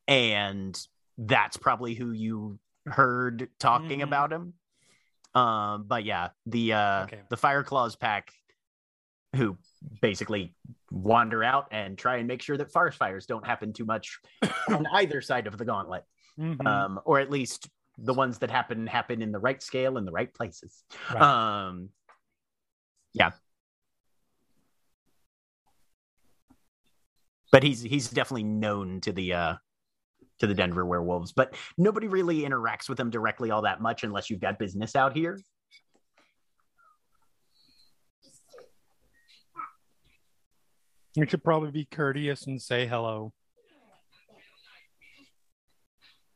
and 0.07 0.79
that's 1.17 1.57
probably 1.57 1.93
who 1.93 2.11
you 2.11 2.59
heard 2.85 3.49
talking 3.59 3.99
Mhm. 3.99 4.03
about 4.03 4.31
him. 4.31 4.53
Um 5.35 5.83
but 5.87 6.03
yeah, 6.05 6.29
the 6.45 6.73
uh 6.73 7.03
Okay. 7.03 7.21
the 7.29 7.37
Fire 7.37 7.63
Claws 7.63 7.95
pack 7.95 8.31
who 9.35 9.57
basically 10.01 10.55
wander 10.89 11.43
out 11.43 11.67
and 11.71 11.97
try 11.97 12.17
and 12.17 12.27
make 12.27 12.41
sure 12.41 12.57
that 12.57 12.71
forest 12.71 12.97
fires 12.97 13.27
don't 13.27 13.45
happen 13.45 13.71
too 13.73 13.85
much 13.85 14.19
on 14.69 14.87
either 14.93 15.21
side 15.21 15.45
of 15.47 15.57
the 15.57 15.65
gauntlet 15.65 16.03
Mhm. 16.39 16.65
um, 16.65 16.99
or 17.05 17.19
at 17.19 17.29
least 17.29 17.69
the 17.97 18.13
ones 18.13 18.39
that 18.39 18.49
happen 18.49 18.87
happen 18.87 19.21
in 19.21 19.31
the 19.33 19.39
right 19.39 19.61
scale 19.61 19.97
in 19.97 20.05
the 20.05 20.11
right 20.11 20.33
places. 20.33 20.83
Right. 21.13 21.21
Um, 21.21 21.89
yeah, 23.19 23.31
but 27.51 27.63
he's 27.63 27.81
he's 27.81 28.09
definitely 28.09 28.43
known 28.43 29.01
to 29.01 29.11
the 29.11 29.33
uh, 29.33 29.53
to 30.39 30.47
the 30.47 30.53
Denver 30.53 30.85
werewolves, 30.85 31.33
but 31.33 31.53
nobody 31.77 32.07
really 32.07 32.41
interacts 32.41 32.87
with 32.87 32.97
them 32.97 33.09
directly 33.09 33.51
all 33.51 33.63
that 33.63 33.81
much 33.81 34.03
unless 34.03 34.29
you've 34.29 34.39
got 34.39 34.57
business 34.57 34.95
out 34.95 35.15
here. 35.15 35.39
You 41.15 41.25
should 41.27 41.43
probably 41.43 41.71
be 41.71 41.85
courteous 41.85 42.47
and 42.47 42.61
say 42.61 42.87
hello. 42.87 43.33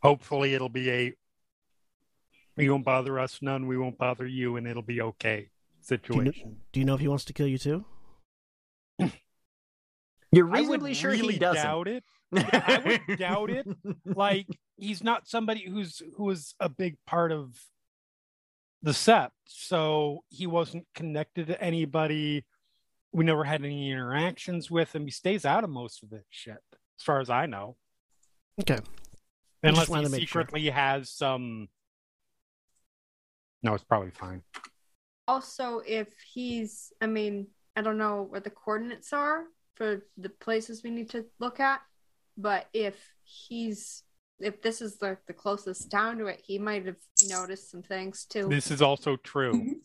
Hopefully, 0.02 0.54
it'll 0.54 0.68
be 0.68 0.90
a 0.92 1.14
you 2.58 2.72
won't 2.72 2.86
bother 2.86 3.18
us 3.20 3.40
none, 3.42 3.68
we 3.68 3.78
won't 3.78 3.98
bother 3.98 4.28
you, 4.28 4.58
and 4.58 4.68
it'll 4.68 4.84
be 4.84 5.02
okay 5.02 5.50
situation. 5.86 6.58
Do 6.72 6.80
you 6.80 6.86
know 6.86 6.96
if 6.96 7.02
he 7.02 7.08
wants 7.08 7.26
to 7.26 7.34
kill 7.34 7.48
you 7.48 7.58
too? 7.58 7.86
You're 10.32 10.50
I 10.50 10.60
reasonably 10.60 10.94
sure 10.94 11.12
really 11.12 11.34
he 11.34 11.40
doesn't. 11.40 11.64
doubt 11.64 11.88
it. 11.88 12.04
I 12.36 13.00
would 13.08 13.20
doubt 13.20 13.50
it. 13.52 13.68
Like 14.06 14.48
he's 14.78 15.04
not 15.04 15.28
somebody 15.28 15.66
who's 15.68 16.02
who 16.18 16.24
was 16.26 16.56
a 16.60 16.70
big 16.70 16.98
part 17.06 17.32
of 17.32 17.56
the 18.82 18.92
sept, 18.92 19.30
so 19.46 20.24
he 20.30 20.48
wasn't 20.48 20.86
connected 20.96 21.48
to 21.48 21.62
anybody. 21.62 22.46
We 23.12 23.26
never 23.26 23.44
had 23.44 23.64
any 23.64 23.92
interactions 23.92 24.72
with 24.72 24.96
him. 24.96 25.06
He 25.06 25.12
stays 25.12 25.46
out 25.46 25.64
of 25.64 25.70
most 25.70 26.02
of 26.02 26.10
this 26.10 26.26
shit, 26.32 26.58
as 27.00 27.04
far 27.04 27.20
as 27.20 27.30
I 27.30 27.46
know. 27.46 27.76
Okay. 28.60 28.80
Unless 29.62 29.88
he 29.88 29.94
to 29.94 30.10
make 30.10 30.28
sure. 30.28 30.42
secretly 30.42 30.70
has 30.70 31.10
some. 31.10 31.70
No, 33.62 33.74
it's 33.76 33.84
probably 33.84 34.12
fine. 34.12 34.42
Also, 35.28 35.82
if 35.86 36.08
he's, 36.34 36.92
I 37.02 37.08
mean, 37.08 37.48
I 37.76 37.82
don't 37.82 37.98
know 37.98 38.24
where 38.24 38.42
the 38.42 38.50
coordinates 38.50 39.14
are 39.14 39.46
for 39.76 40.06
the 40.18 40.30
places 40.30 40.84
we 40.84 40.92
need 40.92 41.10
to 41.12 41.26
look 41.40 41.60
at, 41.60 41.82
but 42.38 42.68
if 42.74 42.96
he's, 43.24 44.04
if 44.40 44.62
this 44.62 44.82
is 44.82 44.98
the, 44.98 45.18
the 45.28 45.34
closest 45.34 45.90
town 45.90 46.18
to 46.18 46.26
it, 46.26 46.42
he 46.46 46.60
might 46.60 46.86
have 46.86 46.98
noticed 47.28 47.72
some 47.72 47.82
things 47.82 48.26
too. 48.26 48.48
This 48.50 48.70
is 48.70 48.82
also 48.82 49.16
true. 49.16 49.76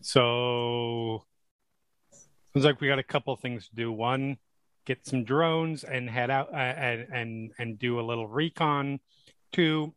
So 0.00 1.24
sounds 2.54 2.64
like 2.64 2.80
we 2.80 2.86
got 2.86 3.00
a 3.00 3.02
couple 3.02 3.34
things 3.34 3.68
to 3.68 3.74
do. 3.74 3.92
One, 3.92 4.38
get 4.84 5.04
some 5.04 5.24
drones 5.24 5.82
and 5.82 6.08
head 6.08 6.30
out 6.30 6.52
uh, 6.52 6.56
and 6.56 7.06
and 7.12 7.52
and 7.58 7.78
do 7.78 7.98
a 7.98 8.02
little 8.02 8.28
recon. 8.28 9.00
Two, 9.52 9.94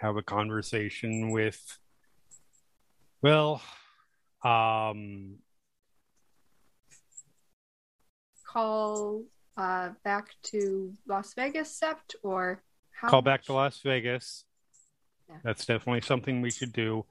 have 0.00 0.16
a 0.16 0.22
conversation 0.22 1.30
with 1.30 1.78
well, 3.22 3.60
um, 4.42 5.36
Call 8.46 9.22
uh, 9.56 9.90
back 10.02 10.34
to 10.42 10.92
Las 11.06 11.34
Vegas, 11.34 11.78
Sept, 11.78 12.16
or 12.22 12.62
how 12.90 13.08
call 13.08 13.22
back 13.22 13.44
to 13.44 13.52
Las 13.52 13.78
Vegas. 13.80 14.44
Yeah. 15.28 15.36
That's 15.44 15.64
definitely 15.66 16.00
something 16.00 16.40
we 16.40 16.50
should 16.50 16.72
do. 16.72 17.04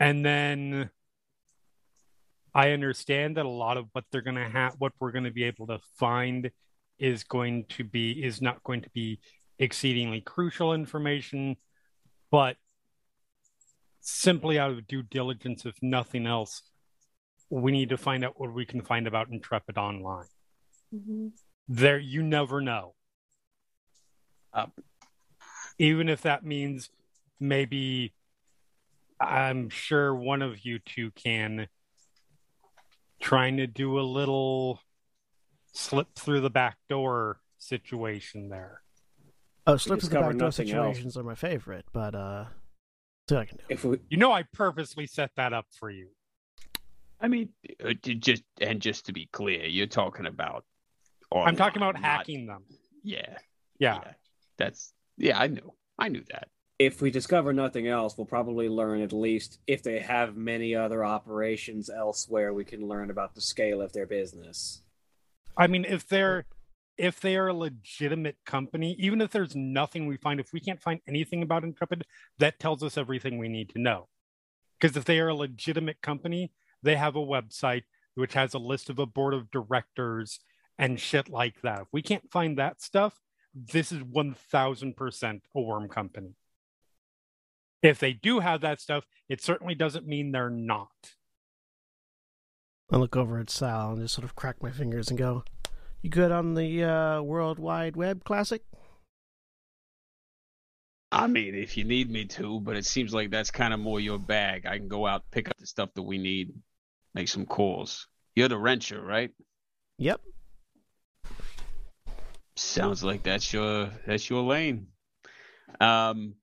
And 0.00 0.24
then 0.24 0.90
I 2.54 2.70
understand 2.70 3.36
that 3.36 3.46
a 3.46 3.50
lot 3.50 3.76
of 3.76 3.86
what 3.92 4.04
they're 4.10 4.22
going 4.22 4.36
to 4.36 4.48
have, 4.48 4.74
what 4.78 4.92
we're 4.98 5.12
going 5.12 5.24
to 5.24 5.30
be 5.30 5.44
able 5.44 5.68
to 5.68 5.78
find 5.96 6.50
is 6.98 7.22
going 7.22 7.66
to 7.66 7.84
be, 7.84 8.24
is 8.24 8.42
not 8.42 8.64
going 8.64 8.80
to 8.80 8.90
be 8.90 9.20
exceedingly 9.60 10.20
crucial 10.20 10.74
information, 10.74 11.56
but 12.30 12.56
simply 14.00 14.58
out 14.58 14.70
of 14.70 14.86
due 14.86 15.02
diligence, 15.02 15.66
if 15.66 15.76
nothing 15.82 16.26
else, 16.26 16.62
we 17.50 17.72
need 17.72 17.88
to 17.90 17.96
find 17.96 18.24
out 18.24 18.38
what 18.38 18.52
we 18.52 18.66
can 18.66 18.82
find 18.82 19.06
about 19.06 19.28
Intrepid 19.28 19.78
Online. 19.78 20.28
Mhm. 20.92 21.32
There, 21.68 21.98
you 21.98 22.22
never 22.22 22.60
know. 22.60 22.94
Uh, 24.52 24.66
even 25.78 26.08
if 26.08 26.22
that 26.22 26.44
means 26.44 26.90
maybe 27.38 28.14
I'm 29.20 29.68
sure 29.68 30.14
one 30.14 30.42
of 30.42 30.64
you 30.64 30.78
two 30.78 31.10
can 31.10 31.68
trying 33.20 33.56
to 33.56 33.66
do 33.66 33.98
a 33.98 34.02
little 34.02 34.80
slip 35.72 36.14
through 36.14 36.40
the 36.40 36.50
back 36.50 36.78
door 36.88 37.40
situation 37.58 38.48
there. 38.48 38.82
Oh, 39.68 39.76
slip 39.76 40.00
to 40.00 40.06
the 40.06 40.14
back 40.14 40.22
door 40.22 40.32
nothing 40.32 40.70
else. 40.70 40.86
situations 40.96 41.16
are 41.16 41.22
my 41.22 41.34
favorite, 41.34 41.84
but 41.92 42.14
uh, 42.14 42.46
see 43.28 43.34
what 43.34 43.40
I 43.42 43.44
can 43.44 43.56
do. 43.58 43.64
If 43.68 43.84
we 43.84 43.98
You 44.08 44.16
know, 44.16 44.32
I 44.32 44.44
purposely 44.52 45.06
set 45.06 45.30
that 45.36 45.52
up 45.52 45.66
for 45.70 45.90
you. 45.90 46.08
I 47.20 47.28
mean, 47.28 47.50
uh, 47.84 47.92
just 48.02 48.42
and 48.60 48.80
just 48.80 49.06
to 49.06 49.12
be 49.12 49.28
clear, 49.32 49.66
you're 49.66 49.86
talking 49.86 50.26
about. 50.26 50.64
I'm 51.32 51.56
talking 51.56 51.82
about 51.82 51.94
not- 51.96 52.02
hacking 52.04 52.46
them. 52.46 52.64
Yeah, 53.02 53.36
Yeah. 53.78 54.00
that's 54.56 54.92
yeah. 55.18 55.38
I 55.38 55.46
knew. 55.48 55.72
I 55.98 56.08
knew 56.08 56.24
that. 56.30 56.48
if 56.78 57.02
we 57.02 57.10
discover 57.10 57.52
nothing 57.52 57.88
else, 57.88 58.16
we'll 58.16 58.24
probably 58.24 58.68
learn 58.68 59.00
at 59.02 59.12
least 59.12 59.58
if 59.66 59.82
they 59.82 59.98
have 59.98 60.36
many 60.36 60.74
other 60.76 61.04
operations 61.04 61.90
elsewhere. 61.90 62.54
We 62.54 62.64
can 62.64 62.86
learn 62.86 63.10
about 63.10 63.34
the 63.34 63.40
scale 63.40 63.82
of 63.82 63.92
their 63.92 64.06
business. 64.06 64.82
I 65.56 65.66
mean, 65.66 65.84
if 65.84 66.06
they're 66.06 66.46
if 66.98 67.20
they 67.20 67.36
are 67.36 67.48
a 67.48 67.54
legitimate 67.54 68.36
company, 68.44 68.96
even 68.98 69.20
if 69.20 69.30
there's 69.30 69.54
nothing 69.54 70.06
we 70.06 70.16
find, 70.16 70.40
if 70.40 70.52
we 70.52 70.60
can't 70.60 70.82
find 70.82 71.00
anything 71.06 71.42
about 71.42 71.64
Intrepid, 71.64 72.04
that 72.38 72.58
tells 72.58 72.82
us 72.82 72.98
everything 72.98 73.38
we 73.38 73.48
need 73.48 73.70
to 73.70 73.78
know. 73.78 74.08
Because 74.78 74.96
if 74.96 75.04
they 75.04 75.20
are 75.20 75.28
a 75.28 75.34
legitimate 75.34 76.02
company, 76.02 76.52
they 76.82 76.96
have 76.96 77.16
a 77.16 77.20
website 77.20 77.82
which 78.14 78.34
has 78.34 78.52
a 78.52 78.58
list 78.58 78.90
of 78.90 78.98
a 78.98 79.06
board 79.06 79.32
of 79.32 79.50
directors 79.50 80.40
and 80.76 80.98
shit 80.98 81.28
like 81.28 81.60
that. 81.62 81.82
If 81.82 81.88
we 81.92 82.02
can't 82.02 82.30
find 82.30 82.58
that 82.58 82.82
stuff, 82.82 83.20
this 83.54 83.92
is 83.92 84.02
1000% 84.02 85.40
a 85.54 85.58
Wyrm 85.58 85.88
company. 85.90 86.34
If 87.82 88.00
they 88.00 88.12
do 88.12 88.40
have 88.40 88.60
that 88.62 88.80
stuff, 88.80 89.04
it 89.28 89.40
certainly 89.40 89.74
doesn't 89.74 90.06
mean 90.06 90.32
they're 90.32 90.50
not. 90.50 90.88
I 92.90 92.96
look 92.96 93.16
over 93.16 93.38
at 93.38 93.50
Sal 93.50 93.92
and 93.92 94.02
just 94.02 94.14
sort 94.14 94.24
of 94.24 94.34
crack 94.34 94.62
my 94.62 94.70
fingers 94.70 95.10
and 95.10 95.18
go, 95.18 95.44
"You 96.02 96.10
good 96.10 96.32
on 96.32 96.54
the 96.54 96.84
uh, 96.84 97.22
World 97.22 97.58
Wide 97.58 97.96
Web 97.96 98.24
Classic?" 98.24 98.62
I 101.10 101.26
mean, 101.26 101.54
if 101.54 101.76
you 101.76 101.84
need 101.84 102.10
me 102.10 102.26
to, 102.26 102.60
but 102.60 102.76
it 102.76 102.84
seems 102.84 103.14
like 103.14 103.30
that's 103.30 103.50
kind 103.50 103.72
of 103.72 103.80
more 103.80 103.98
your 103.98 104.18
bag. 104.18 104.66
I 104.66 104.76
can 104.76 104.88
go 104.88 105.06
out, 105.06 105.24
pick 105.30 105.48
up 105.48 105.56
the 105.56 105.66
stuff 105.66 105.94
that 105.94 106.02
we 106.02 106.18
need, 106.18 106.52
make 107.14 107.28
some 107.28 107.46
calls. 107.46 108.08
You're 108.36 108.48
the 108.48 108.56
wrencher, 108.56 109.02
right? 109.02 109.30
Yep. 109.98 110.20
Sounds 112.56 113.02
like 113.02 113.22
that's 113.22 113.52
your 113.52 113.90
that's 114.06 114.28
your 114.28 114.42
lane. 114.42 114.88
Um, 115.80 116.34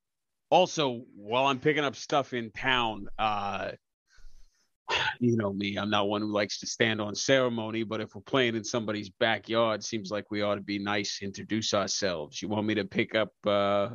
also, 0.49 1.03
while 1.15 1.45
I'm 1.45 1.60
picking 1.60 1.84
up 1.84 1.95
stuff 1.95 2.34
in 2.34 2.52
town, 2.52 3.07
uh, 3.19 3.72
you 5.20 5.36
know 5.36 5.52
me, 5.53 5.78
I'm 5.78 5.90
not 5.90 6.07
one 6.07 6.22
who 6.22 6.32
likes 6.32 6.60
to 6.60 6.68
stand 6.68 7.02
on 7.02 7.16
ceremony, 7.16 7.84
but 7.84 8.02
if 8.02 8.14
we're 8.14 8.22
playing 8.22 8.56
in 8.56 8.64
somebody's 8.64 9.10
backyard, 9.10 9.84
seems 9.84 10.12
like 10.12 10.26
we 10.30 10.41
ought 10.41 10.56
to 10.56 10.62
be 10.62 10.78
nice, 10.78 11.20
introduce 11.22 11.74
ourselves. 11.74 12.41
You 12.41 12.48
want 12.49 12.68
me 12.68 12.76
to 12.76 12.86
pick 12.86 13.16
up 13.16 13.32
uh, 13.48 13.49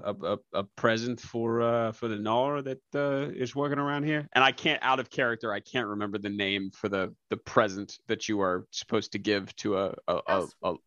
a, 0.05 0.15
a 0.23 0.39
a 0.55 0.65
present 0.77 1.21
for 1.21 1.63
uh, 1.63 1.93
for 1.93 2.09
the 2.09 2.17
Nara 2.17 2.63
that 2.63 2.81
uh, 2.95 3.31
is 3.35 3.55
working 3.55 3.79
around 3.79 4.05
here? 4.05 4.29
And 4.33 4.43
I 4.43 4.53
can't, 4.53 4.83
out 4.83 4.99
of 5.01 5.11
character, 5.11 5.53
I 5.53 5.61
can't 5.61 5.87
remember 5.87 6.19
the 6.19 6.31
name 6.31 6.71
for 6.73 6.89
the 6.89 7.15
the 7.29 7.37
present 7.37 7.99
that 8.09 8.29
you 8.29 8.41
are 8.41 8.67
supposed 8.73 9.13
to 9.13 9.19
give 9.19 9.55
to 9.57 9.79
a 9.79 9.95
a, 10.09 10.15
a, 10.27 10.41
a, 10.43 10.47
Well, 10.63 10.79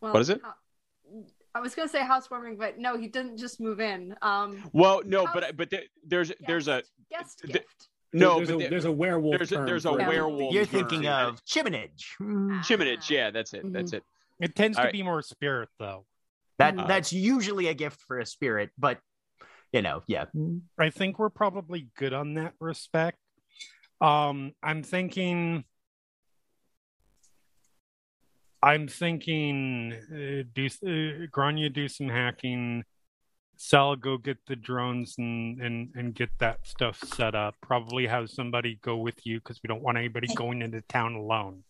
What 0.00 0.20
is 0.22 0.28
it? 0.30 0.40
uh, 0.44 0.52
I 1.54 1.60
was 1.60 1.74
gonna 1.74 1.88
say 1.88 2.04
housewarming, 2.04 2.56
but 2.56 2.78
no, 2.78 2.96
he 2.96 3.08
didn't 3.08 3.36
just 3.36 3.60
move 3.60 3.80
in. 3.80 4.14
Um, 4.22 4.62
Well, 4.72 5.02
no, 5.04 5.26
House- 5.26 5.34
but 5.34 5.56
but 5.56 5.70
there, 5.70 5.82
there's 6.06 6.32
there's 6.46 6.68
a 6.68 6.82
guest 7.10 7.40
th- 7.44 7.52
gift. 7.54 7.88
No, 8.12 8.36
there's, 8.36 8.48
but 8.48 8.54
a, 8.54 8.58
there- 8.58 8.70
there's 8.70 8.84
a 8.84 8.92
werewolf. 8.92 9.38
there's 9.38 9.52
a- 9.52 9.56
term 9.56 9.66
there's 9.66 9.84
a 9.86 9.92
werewolf 9.92 10.52
You're 10.54 10.66
term. 10.66 10.80
thinking 10.88 11.08
of 11.08 11.42
chiminage. 11.44 12.04
chiminage. 12.20 13.08
Yeah, 13.10 13.30
that's 13.30 13.54
it. 13.54 13.70
That's 13.72 13.92
it. 13.92 14.02
It 14.40 14.54
tends 14.54 14.76
All 14.76 14.82
to 14.82 14.86
right. 14.88 14.92
be 14.92 15.02
more 15.02 15.22
spirit, 15.22 15.68
though. 15.78 16.04
That 16.58 16.74
Mhm. 16.74 16.88
that's 16.88 17.12
usually 17.12 17.68
a 17.68 17.74
gift 17.74 18.00
for 18.02 18.18
a 18.18 18.26
spirit, 18.26 18.70
but 18.78 18.98
you 19.72 19.80
know, 19.82 20.02
yeah. 20.06 20.26
I 20.78 20.90
think 20.90 21.18
we're 21.18 21.30
probably 21.30 21.88
good 21.96 22.12
on 22.12 22.34
that 22.34 22.52
respect. 22.60 23.18
Um, 24.00 24.52
I'm 24.62 24.82
thinking. 24.82 25.64
I'm 28.62 28.86
thinking, 28.86 29.92
uh, 29.92 30.44
do 30.54 30.66
uh, 30.66 31.26
Grainne 31.34 31.72
do 31.72 31.88
some 31.88 32.08
hacking. 32.08 32.84
Sal 33.64 33.94
go 33.94 34.18
get 34.18 34.38
the 34.48 34.56
drones 34.56 35.14
and 35.18 35.60
and 35.60 35.90
and 35.94 36.12
get 36.16 36.30
that 36.40 36.66
stuff 36.66 36.98
set 37.14 37.36
up. 37.36 37.54
Probably 37.60 38.08
have 38.08 38.28
somebody 38.28 38.80
go 38.82 38.96
with 38.96 39.24
you 39.24 39.38
because 39.38 39.60
we 39.62 39.68
don't 39.68 39.82
want 39.82 39.96
anybody 39.98 40.26
going 40.34 40.62
into 40.62 40.80
town 40.80 41.14
alone. 41.14 41.62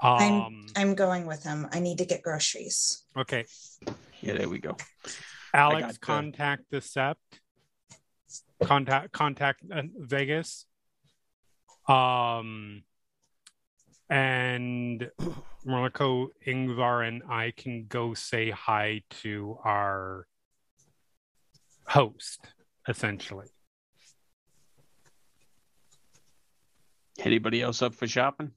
I'm- 0.00 0.32
Um. 0.32 0.66
I'm 0.76 0.94
going 0.94 1.26
with 1.26 1.42
him. 1.42 1.68
I 1.72 1.78
need 1.80 1.98
to 1.98 2.06
get 2.06 2.22
groceries. 2.22 3.04
Okay. 3.14 3.44
Yeah, 4.22 4.32
there 4.32 4.48
we 4.48 4.60
go. 4.60 4.78
Alex, 5.52 5.98
contact 5.98 6.62
the 6.70 6.78
Sept. 6.78 7.16
Contact 8.64 9.12
contact 9.12 9.60
uh, 9.70 9.82
Vegas. 9.98 10.64
Um, 11.86 12.82
and 14.08 15.10
Moriko, 15.66 16.28
Yngvar, 16.46 17.06
and 17.06 17.22
I 17.28 17.52
can 17.54 17.84
go 17.88 18.14
say 18.14 18.48
hi 18.50 19.02
to 19.22 19.58
our 19.64 20.26
host, 21.90 22.46
essentially. 22.88 23.48
Anybody 27.18 27.60
else 27.60 27.82
up 27.82 27.94
for 27.94 28.06
shopping? 28.06 28.52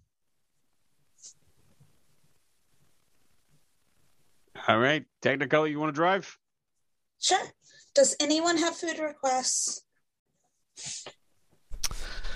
All 4.67 4.77
right, 4.77 5.03
Technicolor, 5.21 5.69
you 5.69 5.79
want 5.79 5.89
to 5.89 5.95
drive? 5.95 6.37
Sure. 7.19 7.45
Does 7.95 8.15
anyone 8.19 8.57
have 8.57 8.75
food 8.75 8.99
requests? 8.99 9.81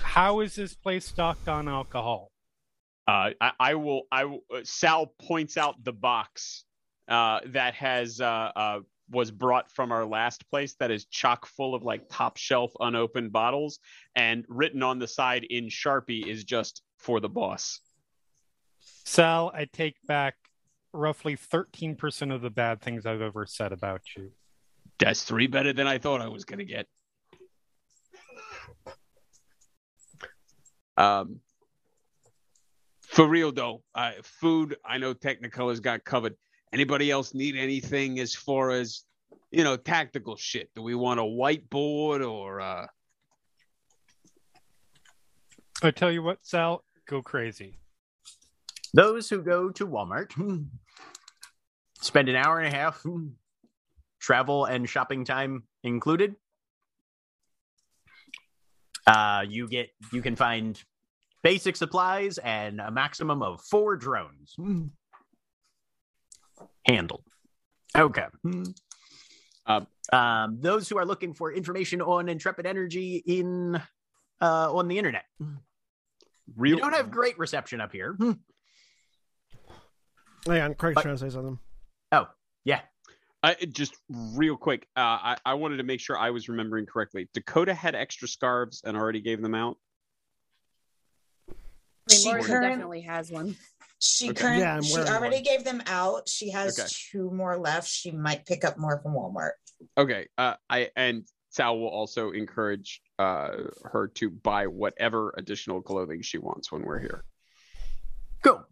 How 0.02 0.40
is 0.40 0.56
this 0.56 0.74
place 0.74 1.06
stocked 1.06 1.48
on 1.48 1.68
alcohol? 1.68 2.32
Uh, 3.06 3.30
I, 3.40 3.52
I 3.60 3.74
will. 3.74 4.02
I 4.12 4.24
will, 4.24 4.40
uh, 4.54 4.60
Sal 4.64 5.06
points 5.06 5.56
out 5.56 5.82
the 5.84 5.92
box 5.92 6.64
uh, 7.08 7.40
that 7.46 7.74
has 7.74 8.20
uh, 8.20 8.50
uh, 8.54 8.80
was 9.10 9.30
brought 9.30 9.70
from 9.70 9.92
our 9.92 10.04
last 10.04 10.48
place 10.50 10.74
that 10.80 10.90
is 10.90 11.06
chock 11.06 11.46
full 11.46 11.74
of 11.74 11.82
like 11.82 12.08
top 12.10 12.36
shelf 12.36 12.72
unopened 12.80 13.32
bottles, 13.32 13.78
and 14.14 14.44
written 14.48 14.82
on 14.82 14.98
the 14.98 15.06
side 15.08 15.44
in 15.44 15.66
Sharpie 15.66 16.26
is 16.26 16.44
just 16.44 16.82
for 16.98 17.20
the 17.20 17.28
boss. 17.28 17.80
Sal, 19.04 19.50
I 19.54 19.66
take 19.72 19.96
back 20.06 20.34
roughly 20.92 21.36
13% 21.36 22.34
of 22.34 22.42
the 22.42 22.50
bad 22.50 22.80
things 22.80 23.06
I've 23.06 23.22
ever 23.22 23.46
said 23.46 23.72
about 23.72 24.02
you. 24.16 24.32
That's 24.98 25.22
three 25.22 25.46
better 25.46 25.72
than 25.72 25.86
I 25.86 25.98
thought 25.98 26.20
I 26.20 26.28
was 26.28 26.44
gonna 26.44 26.64
get. 26.64 26.86
Um, 30.96 31.40
for 33.02 33.26
real 33.26 33.52
though, 33.52 33.82
uh, 33.94 34.12
food. 34.22 34.76
I 34.84 34.98
know 34.98 35.14
Technicolor's 35.14 35.80
got 35.80 36.04
covered. 36.04 36.34
Anybody 36.72 37.10
else 37.10 37.34
need 37.34 37.56
anything 37.56 38.18
as 38.20 38.34
far 38.34 38.70
as 38.70 39.04
you 39.50 39.64
know 39.64 39.76
tactical 39.76 40.36
shit? 40.36 40.70
Do 40.74 40.82
we 40.82 40.94
want 40.94 41.20
a 41.20 41.22
whiteboard 41.22 42.28
or 42.28 42.60
uh, 42.60 42.86
I 45.82 45.90
tell 45.92 46.10
you 46.10 46.22
what, 46.22 46.38
Sal, 46.42 46.84
go 47.06 47.22
crazy. 47.22 47.78
Those 48.94 49.28
who 49.28 49.42
go 49.42 49.70
to 49.70 49.86
Walmart 49.86 50.32
spend 52.00 52.28
an 52.28 52.36
hour 52.36 52.58
and 52.58 52.72
a 52.72 52.76
half, 52.76 53.04
travel 54.20 54.64
and 54.64 54.88
shopping 54.88 55.24
time 55.24 55.62
included. 55.84 56.34
Uh, 59.06 59.44
you 59.48 59.68
get 59.68 59.88
you 60.12 60.20
can 60.20 60.36
find 60.36 60.82
basic 61.42 61.76
supplies 61.76 62.38
and 62.38 62.80
a 62.80 62.90
maximum 62.90 63.42
of 63.42 63.60
four 63.62 63.96
drones 63.96 64.56
Hmm. 66.88 66.94
handled. 66.94 67.22
Okay. 67.96 68.24
Hmm. 68.42 68.62
Um, 69.66 69.86
um, 70.12 70.58
those 70.60 70.88
who 70.88 70.96
are 70.98 71.04
looking 71.04 71.34
for 71.34 71.52
information 71.52 72.00
on 72.00 72.28
Intrepid 72.28 72.64
Energy 72.66 73.22
in 73.26 73.76
uh, 74.40 74.72
on 74.74 74.88
the 74.88 74.96
internet. 74.98 75.24
real? 76.56 76.76
You 76.76 76.82
don't 76.82 76.94
have 76.94 77.10
great 77.10 77.38
reception 77.38 77.80
up 77.80 77.92
here. 77.92 78.14
Hmm. 78.14 78.32
Hang 80.46 80.62
on, 80.62 80.74
Craig's 80.74 80.94
But- 80.94 81.02
trying 81.02 81.16
to 81.16 81.20
say 81.20 81.30
something. 81.30 81.58
Oh, 82.12 82.26
yeah. 82.64 82.80
I, 83.42 83.54
just 83.54 83.94
real 84.08 84.56
quick, 84.56 84.86
uh, 84.96 85.00
I, 85.00 85.36
I 85.44 85.54
wanted 85.54 85.76
to 85.76 85.82
make 85.84 86.00
sure 86.00 86.16
I 86.18 86.30
was 86.30 86.48
remembering 86.48 86.86
correctly. 86.86 87.28
Dakota 87.34 87.72
had 87.74 87.94
extra 87.94 88.26
scarves 88.26 88.82
and 88.84 88.96
already 88.96 89.20
gave 89.20 89.40
them 89.42 89.54
out. 89.54 89.76
I 91.48 91.52
mean, 92.10 92.18
She 92.20 92.24
Morgan 92.28 92.44
current- 92.46 92.64
definitely 92.72 93.00
has 93.02 93.30
one. 93.30 93.56
She 94.00 94.30
Okay. 94.30 94.40
current, 94.40 94.60
Yeah, 94.60 94.80
she 94.80 94.96
already 94.98 95.36
one. 95.36 95.42
gave 95.44 95.64
them 95.64 95.82
out. 95.86 96.28
She 96.28 96.50
has 96.50 96.78
Okay. 96.78 96.88
two 97.10 97.30
more 97.30 97.56
left. 97.56 97.88
She 97.88 98.10
might 98.12 98.46
pick 98.46 98.64
up 98.64 98.78
more 98.78 99.00
from 99.02 99.12
Walmart. 99.14 99.52
Okay. 99.96 100.28
Uh, 100.38 100.54
I 100.70 100.90
and 100.96 101.24
Sal 101.50 101.78
will 101.78 101.88
also 101.88 102.30
encourage 102.30 103.02
uh, 103.18 103.56
her 103.84 104.08
to 104.14 104.30
buy 104.30 104.66
whatever 104.68 105.34
additional 105.36 105.82
clothing 105.82 106.22
she 106.22 106.38
wants 106.38 106.70
when 106.70 106.82
we're 106.82 107.00
here. 107.00 107.24
Cool. 108.44 108.64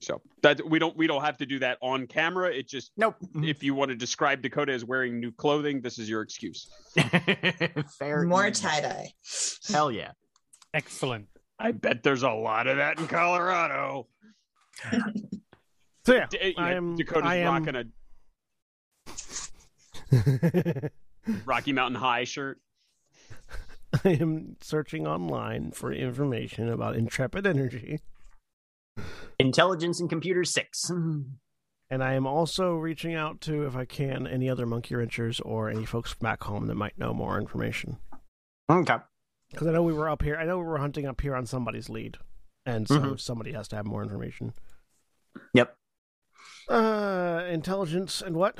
So 0.00 0.22
that 0.42 0.66
we 0.66 0.78
don't 0.78 0.96
we 0.96 1.06
don't 1.06 1.22
have 1.22 1.36
to 1.38 1.46
do 1.46 1.58
that 1.58 1.76
on 1.82 2.06
camera. 2.06 2.50
It 2.54 2.68
just 2.68 2.92
Nope. 2.96 3.16
if 3.42 3.62
you 3.62 3.74
want 3.74 3.90
to 3.90 3.94
describe 3.96 4.40
Dakota 4.42 4.72
as 4.72 4.84
wearing 4.84 5.20
new 5.20 5.32
clothing, 5.32 5.80
this 5.82 5.98
is 5.98 6.08
your 6.08 6.22
excuse. 6.22 6.70
Fair. 7.98 8.22
More 8.22 8.50
tie 8.50 8.80
dye. 8.80 9.12
Hell 9.68 9.90
yeah. 9.90 10.12
Excellent. 10.72 11.26
I 11.58 11.72
bet 11.72 12.02
there's 12.02 12.22
a 12.22 12.30
lot 12.30 12.66
of 12.66 12.76
that 12.76 12.98
in 12.98 13.06
Colorado. 13.06 14.06
So 16.06 16.14
yeah, 16.14 16.26
D- 16.30 16.38
you 16.40 16.54
know, 16.56 16.62
I 16.62 16.72
am. 16.74 16.94
Dakota's 16.96 17.22
I 17.24 17.36
am, 17.38 17.52
rocking 17.64 17.74
a 17.74 17.84
Rocky 21.44 21.72
Mountain 21.72 22.00
High 22.00 22.22
shirt. 22.22 22.60
I 24.04 24.10
am 24.10 24.56
searching 24.60 25.04
online 25.06 25.72
for 25.72 25.92
information 25.92 26.68
about 26.68 26.94
Intrepid 26.96 27.44
Energy, 27.46 28.00
Intelligence 29.40 29.98
and 30.00 30.08
Computer 30.08 30.44
Six. 30.44 30.90
and 30.90 32.02
I 32.04 32.14
am 32.14 32.24
also 32.26 32.74
reaching 32.76 33.14
out 33.14 33.40
to, 33.42 33.66
if 33.66 33.74
I 33.74 33.84
can, 33.84 34.26
any 34.28 34.48
other 34.48 34.66
monkey 34.66 34.94
wrenchers 34.94 35.40
or 35.40 35.68
any 35.70 35.84
folks 35.84 36.14
back 36.14 36.44
home 36.44 36.66
that 36.66 36.74
might 36.76 36.98
know 36.98 37.12
more 37.12 37.36
information. 37.38 37.96
Okay. 38.70 38.96
Because 39.50 39.66
I 39.66 39.72
know 39.72 39.82
we 39.82 39.92
were 39.92 40.08
up 40.08 40.22
here. 40.22 40.36
I 40.36 40.44
know 40.44 40.58
we 40.58 40.64
were 40.64 40.78
hunting 40.78 41.06
up 41.06 41.20
here 41.20 41.34
on 41.34 41.46
somebody's 41.46 41.88
lead, 41.88 42.18
and 42.64 42.86
so 42.86 42.98
Mhm. 43.00 43.20
somebody 43.20 43.52
has 43.52 43.66
to 43.68 43.76
have 43.76 43.86
more 43.86 44.02
information. 44.04 44.52
Yep. 45.54 45.76
Uh, 46.68 47.42
intelligence 47.48 48.22
and 48.22 48.36
what? 48.36 48.58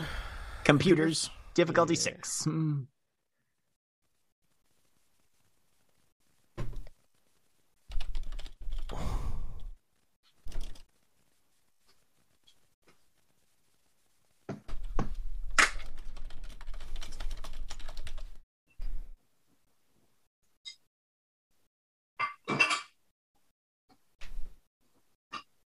Computers. 0.64 1.30
Difficulty 1.54 1.94
Yeah. 1.94 2.00
six. 2.00 2.46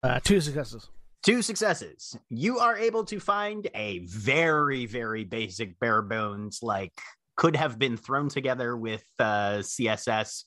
Uh, 0.02 0.20
two 0.20 0.40
successes. 0.40 0.88
Two 1.22 1.42
successes. 1.42 2.16
You 2.30 2.58
are 2.58 2.76
able 2.76 3.04
to 3.04 3.20
find 3.20 3.68
a 3.74 3.98
very, 4.06 4.86
very 4.86 5.24
basic 5.24 5.78
bare 5.78 6.02
bones, 6.02 6.60
like 6.62 6.92
could 7.36 7.56
have 7.56 7.78
been 7.78 7.96
thrown 7.96 8.28
together 8.28 8.76
with 8.76 9.04
uh, 9.18 9.58
CSS 9.58 10.44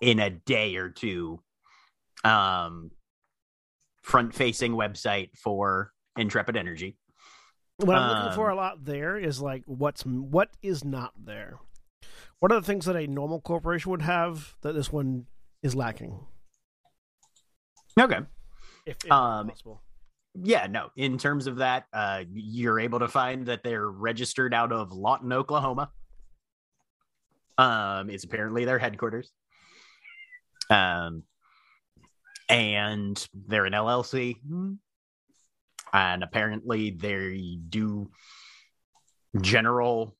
in 0.00 0.18
a 0.18 0.30
day 0.30 0.76
or 0.76 0.88
two. 0.90 1.40
Um, 2.24 2.90
front 4.02 4.34
facing 4.34 4.72
website 4.72 5.30
for 5.36 5.92
Intrepid 6.16 6.56
Energy. 6.56 6.96
What 7.78 7.96
I'm 7.96 8.16
looking 8.16 8.34
for 8.34 8.50
Um, 8.50 8.58
a 8.58 8.60
lot 8.60 8.84
there 8.84 9.16
is 9.16 9.40
like 9.40 9.62
what's 9.66 10.02
what 10.04 10.50
is 10.62 10.84
not 10.84 11.12
there. 11.22 11.58
What 12.38 12.52
are 12.52 12.60
the 12.60 12.66
things 12.66 12.84
that 12.86 12.96
a 12.96 13.06
normal 13.06 13.40
corporation 13.40 13.90
would 13.90 14.02
have 14.02 14.54
that 14.62 14.74
this 14.74 14.92
one 14.92 15.26
is 15.62 15.74
lacking? 15.74 16.26
Okay. 17.98 18.18
If, 18.86 18.96
if 19.04 19.12
Um, 19.12 19.48
possible. 19.48 19.82
Yeah, 20.34 20.66
no. 20.66 20.90
In 20.96 21.16
terms 21.16 21.46
of 21.46 21.56
that, 21.56 21.86
uh, 21.92 22.24
you're 22.32 22.80
able 22.80 22.98
to 22.98 23.08
find 23.08 23.46
that 23.46 23.62
they're 23.62 23.88
registered 23.88 24.52
out 24.52 24.72
of 24.72 24.92
Lawton, 24.92 25.32
Oklahoma. 25.32 25.90
Um, 27.56 28.10
it's 28.10 28.24
apparently 28.24 28.64
their 28.64 28.80
headquarters. 28.80 29.30
Um, 30.70 31.22
and 32.48 33.24
they're 33.46 33.64
an 33.66 33.72
LLC. 33.74 34.36
and 35.92 36.22
apparently 36.24 36.90
they 36.90 37.58
do 37.68 38.10
general 39.40 40.16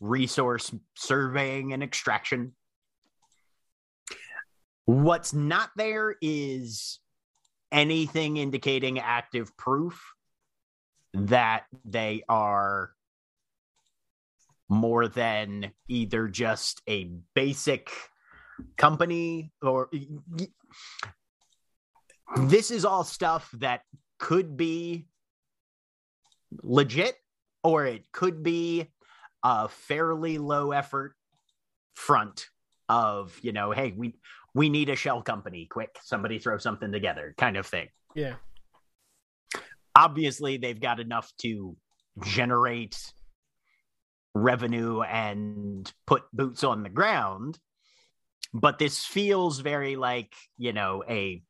resource 0.00 0.74
surveying 0.96 1.72
and 1.72 1.82
extraction. 1.82 2.54
What's 4.86 5.32
not 5.32 5.70
there 5.76 6.16
is 6.20 6.98
anything 7.74 8.36
indicating 8.36 9.00
active 9.00 9.54
proof 9.56 10.00
that 11.12 11.64
they 11.84 12.22
are 12.28 12.92
more 14.68 15.08
than 15.08 15.72
either 15.88 16.28
just 16.28 16.80
a 16.88 17.10
basic 17.34 17.90
company 18.76 19.50
or 19.60 19.90
this 22.36 22.70
is 22.70 22.84
all 22.84 23.02
stuff 23.02 23.50
that 23.54 23.82
could 24.18 24.56
be 24.56 25.06
legit 26.62 27.16
or 27.64 27.84
it 27.84 28.10
could 28.12 28.42
be 28.42 28.86
a 29.42 29.68
fairly 29.68 30.38
low 30.38 30.70
effort 30.70 31.14
front 31.94 32.46
of 32.88 33.38
you 33.42 33.52
know 33.52 33.72
hey 33.72 33.92
we 33.96 34.14
we 34.54 34.68
need 34.68 34.88
a 34.88 34.96
shell 34.96 35.22
company 35.22 35.66
quick 35.70 35.96
somebody 36.02 36.38
throw 36.38 36.58
something 36.58 36.92
together 36.92 37.34
kind 37.36 37.56
of 37.56 37.66
thing. 37.66 37.88
Yeah. 38.14 38.34
obviously 39.96 40.56
they've 40.56 40.80
got 40.80 41.00
enough 41.00 41.32
to 41.38 41.76
generate 42.22 42.96
revenue 44.34 45.02
and 45.02 45.92
put 46.06 46.22
boots 46.32 46.64
on 46.64 46.82
the 46.82 46.88
ground 46.88 47.58
but 48.52 48.78
this 48.78 49.04
feels 49.04 49.58
very 49.58 49.96
like 49.96 50.32
you 50.56 50.72
know 50.72 51.02
a 51.08 51.42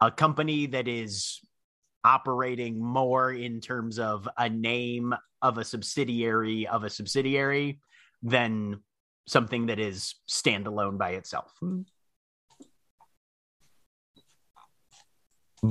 a 0.00 0.10
company 0.10 0.66
that 0.66 0.88
is 0.88 1.40
operating 2.04 2.82
more 2.82 3.32
in 3.32 3.60
terms 3.60 3.98
of 3.98 4.28
a 4.38 4.48
name 4.48 5.14
of 5.42 5.58
a 5.58 5.64
subsidiary 5.64 6.66
of 6.66 6.84
a 6.84 6.90
subsidiary 6.90 7.80
than 8.22 8.80
something 9.26 9.66
that 9.66 9.78
is 9.78 10.14
standalone 10.28 10.96
by 10.98 11.10
itself 11.10 11.52
hmm. 11.60 11.82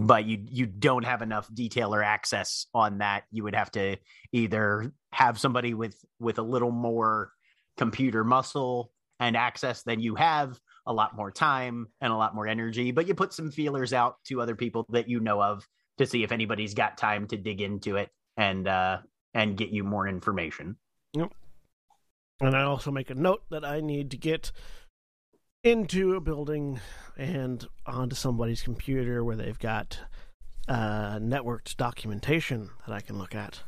But 0.03 0.25
you 0.25 0.43
you 0.49 0.65
don't 0.65 1.05
have 1.05 1.21
enough 1.21 1.53
detail 1.53 1.93
or 1.93 2.03
access 2.03 2.67
on 2.73 2.99
that. 2.99 3.23
You 3.31 3.43
would 3.43 3.55
have 3.55 3.71
to 3.71 3.97
either 4.31 4.91
have 5.11 5.39
somebody 5.39 5.73
with 5.73 6.03
with 6.19 6.39
a 6.39 6.43
little 6.43 6.71
more 6.71 7.31
computer 7.77 8.23
muscle 8.23 8.91
and 9.19 9.37
access 9.37 9.83
than 9.83 9.99
you 9.99 10.15
have 10.15 10.59
a 10.85 10.93
lot 10.93 11.15
more 11.15 11.31
time 11.31 11.87
and 12.01 12.11
a 12.13 12.15
lot 12.15 12.35
more 12.35 12.47
energy 12.47 12.91
but 12.91 13.07
you 13.07 13.15
put 13.15 13.33
some 13.33 13.49
feelers 13.49 13.91
out 13.91 14.17
to 14.23 14.39
other 14.39 14.55
people 14.55 14.85
that 14.89 15.09
you 15.09 15.19
know 15.19 15.41
of 15.41 15.67
to 15.97 16.05
see 16.05 16.23
if 16.23 16.31
anybody's 16.31 16.73
got 16.73 16.97
time 16.97 17.27
to 17.27 17.37
dig 17.37 17.59
into 17.59 17.95
it 17.95 18.09
and 18.37 18.67
uh 18.67 18.97
and 19.35 19.57
get 19.57 19.69
you 19.69 19.83
more 19.83 20.07
information. 20.07 20.77
Yep. 21.13 21.31
And 22.41 22.55
I 22.55 22.63
also 22.63 22.89
make 22.89 23.09
a 23.11 23.15
note 23.15 23.43
that 23.51 23.63
I 23.63 23.81
need 23.81 24.11
to 24.11 24.17
get 24.17 24.51
into 25.65 26.15
a 26.15 26.21
building 26.21 26.79
and 27.17 27.67
onto 27.87 28.15
somebody's 28.15 28.61
computer 28.61 29.23
where 29.23 29.35
they've 29.35 29.57
got 29.57 29.99
uh, 30.67 31.17
networked 31.17 31.75
documentation 31.75 32.69
that 32.87 32.93
I 32.93 33.01
can 33.01 33.17
look 33.17 33.33
at. 33.33 33.63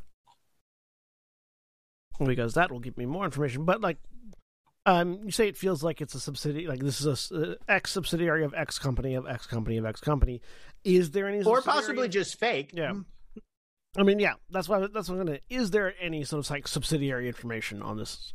Because 2.23 2.53
that 2.53 2.71
will 2.71 2.79
give 2.79 2.97
me 2.97 3.05
more 3.05 3.25
information. 3.25 3.65
But, 3.65 3.81
like, 3.81 3.97
um, 4.85 5.19
you 5.23 5.31
say 5.31 5.47
it 5.47 5.57
feels 5.57 5.83
like 5.83 5.99
it's 5.99 6.15
a 6.15 6.19
subsidiary, 6.19 6.67
like 6.67 6.79
this 6.79 7.01
is 7.01 7.31
a 7.31 7.51
uh, 7.51 7.55
X 7.67 7.91
subsidiary 7.91 8.43
of 8.43 8.53
X 8.53 8.79
company 8.79 9.15
of 9.15 9.27
X 9.27 9.45
company 9.45 9.77
of 9.77 9.85
X 9.85 9.99
company. 9.99 10.41
Is 10.83 11.11
there 11.11 11.27
any 11.27 11.43
or 11.43 11.61
possibly 11.61 12.07
just 12.07 12.39
fake 12.39 12.71
Yeah. 12.73 12.93
I 13.97 14.03
mean, 14.03 14.19
yeah, 14.19 14.33
that's 14.49 14.69
why 14.69 14.79
that's 14.79 15.09
what 15.09 15.19
I'm 15.19 15.25
gonna. 15.25 15.39
Is 15.49 15.71
there 15.71 15.93
any 15.99 16.23
sort 16.23 16.45
of 16.45 16.49
like 16.49 16.67
subsidiary 16.67 17.27
information 17.27 17.81
on 17.81 17.97
this 17.97 18.33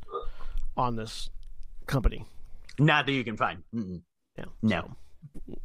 on 0.76 0.96
this 0.96 1.30
company? 1.86 2.26
Not 2.78 3.06
that 3.06 3.12
you 3.12 3.24
can 3.24 3.36
find 3.36 3.62
Mm-mm. 3.74 4.02
Yeah, 4.38 4.46
no 4.62 4.96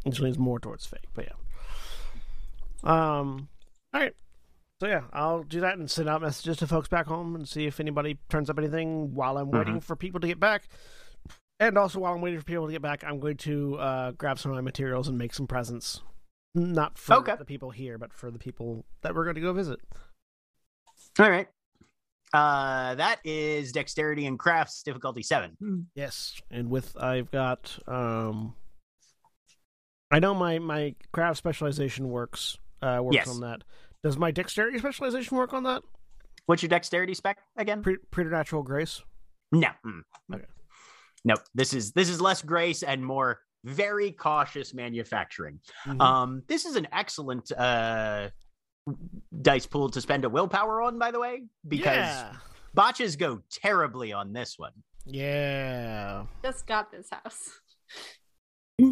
which 0.04 0.20
leans 0.20 0.38
more 0.38 0.60
towards 0.60 0.86
fake, 0.86 1.08
but 1.16 1.26
yeah. 1.26 1.34
Um, 2.84 3.50
all 3.94 4.02
right. 4.02 4.14
So 4.80 4.88
yeah, 4.88 5.02
I'll 5.12 5.42
do 5.44 5.62
that 5.62 5.78
and 5.78 5.90
send 5.90 6.08
out 6.08 6.22
messages 6.22 6.58
to 6.58 6.68
folks 6.68 6.88
back 6.88 7.08
home 7.08 7.36
and 7.36 7.48
see 7.50 7.66
if 7.66 7.80
anybody 7.80 8.20
turns 8.30 8.50
up 8.50 8.60
anything 8.60 9.16
while 9.16 9.38
I'm 9.38 9.50
waiting 9.50 9.80
for 9.82 9.96
people 9.96 10.20
to 10.20 10.28
get 10.28 10.40
back. 10.40 10.68
And 11.60 11.76
also, 11.76 12.00
while 12.00 12.14
I'm 12.14 12.22
waiting 12.22 12.40
for 12.40 12.46
people 12.46 12.68
to 12.68 12.72
get 12.72 12.84
back, 12.84 13.04
I'm 13.04 13.20
going 13.20 13.38
to 13.38 13.78
uh, 13.80 14.12
grab 14.12 14.38
some 14.38 14.52
of 14.52 14.56
my 14.56 14.62
materials 14.62 15.08
and 15.08 15.18
make 15.18 15.34
some 15.34 15.48
presents. 15.48 16.02
Not 16.54 17.00
for 17.00 17.16
Okay. 17.16 17.36
the 17.38 17.46
people 17.46 17.72
here, 17.72 17.98
but 17.98 18.14
for 18.14 18.30
the 18.30 18.38
people 18.40 18.86
that 19.02 19.16
we're 19.16 19.24
going 19.24 19.36
to 19.36 19.42
go 19.42 19.54
visit. 19.54 19.80
all 21.20 21.30
right 21.32 21.48
uh 22.34 22.96
that 22.96 23.20
is 23.24 23.72
dexterity 23.72 24.26
and 24.26 24.38
crafts 24.38 24.84
difficulty 24.84 25.24
seven 25.24 25.88
Yes, 25.96 26.40
and 26.52 26.70
with 26.70 26.96
I've 26.98 27.32
got 27.32 27.78
um 27.88 28.54
I 30.12 30.20
know 30.20 30.34
my 30.34 30.60
my 30.60 30.96
craft 31.12 31.38
specialization 31.38 32.10
works 32.10 32.58
uh 32.82 33.00
works 33.02 33.16
Yes. 33.16 33.28
on 33.30 33.42
that. 33.42 33.64
Does 34.04 34.18
my 34.18 34.32
dexterity 34.32 34.78
specialization 34.80 35.38
work 35.38 35.54
on 35.54 35.64
that? 35.64 35.84
what's 36.46 36.62
your 36.62 36.70
dexterity 36.70 37.14
spec 37.14 37.40
again 37.58 37.82
Pre- 37.84 37.98
preternatural 38.10 38.64
grace. 38.64 39.02
No. 39.52 39.68
Mm. 39.86 40.02
Okay. 40.34 40.46
Nope. 41.26 41.40
This 41.56 41.74
is 41.74 41.92
this 41.92 42.08
is 42.10 42.22
less 42.22 42.42
grace 42.42 42.84
and 42.84 43.04
more 43.06 43.40
very 43.66 44.12
cautious 44.14 44.74
manufacturing. 44.74 45.60
Mhm. 45.86 46.00
Um, 46.02 46.44
this 46.48 46.66
is 46.66 46.76
an 46.78 46.88
excellent 46.94 47.52
uh 47.52 48.30
dice 49.42 49.66
pool 49.66 49.90
to 49.90 50.02
spend 50.02 50.26
a 50.26 50.30
willpower 50.30 50.82
on, 50.82 50.98
by 51.00 51.12
the 51.12 51.20
way, 51.20 51.44
because 51.68 51.96
yeah. 51.96 52.34
botches 52.74 53.16
go 53.16 53.42
terribly 53.52 54.14
on 54.14 54.34
this 54.34 54.58
one. 54.58 54.74
Yeah. 55.06 56.24
Just 56.44 56.68
got 56.68 56.92
this 56.92 57.10
house. 57.12 57.50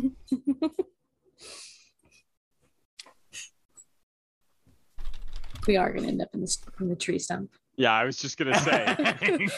we 5.68 5.78
are 5.78 5.92
going 5.92 6.04
to 6.04 6.10
end 6.10 6.22
up 6.22 6.30
in 6.34 6.42
the, 6.42 6.58
in 6.80 6.90
the 6.90 6.96
tree 6.96 7.20
stump. 7.20 7.52
Yeah, 7.78 7.92
I 7.94 8.06
was 8.06 8.16
just 8.18 8.38
gonna 8.38 8.58
say. 8.60 8.96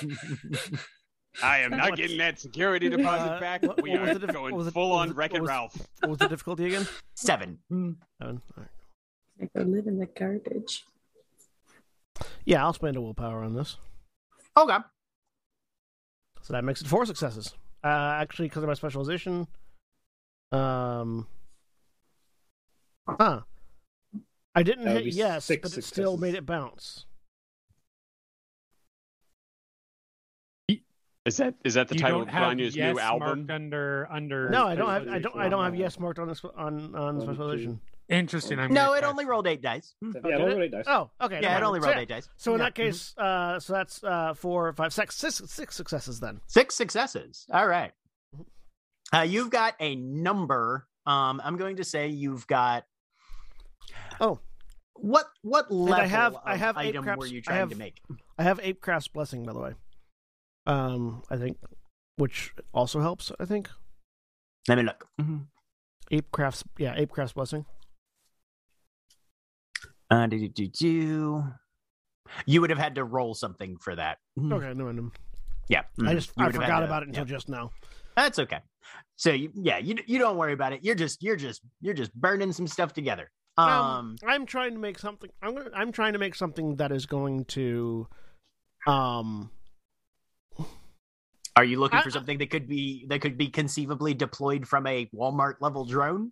I 1.43 1.59
am 1.59 1.69
not 1.69 1.95
getting 1.95 2.17
that 2.17 2.39
security 2.39 2.89
deposit 2.89 3.31
Uh, 3.33 3.39
back. 3.39 3.61
what- 3.61 3.79
we 3.83 3.91
what 3.91 4.01
was 4.01 4.09
are 4.09 4.13
the 4.15 4.25
dif- 4.25 4.35
going 4.35 4.53
what 4.53 4.57
was 4.57 4.65
the- 4.65 4.71
full 4.71 4.89
what 4.89 5.01
on 5.01 5.07
was 5.09 5.17
Wreck 5.17 5.33
what 5.33 5.41
It 5.43 5.45
Ralph. 5.45 5.77
What 5.99 6.09
was 6.09 6.17
the 6.17 6.27
difficulty 6.27 6.65
again? 6.65 6.87
Seven. 7.13 7.59
Seven. 7.69 7.97
All 8.23 8.39
right. 8.57 8.67
I 9.41 9.49
go 9.55 9.63
live 9.63 9.87
in 9.87 9.99
the 9.99 10.05
garbage. 10.07 10.85
Yeah, 12.45 12.63
I'll 12.63 12.73
spend 12.73 12.97
a 12.97 13.01
willpower 13.01 13.43
on 13.43 13.53
this. 13.55 13.77
Okay. 14.57 14.77
So 16.41 16.53
that 16.53 16.63
makes 16.63 16.81
it 16.81 16.87
four 16.87 17.05
successes. 17.05 17.53
Uh, 17.83 18.17
actually, 18.19 18.47
because 18.47 18.63
of 18.63 18.67
my 18.67 18.73
specialization. 18.73 19.47
Um. 20.51 21.27
Huh. 23.07 23.41
I 24.55 24.63
didn't 24.63 24.87
hit 24.87 25.03
be 25.03 25.11
yes, 25.11 25.45
six 25.45 25.69
but 25.69 25.77
it 25.77 25.83
still 25.83 26.17
made 26.17 26.33
it 26.33 26.45
bounce. 26.45 27.05
Is 31.25 31.35
that 31.37 31.55
is 31.65 31.73
that 31.73 31.89
the 31.89 31.95
you 31.95 31.99
title 31.99 32.21
of 32.21 32.29
have 32.29 32.57
yes 32.57 32.73
new 32.75 32.99
album? 32.99 33.47
under 33.51 34.07
under. 34.09 34.49
No, 34.49 34.65
I 34.65 34.75
don't 34.75 34.89
have. 34.89 35.07
I 35.09 35.19
don't. 35.19 35.37
I 35.37 35.49
don't 35.49 35.63
have 35.63 35.75
yes 35.75 35.99
marked 35.99 36.19
on 36.19 36.29
this 36.29 36.41
on 36.55 36.95
on 36.95 37.17
One, 37.17 37.21
specialization. 37.21 37.81
Interesting. 38.09 38.57
I'm 38.59 38.71
No, 38.73 38.87
gonna 38.87 38.97
it 38.97 39.03
only 39.03 39.25
rolled 39.25 39.47
eight 39.47 39.61
dice. 39.61 39.93
Yeah, 40.01 40.11
did 40.13 40.23
roll 40.39 40.61
it? 40.61 40.65
eight 40.65 40.71
dice. 40.71 40.85
Oh, 40.87 41.09
okay. 41.21 41.41
Yeah, 41.41 41.49
never 41.59 41.63
it 41.63 41.67
only 41.67 41.79
mind. 41.79 41.83
So, 41.83 41.87
rolled 41.89 41.95
yeah. 41.97 42.01
eight 42.03 42.07
dice. 42.09 42.29
So 42.37 42.53
in 42.53 42.59
Yeah. 42.59 42.65
that 42.65 42.75
case, 42.75 43.13
uh, 43.17 43.59
so 43.59 43.73
that's 43.73 44.03
uh, 44.03 44.33
four, 44.33 44.71
five, 44.73 44.93
six, 44.93 45.15
six, 45.17 45.41
six 45.47 45.75
successes 45.75 46.19
then. 46.21 46.39
Six 46.47 46.75
successes. 46.75 47.45
All 47.51 47.67
right. 47.67 47.91
Uh, 49.13 49.21
you've 49.21 49.49
got 49.49 49.75
a 49.79 49.95
number. 49.95 50.87
Um, 51.05 51.41
I'm 51.43 51.57
going 51.57 51.77
to 51.77 51.83
say 51.83 52.07
you've 52.07 52.47
got. 52.47 52.85
Oh. 54.21 54.39
What 54.99 55.25
what 55.43 55.71
level 55.71 55.93
I 56.03 56.07
have- 56.07 56.35
of 56.35 56.41
I 56.43 56.55
have 56.55 56.75
item 56.77 57.03
craps- 57.03 57.19
were 57.19 57.27
you 57.27 57.41
trying 57.41 57.59
have- 57.59 57.69
to 57.69 57.75
make? 57.75 58.01
I 58.37 58.43
have 58.43 58.59
Ape 58.63 58.81
Craft's 58.81 59.07
blessing, 59.09 59.43
by 59.43 59.53
the 59.53 59.59
way. 59.59 59.73
Um, 60.65 61.23
I 61.29 61.37
think, 61.37 61.57
which 62.17 62.53
also 62.73 62.99
helps. 63.01 63.31
I 63.39 63.45
think 63.45 63.69
Let 64.67 64.77
me 64.77 64.83
look. 64.83 65.07
Ape 66.11 66.31
Craft's 66.31 66.63
yeah, 66.77 66.93
Ape 66.97 67.11
Craft's 67.11 67.33
blessing. 67.33 67.65
Uh, 70.09 70.27
do, 70.27 70.47
do, 70.47 70.67
do. 70.67 71.43
You 72.45 72.61
would 72.61 72.69
have 72.69 72.79
had 72.79 72.95
to 72.95 73.03
roll 73.03 73.33
something 73.33 73.77
for 73.77 73.95
that. 73.95 74.17
Okay, 74.39 74.73
no, 74.73 74.91
no. 74.91 75.11
Yeah. 75.69 75.83
I 75.99 76.01
mhm. 76.03 76.11
just 76.13 76.31
I 76.37 76.45
would 76.45 76.53
have 76.53 76.61
had 76.61 76.67
forgot 76.67 76.79
to- 76.79 76.85
about 76.85 77.03
it 77.03 77.09
until 77.09 77.23
yeah. 77.25 77.29
just 77.35 77.49
now. 77.49 77.71
That's 78.15 78.39
okay. 78.39 78.59
So 79.15 79.31
you, 79.31 79.51
yeah, 79.53 79.77
you 79.79 79.95
you 80.07 80.17
don't 80.17 80.37
worry 80.37 80.53
about 80.53 80.73
it. 80.73 80.83
You're 80.83 80.95
just 80.95 81.21
you're 81.21 81.35
just 81.35 81.61
you're 81.81 81.93
just 81.93 82.13
burning 82.13 82.51
some 82.51 82.67
stuff 82.67 82.93
together. 82.93 83.29
Um, 83.57 83.69
Um, 83.69 84.15
I'm 84.25 84.45
trying 84.45 84.73
to 84.73 84.79
make 84.79 84.97
something. 84.99 85.29
I'm 85.41 85.55
gonna. 85.55 85.71
I'm 85.73 85.91
trying 85.91 86.13
to 86.13 86.19
make 86.19 86.35
something 86.35 86.77
that 86.77 86.91
is 86.91 87.05
going 87.05 87.45
to, 87.45 88.07
um, 88.85 89.51
are 91.55 91.63
you 91.63 91.79
looking 91.79 91.99
I- 91.99 92.03
for 92.03 92.11
something 92.11 92.37
that 92.37 92.49
could 92.49 92.67
be 92.67 93.05
that 93.09 93.21
could 93.21 93.37
be 93.37 93.47
conceivably 93.49 94.13
deployed 94.13 94.67
from 94.67 94.85
a 94.87 95.07
Walmart 95.07 95.55
level 95.59 95.85
drone? 95.85 96.31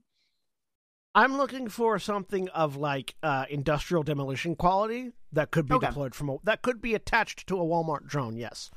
I'm 1.16 1.38
looking 1.38 1.70
for 1.70 1.98
something 1.98 2.50
of 2.50 2.76
like 2.76 3.16
uh, 3.24 3.46
industrial 3.50 4.04
demolition 4.04 4.56
quality 4.56 5.12
that 5.32 5.50
could 5.52 5.68
be 5.68 5.76
Okay. 5.76 5.88
deployed 5.88 6.14
from 6.14 6.30
a, 6.30 6.38
that 6.44 6.62
could 6.62 6.82
be 6.82 6.94
attached 6.94 7.48
to 7.48 7.56
a 7.58 7.64
Walmart 7.64 8.06
drone. 8.06 8.36
Yes. 8.36 8.70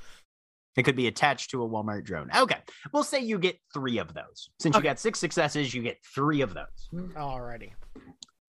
It 0.76 0.84
could 0.84 0.94
be 0.94 1.08
attached 1.08 1.50
to 1.50 1.62
a 1.64 1.68
Walmart 1.68 2.04
drone. 2.04 2.30
Okay. 2.34 2.58
We'll 2.92 3.02
say 3.02 3.18
you 3.20 3.38
get 3.40 3.58
three 3.74 3.98
of 3.98 4.14
those. 4.14 4.50
Since 4.60 4.76
Okay. 4.76 4.84
you 4.86 4.90
got 4.90 5.00
six 5.00 5.18
successes, 5.18 5.74
you 5.74 5.82
get 5.82 5.98
three 6.14 6.40
of 6.40 6.54
those 6.54 6.88
Alrighty. 7.16 7.72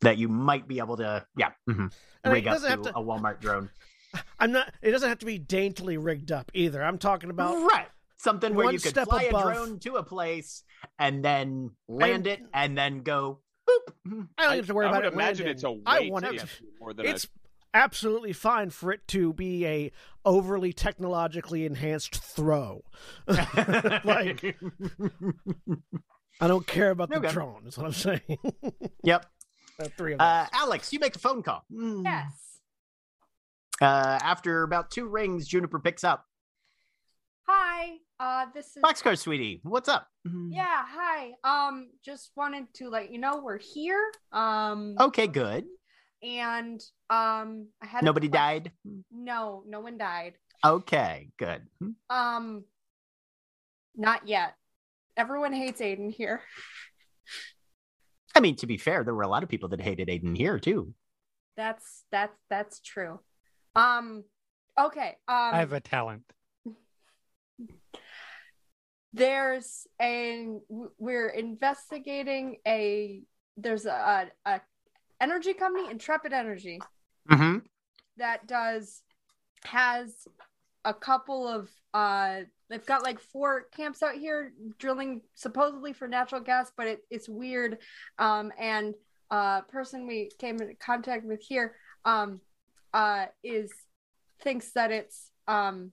that 0.01 0.17
you 0.19 0.29
might 0.29 0.67
be 0.67 0.77
able 0.77 0.97
to, 0.97 1.25
yeah, 1.35 1.49
mhm, 1.67 1.91
rig 2.23 2.47
up 2.47 2.61
to, 2.61 2.77
to- 2.77 2.89
a 2.95 3.01
Walmart 3.03 3.39
drone. 3.39 3.71
I'm 4.39 4.51
not. 4.51 4.71
It 4.83 4.91
doesn't 4.91 5.09
have 5.09 5.19
to 5.19 5.25
be 5.25 5.37
daintily 5.39 5.97
rigged 5.97 6.31
up 6.31 6.51
either. 6.53 6.83
I'm 6.83 6.97
talking 6.99 7.29
about 7.31 7.55
right. 7.71 7.87
Something 8.17 8.53
where 8.53 8.71
you 8.71 8.79
could 8.79 8.93
fly 8.95 9.23
above. 9.23 9.41
a 9.49 9.53
drone 9.53 9.79
to 9.79 9.95
a 9.95 10.03
place 10.03 10.63
and 10.99 11.23
then 11.25 11.71
land 11.87 12.27
it 12.27 12.41
and 12.53 12.77
then 12.77 13.01
go 13.01 13.39
boop. 13.69 13.93
Mhm. 14.07 14.27
I 14.37 14.43
don't 14.47 14.55
have 14.57 14.67
to 14.67 14.73
worry 14.73 14.85
I 14.85 14.89
about 14.89 15.03
would 15.03 15.07
it. 15.07 15.13
imagine 15.13 15.45
landing. 15.45 15.55
it's 15.55 15.63
a 15.63 15.71
weight 15.71 15.81
I 15.85 16.09
want 16.09 16.25
it. 16.25 16.61
more 16.79 16.93
than 16.93 17.05
a- 17.05 17.09
It's 17.09 17.27
absolutely 17.73 18.33
fine 18.33 18.69
for 18.71 18.91
it 18.91 19.07
to 19.09 19.31
be 19.33 19.65
a 19.65 19.91
overly 20.25 20.73
technologically 20.73 21.65
enhanced 21.65 22.15
throw. 22.15 22.83
like 23.27 24.57
I 26.41 26.47
don't 26.47 26.65
care 26.65 26.91
about 26.91 27.09
the 27.09 27.19
drone. 27.19 27.67
Is 27.67 27.77
what 27.77 27.87
I'm 27.87 27.93
saying. 27.93 28.21
Yep. 29.03 29.25
Uh, 29.81 29.87
three 29.97 30.13
of 30.13 30.19
Uh. 30.21 30.45
Alex, 30.51 30.91
you 30.91 30.99
make 30.99 31.15
a 31.15 31.19
phone 31.19 31.41
call. 31.43 31.63
Mm. 31.71 32.03
Yes. 32.03 32.59
Uh, 33.81 34.19
after 34.21 34.63
about 34.63 34.91
two 34.91 35.07
rings, 35.07 35.47
Juniper 35.47 35.79
picks 35.79 36.03
up. 36.03 36.25
Hi. 37.51 37.93
Uh, 38.19 38.45
this 38.53 38.67
is. 38.77 38.83
Boxcar, 38.83 39.17
sweetie, 39.17 39.59
what's 39.63 39.89
up? 39.89 40.07
Yeah. 40.51 40.85
Hi. 40.87 41.31
Um, 41.43 41.89
just 42.05 42.29
wanted 42.35 42.71
to 42.75 42.89
let 42.89 43.11
you 43.11 43.17
know 43.17 43.41
we're 43.43 43.57
here. 43.57 44.11
Um. 44.31 44.95
Okay, 44.99 45.25
good. 45.25 45.65
And 46.21 46.79
um, 47.09 47.67
I 47.81 47.87
had 47.87 48.03
Nobody 48.03 48.27
que- 48.27 48.33
died. 48.33 48.71
No, 49.11 49.63
no 49.67 49.79
one 49.79 49.97
died. 49.97 50.33
Okay, 50.63 51.29
good. 51.39 51.63
Um, 52.09 52.65
not 53.95 54.27
yet. 54.27 54.53
Everyone 55.17 55.51
hates 55.53 55.81
Aiden 55.81 56.13
here. 56.13 56.43
I 58.35 58.41
mean, 58.41 58.57
to 58.57 58.67
be 58.67 58.77
fair, 58.77 59.03
there 59.03 59.15
were 59.15 59.23
a 59.23 59.27
lot 59.27 59.41
of 59.41 59.49
people 59.49 59.69
that 59.69 59.81
hated 59.81 60.07
Aiden 60.07 60.37
here 60.37 60.59
too. 60.59 60.93
That's 61.57 62.03
that's 62.11 62.37
that's 62.51 62.79
true. 62.81 63.19
Um, 63.75 64.23
okay. 64.79 65.17
Um, 65.27 65.53
I 65.53 65.57
have 65.57 65.73
a 65.73 65.79
talent. 65.79 66.23
There's 69.13 69.87
a 70.01 70.47
we're 70.97 71.29
investigating 71.29 72.57
a 72.67 73.21
there's 73.57 73.85
a, 73.85 74.29
a 74.45 74.61
energy 75.21 75.53
company 75.53 75.89
intrepid 75.89 76.33
energy 76.33 76.79
Mm-hmm. 77.29 77.59
that 78.17 78.47
does 78.47 79.03
has 79.63 80.25
a 80.85 80.93
couple 80.93 81.47
of 81.47 81.69
uh 81.93 82.39
they've 82.69 82.85
got 82.85 83.03
like 83.03 83.19
four 83.19 83.65
camps 83.75 84.01
out 84.01 84.15
here 84.15 84.53
drilling 84.79 85.21
supposedly 85.35 85.93
for 85.93 86.07
natural 86.07 86.41
gas 86.41 86.71
but 86.75 86.87
it, 86.87 86.99
it's 87.11 87.29
weird 87.29 87.77
um 88.17 88.51
and 88.57 88.95
uh 89.29 89.61
person 89.61 90.07
we 90.07 90.31
came 90.39 90.59
in 90.61 90.75
contact 90.79 91.25
with 91.25 91.41
here 91.41 91.75
um 92.05 92.39
uh 92.93 93.25
is 93.43 93.71
thinks 94.41 94.71
that 94.71 94.91
it's 94.91 95.29
um 95.47 95.91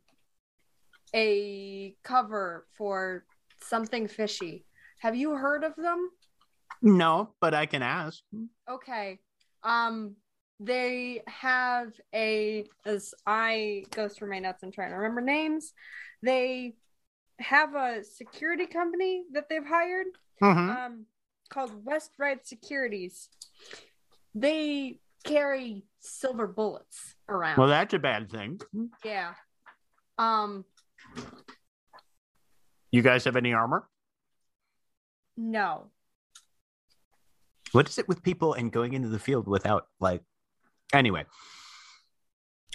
a 1.16 1.94
cover 2.04 2.66
for 2.76 3.24
something 3.60 4.06
fishy 4.06 4.64
have 5.00 5.16
you 5.16 5.30
heard 5.32 5.64
of 5.64 5.74
them 5.76 6.10
No, 6.82 7.30
but 7.40 7.54
I 7.54 7.64
can 7.66 7.82
ask. 7.82 8.22
Okay. 8.68 9.18
Um 9.62 10.16
they 10.60 11.22
have 11.26 11.92
a 12.14 12.64
as 12.84 13.14
I 13.26 13.84
go 13.94 14.08
through 14.08 14.30
my 14.30 14.38
notes 14.40 14.62
and 14.62 14.72
trying 14.72 14.90
to 14.90 14.96
remember 14.96 15.20
names, 15.20 15.72
they 16.22 16.76
have 17.38 17.74
a 17.74 18.02
security 18.04 18.66
company 18.66 19.24
that 19.32 19.48
they've 19.48 19.66
hired 19.66 20.06
Mhm. 20.42 20.68
um 20.76 21.06
called 21.48 21.72
West 21.84 22.12
Ride 22.18 22.46
Securities. 22.46 23.28
They 24.34 25.00
carry 25.24 25.84
silver 26.00 26.46
bullets 26.46 27.14
around. 27.28 27.56
Well, 27.58 27.68
that's 27.68 27.94
a 27.94 27.98
bad 27.98 28.30
thing. 28.30 28.60
yeah. 29.04 29.34
Um 30.18 30.64
You 32.90 33.02
guys 33.02 33.24
have 33.24 33.36
any 33.36 33.52
armor? 33.52 33.88
no. 35.36 35.90
What 37.72 37.88
is 37.88 37.98
it 37.98 38.08
with 38.08 38.22
people 38.22 38.54
and 38.54 38.72
going 38.72 38.94
into 38.94 39.08
the 39.08 39.18
field 39.18 39.46
without 39.48 39.88
like? 40.00 40.22
Anyway. 40.94 41.24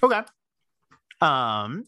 Okay. 0.03 0.21
Um. 1.21 1.85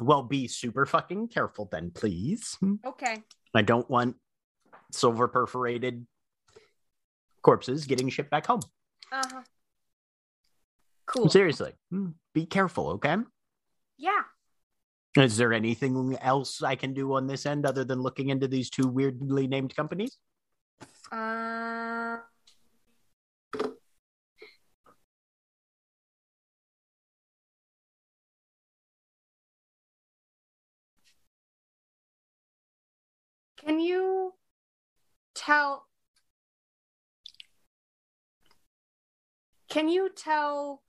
Well, 0.00 0.22
be 0.22 0.48
super 0.48 0.84
fucking 0.84 1.28
careful 1.28 1.68
then, 1.70 1.90
please. 1.90 2.58
Okay. 2.84 3.22
I 3.54 3.62
don't 3.62 3.88
want 3.88 4.16
silver 4.90 5.28
perforated 5.28 6.06
corpses 7.42 7.86
getting 7.86 8.08
shipped 8.08 8.30
back 8.30 8.46
home. 8.46 8.60
Uh-huh. 9.10 9.42
Cool. 11.06 11.28
Seriously, 11.30 11.72
be 12.34 12.46
careful, 12.46 12.88
okay? 12.90 13.16
Yeah. 13.96 14.22
Is 15.16 15.36
there 15.36 15.52
anything 15.52 16.16
else 16.22 16.62
I 16.62 16.74
can 16.74 16.94
do 16.94 17.14
on 17.14 17.26
this 17.26 17.44
end 17.44 17.66
other 17.66 17.84
than 17.84 18.00
looking 18.00 18.30
into 18.30 18.48
these 18.48 18.70
two 18.70 18.88
weirdly 18.88 19.46
named 19.46 19.76
companies? 19.76 20.16
Uh 21.10 22.18
Can 33.64 33.78
you 33.78 34.34
tell 35.34 35.86
Can 39.68 39.88
you 39.88 40.10
tell 40.14 40.82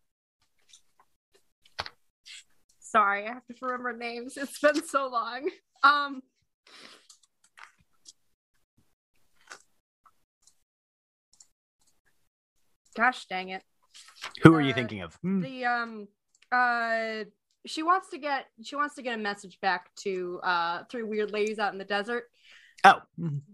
Sorry, 2.94 3.26
I 3.28 3.34
have 3.34 3.46
to 3.48 3.56
remember 3.66 3.98
names. 3.98 4.38
It's 4.38 4.60
been 4.60 4.84
so 4.86 5.08
long. 5.10 5.50
Um 5.84 6.22
Gosh 12.96 13.26
dang 13.26 13.50
it. 13.50 13.64
Who 14.44 14.54
are 14.54 14.62
you 14.62 14.72
Uh, 14.72 14.76
thinking 14.76 15.02
of? 15.02 15.16
Hmm. 15.16 15.42
the 15.42 15.66
um 15.66 16.08
uh 16.52 17.24
she 17.66 17.82
wants 17.82 18.10
to 18.10 18.18
get 18.18 18.46
she 18.62 18.76
wants 18.76 18.96
to 18.96 19.02
get 19.02 19.16
a 19.18 19.22
message 19.22 19.60
back 19.62 19.94
to 19.96 20.40
uh 20.44 20.84
three 20.92 21.04
weird 21.04 21.32
ladies 21.32 21.60
out 21.60 21.74
in 21.74 21.80
the 21.80 21.86
desert 21.86 22.26
Oh, 22.86 23.02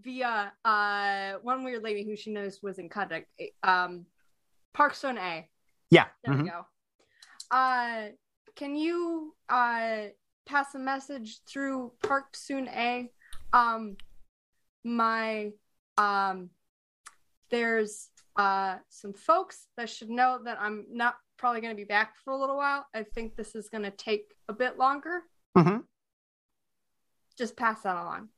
via 0.02 0.52
uh 0.64 1.32
one 1.42 1.62
weird 1.64 1.82
lady 1.82 2.04
who 2.04 2.16
she 2.16 2.30
knows 2.32 2.60
was 2.62 2.78
in 2.78 2.88
contact 2.88 3.28
um 3.62 4.04
parkstone 4.76 5.18
a 5.18 5.48
yeah. 5.90 6.06
there 6.24 6.34
mhm. 6.34 6.42
we 6.42 6.50
go 6.50 6.66
uh 7.50 8.08
can 8.60 8.76
you 8.76 9.34
uh 9.48 10.02
pass 10.46 10.74
a 10.74 10.78
message 10.78 11.40
through 11.50 11.92
Park 12.06 12.36
Soon 12.36 12.68
a 12.68 13.10
um 13.54 13.96
my 14.84 15.50
um 15.96 16.50
there's 17.50 18.10
uh 18.36 18.76
some 18.90 19.14
folks 19.14 19.66
that 19.78 19.88
should 19.88 20.10
know 20.10 20.40
that 20.44 20.58
I'm 20.60 20.84
not 20.90 21.14
probably 21.38 21.62
going 21.62 21.72
to 21.74 21.76
be 21.76 21.84
back 21.86 22.16
for 22.22 22.32
a 22.34 22.36
little 22.38 22.56
while. 22.58 22.86
I 22.94 23.02
think 23.02 23.34
this 23.34 23.54
is 23.54 23.70
going 23.70 23.84
to 23.84 23.90
take 23.90 24.34
a 24.46 24.52
bit 24.52 24.76
longer. 24.76 25.22
Mhm. 25.56 25.84
Just 27.38 27.56
pass 27.56 27.80
that 27.80 27.96
along. 27.96 28.28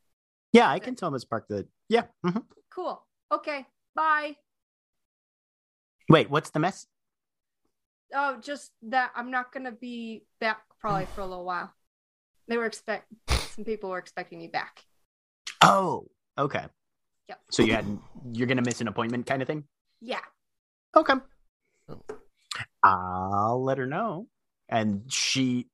Yeah, 0.52 0.70
I 0.70 0.78
can 0.78 0.94
tell 0.94 1.10
Miss 1.10 1.24
Park 1.24 1.46
that. 1.48 1.66
Yeah. 1.88 2.04
mhm. 2.24 2.44
Cool. 2.70 3.04
Okay. 3.32 3.66
Bye. 3.96 4.36
Wait, 6.08 6.30
what's 6.30 6.50
the 6.50 6.60
mess? 6.60 6.86
Oh, 8.14 8.38
just 8.40 8.72
that 8.82 9.12
I'm 9.14 9.30
not 9.30 9.52
going 9.52 9.64
to 9.64 9.72
be 9.72 10.24
back 10.40 10.62
probably 10.80 11.06
for 11.06 11.20
a 11.22 11.26
little 11.26 11.44
while. 11.44 11.72
They 12.48 12.56
were 12.56 12.66
expect 12.66 13.06
some 13.28 13.64
people 13.64 13.90
were 13.90 13.98
expecting 13.98 14.38
me 14.38 14.48
back. 14.48 14.84
Oh, 15.62 16.08
okay. 16.36 16.66
Yep. 17.28 17.40
So 17.50 17.62
you 17.62 17.72
had 17.72 17.86
you're 18.32 18.48
gonna 18.48 18.62
miss 18.62 18.80
an 18.80 18.88
appointment, 18.88 19.26
kind 19.26 19.40
of 19.42 19.48
thing. 19.48 19.64
Yeah. 20.00 20.20
Okay. 20.96 21.14
I'll 22.82 23.62
let 23.62 23.78
her 23.78 23.86
know, 23.86 24.26
and 24.68 25.04
she. 25.10 25.68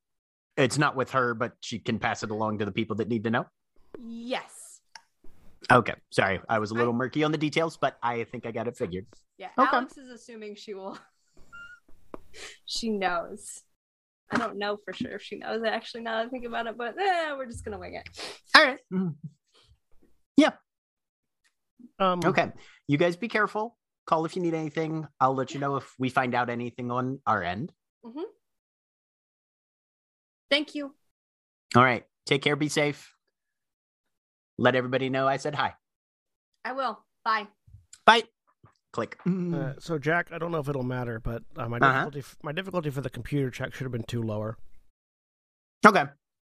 It's 0.56 0.76
not 0.76 0.94
with 0.94 1.12
her, 1.12 1.34
but 1.34 1.54
she 1.60 1.78
can 1.78 1.98
pass 1.98 2.22
it 2.22 2.30
along 2.30 2.58
to 2.58 2.64
the 2.64 2.72
people 2.72 2.96
that 2.96 3.08
need 3.08 3.24
to 3.24 3.30
know. 3.30 3.46
Yes. 3.98 4.80
Okay, 5.70 5.94
sorry, 6.10 6.40
I 6.48 6.58
was 6.58 6.70
a 6.70 6.74
little 6.74 6.92
murky 6.92 7.24
on 7.24 7.32
the 7.32 7.38
details, 7.38 7.76
but 7.76 7.96
I 8.02 8.24
think 8.24 8.44
I 8.44 8.50
got 8.50 8.68
it 8.68 8.76
figured. 8.76 9.06
Yeah. 9.38 9.48
Okay. 9.58 9.76
Alex 9.76 9.96
is 9.96 10.10
assuming 10.10 10.54
she 10.54 10.74
will. 10.74 10.98
She 12.66 12.90
knows. 12.90 13.62
I 14.30 14.36
don't 14.36 14.58
know 14.58 14.76
for 14.84 14.92
sure 14.92 15.12
if 15.12 15.22
she 15.22 15.36
knows 15.38 15.62
actually 15.64 16.02
now 16.02 16.18
that 16.18 16.26
I 16.26 16.28
think 16.28 16.44
about 16.44 16.66
it, 16.66 16.76
but 16.76 16.98
eh, 17.00 17.32
we're 17.36 17.46
just 17.46 17.64
gonna 17.64 17.78
wing 17.78 17.94
it. 17.94 18.06
All 18.54 18.64
right. 18.64 18.78
Mhm. 18.92 19.14
Yeah. 20.36 20.52
Um, 21.98 22.20
Okay. 22.24 22.52
You 22.86 22.98
guys 22.98 23.16
be 23.16 23.28
careful. 23.28 23.76
Call 24.06 24.24
if 24.24 24.36
you 24.36 24.42
need 24.42 24.54
anything. 24.54 25.06
I'll 25.20 25.34
let 25.34 25.52
you 25.54 25.60
know 25.60 25.76
if 25.76 25.94
we 25.98 26.08
find 26.10 26.34
out 26.34 26.48
anything 26.50 26.90
on 26.90 27.20
our 27.26 27.42
end. 27.42 27.72
Thank 30.50 30.74
you. 30.74 30.94
All 31.76 31.84
right. 31.84 32.04
Take 32.24 32.42
care. 32.42 32.56
Be 32.56 32.68
safe. 32.68 33.12
Let 34.56 34.74
everybody 34.74 35.10
know 35.10 35.28
I 35.28 35.36
said 35.36 35.54
hi. 35.54 35.74
I 36.64 36.72
will. 36.72 37.04
Bye. 37.24 37.48
Bye. 38.06 38.22
Click. 38.92 39.18
Uh, 39.26 39.74
so 39.78 39.98
Jack, 39.98 40.30
I 40.32 40.38
don't 40.38 40.50
know 40.50 40.58
if 40.58 40.68
it'll 40.68 40.82
matter, 40.82 41.20
but 41.20 41.42
uh, 41.56 41.68
my 41.68 41.76
Uh-huh. 41.78 41.90
difficulty 41.92 42.18
f- 42.20 42.36
my 42.42 42.52
difficulty 42.52 42.90
for 42.90 43.00
the 43.02 43.10
computer 43.10 43.50
check 43.50 43.74
should 43.74 43.84
have 43.84 43.92
been 43.92 44.04
two 44.04 44.22
lower 44.22 44.56
okay. 45.86 46.04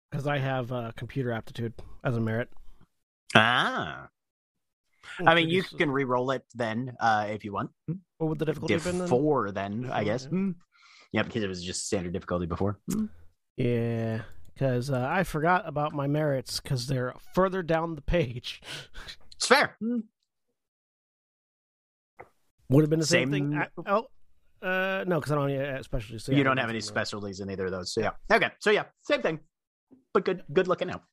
because 0.10 0.26
I 0.26 0.38
have 0.38 0.72
uh, 0.72 0.92
computer 0.96 1.32
aptitude 1.32 1.74
as 2.04 2.16
a 2.16 2.20
merit. 2.22 2.50
Ah. 3.36 4.08
I 5.26 5.36
mean, 5.36 5.50
you 5.50 5.64
can 5.64 5.92
re-roll 5.92 6.32
it 6.32 6.44
then 6.56 6.96
uh, 7.00 7.28
if 7.30 7.44
you 7.44 7.52
want. 7.52 7.72
What 8.18 8.28
would 8.30 8.40
the 8.40 8.46
difficulty 8.46 8.74
Diff 8.76 8.84
have 8.86 8.94
been 8.94 9.00
then? 9.00 9.08
four 9.10 9.52
then, 9.52 9.90
I 9.92 10.04
guess. 10.06 10.24
yeah. 10.24 10.30
Hmm. 10.30 10.52
Yeah, 11.12 11.24
because 11.24 11.44
it 11.44 11.48
was 11.48 11.64
just 11.64 11.88
standard 11.88 12.14
difficulty 12.14 12.46
before. 12.46 12.80
Hmm. 12.92 13.06
Yeah, 13.58 14.22
because 14.54 14.90
uh, 14.90 15.06
I 15.10 15.24
forgot 15.24 15.68
about 15.68 15.94
my 15.94 16.08
merits 16.08 16.60
because 16.62 16.88
they're 16.88 17.14
further 17.34 17.64
down 17.64 17.96
the 17.96 18.02
page. 18.02 18.62
It's 19.36 19.48
fair. 19.48 19.76
Hmm. 19.80 20.00
Would 22.70 22.84
have 22.84 22.90
been 22.90 23.00
the 23.00 23.06
same, 23.06 23.32
Same- 23.32 23.52
thing. 23.52 23.60
I- 23.60 23.92
oh, 23.92 24.10
uh, 24.62 25.04
no, 25.08 25.20
because 25.20 25.32
I 25.32 25.36
don't 25.36 25.50
have 25.50 25.60
any 25.60 25.78
uh, 25.80 25.84
specialties. 25.84 26.24
so 26.26 26.32
yeah, 26.32 26.38
you 26.40 26.44
don't 26.44 26.58
have 26.58 26.70
any 26.70 26.80
nothing 26.80 26.88
specialties 26.88 27.40
in 27.40 27.50
either 27.50 27.66
of 27.66 27.72
those. 27.72 27.94
So 27.94 28.02
yeah. 28.02 28.12
Okay. 28.32 28.50
So 28.60 28.70
yeah, 28.72 28.84
same 29.02 29.22
thing. 29.22 29.40
But 30.14 30.26
good 30.26 30.44
good 30.54 30.68
looking 30.68 30.90
out. 30.92 31.04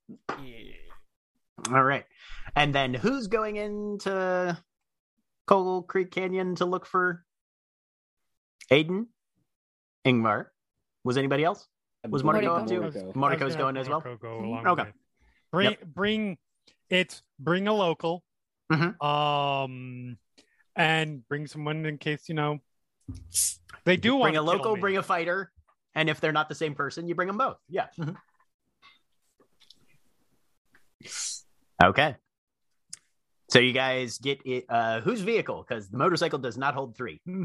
Yeah. 0.42 0.56
All 1.70 1.82
right. 1.82 2.04
And 2.54 2.74
then 2.74 2.92
who's 2.94 3.26
going 3.28 3.56
into 3.56 4.56
Coal 5.46 5.82
Creek 5.82 6.10
Canyon 6.10 6.54
to 6.56 6.64
look 6.66 6.84
for 6.86 7.24
Aiden? 8.70 9.06
Yngvar? 10.06 10.46
Was 11.04 11.16
anybody 11.16 11.44
else? 11.44 11.66
Was 12.08 12.22
Marco 12.22 12.40
Moriko. 12.40 12.60
up 12.60 12.66
too? 12.68 12.80
Moriko. 12.80 13.10
I 13.14 13.18
Marco's 13.18 13.56
gonna 13.56 13.80
as 13.80 13.88
well. 13.88 14.00
Go 14.00 14.16
Mhm. 14.18 14.44
along 14.44 14.66
Okay. 14.66 14.82
with 14.82 14.88
it. 14.88 14.94
Bring 15.52 15.76
bring 15.94 16.38
it's 16.90 17.22
bring 17.38 17.66
a 17.68 17.72
local. 17.72 18.22
Mhm. 18.72 19.02
Um 19.02 20.18
and 20.76 21.26
bring 21.28 21.46
someone 21.46 21.84
in 21.86 21.98
case, 21.98 22.28
you 22.28 22.34
know, 22.34 22.58
they 23.84 23.96
do 23.96 24.14
want 24.16 24.32
Bring 24.32 24.36
a 24.36 24.42
local, 24.42 24.76
bring 24.76 24.96
a 24.96 25.02
fighter, 25.02 25.50
and 25.94 26.08
if 26.10 26.20
they're 26.20 26.32
not 26.32 26.48
the 26.48 26.54
same 26.54 26.74
person, 26.74 27.08
you 27.08 27.14
bring 27.14 27.28
them 27.28 27.38
both. 27.38 27.56
Yeah. 27.68 27.86
Mhm. 27.98 28.16
Okay. 31.82 32.16
So 33.48 33.60
you 33.60 33.72
guys 33.72 34.18
get 34.18 34.40
it. 34.44 34.64
Uh, 34.68 35.00
whose 35.00 35.20
vehicle? 35.20 35.64
Because 35.66 35.88
the 35.88 35.98
motorcycle 35.98 36.38
does 36.38 36.58
not 36.58 36.74
hold 36.74 36.96
three. 36.96 37.20
Hmm. 37.24 37.44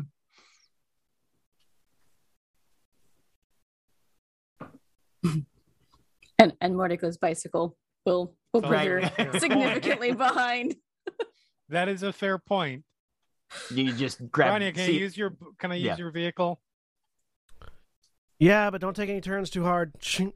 And 6.40 6.54
and 6.60 6.76
Mordecai's 6.76 7.18
bicycle 7.18 7.78
will 8.04 8.34
will 8.52 8.62
put 8.64 8.72
Right. 8.72 8.88
her 9.20 9.40
significantly 9.40 10.12
behind. 10.12 10.76
That 11.70 11.88
is 11.88 12.02
a 12.02 12.12
fair 12.12 12.40
point. 12.40 12.84
You 13.70 13.92
just 13.94 14.32
grab. 14.32 14.62
Grainne, 14.62 14.74
can 14.74 14.84
I 14.84 14.88
use 14.94 15.18
your 15.18 15.34
can 15.60 15.72
I 15.72 15.76
use 15.76 15.86
Yeah. 15.86 15.98
your 15.98 16.12
vehicle? 16.12 16.62
Yeah, 18.40 18.70
but 18.72 18.82
don't 18.82 18.96
take 18.96 19.10
any 19.10 19.22
turns 19.22 19.50
too 19.50 19.64
hard. 19.64 19.94
Shing. 20.00 20.34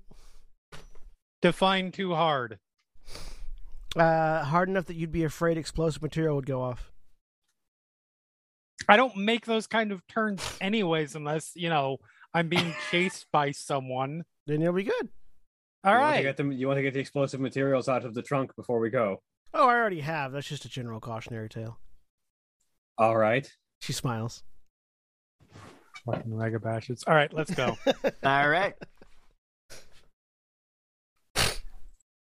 Define 1.42 1.92
too 1.92 2.14
hard. 2.14 2.60
Uh, 3.96 4.44
hard 4.44 4.68
enough 4.70 4.86
that 4.86 4.96
you'd 4.96 5.12
be 5.12 5.24
afraid 5.24 5.58
explosive 5.58 6.02
material 6.02 6.36
would 6.36 6.46
go 6.46 6.62
off. 6.62 6.92
I 8.90 8.98
don't 8.98 9.16
make 9.16 9.46
those 9.46 9.68
kind 9.68 9.92
of 9.92 10.06
turns 10.08 10.42
anyways 10.60 11.16
unless, 11.16 11.54
you 11.56 11.70
know, 11.70 11.98
I'm 12.34 12.50
being 12.50 12.76
chased 12.92 13.28
by 13.32 13.52
someone. 13.52 14.26
Then 14.46 14.62
you'll 14.62 14.74
be 14.74 14.84
good. 14.84 15.10
All 15.84 15.94
you 15.94 16.00
Want 16.02 16.16
to 16.18 16.24
get 16.24 16.38
them, 16.38 16.52
you 16.52 16.68
want 16.68 16.78
to 16.78 16.82
get 16.84 16.94
the 16.94 17.00
explosive 17.00 17.40
materials 17.40 17.88
out 17.88 18.06
of 18.06 18.14
the 18.14 18.22
trunk 18.22 18.56
before 18.56 18.80
we 18.80 18.90
go. 18.90 19.22
Oh, 19.54 19.68
I 19.70 19.74
already 19.76 20.02
have. 20.02 20.32
That's 20.32 20.48
just 20.48 20.66
a 20.66 20.70
general 20.70 21.00
cautionary 21.00 21.48
tale. 21.48 21.80
All 22.98 23.16
right. 23.18 23.50
She 23.82 23.94
smiles. 23.94 24.44
Fucking 26.06 26.32
ragabashes. 26.32 27.04
All 27.08 27.16
right, 27.16 27.34
let's 27.34 27.54
go. 27.54 27.78
All 28.24 28.50
right. 28.50 28.76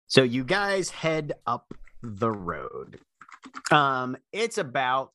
So 0.08 0.24
you 0.24 0.44
guys 0.44 0.90
head 0.90 1.34
up 1.46 1.74
the 2.02 2.32
road. 2.32 3.00
Um, 3.72 4.18
it's 4.32 4.58
about 4.58 5.12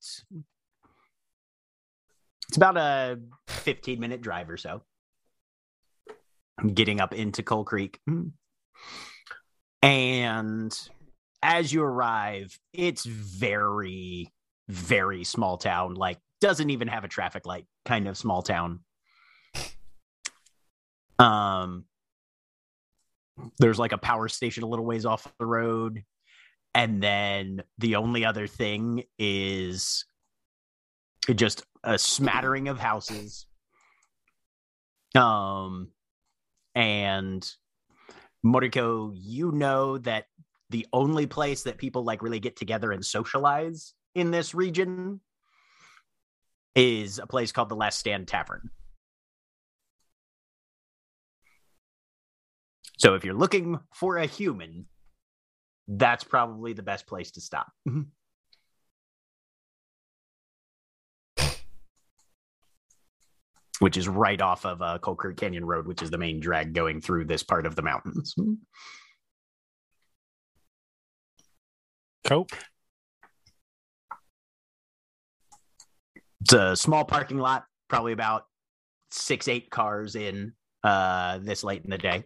it's 2.49 2.57
about 2.57 2.77
a 2.77 3.19
15 3.49 3.99
minute 4.01 4.21
drive 4.23 4.49
or 4.51 4.57
so. 4.57 4.83
I'm 6.59 6.69
getting 6.69 7.01
up 7.01 7.13
into 7.13 7.43
Coal 7.43 7.65
Creek. 7.65 7.99
And 9.83 10.79
as 11.43 11.73
you 11.73 11.83
arrive, 11.83 12.59
it's 12.73 13.05
very, 13.05 14.33
very 14.69 15.25
small 15.25 15.57
town, 15.57 15.95
like 15.95 16.19
doesn't 16.41 16.71
even 16.71 16.89
have 16.89 17.05
a 17.05 17.09
traffic 17.09 17.47
light 17.47 17.67
kind 17.85 18.09
of 18.09 18.17
small 18.17 18.43
town. 18.43 18.81
Um, 21.19 21.85
there's 23.59 23.79
like 23.79 23.93
a 23.93 23.99
power 23.99 24.29
station 24.29 24.63
a 24.63 24.67
little 24.67 24.85
ways 24.85 25.07
off 25.07 25.33
the 25.39 25.47
road. 25.47 26.05
And 26.75 27.03
then 27.03 27.63
the 27.79 27.97
only 27.97 28.25
other 28.25 28.47
thing 28.47 29.05
is 29.19 30.05
just 31.35 31.65
a 31.85 31.99
smattering 31.99 32.69
of 32.69 32.79
houses. 32.79 33.47
Um, 35.15 35.91
and 36.75 37.49
Moriko, 38.45 39.13
you 39.15 39.53
know 39.53 39.99
that 39.99 40.27
the 40.71 40.87
only 40.93 41.27
place 41.27 41.63
that 41.63 41.79
people 41.79 42.03
like 42.03 42.23
really 42.23 42.41
get 42.41 42.57
together 42.57 42.91
and 42.91 43.05
socialize 43.05 43.95
in 44.15 44.31
this 44.31 44.55
region 44.55 45.21
is 46.75 47.19
a 47.19 47.27
place 47.27 47.53
called 47.53 47.69
the 47.69 47.77
Last 47.77 47.99
Stand 47.99 48.29
Tavern. 48.29 48.71
So 52.99 53.15
if 53.15 53.25
you're 53.25 53.35
looking 53.35 53.79
for 53.93 54.17
a 54.17 54.27
human, 54.27 54.87
that's 55.89 56.25
probably 56.25 56.73
the 56.73 56.83
best 56.83 57.07
place 57.07 57.33
to 57.33 57.41
stop. 57.41 57.71
which 63.81 63.97
is 63.97 64.09
right 64.09 64.41
off 64.41 64.65
of 64.65 64.81
uh, 64.81 64.99
Coal 64.99 65.15
Creek 65.15 65.37
Canyon 65.37 65.65
Road, 65.65 65.87
which 65.87 66.01
is 66.01 66.11
the 66.11 66.17
main 66.17 66.41
drag 66.41 66.73
going 66.73 67.01
through 67.01 67.27
this 67.27 67.43
part 67.43 67.67
of 67.67 67.77
the 67.77 67.83
mountains. 67.83 68.35
Cope. 72.25 72.53
It's 76.45 76.53
a 76.53 76.77
small 76.77 77.07
parking 77.07 77.39
lot, 77.39 77.65
probably 77.89 78.13
about 78.13 78.45
six, 79.11 79.49
eight 79.49 79.71
cars 79.71 80.15
in 80.15 80.53
uh, 80.83 81.39
this 81.39 81.65
late 81.65 81.83
in 81.85 81.91
the 81.91 81.97
day. 81.97 82.25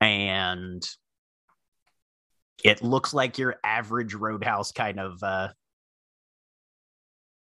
And 0.00 0.82
it 2.64 2.82
looks 2.82 3.12
like 3.12 3.36
your 3.36 3.56
average 3.62 4.14
roadhouse 4.14 4.72
kind 4.72 4.98
of 4.98 5.22
uh, 5.22 5.48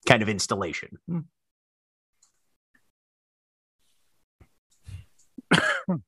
kind 0.08 0.24
of 0.24 0.30
installation. 0.30 0.98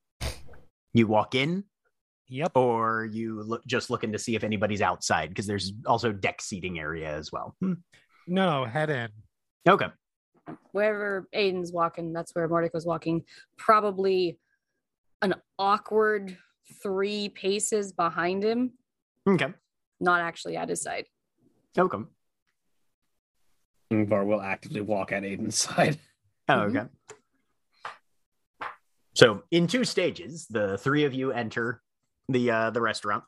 you 0.94 1.06
walk 1.06 1.36
in 1.36 1.64
Yep. 2.28 2.58
or 2.58 3.06
you 3.06 3.44
look 3.44 3.64
just 3.68 3.92
looking 3.92 4.14
to 4.14 4.20
see 4.20 4.34
if 4.36 4.44
anybody's 4.44 4.82
outside 4.82 5.30
because 5.30 5.46
there's 5.46 5.74
also 5.86 6.12
deck 6.12 6.42
seating 6.42 6.80
area 6.80 7.16
as 7.16 7.32
well. 7.32 7.56
No, 8.26 8.66
head 8.66 8.90
in. 8.90 9.10
Okay. 9.68 9.88
Wherever 10.72 11.28
Aiden's 11.36 11.72
walking, 11.72 12.14
that's 12.14 12.34
where 12.34 12.48
Mordecai's 12.48 12.86
walking. 12.86 13.24
Probably 13.58 14.40
an 15.22 15.36
awkward 15.58 16.38
three 16.82 17.30
paces 17.30 17.92
behind 17.92 18.44
him, 18.44 18.72
Okay. 19.28 19.54
not 20.00 20.22
actually 20.22 20.56
at 20.58 20.70
his 20.70 20.82
side. 20.82 21.06
Okay. 21.78 21.98
Yngvar 23.92 24.26
will 24.26 24.42
actively 24.42 24.82
walk 24.82 25.12
at 25.12 25.24
Aiden's 25.24 25.56
side. 25.68 26.00
Oh, 26.48 26.54
Mhm. 26.54 26.76
okay. 26.78 28.68
So 29.16 29.44
in 29.52 29.68
two 29.68 29.84
stages, 29.84 30.48
the 30.48 30.78
three 30.78 31.04
of 31.04 31.14
you 31.14 31.32
enter 31.32 31.82
the 32.30 32.50
uh, 32.52 32.70
the 32.70 32.80
restaurant, 32.82 33.24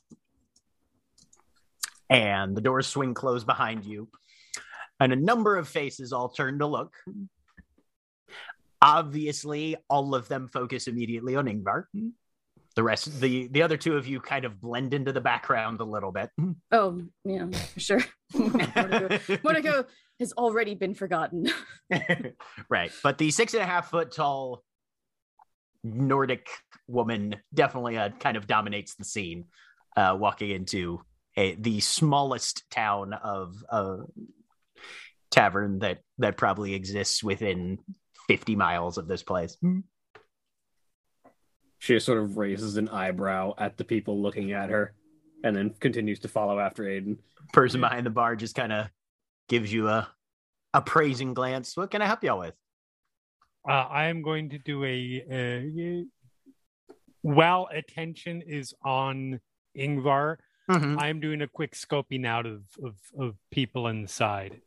and 2.09 2.55
the 2.55 2.61
doors 2.61 2.87
swing 2.87 3.13
closed 3.13 3.45
behind 3.45 3.83
you, 3.85 4.07
and 5.01 5.11
a 5.11 5.15
number 5.15 5.57
of 5.57 5.67
faces 5.67 6.13
all 6.13 6.29
turn 6.29 6.59
to 6.59 6.67
look. 6.67 6.93
Obviously, 8.83 9.75
all 9.89 10.15
of 10.15 10.27
them 10.27 10.47
focus 10.47 10.87
immediately 10.87 11.35
on 11.35 11.45
Yngvar. 11.45 11.85
the 12.75 12.83
rest, 12.83 13.19
the 13.19 13.47
the 13.47 13.63
other 13.63 13.77
two 13.77 13.97
of 13.97 14.07
you, 14.07 14.21
kind 14.21 14.45
of 14.45 14.61
blend 14.61 14.93
into 14.93 15.11
the 15.11 15.19
background 15.19 15.81
a 15.81 15.83
little 15.83 16.11
bit. 16.11 16.29
Oh, 16.71 17.01
yeah, 17.25 17.47
sure. 17.77 18.01
Monaco, 18.33 19.19
Monaco 19.43 19.85
has 20.19 20.33
already 20.33 20.75
been 20.75 20.93
forgotten. 20.93 21.47
right, 22.69 22.91
but 23.03 23.17
the 23.17 23.31
six 23.31 23.55
and 23.55 23.63
a 23.63 23.65
half 23.65 23.89
foot 23.89 24.11
tall 24.11 24.63
Nordic 25.83 26.47
woman 26.87 27.37
definitely 27.53 27.97
uh, 27.97 28.09
kind 28.19 28.37
of 28.37 28.45
dominates 28.45 28.95
the 28.95 29.03
scene, 29.03 29.45
uh, 29.97 30.15
walking 30.19 30.51
into 30.51 31.01
a, 31.37 31.55
the 31.55 31.79
smallest 31.79 32.69
town 32.69 33.13
of 33.13 33.63
a 33.69 33.97
tavern 35.31 35.79
that 35.79 35.99
that 36.19 36.37
probably 36.37 36.73
exists 36.75 37.23
within 37.23 37.79
50 38.27 38.55
miles 38.55 38.97
of 38.97 39.07
this 39.07 39.23
place. 39.23 39.57
She 41.79 41.99
sort 41.99 42.19
of 42.19 42.37
raises 42.37 42.77
an 42.77 42.89
eyebrow 42.89 43.55
at 43.57 43.77
the 43.77 43.83
people 43.83 44.21
looking 44.21 44.51
at 44.51 44.69
her, 44.69 44.93
and 45.43 45.55
then 45.55 45.71
continues 45.79 46.19
to 46.19 46.27
follow 46.27 46.59
after 46.59 46.83
Aiden. 46.83 47.17
Person 47.53 47.81
behind 47.81 48.05
the 48.05 48.11
bar 48.11 48.35
just 48.35 48.53
kind 48.55 48.71
of 48.71 48.87
gives 49.49 49.73
you 49.73 49.87
a 49.87 50.07
appraising 50.75 51.33
glance. 51.33 51.75
What 51.75 51.89
can 51.89 52.01
I 52.01 52.05
help 52.05 52.23
y'all 52.23 52.39
with? 52.39 52.53
Uh, 53.67 53.71
I 53.71 54.05
am 54.05 54.21
going 54.21 54.49
to 54.51 54.59
do 54.59 54.83
a. 54.85 56.05
Uh, 56.91 56.93
while 57.23 57.67
attention 57.71 58.41
is 58.41 58.73
on 58.83 59.39
Yngvar, 59.77 60.37
Mhm. 60.69 61.01
I'm 61.01 61.19
doing 61.19 61.41
a 61.41 61.47
quick 61.47 61.73
scoping 61.73 62.25
out 62.25 62.45
of, 62.45 62.63
of, 62.83 62.95
of 63.19 63.35
people 63.51 63.87
inside. 63.87 64.61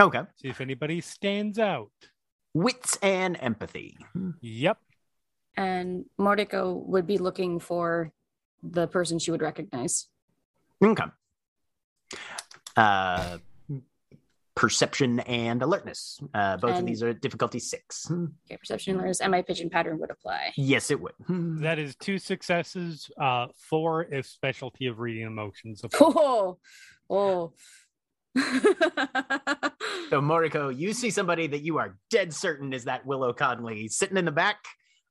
Okay. 0.00 0.22
See 0.36 0.48
if 0.48 0.60
anybody 0.60 1.00
stands 1.00 1.58
out. 1.58 1.90
Wits 2.54 2.98
and 3.02 3.36
empathy. 3.40 3.96
Yep. 4.40 4.78
and 5.56 6.04
Mordecai 6.18 6.62
would 6.62 7.06
be 7.06 7.18
looking 7.18 7.60
for 7.60 8.10
the 8.62 8.86
person 8.88 9.18
she 9.18 9.30
would 9.30 9.42
recognize. 9.42 10.08
Okay. 10.82 11.04
Uh, 12.76 13.38
perception 14.54 15.20
and 15.20 15.62
alertness. 15.62 16.18
Uh, 16.34 16.56
both 16.56 16.78
of 16.78 16.86
these 16.86 17.02
are 17.02 17.12
difficulty 17.12 17.58
six. 17.58 18.10
Okay, 18.10 18.56
perception 18.56 18.94
alertness 18.96 19.20
and 19.20 19.30
my 19.30 19.42
pigeon 19.42 19.70
pattern 19.70 19.98
would 19.98 20.10
apply. 20.10 20.52
Yes, 20.56 20.90
it 20.90 21.00
would. 21.00 21.12
That 21.28 21.78
is 21.78 21.94
two 21.96 22.18
successes, 22.18 23.10
uh, 23.20 23.46
four 23.56 24.04
if 24.04 24.26
specialty 24.26 24.86
of 24.86 24.98
reading 24.98 25.26
emotions. 25.26 25.82
Oh, 26.00 26.58
oh. 27.08 27.52
So, 30.10 30.20
Moriko, 30.20 30.76
you 30.76 30.92
see 30.92 31.10
somebody 31.10 31.46
that 31.46 31.62
you 31.62 31.78
are 31.78 31.96
dead 32.10 32.34
certain 32.34 32.72
is 32.72 32.84
that 32.84 33.06
Willow 33.06 33.32
Connolly 33.32 33.86
sitting 33.86 34.16
in 34.16 34.24
the 34.24 34.32
back 34.32 34.56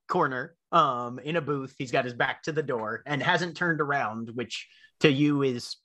corner 0.10 0.56
um, 0.74 1.20
in 1.20 1.38
a 1.38 1.42
booth. 1.42 1.74
He's 1.78 1.92
got 1.92 2.04
his 2.04 2.14
back 2.14 2.44
to 2.44 2.52
the 2.52 2.62
door 2.62 3.02
and 3.06 3.24
hasn't 3.24 3.56
turned 3.56 3.80
around, 3.80 4.30
which 4.34 4.68
to 5.00 5.10
you 5.10 5.42
is 5.42 5.78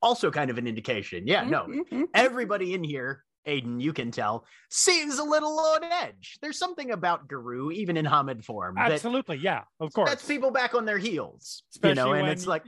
also 0.00 0.30
kind 0.30 0.50
of 0.50 0.56
an 0.56 0.66
indication. 0.66 1.26
Yeah, 1.26 1.44
no, 1.44 1.68
everybody 2.14 2.72
in 2.72 2.82
here, 2.82 3.22
Aiden, 3.46 3.78
you 3.78 3.92
can 3.92 4.10
tell, 4.10 4.46
seems 4.70 5.18
a 5.18 5.24
little 5.24 5.58
on 5.58 5.84
edge. 5.84 6.38
There's 6.40 6.58
something 6.58 6.92
about 6.92 7.28
Garou, 7.28 7.72
even 7.72 7.98
in 7.98 8.06
Homid 8.06 8.42
form, 8.42 8.78
Absolutely, 8.78 9.36
yeah, 9.36 9.64
of 9.80 9.92
course. 9.92 10.08
that's 10.08 10.26
people 10.26 10.50
back 10.50 10.74
on 10.74 10.86
their 10.86 10.98
heels. 10.98 11.62
Especially 11.74 11.90
you 11.90 11.94
know, 12.06 12.12
and 12.14 12.22
when, 12.22 12.32
it's 12.32 12.46
like 12.46 12.64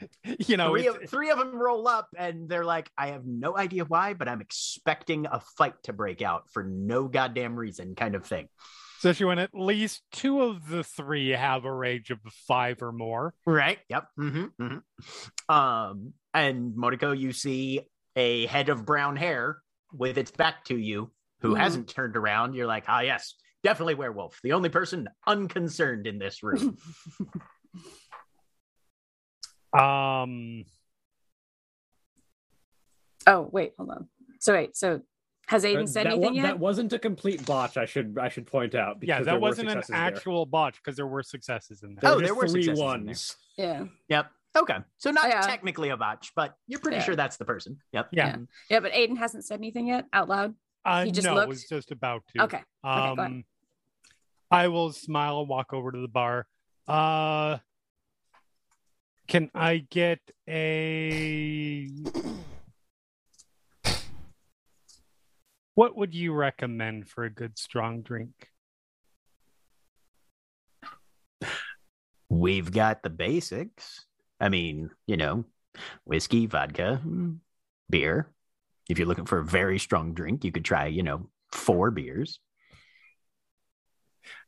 you 0.46 0.56
know, 0.56 0.70
three 0.72 0.86
of, 0.86 0.96
three 1.10 1.30
of 1.30 1.38
them 1.38 1.54
roll 1.58 1.88
up 1.88 2.08
and 2.16 2.48
they're 2.48 2.64
like, 2.64 2.90
I 2.96 3.08
have 3.08 3.26
no 3.26 3.56
idea 3.56 3.84
why, 3.84 4.14
but 4.14 4.28
I'm 4.28 4.40
expecting 4.40 5.26
a 5.26 5.40
fight 5.56 5.74
to 5.84 5.92
break 5.92 6.22
out 6.22 6.44
for 6.52 6.62
no 6.64 7.08
goddamn 7.08 7.56
reason, 7.56 7.94
kind 7.94 8.14
of 8.14 8.24
thing. 8.26 8.48
So 9.00 9.10
especially 9.10 9.26
when 9.26 9.38
at 9.38 9.54
least 9.54 10.02
two 10.10 10.42
of 10.42 10.68
the 10.68 10.82
three 10.82 11.30
have 11.30 11.64
a 11.64 11.72
rage 11.72 12.10
of 12.10 12.18
five 12.48 12.82
or 12.82 12.92
more. 12.92 13.32
Right. 13.46 13.78
Yep. 13.88 14.06
hmm 14.16 14.44
Um, 15.48 16.12
and 16.34 16.72
Moriko, 16.74 17.16
you 17.18 17.32
see 17.32 17.82
a 18.16 18.46
head 18.46 18.68
of 18.68 18.84
brown 18.84 19.16
hair 19.16 19.58
with 19.92 20.18
its 20.18 20.30
back 20.30 20.64
to 20.64 20.76
you 20.76 21.10
who 21.40 21.54
Mhm. 21.54 21.58
hasn't 21.58 21.88
turned 21.88 22.16
around. 22.16 22.54
You're 22.54 22.66
like, 22.66 22.84
ah, 22.88 23.00
yes, 23.00 23.34
definitely 23.62 23.94
werewolf. 23.94 24.40
The 24.42 24.52
only 24.52 24.68
person 24.68 25.08
unconcerned 25.26 26.06
in 26.06 26.18
this 26.18 26.42
room. 26.42 26.76
Um, 29.78 30.64
Oh, 33.26 33.48
wait, 33.52 33.72
hold 33.76 33.90
on. 33.90 34.08
So 34.40 34.54
wait, 34.54 34.76
so 34.76 35.02
has 35.48 35.64
Aiden 35.64 35.88
said 35.88 36.06
that, 36.06 36.12
anything 36.14 36.30
wa- 36.34 36.36
yet? 36.36 36.42
that 36.44 36.58
wasn't 36.58 36.92
a 36.92 36.98
complete 36.98 37.44
botch. 37.44 37.76
I 37.76 37.84
should 37.84 38.16
I 38.20 38.28
should 38.28 38.46
point 38.46 38.74
out. 38.74 38.96
yeah, 39.02 39.16
because 39.18 39.26
there 39.26 39.34
that 39.34 39.40
wasn't 39.40 39.68
an 39.68 39.74
successes 39.82 39.88
there. 39.94 39.98
actual 39.98 40.46
botch 40.46 40.76
because 40.76 40.96
there 40.96 41.06
were 41.06 41.22
successes 41.22 41.82
in 41.82 41.94
There 41.96 42.10
there. 42.10 42.12
Oh, 42.12 42.20
there 42.20 42.34
were 42.34 42.48
three 42.48 42.62
successes 42.62 42.82
ones. 42.82 43.36
yeah. 43.56 43.84
yep. 44.08 44.30
Okay. 44.56 44.76
So 44.96 45.10
not 45.10 45.26
Oh, 45.26 45.28
yeah. 45.28 45.40
technically 45.42 45.90
a 45.90 45.96
botch, 45.96 46.32
but 46.34 46.56
you're 46.66 46.80
pretty 46.80 46.96
Yeah. 46.98 47.02
sure 47.04 47.16
that's 47.16 47.36
the 47.36 47.44
person. 47.44 47.78
Yep. 47.92 48.08
Yeah. 48.12 48.36
Yeah, 48.70 48.80
but 48.80 48.92
Aiden 48.92 49.18
hasn't 49.18 49.44
said 49.44 49.58
anything 49.60 49.88
yet 49.88 50.06
out 50.12 50.28
loud. 50.28 50.54
Uh, 50.84 51.04
He 51.04 51.10
just 51.12 51.26
no, 51.26 51.34
looked? 51.34 51.48
was 51.48 51.64
just 51.68 51.90
about 51.90 52.22
to. 52.34 52.44
Okay. 52.44 52.62
go 52.82 52.88
ahead. 52.88 53.18
Um, 53.18 53.44
I 54.50 54.68
will 54.68 54.92
smile 54.92 55.40
and 55.40 55.48
walk 55.48 55.74
over 55.74 55.92
to 55.92 55.98
the 56.00 56.08
bar. 56.08 56.46
Uh, 56.86 57.58
can 59.28 59.50
I 59.54 59.86
get 59.90 60.20
a? 60.48 61.88
What 65.74 65.96
would 65.96 66.14
you 66.14 66.32
recommend 66.32 67.08
for 67.08 67.24
a 67.24 67.30
good 67.30 67.56
strong 67.58 68.02
drink? 68.02 68.32
We've 72.28 72.72
got 72.72 73.02
the 73.02 73.10
basics. 73.10 74.04
I 74.40 74.48
mean, 74.48 74.90
you 75.06 75.16
know, 75.16 75.44
whiskey, 76.04 76.46
vodka, 76.46 77.00
beer. 77.88 78.30
If 78.88 78.98
you're 78.98 79.06
looking 79.06 79.26
for 79.26 79.38
a 79.38 79.44
very 79.44 79.78
strong 79.78 80.14
drink, 80.14 80.44
you 80.44 80.52
could 80.52 80.64
try, 80.64 80.86
you 80.86 81.02
know, 81.02 81.28
four 81.52 81.90
beers. 81.90 82.40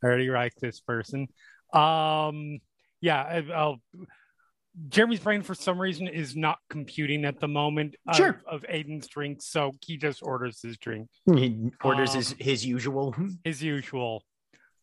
I 0.03 0.07
already 0.07 0.29
like 0.29 0.55
this 0.57 0.81
person. 0.81 1.29
Um, 1.73 2.59
yeah, 3.01 3.23
I- 3.23 3.53
I'll. 3.55 3.81
Jeremy's 4.89 5.21
brain, 5.21 5.43
for 5.43 5.55
some 5.55 5.81
reason, 5.81 6.07
is 6.07 6.37
not 6.37 6.59
computing 6.69 7.25
at 7.25 7.41
the 7.41 7.49
moment 7.49 7.97
of, 8.07 8.17
Sure. 8.17 8.41
of 8.47 8.63
Aiden's 8.63 9.09
drink, 9.09 9.43
so 9.43 9.73
he 9.85 9.97
just 9.97 10.23
orders 10.23 10.63
his 10.63 10.79
drink. 10.79 11.09
He 11.27 11.71
orders 11.83 12.15
his, 12.15 12.33
Um, 12.33 12.39
his 12.39 12.65
usual. 12.65 13.15
as 13.45 13.63
usual. 13.63 14.25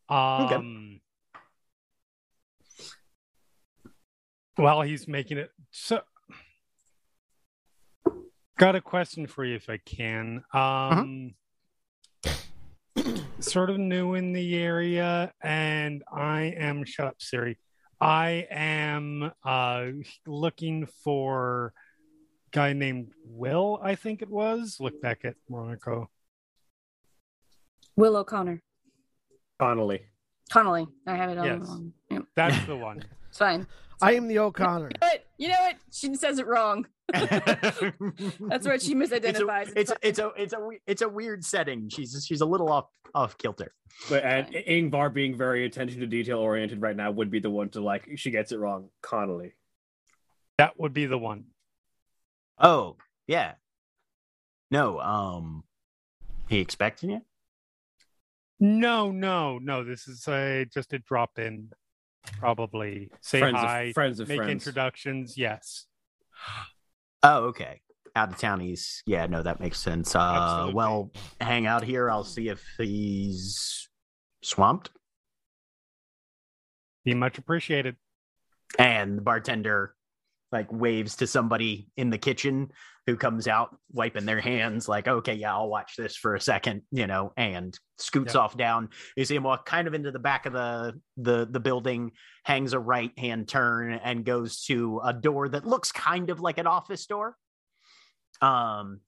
Um, 0.09 0.99
While 4.55 4.81
he's 4.81 5.07
making 5.07 5.37
it, 5.37 5.51
so 5.71 6.01
got 8.57 8.75
a 8.75 8.81
question 8.81 9.27
for 9.27 9.45
you 9.45 9.55
if 9.55 9.69
I 9.69 9.77
can. 9.77 10.43
Um, 10.51 11.35
sort 13.39 13.69
of 13.69 13.77
new 13.77 14.15
in 14.15 14.33
the 14.33 14.55
area, 14.57 15.31
and 15.43 16.03
I 16.11 16.53
am 16.57 16.83
shut 16.85 17.05
up, 17.07 17.15
Siri. 17.19 17.59
I 17.99 18.47
am 18.51 19.31
uh 19.43 19.85
looking 20.25 20.85
for 21.03 21.73
a 22.47 22.49
guy 22.51 22.73
named 22.73 23.11
Will, 23.25 23.79
I 23.81 23.95
think 23.95 24.21
it 24.21 24.29
was. 24.29 24.77
Look 24.79 25.01
back 25.01 25.25
at 25.25 25.35
Monaco. 25.49 26.09
Will 27.95 28.15
O'Connor. 28.15 28.61
Connolly. 29.59 30.01
Connolly. 30.51 30.87
I 31.07 31.15
have 31.15 31.29
it 31.31 31.37
on. 31.39 31.45
Yes. 31.45 31.69
on- 31.69 31.93
Yep, 32.11 32.23
That's 32.35 32.65
the 32.67 32.75
one. 32.75 33.03
it's 33.29 33.37
fine. 33.39 33.67
I 34.01 34.13
am 34.13 34.27
the 34.27 34.37
O'Connor. 34.39 34.91
But 34.99 35.25
you 35.37 35.47
know 35.49 35.55
what? 35.59 35.75
She 35.91 36.13
says 36.15 36.37
it 36.39 36.45
wrong. 36.45 36.85
That's 37.13 38.67
where 38.67 38.79
she 38.79 38.95
misidentifies. 38.95 39.71
It's 39.75 39.91
a, 39.91 39.97
it's 40.01 40.19
a 40.19 40.31
it's 40.37 40.53
a 40.53 40.59
we- 40.59 40.79
it's 40.85 41.01
a 41.01 41.09
weird 41.09 41.43
setting. 41.45 41.89
She's 41.89 42.25
she's 42.27 42.41
a 42.41 42.45
little 42.45 42.69
off 42.71 42.85
off 43.13 43.37
kilter. 43.37 43.73
But 44.09 44.23
and 44.23 44.47
Yngvar 44.47 45.13
being 45.13 45.37
very 45.37 45.65
attention 45.65 45.99
to 46.01 46.07
detail 46.07 46.39
oriented 46.39 46.81
right 46.81 46.95
now 46.95 47.11
would 47.11 47.31
be 47.31 47.39
the 47.39 47.49
one 47.49 47.69
to 47.69 47.81
like 47.81 48.09
she 48.15 48.31
gets 48.31 48.51
it 48.51 48.59
wrong. 48.59 48.89
Connolly. 49.01 49.53
That 50.57 50.79
would 50.79 50.93
be 50.93 51.05
the 51.05 51.17
one. 51.17 51.45
Oh 52.59 52.97
yeah. 53.27 53.53
No, 54.69 54.99
um, 54.99 55.63
he 56.49 56.59
expecting 56.59 57.09
you? 57.11 57.21
No, 58.59 59.11
no, 59.11 59.59
no. 59.59 59.83
This 59.83 60.07
is 60.07 60.27
a 60.27 60.65
just 60.65 60.91
a 60.93 60.99
drop 60.99 61.39
in. 61.39 61.69
Probably 62.39 63.09
say 63.21 63.39
friends 63.39 63.57
hi, 63.57 63.81
of 63.83 63.93
friends 63.93 64.19
of 64.19 64.27
make 64.27 64.37
friends. 64.37 64.51
introductions. 64.51 65.37
Yes. 65.37 65.85
Oh, 67.23 67.45
okay. 67.45 67.81
Out 68.15 68.29
of 68.29 68.37
townies. 68.37 69.03
Yeah, 69.05 69.27
no, 69.27 69.43
that 69.43 69.59
makes 69.59 69.79
sense. 69.79 70.15
Uh, 70.15 70.19
Absolutely. 70.19 70.73
well, 70.73 71.11
hang 71.39 71.67
out 71.67 71.83
here. 71.83 72.09
I'll 72.09 72.23
see 72.23 72.49
if 72.49 72.63
he's 72.77 73.89
swamped. 74.41 74.89
Be 77.05 77.13
much 77.13 77.37
appreciated. 77.37 77.95
And 78.79 79.17
the 79.17 79.21
bartender 79.21 79.93
like 80.51 80.71
waves 80.71 81.17
to 81.17 81.27
somebody 81.27 81.89
in 81.95 82.09
the 82.09 82.17
kitchen 82.17 82.71
who 83.07 83.15
comes 83.15 83.47
out 83.47 83.75
wiping 83.93 84.25
their 84.25 84.41
hands, 84.41 84.89
like, 84.89 85.07
okay, 85.07 85.33
yeah, 85.33 85.53
I'll 85.53 85.69
watch 85.69 85.95
this 85.97 86.17
for 86.17 86.35
a 86.35 86.41
second, 86.41 86.81
you 86.91 87.07
know, 87.07 87.31
and 87.37 87.77
scoots 87.97 88.35
off 88.35 88.57
down. 88.57 88.89
You 89.15 89.23
see 89.23 89.35
him 89.35 89.43
walk 89.43 89.65
kind 89.65 89.87
of 89.87 89.93
into 89.93 90.11
the 90.11 90.19
back 90.19 90.45
of 90.45 90.51
the 90.51 90.99
the 91.15 91.47
the 91.49 91.61
building, 91.61 92.11
hangs 92.43 92.73
a 92.73 92.79
right 92.79 93.17
hand 93.17 93.47
turn, 93.47 93.93
and 93.93 94.25
goes 94.25 94.63
to 94.65 94.99
a 95.03 95.13
door 95.13 95.47
that 95.47 95.65
looks 95.65 95.91
kind 95.93 96.29
of 96.29 96.41
like 96.41 96.57
an 96.57 96.67
office 96.67 97.05
door. 97.05 97.37
Um, 98.41 98.99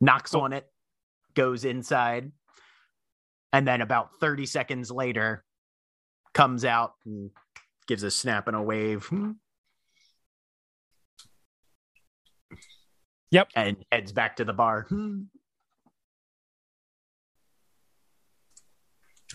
knocks 0.00 0.34
on 0.34 0.52
it, 0.52 0.66
goes 1.34 1.64
inside, 1.64 2.32
and 3.52 3.66
then 3.66 3.80
about 3.80 4.18
30 4.18 4.44
seconds 4.46 4.90
later, 4.90 5.44
comes 6.32 6.64
out 6.64 6.94
and 7.06 7.30
gives 7.86 8.02
a 8.02 8.10
snap 8.10 8.48
and 8.48 8.56
a 8.56 8.62
wave. 8.62 9.08
Yep. 13.34 13.48
And 13.56 13.76
heads 13.90 14.12
back 14.12 14.36
to 14.36 14.44
the 14.44 14.52
bar. 14.52 14.86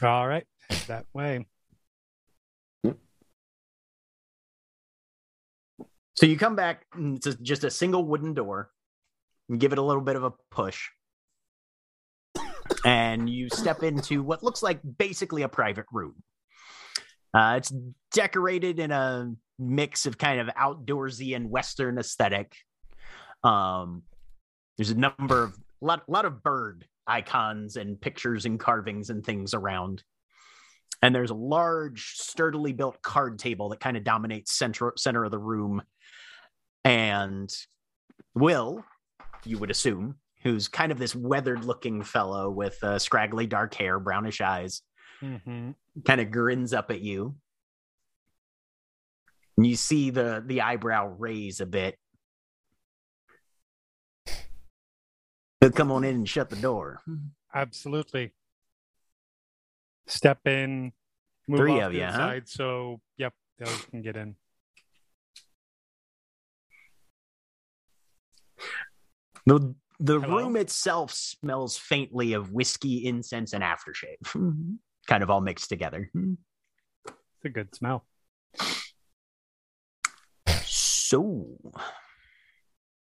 All 0.01 0.25
right, 0.25 0.45
that 0.87 1.05
way. 1.13 1.45
So 6.13 6.25
you 6.25 6.37
come 6.37 6.55
back, 6.55 6.85
and 6.93 7.17
it's 7.17 7.27
a- 7.27 7.41
just 7.41 7.65
a 7.65 7.69
single 7.69 8.05
wooden 8.05 8.33
door. 8.33 8.69
You 9.49 9.57
give 9.57 9.73
it 9.73 9.77
a 9.77 9.81
little 9.81 10.01
bit 10.01 10.15
of 10.15 10.23
a 10.23 10.31
push. 10.49 10.87
And 12.85 13.29
you 13.29 13.49
step 13.49 13.83
into 13.83 14.23
what 14.23 14.41
looks 14.43 14.63
like 14.63 14.79
basically 14.97 15.41
a 15.41 15.49
private 15.49 15.87
room. 15.91 16.23
Uh, 17.33 17.55
it's 17.57 17.73
decorated 18.13 18.79
in 18.79 18.91
a 18.91 19.33
mix 19.57 20.05
of 20.05 20.17
kind 20.17 20.39
of 20.39 20.47
outdoorsy 20.55 21.35
and 21.35 21.49
Western 21.49 21.97
aesthetic. 21.97 22.55
Um, 23.43 24.03
there's 24.77 24.91
a 24.91 24.95
number 24.95 25.43
of 25.43 25.57
lot, 25.81 26.07
lot 26.07 26.25
of 26.25 26.43
bird 26.43 26.85
icons 27.07 27.75
and 27.75 27.99
pictures 27.99 28.45
and 28.45 28.59
carvings 28.59 29.09
and 29.09 29.25
things 29.25 29.53
around. 29.53 30.03
And 31.01 31.15
there's 31.15 31.31
a 31.31 31.35
large, 31.35 32.13
sturdily 32.15 32.73
built 32.73 33.01
card 33.01 33.39
table 33.39 33.69
that 33.69 33.79
kind 33.79 33.97
of 33.97 34.03
dominates 34.03 34.57
center 34.57 34.93
center 34.97 35.23
of 35.23 35.31
the 35.31 35.39
room. 35.39 35.81
And 36.83 37.49
Will, 38.35 38.83
you 39.45 39.57
would 39.57 39.71
assume, 39.71 40.15
who's 40.43 40.67
kind 40.67 40.91
of 40.91 40.99
this 40.99 41.15
weathered 41.15 41.63
looking 41.63 42.03
fellow 42.03 42.49
with 42.49 42.81
uh, 42.83 42.99
scraggly 42.99 43.47
dark 43.47 43.73
hair, 43.75 43.99
brownish 43.99 44.41
eyes, 44.41 44.81
hmm 45.19 45.71
kind 46.05 46.21
of 46.21 46.31
grins 46.31 46.73
up 46.73 46.91
at 46.91 47.01
you. 47.01 47.35
And 49.57 49.67
you 49.67 49.75
see 49.75 50.09
the 50.09 50.43
the 50.45 50.61
eyebrow 50.61 51.13
raise 51.17 51.59
a 51.59 51.65
bit. 51.65 51.97
Come 55.61 55.91
on 55.91 56.03
in 56.03 56.15
and 56.15 56.29
shut 56.29 56.49
the 56.49 56.55
door. 56.55 57.01
Absolutely. 57.53 58.31
Step 60.07 60.47
in. 60.47 60.93
Move 61.47 61.59
Three 61.59 61.79
of 61.81 61.93
you, 61.93 61.99
the 62.01 62.11
huh? 62.11 62.39
so 62.45 63.01
yep, 63.17 63.33
those 63.57 63.85
can 63.89 64.01
get 64.01 64.15
in. 64.15 64.35
The 69.45 69.73
the 69.99 70.19
Hello? 70.21 70.37
room 70.37 70.55
itself 70.55 71.11
smells 71.11 71.75
faintly 71.77 72.33
of 72.33 72.51
whiskey, 72.51 73.05
incense, 73.05 73.53
and 73.53 73.63
aftershave. 73.63 74.21
Mm-hmm. 74.23 74.73
kind 75.07 75.23
of 75.23 75.29
all 75.29 75.41
mixed 75.41 75.69
together. 75.69 76.09
It's 76.15 77.45
a 77.45 77.49
good 77.49 77.73
smell. 77.75 78.05
So 80.63 81.57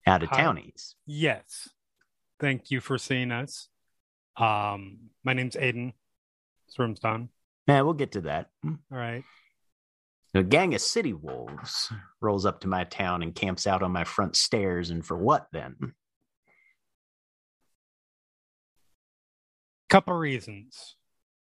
out 0.06 0.24
of 0.24 0.30
Hi. 0.30 0.42
townies. 0.42 0.96
Yes. 1.06 1.68
Thank 2.40 2.72
you 2.72 2.80
for 2.80 2.98
seeing 2.98 3.32
us. 3.32 3.68
Um, 4.38 5.10
my 5.24 5.34
name's 5.34 5.56
Aiden. 5.56 5.94
This 6.68 6.80
room's 6.80 7.00
done. 7.00 7.30
Yeah, 7.68 7.82
we'll 7.82 7.94
get 7.94 8.14
to 8.14 8.22
that. 8.22 8.50
All 8.66 8.78
right. 8.90 9.24
A 10.34 10.44
gang 10.44 10.76
of 10.76 10.82
city 10.82 11.14
wolves 11.14 11.92
rolls 12.22 12.46
up 12.46 12.62
to 12.62 12.68
my 12.68 12.84
town 12.84 13.24
and 13.24 13.34
camps 13.34 13.68
out 13.68 13.84
on 13.84 13.92
my 13.92 14.04
front 14.04 14.36
stairs. 14.36 14.90
And 14.90 15.06
for 15.06 15.18
what 15.18 15.48
then? 15.52 15.76
Couple 19.90 20.14
reasons. 20.14 20.96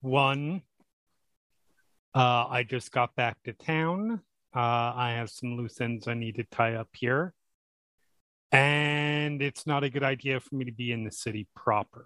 One, 0.01 0.63
uh, 2.15 2.47
I 2.49 2.63
just 2.68 2.91
got 2.91 3.15
back 3.15 3.38
to 3.43 3.53
town. 3.53 4.22
Uh, 4.53 4.59
I 4.59 5.13
have 5.15 5.30
some 5.30 5.55
loose 5.57 5.80
ends 5.80 6.07
I 6.07 6.15
need 6.15 6.35
to 6.35 6.43
tie 6.45 6.73
up 6.73 6.89
here. 6.93 7.35
And 8.52 9.41
it's 9.41 9.65
not 9.65 9.84
a 9.84 9.90
good 9.90 10.03
idea 10.03 10.40
for 10.40 10.56
me 10.56 10.65
to 10.65 10.72
be 10.72 10.91
in 10.91 11.03
the 11.03 11.11
city 11.11 11.48
proper 11.56 12.06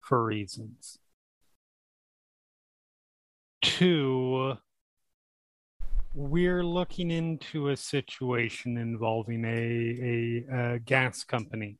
for 0.00 0.24
reasons. 0.24 0.98
Two, 3.60 4.56
we're 6.14 6.62
looking 6.62 7.10
into 7.10 7.70
a 7.70 7.76
situation 7.76 8.76
involving 8.76 9.44
a, 9.44 10.44
a, 10.52 10.74
a 10.74 10.78
gas 10.78 11.24
company. 11.24 11.78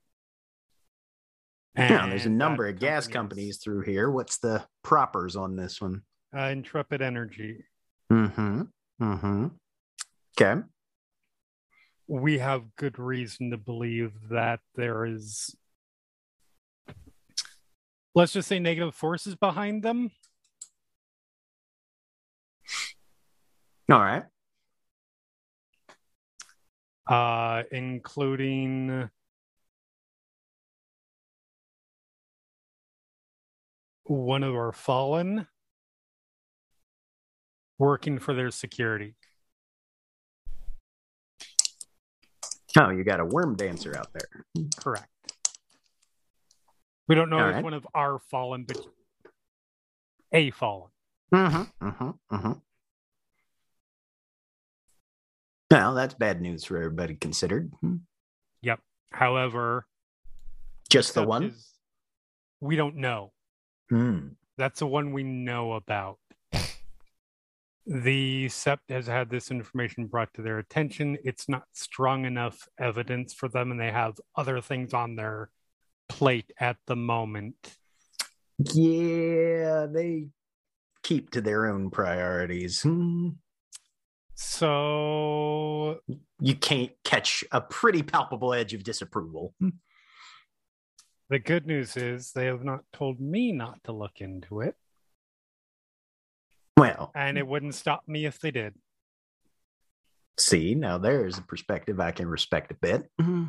Yeah, 1.76 2.08
there's 2.08 2.26
a 2.26 2.30
number 2.30 2.68
of 2.68 2.78
gas 2.78 3.06
companies 3.06 3.58
through 3.58 3.82
here. 3.82 4.10
What's 4.10 4.38
the 4.38 4.64
propers 4.82 5.34
on 5.36 5.56
this 5.56 5.80
one? 5.80 6.02
Uh, 6.36 6.42
Intrepid 6.42 7.02
Energy. 7.02 7.64
Mm-hmm. 8.12 8.62
Mm-hmm. 9.02 9.46
Okay. 10.40 10.62
We 12.06 12.38
have 12.38 12.76
good 12.76 12.98
reason 12.98 13.50
to 13.50 13.56
believe 13.56 14.12
that 14.30 14.60
there 14.74 15.06
is, 15.06 15.54
let's 18.14 18.32
just 18.32 18.48
say, 18.48 18.58
negative 18.58 18.94
forces 18.94 19.34
behind 19.34 19.82
them. 19.82 20.10
All 23.90 23.98
right. 23.98 24.24
uh, 27.06 27.62
including 27.70 29.10
one 34.04 34.42
of 34.42 34.54
our 34.54 34.72
fallen 34.72 35.46
working 37.78 38.18
for 38.18 38.34
their 38.34 38.50
security. 38.50 39.14
Oh, 42.78 42.90
you 42.90 43.04
got 43.04 43.20
a 43.20 43.24
Wyrm 43.24 43.56
dancer 43.56 43.96
out 43.96 44.08
there. 44.12 44.66
Correct. 44.76 45.08
We 47.06 47.14
don't 47.14 47.30
know 47.30 47.38
All 47.38 47.48
if 47.48 47.54
right. 47.56 47.64
one 47.64 47.74
of 47.74 47.86
our 47.94 48.18
fallen, 48.18 48.64
but 48.64 48.78
a 50.32 50.50
fallen. 50.50 50.90
Mm-hmm. 51.32 51.86
Mm-hmm. 51.86 52.10
Mm-hmm. 52.34 52.52
Well, 55.70 55.94
that's 55.94 56.14
bad 56.14 56.40
news 56.40 56.64
for 56.64 56.76
everybody 56.78 57.14
considered. 57.14 57.72
Hmm. 57.80 57.96
However, 59.12 59.86
Just 60.90 61.14
the 61.14 61.22
one? 61.22 61.54
we 62.60 62.74
don't 62.74 62.96
know. 62.96 63.32
Hmm. 63.90 64.30
That's 64.58 64.80
the 64.80 64.88
one 64.88 65.12
we 65.12 65.22
know 65.22 65.74
about. 65.74 66.18
The 67.86 68.48
SEPT 68.48 68.90
has 68.90 69.06
had 69.06 69.28
this 69.28 69.50
information 69.50 70.06
brought 70.06 70.32
to 70.34 70.42
their 70.42 70.58
attention. 70.58 71.18
It's 71.22 71.48
not 71.48 71.64
strong 71.74 72.24
enough 72.24 72.66
evidence 72.78 73.34
for 73.34 73.48
them, 73.48 73.70
and 73.70 73.78
they 73.78 73.90
have 73.90 74.18
other 74.36 74.60
things 74.62 74.94
on 74.94 75.16
their 75.16 75.50
plate 76.08 76.50
at 76.58 76.78
the 76.86 76.96
moment. 76.96 77.76
Yeah, 78.58 79.86
they 79.86 80.28
keep 81.02 81.30
to 81.32 81.42
their 81.42 81.66
own 81.66 81.90
priorities. 81.90 82.82
Hmm. 82.82 83.30
So, 84.34 86.00
You 86.40 86.54
can't 86.56 86.92
catch 87.04 87.44
a 87.52 87.60
pretty 87.60 88.02
palpable 88.02 88.54
edge 88.54 88.74
of 88.74 88.82
disapproval. 88.82 89.54
Hmm. 89.60 89.68
the 91.28 91.38
good 91.38 91.66
news 91.66 91.96
is 91.96 92.32
they 92.32 92.46
have 92.46 92.64
not 92.64 92.84
told 92.92 93.20
me 93.20 93.52
not 93.52 93.82
to 93.84 93.92
look 93.92 94.20
into 94.20 94.60
it, 94.60 94.74
Well, 96.76 97.12
and 97.14 97.38
it 97.38 97.46
wouldn't 97.46 97.74
stop 97.74 98.02
me 98.06 98.26
if 98.26 98.38
they 98.40 98.50
did. 98.50 98.74
see, 100.38 100.74
now 100.74 100.98
there's 100.98 101.38
a 101.38 101.42
perspective 101.42 102.00
I 102.00 102.10
can 102.10 102.26
respect 102.26 102.72
a 102.72 102.74
bit. 102.74 103.08
Hmm. 103.20 103.44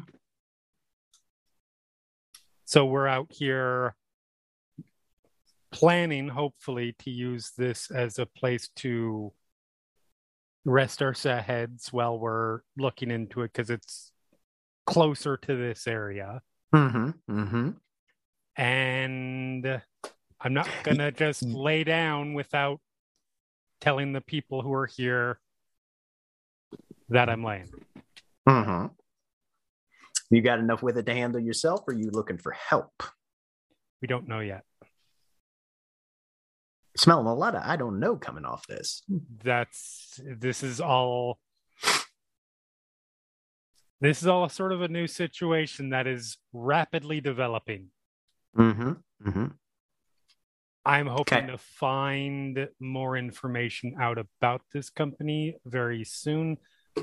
So, 2.66 2.86
we're 2.86 3.08
out 3.08 3.28
here 3.32 3.96
planning, 5.72 6.30
hopefully, 6.30 6.96
to 7.00 7.12
use 7.12 7.52
this 7.58 7.92
as 7.92 8.18
a 8.20 8.26
place 8.26 8.70
to 8.78 9.34
rest 10.64 11.02
our 11.02 11.14
heads 11.14 11.94
while 11.94 12.18
we're 12.18 12.62
looking 12.78 13.12
into 13.12 13.42
it 13.42 13.54
because 13.54 13.70
it's 13.70 14.12
closer 14.86 15.38
to 15.38 15.56
this 15.56 15.88
area. 15.88 16.42
Mm-hmm. 16.74 17.10
Mm-hmm. 17.30 17.70
And 18.58 19.82
I'm 20.42 20.54
not 20.54 20.70
gonna 20.84 21.12
just 21.12 21.44
lay 21.44 21.84
down 21.84 22.34
without 22.34 22.80
telling 23.86 24.14
the 24.14 24.22
people 24.22 24.64
who 24.64 24.74
are 24.74 24.88
here 24.88 25.40
that 27.10 27.30
I'm 27.30 27.44
laying. 27.44 27.70
Mm-hmm. 28.50 28.88
You 30.32 30.42
got 30.42 30.58
enough 30.58 30.82
with 30.82 30.98
it 30.98 31.06
to 31.06 31.14
handle 31.14 31.40
yourself, 31.40 31.82
or 31.88 31.94
are 31.94 31.98
you 31.98 32.10
looking 32.10 32.40
for 32.40 32.52
help? 32.52 33.04
We 34.02 34.08
don't 34.08 34.28
know 34.28 34.40
yet. 34.40 34.64
Smelling 36.98 37.28
a 37.28 37.34
lot 37.36 37.54
of 37.54 37.62
I 37.64 37.76
don't 37.76 38.00
know 38.00 38.16
coming 38.16 38.44
off 38.46 38.66
this. 38.66 39.04
That's 39.44 40.20
this 40.26 40.64
is 40.64 40.82
all 40.82 41.40
this 44.02 44.22
is 44.22 44.28
all 44.28 44.50
sort 44.50 44.72
of 44.72 44.82
a 44.82 44.88
new 44.88 45.06
situation 45.06 45.90
that 45.90 46.08
is 46.08 46.38
rapidly 46.54 47.22
developing. 47.22 47.90
Mm-hmm. 48.58 48.92
Mm-hmm. 49.28 49.46
I'm 50.86 51.08
hoping 51.08 51.38
Okay. 51.40 51.48
to 51.48 51.58
find 51.58 52.70
more 52.80 53.18
information 53.18 53.96
out 54.00 54.18
about 54.20 54.62
this 54.72 54.90
company 54.90 55.58
very 55.66 56.04
soon. 56.04 56.58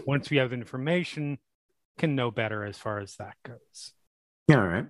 Once 0.06 0.30
we 0.30 0.36
have 0.36 0.52
information, 0.52 1.38
can 1.98 2.14
know 2.14 2.30
better 2.30 2.64
as 2.64 2.78
far 2.78 3.00
as 3.00 3.16
that 3.16 3.36
goes. 3.42 3.92
All 4.50 4.66
right. 4.66 4.86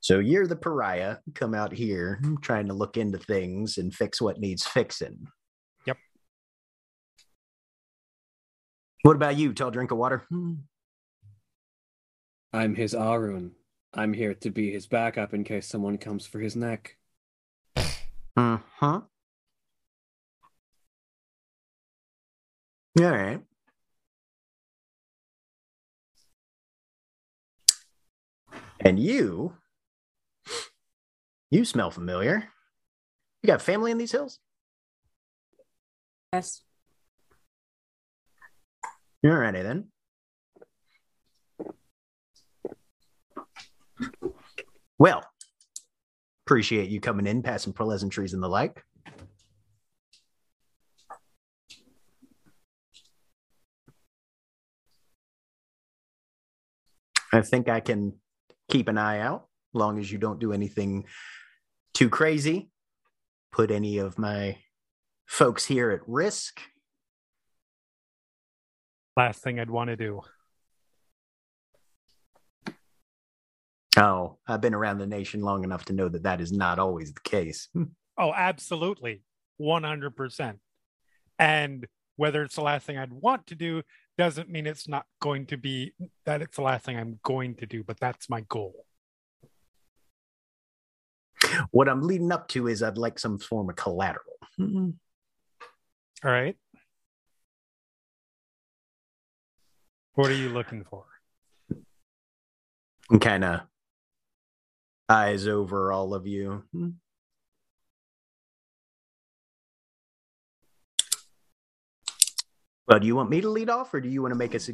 So 0.00 0.18
you're 0.18 0.46
the 0.46 0.56
pariah, 0.56 1.18
come 1.34 1.54
out 1.54 1.72
here 1.72 2.20
trying 2.42 2.66
to 2.68 2.74
look 2.74 2.96
into 2.96 3.18
things 3.18 3.78
and 3.78 3.94
fix 3.94 4.20
what 4.20 4.38
needs 4.38 4.66
fixing. 4.66 5.26
Yep. 5.86 5.96
What 9.02 9.16
about 9.16 9.36
you? 9.36 9.52
Tall 9.52 9.70
drink 9.70 9.90
of 9.90 9.98
water. 9.98 10.26
I'm 12.52 12.74
his 12.74 12.94
Ahroun. 12.94 13.52
I'm 13.92 14.12
here 14.12 14.34
to 14.34 14.50
be 14.50 14.72
his 14.72 14.86
backup 14.86 15.34
in 15.34 15.44
case 15.44 15.66
someone 15.66 15.98
comes 15.98 16.26
for 16.26 16.40
his 16.40 16.56
neck. 16.56 16.96
Uh 18.36 18.58
huh. 18.78 19.00
All 23.00 23.04
right. 23.10 23.40
And 28.80 28.98
you, 28.98 29.54
you 31.50 31.64
smell 31.64 31.90
familiar. 31.90 32.50
You 33.42 33.46
got 33.46 33.62
family 33.62 33.90
in 33.90 33.98
these 33.98 34.12
hills? 34.12 34.38
Yes. 36.32 36.62
All 39.24 39.30
righty 39.30 39.62
then. 39.62 39.88
Well, 44.98 45.24
appreciate 46.46 46.90
you 46.90 47.00
coming 47.00 47.26
in, 47.26 47.42
passing 47.42 47.72
pleasantries 47.72 48.34
and 48.34 48.42
the 48.42 48.48
like. 48.48 48.84
I 57.32 57.40
think 57.40 57.68
I 57.68 57.80
can 57.80 58.14
keep 58.70 58.88
an 58.88 58.98
eye 58.98 59.18
out, 59.18 59.48
long 59.72 59.98
as 59.98 60.12
you 60.12 60.18
don't 60.18 60.38
do 60.38 60.52
anything 60.52 61.06
too 61.92 62.08
crazy, 62.08 62.70
put 63.50 63.70
any 63.70 63.98
of 63.98 64.18
my 64.18 64.58
folks 65.26 65.64
here 65.64 65.90
at 65.90 66.00
risk. 66.06 66.60
Last 69.16 69.42
thing 69.42 69.58
I'd 69.58 69.70
want 69.70 69.88
to 69.88 69.96
do. 69.96 70.20
Oh, 73.96 74.38
I've 74.46 74.60
been 74.60 74.74
around 74.74 74.98
the 74.98 75.06
nation 75.06 75.40
long 75.40 75.62
enough 75.62 75.84
to 75.86 75.92
know 75.92 76.08
that 76.08 76.24
that 76.24 76.40
is 76.40 76.52
not 76.52 76.78
always 76.78 77.12
the 77.12 77.20
case. 77.20 77.68
Oh, 78.16 78.32
absolutely. 78.32 79.22
100%. 79.60 80.58
And 81.36 81.86
whether 82.14 82.44
it's 82.44 82.54
the 82.54 82.62
last 82.62 82.86
thing 82.86 82.96
I'd 82.96 83.12
want 83.12 83.48
to 83.48 83.56
do 83.56 83.82
doesn't 84.16 84.48
mean 84.48 84.68
it's 84.68 84.86
not 84.86 85.06
going 85.20 85.46
to 85.46 85.56
be 85.56 85.94
that 86.24 86.40
it's 86.40 86.54
the 86.54 86.62
last 86.62 86.84
thing 86.84 86.96
I'm 86.96 87.18
going 87.24 87.56
to 87.56 87.66
do, 87.66 87.82
but 87.82 87.98
that's 87.98 88.30
my 88.30 88.42
goal. 88.42 88.86
What 91.72 91.88
I'm 91.88 92.02
leading 92.02 92.30
up 92.30 92.46
to 92.50 92.68
is 92.68 92.84
I'd 92.84 92.98
like 92.98 93.18
some 93.18 93.38
form 93.38 93.68
of 93.68 93.74
collateral. 93.74 94.38
All 94.60 94.92
right. 96.22 96.56
What 100.14 100.30
are 100.30 100.34
you 100.34 100.50
looking 100.50 100.84
for? 100.84 101.04
And 103.10 103.20
kind 103.20 103.44
of 103.44 103.62
eyes 105.08 105.46
over 105.46 105.92
all 105.92 106.14
of 106.14 106.26
you. 106.26 106.64
Well, 112.86 112.98
do 112.98 113.06
you 113.06 113.16
want 113.16 113.30
me 113.30 113.40
to 113.40 113.48
lead 113.48 113.70
off, 113.70 113.94
or 113.94 114.00
do 114.00 114.10
you 114.10 114.20
want 114.20 114.32
to 114.32 114.38
make 114.38 114.54
us 114.54 114.68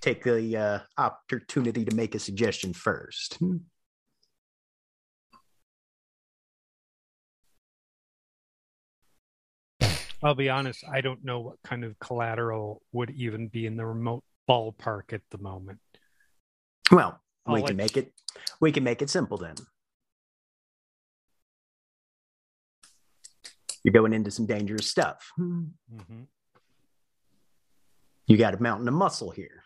take 0.00 0.24
the 0.24 0.56
uh, 0.56 0.78
opportunity 0.96 1.84
to 1.84 1.94
make 1.94 2.14
a 2.14 2.18
suggestion 2.18 2.72
first? 2.72 3.38
I'll 10.22 10.34
be 10.34 10.48
honest, 10.48 10.84
I 10.90 11.00
don't 11.00 11.24
know 11.24 11.40
what 11.40 11.56
kind 11.64 11.84
of 11.84 11.98
collateral 11.98 12.80
would 12.92 13.10
even 13.10 13.48
be 13.48 13.66
in 13.66 13.76
the 13.76 13.84
remote 13.84 14.24
ballpark 14.48 15.12
at 15.12 15.22
the 15.30 15.38
moment. 15.38 15.80
Well, 16.90 17.20
We 17.46 17.54
let 17.60 17.66
can 17.68 17.76
make 17.76 17.96
it. 17.96 18.12
We 18.60 18.72
can 18.72 18.84
make 18.84 19.02
it 19.02 19.10
simple 19.10 19.36
then. 19.36 19.56
You're 23.82 23.92
going 23.92 24.12
into 24.12 24.30
some 24.30 24.46
dangerous 24.46 24.88
stuff. 24.88 25.32
Mhm. 25.38 25.72
You 28.26 28.36
got 28.36 28.54
a 28.54 28.62
mountain 28.62 28.86
of 28.86 28.94
muscle 28.94 29.30
here. 29.30 29.64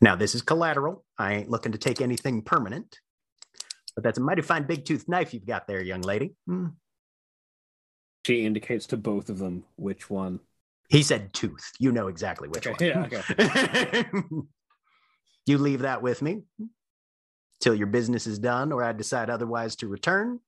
Now, 0.00 0.16
this 0.16 0.34
is 0.34 0.42
collateral. 0.42 1.04
I 1.18 1.34
ain't 1.34 1.50
looking 1.50 1.72
to 1.72 1.78
take 1.78 2.00
anything 2.00 2.42
permanent, 2.42 2.98
but 3.94 4.02
that's 4.04 4.18
a 4.18 4.20
mighty 4.20 4.42
fine 4.42 4.66
big 4.66 4.84
tooth 4.84 5.08
knife 5.08 5.32
you've 5.32 5.46
got 5.46 5.66
there, 5.68 5.80
young 5.80 6.02
lady. 6.02 6.36
She 8.26 8.44
indicates 8.44 8.86
to 8.88 8.96
both 8.96 9.30
of 9.30 9.38
them 9.38 9.64
which 9.76 10.10
one. 10.10 10.40
He 10.88 11.02
said 11.02 11.32
tooth. 11.32 11.72
You 11.78 11.92
know 11.92 12.08
exactly 12.08 12.48
which 12.48 12.66
Okay, 12.66 12.92
one. 12.94 13.08
yeah, 13.10 13.20
okay. 13.20 14.04
you 15.46 15.58
leave 15.58 15.80
that 15.80 16.02
with 16.02 16.22
me 16.22 16.42
till 17.60 17.74
your 17.74 17.86
business 17.86 18.26
is 18.26 18.38
done, 18.38 18.72
or 18.72 18.82
I 18.82 18.92
decide 18.92 19.30
otherwise 19.30 19.76
to 19.76 19.88
return, 19.88 20.40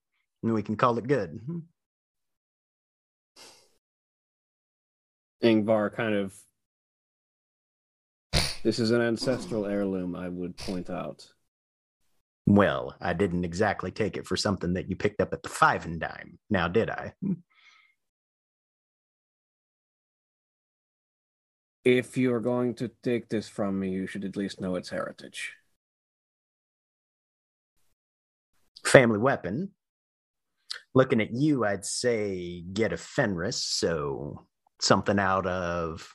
and 0.43 0.53
we 0.53 0.61
can 0.63 0.75
call 0.75 0.97
it 0.97 1.07
good. 1.07 1.39
Hmm. 1.45 1.59
Yngvar 5.43 5.93
kind 5.95 6.15
of. 6.15 6.35
This 8.63 8.79
is 8.79 8.91
an 8.91 9.01
ancestral 9.01 9.65
heirloom, 9.65 10.15
I 10.15 10.29
would 10.29 10.57
point 10.57 10.89
out. 10.89 11.27
Well, 12.45 12.95
I 12.99 13.13
didn't 13.13 13.45
exactly 13.45 13.91
take 13.91 14.17
it 14.17 14.25
for 14.25 14.35
something 14.35 14.73
that 14.73 14.89
you 14.89 14.95
picked 14.95 15.21
up 15.21 15.33
at 15.33 15.43
the 15.43 15.49
five 15.49 15.85
and 15.85 15.99
dime. 15.99 16.39
Now, 16.49 16.67
did 16.67 16.89
I? 16.89 17.13
Hmm. 17.21 17.33
If 21.87 22.17
you're 22.17 22.41
going 22.41 22.73
to 22.75 22.91
take 23.01 23.29
this 23.29 23.47
from 23.47 23.79
me, 23.79 23.91
you 23.91 24.07
should 24.07 24.25
at 24.25 24.35
least 24.35 24.59
know 24.59 24.75
its 24.75 24.89
heritage. 24.89 25.53
Family 28.83 29.19
weapon. 29.19 29.69
Looking 30.93 31.21
at 31.21 31.31
you, 31.31 31.63
I'd 31.63 31.85
say 31.85 32.65
Get 32.73 32.91
of 32.91 32.99
Fenris, 32.99 33.63
so 33.63 34.47
something 34.81 35.17
out 35.17 35.47
of. 35.47 36.13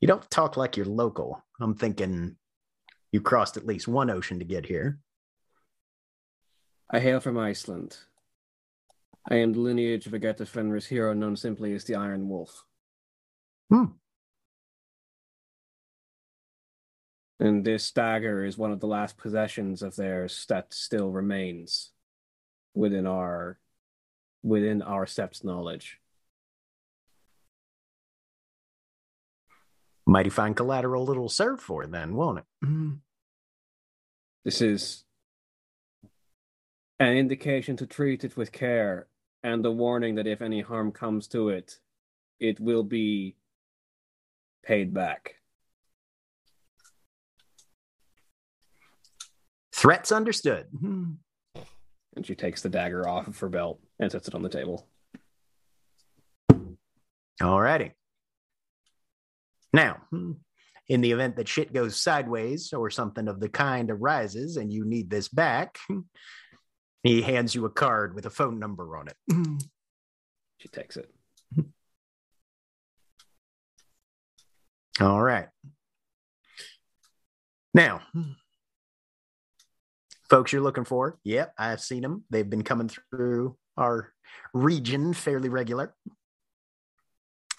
You 0.00 0.08
don't 0.08 0.28
talk 0.32 0.56
like 0.56 0.76
you're 0.76 0.84
local. 0.84 1.40
I'm 1.60 1.76
thinking 1.76 2.34
you 3.12 3.20
crossed 3.20 3.56
at 3.56 3.64
least 3.64 3.86
one 3.86 4.10
ocean 4.10 4.40
to 4.40 4.44
get 4.44 4.66
here. 4.66 4.98
I 6.90 6.98
hail 6.98 7.20
from 7.20 7.38
Iceland. 7.38 7.98
I 9.30 9.36
am 9.36 9.52
the 9.52 9.60
lineage 9.60 10.08
of 10.08 10.14
a 10.14 10.18
Get 10.18 10.40
of 10.40 10.48
Fenris 10.48 10.86
hero 10.86 11.14
known 11.14 11.36
simply 11.36 11.72
as 11.72 11.84
the 11.84 11.94
Iron 11.94 12.28
Wolf. 12.28 12.64
Hmm. 13.70 13.84
And 17.42 17.64
this 17.64 17.90
dagger 17.90 18.44
is 18.44 18.56
one 18.56 18.70
of 18.70 18.78
the 18.78 18.86
last 18.86 19.18
possessions 19.18 19.82
of 19.82 19.96
theirs 19.96 20.46
that 20.48 20.72
still 20.72 21.10
remains 21.10 21.90
within 22.72 23.04
our 23.04 23.58
within 24.44 24.80
our 24.80 25.06
sept's 25.06 25.42
knowledge. 25.42 25.98
Mighty 30.06 30.30
fine 30.30 30.54
collateral 30.54 31.10
it'll 31.10 31.28
serve 31.28 31.60
for 31.60 31.84
then, 31.84 32.14
won't 32.14 32.38
it? 32.38 32.44
Mhm. 32.64 33.00
This 34.44 34.60
is 34.62 35.04
an 37.00 37.16
indication 37.16 37.76
to 37.78 37.88
treat 37.88 38.22
it 38.22 38.36
with 38.36 38.52
care 38.52 39.08
and 39.42 39.66
a 39.66 39.72
warning 39.72 40.14
that 40.14 40.28
if 40.28 40.40
any 40.42 40.60
harm 40.60 40.92
comes 40.92 41.26
to 41.26 41.48
it, 41.48 41.80
it 42.38 42.60
will 42.60 42.84
be 42.84 43.34
paid 44.62 44.94
back. 44.94 45.41
Threats 49.82 50.12
understood. 50.12 50.68
Mhm. 50.72 51.16
And 52.14 52.24
she 52.24 52.36
takes 52.36 52.62
the 52.62 52.68
dagger 52.68 53.08
off 53.08 53.26
of 53.26 53.36
her 53.40 53.48
belt 53.48 53.82
and 53.98 54.12
sets 54.12 54.28
it 54.28 54.34
on 54.34 54.42
the 54.42 54.48
table. 54.48 54.88
Alrighty. 57.40 57.92
Now, 59.72 59.94
hmm, 60.10 60.34
in 60.86 61.00
the 61.00 61.10
event 61.10 61.34
that 61.34 61.48
shit 61.48 61.72
goes 61.72 62.00
sideways 62.00 62.72
or 62.72 62.90
something 62.90 63.26
of 63.26 63.40
the 63.40 63.48
kind 63.48 63.90
arises 63.90 64.56
and 64.56 64.72
you 64.72 64.84
need 64.84 65.10
this 65.10 65.26
back, 65.26 65.78
he 67.02 67.22
hands 67.22 67.52
you 67.52 67.64
a 67.64 67.70
card 67.70 68.14
with 68.14 68.26
a 68.26 68.30
phone 68.30 68.60
number 68.60 68.96
on 68.96 69.08
it. 69.08 69.16
She 70.58 70.68
takes 70.68 70.96
it. 70.96 71.12
All 75.00 75.20
right. 75.20 75.48
Now, 77.74 78.02
folks 80.32 80.50
you're 80.50 80.62
looking 80.62 80.84
for, 80.84 81.18
yep, 81.24 81.52
I've 81.58 81.82
seen 81.82 82.00
them. 82.00 82.24
They've 82.30 82.48
been 82.48 82.64
coming 82.64 82.88
through 82.88 83.54
our 83.76 84.14
region 84.54 85.12
fairly 85.12 85.50
regular. 85.50 85.94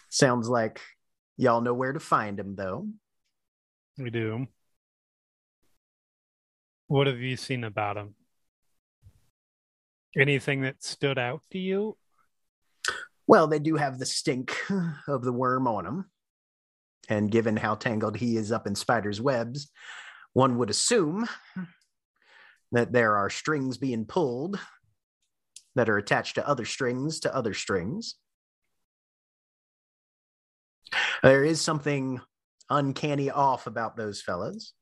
Sounds 0.10 0.50
like 0.50 0.82
y'all 1.38 1.62
know 1.62 1.76
where 1.76 1.94
to 1.94 2.00
find 2.00 2.36
them, 2.36 2.56
though. 2.56 2.88
We 4.00 4.10
do. 4.10 4.48
What 6.88 7.06
have 7.06 7.20
you 7.20 7.38
seen 7.38 7.64
about 7.64 7.94
them? 7.96 8.16
Anything 10.18 10.62
that 10.62 10.84
stood 10.84 11.20
out 11.20 11.42
to 11.52 11.60
you? 11.60 11.96
Well, 13.28 13.46
they 13.46 13.60
do 13.60 13.76
have 13.76 14.00
the 14.00 14.08
stink 14.08 14.58
of 15.08 15.24
the 15.24 15.34
Wyrm 15.34 15.68
on 15.68 15.84
them. 15.84 16.10
And 17.08 17.30
given 17.30 17.56
how 17.56 17.76
tangled 17.76 18.18
he 18.18 18.36
is 18.36 18.52
up 18.52 18.66
in 18.66 18.74
spider's 18.74 19.22
webs, 19.22 19.70
one 20.34 20.58
would 20.58 20.72
assume 20.72 21.30
that 22.74 22.92
there 22.92 23.16
are 23.16 23.30
strings 23.30 23.78
being 23.78 24.04
pulled 24.04 24.60
that 25.76 25.90
are 25.90 25.98
attached 25.98 26.36
to 26.36 26.48
other 26.48 26.66
strings 26.66 27.22
to 27.22 27.34
other 27.34 27.54
strings. 27.54 28.16
There 31.22 31.44
is 31.44 31.62
something 31.62 32.20
uncanny 32.70 33.30
off 33.30 33.68
about 33.68 33.96
those 33.96 34.22
fellas. 34.22 34.74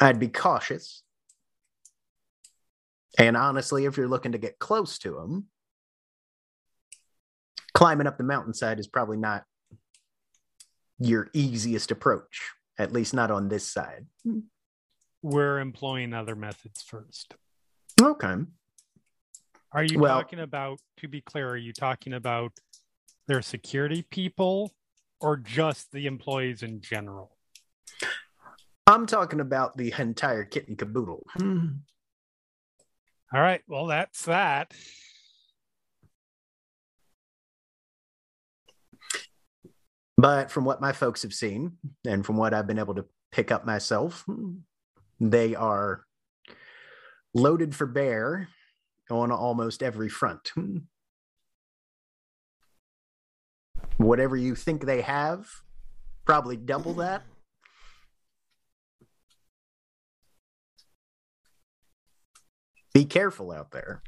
I'd 0.00 0.20
be 0.20 0.28
cautious. 0.28 1.02
And 3.18 3.36
honestly, 3.36 3.86
if 3.86 3.96
you're 3.96 4.08
looking 4.08 4.32
to 4.32 4.38
get 4.38 4.58
close 4.58 4.98
to 4.98 5.12
them, 5.12 5.46
climbing 7.74 8.06
up 8.06 8.18
the 8.18 8.24
mountainside 8.24 8.78
is 8.78 8.88
probably 8.88 9.16
not 9.16 9.44
your 10.98 11.28
easiest 11.32 11.90
approach, 11.90 12.50
at 12.78 12.92
least 12.92 13.14
not 13.14 13.30
on 13.30 13.48
this 13.48 13.66
side. 13.66 14.06
We're 15.22 15.60
employing 15.60 16.14
other 16.14 16.36
methods 16.36 16.82
first. 16.82 17.34
Okay. 18.00 18.34
Are 19.72 19.84
you 19.84 19.98
Well- 19.98 20.20
talking 20.22 20.40
about, 20.40 20.80
to 20.98 21.08
be 21.08 21.20
clear, 21.20 21.50
are 21.50 21.56
you 21.56 21.72
talking 21.72 22.12
about 22.12 22.52
their 23.26 23.42
security 23.42 24.02
people 24.02 24.72
or 25.20 25.36
just 25.36 25.90
the 25.92 26.06
employees 26.06 26.62
in 26.62 26.80
general? 26.80 27.36
I'm 28.86 29.06
talking 29.06 29.40
about 29.40 29.76
the 29.76 29.92
entire 29.98 30.44
kit 30.44 30.68
and 30.68 30.78
caboodle. 30.78 31.26
All 31.40 33.40
right. 33.40 33.62
Well, 33.66 33.86
that's 33.86 34.24
that. 34.26 34.72
But 40.16 40.50
from 40.50 40.64
what 40.64 40.80
my 40.80 40.92
folks 40.92 41.22
have 41.22 41.34
seen 41.34 41.72
and 42.06 42.24
from 42.24 42.36
what 42.36 42.54
I've 42.54 42.66
been 42.66 42.78
able 42.78 42.94
to 42.94 43.04
pick 43.32 43.52
up 43.52 43.66
myself, 43.66 44.24
they 45.20 45.54
are 45.54 46.04
loaded 47.34 47.74
for 47.74 47.86
bear 47.86 48.48
on 49.10 49.30
almost 49.30 49.82
every 49.82 50.08
front. 50.08 50.52
Whatever 53.96 54.36
you 54.36 54.54
think 54.54 54.84
they 54.84 55.00
have, 55.02 55.46
probably 56.24 56.56
double 56.56 56.94
that. 56.94 57.22
Be 62.92 63.04
careful 63.04 63.52
out 63.52 63.72
there. 63.72 64.02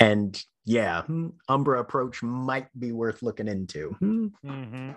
And 0.00 0.42
yeah, 0.64 1.02
Umbra 1.48 1.80
approach 1.80 2.22
might 2.22 2.66
be 2.78 2.92
worth 2.92 3.22
looking 3.22 3.48
into. 3.48 3.90
Hmm. 4.00 4.26
Mm-hmm. 4.44 4.90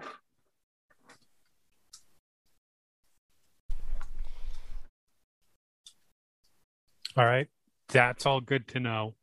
All 7.17 7.25
right. 7.25 7.47
That's 7.89 8.27
all 8.27 8.41
good 8.41 8.67
to 8.69 8.79
know. 8.79 9.15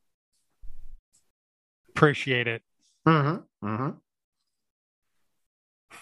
Appreciate 1.90 2.48
it. 2.48 2.62
Mm-hmm. 3.06 3.66
Mm-hmm. 3.66 3.90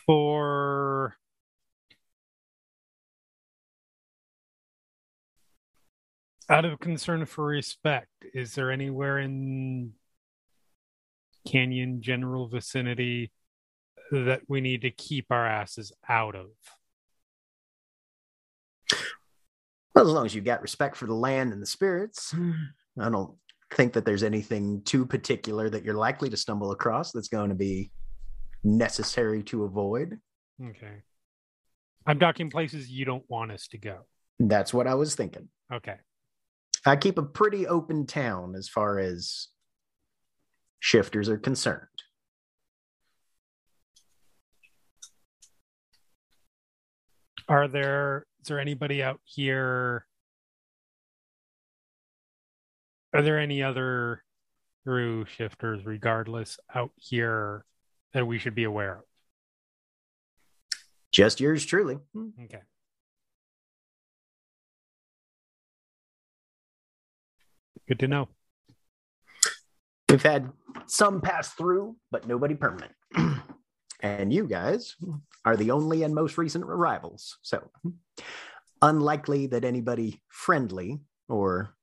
For 0.07 1.17
out 6.49 6.65
of 6.65 6.81
concern 6.81 7.27
for 7.27 7.45
respect, 7.45 8.09
is 8.33 8.55
there 8.55 8.71
anywhere 8.71 9.19
in 9.19 9.93
Canyon 11.47 12.01
general 12.01 12.49
vicinity 12.49 13.33
that 14.11 14.43
we 14.49 14.63
need 14.63 14.81
to 14.83 14.91
keep 14.91 15.27
our 15.31 15.47
asses 15.47 15.93
out 16.09 16.35
of? 16.35 16.47
Well, 19.95 20.07
as 20.07 20.13
long 20.13 20.27
as 20.27 20.35
you've 20.35 20.45
got 20.45 20.63
respect 20.63 20.97
for 20.97 21.07
the 21.07 21.15
land 21.15 21.53
and 21.53 21.61
the 21.61 21.67
spirits, 21.67 22.33
mm-hmm. 22.33 23.01
I 23.01 23.11
don't 23.11 23.35
think 23.75 23.93
that 23.95 24.05
there's 24.05 24.23
anything 24.23 24.83
too 24.85 25.05
particular 25.05 25.69
that 25.71 25.85
you're 25.85 25.95
likely 25.95 26.31
to 26.31 26.37
stumble 26.37 26.73
across 26.73 27.13
that's 27.13 27.29
going 27.29 27.51
to 27.51 27.55
be 27.55 27.91
necessary 28.65 29.43
to 29.45 29.65
avoid. 29.65 30.19
Okay. 30.63 31.03
I'm 32.07 32.19
talking 32.19 32.51
places 32.51 32.91
you 32.91 33.05
don't 33.05 33.25
want 33.29 33.53
us 33.53 33.69
to 33.69 33.79
go. 33.79 34.01
That's 34.39 34.75
what 34.75 34.87
I 34.87 34.95
was 34.95 35.15
thinking. 35.15 35.49
Okay. 35.73 35.97
I 36.85 36.97
keep 36.97 37.19
a 37.19 37.23
pretty 37.23 37.67
open 37.67 38.07
town 38.07 38.55
as 38.57 38.69
far 38.69 38.99
as 38.99 39.49
shifters 40.81 41.29
are 41.29 41.39
concerned. 41.39 41.87
Are 47.49 47.69
there 47.69 48.27
is 48.43 48.49
there 48.49 48.59
anybody 48.59 49.03
out 49.03 49.21
here? 49.25 50.05
Are 53.15 53.23
there 53.23 53.39
any 53.39 53.63
other 53.63 54.25
through 54.83 55.27
shifters, 55.27 55.87
regardless, 55.87 56.59
out 56.75 56.91
here 56.97 57.65
that 58.15 58.27
we 58.27 58.39
should 58.39 58.57
be 58.57 58.65
aware 58.65 58.97
of? 58.97 59.05
Just 61.13 61.41
yours 61.41 61.65
truly. 61.65 61.99
Okay. 62.17 62.63
Good 67.87 68.01
to 68.01 68.09
know. 68.09 68.29
We've 70.09 70.23
had 70.23 70.51
some 70.87 71.21
pass 71.21 71.53
through, 71.53 71.97
but 72.11 72.27
nobody 72.27 72.55
permanent. 72.55 72.93
And 74.03 74.33
you 74.33 74.47
guys 74.47 74.97
are 75.45 75.57
the 75.57 75.71
only 75.71 76.03
and 76.03 76.15
most 76.15 76.37
recent 76.37 76.65
arrivals. 76.65 77.39
So, 77.43 77.71
unlikely 78.83 79.47
that 79.49 79.65
anybody 79.65 80.21
friendly 80.29 81.01
or 81.29 81.75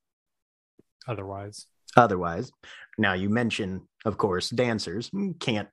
Otherwise, 1.10 1.66
otherwise. 1.98 2.52
Now, 3.00 3.14
you 3.14 3.30
mention, 3.30 3.88
of 4.06 4.18
course, 4.18 4.50
dancers. 4.52 5.08
Hmm, 5.08 5.32
can't 5.40 5.70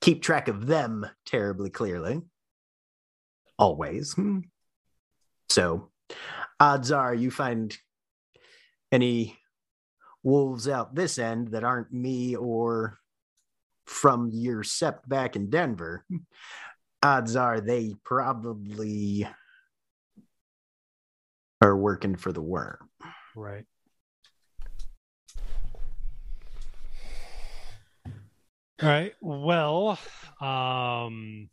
keep 0.00 0.22
track 0.22 0.48
of 0.48 0.66
them 0.66 1.06
terribly 1.24 1.70
clearly. 1.70 2.22
Always. 3.56 4.14
Hmm. 4.14 4.40
So, 5.50 5.90
odds 6.58 6.90
are 6.90 7.14
you 7.14 7.30
find 7.30 7.76
any 8.90 9.38
wolves 10.24 10.66
out 10.66 10.96
this 10.96 11.18
end 11.18 11.48
that 11.48 11.62
aren't 11.64 11.92
me 11.92 12.34
or 12.34 12.98
from 13.90 14.30
your 14.32 14.62
sept 14.62 15.08
back 15.08 15.34
in 15.34 15.50
Denver. 15.50 16.04
Odds 17.02 17.34
are 17.34 17.60
they 17.60 17.94
probably 18.04 19.26
are 21.60 21.76
working 21.76 22.14
for 22.14 22.32
the 22.32 22.42
Wyrm. 22.42 22.76
right. 23.34 23.64
All 28.82 28.88
right. 28.88 29.12
Well, 29.20 29.98
um, 30.40 31.50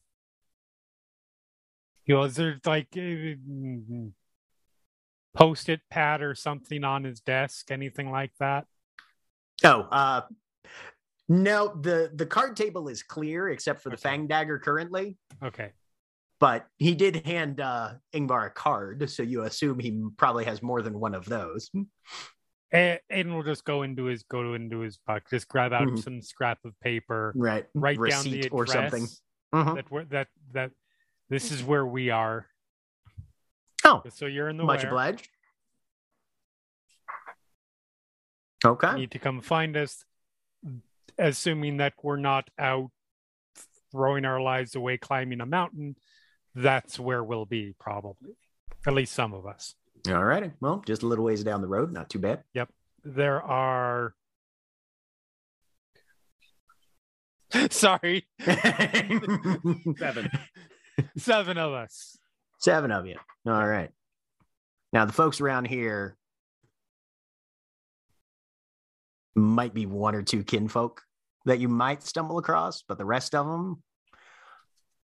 you 2.05 2.15
know, 2.15 2.23
is 2.23 2.35
there 2.35 2.59
like 2.65 2.88
a 2.95 3.35
post-it 5.34 5.81
pad 5.89 6.22
or 6.22 6.35
something 6.35 6.84
on 6.84 7.03
his 7.03 7.19
desk? 7.19 7.72
Anything 7.72 8.11
like 8.11 8.31
that? 8.39 8.65
Oh, 9.64 9.81
uh 9.91 10.22
no, 11.29 11.73
the 11.81 12.11
the 12.13 12.25
card 12.25 12.55
table 12.55 12.87
is 12.87 13.03
clear 13.03 13.49
except 13.49 13.81
for 13.81 13.89
the 13.89 13.95
Okay. 13.95 14.01
fang 14.09 14.27
dagger 14.27 14.59
currently. 14.59 15.17
Okay. 15.43 15.71
But 16.39 16.67
he 16.77 16.93
did 16.95 17.25
hand 17.25 17.59
uh 17.59 17.95
Yngvar 18.13 18.47
a 18.47 18.49
card, 18.51 19.09
so 19.09 19.23
you 19.23 19.43
assume 19.43 19.79
he 19.79 20.01
probably 20.17 20.45
has 20.45 20.61
more 20.61 20.81
than 20.81 20.99
one 20.99 21.15
of 21.15 21.25
those. 21.25 21.69
A- 22.73 22.99
Aiden 23.11 23.33
will 23.33 23.43
just 23.43 23.63
go 23.65 23.81
into 23.83 24.03
his 24.05 24.23
go 24.23 24.53
into 24.53 24.79
his 24.79 24.97
buck, 25.07 25.29
just 25.29 25.47
grab 25.47 25.73
out 25.73 25.87
Mhm. 25.87 26.03
some 26.03 26.21
scrap 26.21 26.63
of 26.65 26.79
paper, 26.79 27.33
Right. 27.35 27.65
write 27.73 27.97
down 28.09 28.23
the 28.25 28.39
address 28.41 28.51
or 28.51 28.67
something. 28.67 29.07
Mhm. 29.55 29.75
that 29.75 29.89
we're, 29.91 30.03
that 30.05 30.27
that 30.51 30.71
this 31.29 31.51
is 31.51 31.63
where 31.63 31.85
we 31.85 32.09
are. 32.09 32.45
Oh, 33.85 34.03
so 34.09 34.25
you're 34.25 34.49
in 34.49 34.57
the 34.57 34.63
much 34.65 34.83
obliged. 34.83 35.29
Okay. 38.65 38.91
you 38.91 38.97
need 38.97 39.11
to 39.11 39.19
come 39.19 39.39
find 39.41 39.77
us, 39.77 40.03
assuming 41.18 41.77
that 41.77 41.94
we're 42.03 42.18
not 42.18 42.49
out 42.60 42.89
throwing 43.91 44.26
our 44.26 44.41
lives 44.41 44.76
away 44.76 44.98
climbing 44.98 45.41
a 45.41 45.45
mountain. 45.45 45.95
That's 46.56 46.99
where 46.99 47.23
we'll 47.23 47.45
be, 47.45 47.73
probably. 47.80 48.31
At 48.85 48.94
least 48.94 49.14
some 49.14 49.34
of 49.34 49.45
us. 49.45 49.76
All 50.10 50.23
righty. 50.23 50.52
Well, 50.60 50.84
just 50.85 51.03
a 51.03 51.07
little 51.07 51.26
ways 51.26 51.44
down 51.44 51.61
the 51.61 51.68
road. 51.68 51.91
Not 51.91 52.10
too 52.10 52.19
bad. 52.19 52.44
Yep. 52.53 52.69
There 53.03 53.41
are. 53.41 54.14
Sorry, 57.69 58.27
Seven. 58.41 60.30
seven 61.18 61.57
of 61.57 61.72
us. 61.73 62.18
Seven 62.60 62.91
of 62.91 63.06
you. 63.06 63.15
All 63.48 63.65
right. 63.65 63.89
Now, 64.91 65.06
the 65.06 65.14
folks 65.14 65.39
around 65.39 65.65
here 65.65 66.18
might 69.35 69.73
be 69.73 69.85
one 69.85 70.14
or 70.15 70.23
two 70.23 70.44
kinfolk 70.44 71.03
that 71.48 71.60
you 71.60 71.69
might 71.69 72.03
stumble 72.03 72.38
across, 72.38 72.84
but 72.84 72.98
the 72.98 73.06
rest 73.06 73.34
of 73.34 73.48
them 73.48 73.82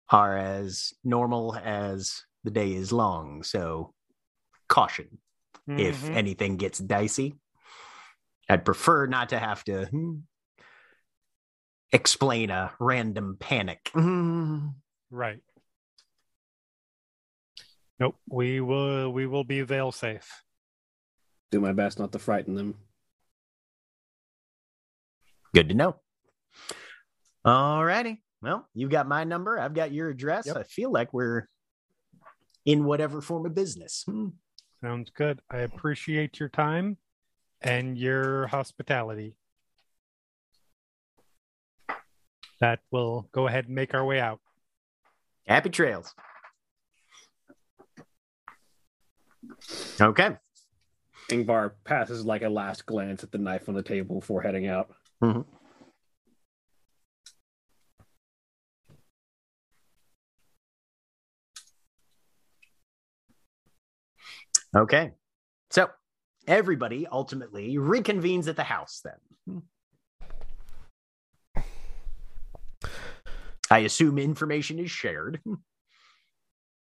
are 0.09 0.37
as 0.37 0.93
normal 1.03 1.55
as 1.55 2.23
the 2.43 2.51
day 2.51 2.73
is 2.73 2.91
long. 2.93 3.43
So, 3.43 3.93
caution 4.69 5.19
if 5.67 6.01
Mhm. 6.01 6.15
anything 6.15 6.57
gets 6.57 6.79
dicey. 6.79 7.35
I'd 8.47 8.63
prefer 8.63 9.05
not 9.07 9.29
to 9.29 9.39
have 9.39 9.63
to 9.65 9.85
hmm, 9.87 10.19
explain 11.91 12.49
a 12.49 12.73
random 12.79 13.35
panic. 13.37 13.89
Hmm. 13.93 14.69
Right. 15.09 15.41
Nope. 17.99 18.15
We 18.29 18.61
will. 18.61 19.11
We 19.11 19.25
will 19.25 19.43
be 19.43 19.61
veil 19.63 19.91
safe. 19.91 20.43
Do 21.51 21.59
my 21.59 21.73
best 21.73 21.99
not 21.99 22.11
to 22.11 22.19
frighten 22.19 22.55
them. 22.55 22.75
Good 25.53 25.69
to 25.69 25.75
know. 25.75 25.99
All 27.45 27.83
righty. 27.83 28.21
Well, 28.41 28.67
you've 28.73 28.91
got 28.91 29.07
my 29.07 29.23
number. 29.23 29.59
I've 29.59 29.73
got 29.73 29.91
your 29.91 30.09
address. 30.09 30.45
Yep. 30.47 30.57
I 30.57 30.63
feel 30.63 30.91
like 30.91 31.13
we're 31.13 31.47
in 32.65 32.83
whatever 32.83 33.21
form 33.21 33.45
of 33.45 33.55
business. 33.55 34.03
Hmm. 34.05 34.27
Sounds 34.81 35.09
good. 35.09 35.41
I 35.49 35.59
appreciate 35.59 36.39
your 36.39 36.49
time 36.49 36.97
and 37.61 37.97
your 37.97 38.47
hospitality. 38.47 39.35
That 42.59 42.79
will 42.91 43.27
go 43.31 43.47
ahead 43.47 43.65
and 43.65 43.75
make 43.75 43.93
our 43.93 44.05
way 44.05 44.19
out. 44.19 44.39
Happy 45.47 45.69
trails. 45.69 46.13
Okay. 49.99 50.35
Yngvar 51.29 51.71
passes 51.83 52.25
like 52.25 52.41
a 52.41 52.49
last 52.49 52.85
glance 52.85 53.23
at 53.23 53.31
the 53.31 53.37
knife 53.37 53.67
on 53.67 53.75
the 53.75 53.83
table 53.83 54.19
before 54.19 54.41
heading 54.41 54.67
out. 54.67 54.93
Mhm. 55.21 55.45
Okay. 64.75 65.11
So 65.69 65.89
everybody 66.47 67.07
ultimately 67.07 67.75
reconvenes 67.75 68.47
at 68.47 68.55
the 68.55 68.63
house 68.63 69.01
then. 69.03 69.61
I 73.69 73.79
assume 73.79 74.17
information 74.17 74.79
is 74.79 74.89
shared. 74.89 75.41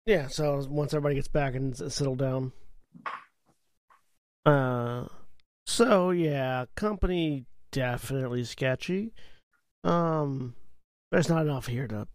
Yeah, 0.06 0.28
so 0.28 0.64
once 0.68 0.94
everybody 0.94 1.16
gets 1.16 1.28
back 1.28 1.54
and 1.54 1.76
settled 1.76 2.18
down. 2.18 2.52
Uh 4.46 5.06
so 5.66 6.10
yeah, 6.10 6.64
company 6.74 7.46
definitely 7.70 8.44
sketchy. 8.44 9.12
Um 9.84 10.54
there's 11.10 11.28
not 11.28 11.42
enough 11.42 11.66
here 11.66 11.88
to 11.88 12.06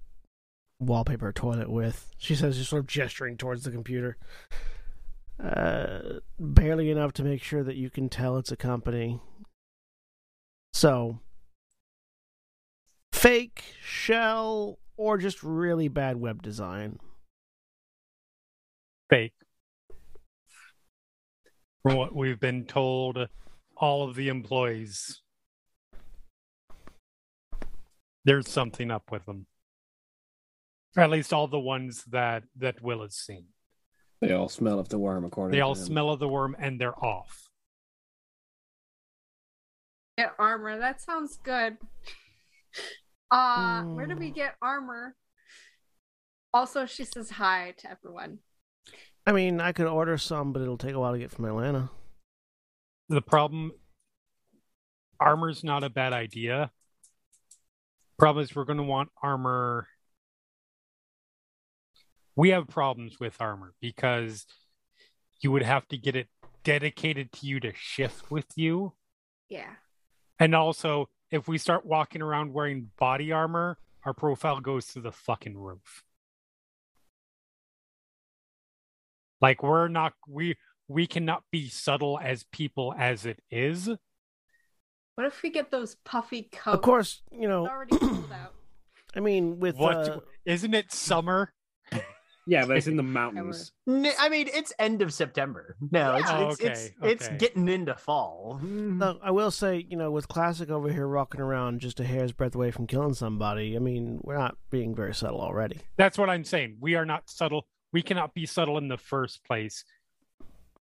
wallpaper 0.80 1.30
a 1.30 1.34
toilet 1.34 1.69
with. 1.69 2.10
She 2.18 2.36
says 2.36 2.57
just 2.57 2.69
sort 2.69 2.82
of 2.82 2.88
gesturing 2.88 3.38
towards 3.38 3.64
the 3.64 3.72
computer. 3.72 4.18
Uh 5.44 6.20
barely 6.40 6.90
enough 6.90 7.14
to 7.14 7.24
make 7.24 7.41
sure 7.41 7.64
that 7.64 7.76
you 7.76 7.90
can 7.90 8.10
tell 8.10 8.38
it's 8.38 8.52
a 8.52 8.57
company. 8.57 9.20
So 10.74 11.20
fake, 13.12 13.64
shell, 13.82 14.80
or 14.98 15.18
just 15.18 15.44
really 15.44 15.88
bad 15.88 16.18
web 16.18 16.41
design. 16.41 16.99
Fake. 19.10 19.34
From 21.84 21.95
what 21.95 22.16
we've 22.16 22.40
been 22.40 22.66
told, 22.66 23.28
all 23.78 24.07
of 24.07 24.16
the 24.16 24.30
employees, 24.30 25.22
there's 28.24 28.49
something 28.49 28.90
up 28.90 29.12
with 29.12 29.26
them. 29.26 29.45
Or 30.98 31.03
at 31.03 31.10
least 31.10 31.34
all 31.34 31.48
the 31.48 31.60
ones 31.60 32.03
that 32.06 32.44
that 32.57 32.82
Will 32.82 33.02
has 33.02 33.16
seen. 33.16 33.45
They 34.22 34.32
all 34.34 34.50
smell 34.50 34.80
of 34.80 34.90
the 34.90 34.98
Wyrm, 34.98 35.26
according 35.26 35.52
They 35.52 35.58
to 35.58 35.64
all 35.66 35.76
him. 35.76 35.84
smell 35.86 36.10
of 36.10 36.20
the 36.20 36.28
Wyrm 36.28 36.54
and 36.58 36.80
they're 36.80 36.98
off. 37.04 37.50
Get 40.18 40.34
armor. 40.40 40.78
That 40.80 41.02
sounds 41.02 41.38
good. 41.38 41.78
Uh, 43.32 43.84
where 43.84 44.08
do 44.08 44.16
we 44.16 44.32
Mm. 44.32 44.36
get 44.36 44.56
armor? 44.62 45.16
Also, 46.54 46.86
she 46.86 47.04
says 47.04 47.32
hi 47.32 47.74
to 47.80 47.90
everyone. 47.92 48.40
I 49.28 49.34
mean, 49.34 49.60
I 49.60 49.72
could 49.74 49.88
order 49.88 50.18
some, 50.18 50.54
but 50.54 50.62
it'll 50.62 50.78
take 50.78 50.94
a 50.94 51.00
while 51.00 51.12
to 51.12 51.20
get 51.20 51.32
from 51.32 51.46
Atlanta. 51.46 51.90
The 53.10 53.22
problem 53.22 53.74
armor's 55.20 55.64
not 55.64 55.84
a 55.84 55.90
bad 55.90 56.14
idea. 56.14 56.72
Problem 58.18 58.44
is 58.44 58.56
we're 58.56 58.64
gonna 58.66 58.84
want 58.84 59.12
armor. 59.22 59.88
We 62.36 62.49
have 62.49 62.68
problems 62.68 63.20
with 63.20 63.40
armor 63.40 63.74
because 63.80 64.45
you 65.41 65.52
would 65.52 65.64
have 65.64 65.88
to 65.90 65.98
get 65.98 66.16
it 66.16 66.28
dedicated 66.64 67.32
to 67.32 67.45
you 67.45 67.60
to 67.62 67.72
shift 67.76 68.30
with 68.30 68.48
you. 68.56 68.94
Yeah. 69.49 69.72
And 70.40 70.53
also, 70.53 71.10
if 71.32 71.48
we 71.48 71.57
start 71.57 71.86
walking 71.86 72.22
around 72.22 72.53
wearing 72.53 72.90
body 72.98 73.32
armor, 73.32 73.78
our 74.06 74.14
profile 74.14 74.60
goes 74.60 74.88
to 74.88 75.02
the 75.02 75.12
fucking 75.12 75.57
roof. 75.57 76.03
Like 79.41 79.64
we're 79.64 79.88
not 79.88 80.14
we 80.28 80.56
we 80.88 81.07
cannot 81.07 81.44
be 81.52 81.70
subtle 81.70 82.20
as 82.22 82.44
people 82.52 82.94
as 82.98 83.26
it 83.26 83.40
is. 83.52 83.90
What 85.16 85.28
if 85.28 85.41
we 85.44 85.49
get 85.49 85.72
those 85.72 85.95
puffy 86.03 86.49
coats? 86.52 86.76
Of 86.76 86.82
course, 86.82 87.22
you 87.32 87.48
know. 87.48 87.68
already 87.68 87.95
out. 87.95 88.53
I 89.16 89.22
mean, 89.22 89.60
with 89.60 89.78
What 89.78 89.95
uh, 89.95 90.20
isn't 90.45 90.74
it 90.74 90.91
summer? 90.91 91.53
Yeah, 92.48 92.66
but 92.66 92.78
it's 92.78 92.88
in 92.88 92.96
the 92.96 93.04
mountains. 93.22 93.72
I 93.88 94.30
mean, 94.30 94.48
it's 94.54 94.72
end 94.78 95.02
of 95.02 95.14
September. 95.14 95.76
No, 95.92 96.16
it's 96.16 96.30
Oh, 96.30 96.50
it's, 96.50 96.62
okay, 96.62 96.72
it's, 96.72 96.92
it's 97.02 97.26
okay. 97.28 97.38
getting 97.38 97.68
into 97.68 97.96
fall. 97.96 98.58
Hmm. 98.62 99.00
no, 99.00 99.20
I 99.24 99.32
will 99.32 99.52
say, 99.52 99.86
you 99.90 99.98
know, 99.98 100.12
with 100.12 100.28
classic 100.28 100.70
over 100.70 100.92
here 100.92 101.08
rocking 101.08 101.42
around 101.42 101.80
just 101.80 102.00
a 102.00 102.04
hair's 102.04 102.32
breadth 102.32 102.56
away 102.56 102.72
from 102.72 102.88
killing 102.88 103.14
somebody. 103.14 103.76
I 103.76 103.80
mean, 103.80 104.20
we're 104.24 104.38
not 104.38 104.58
being 104.70 104.96
very 104.96 105.14
subtle 105.16 105.42
already. 105.42 105.80
That's 105.98 106.18
what 106.18 106.30
I'm 106.30 106.44
saying. 106.44 106.78
We 106.80 106.96
are 106.96 107.06
not 107.06 107.30
subtle. 107.30 107.68
We 107.92 108.02
cannot 108.02 108.34
be 108.34 108.46
subtle 108.46 108.78
in 108.78 108.88
the 108.90 108.98
first 108.98 109.44
place. 109.46 109.84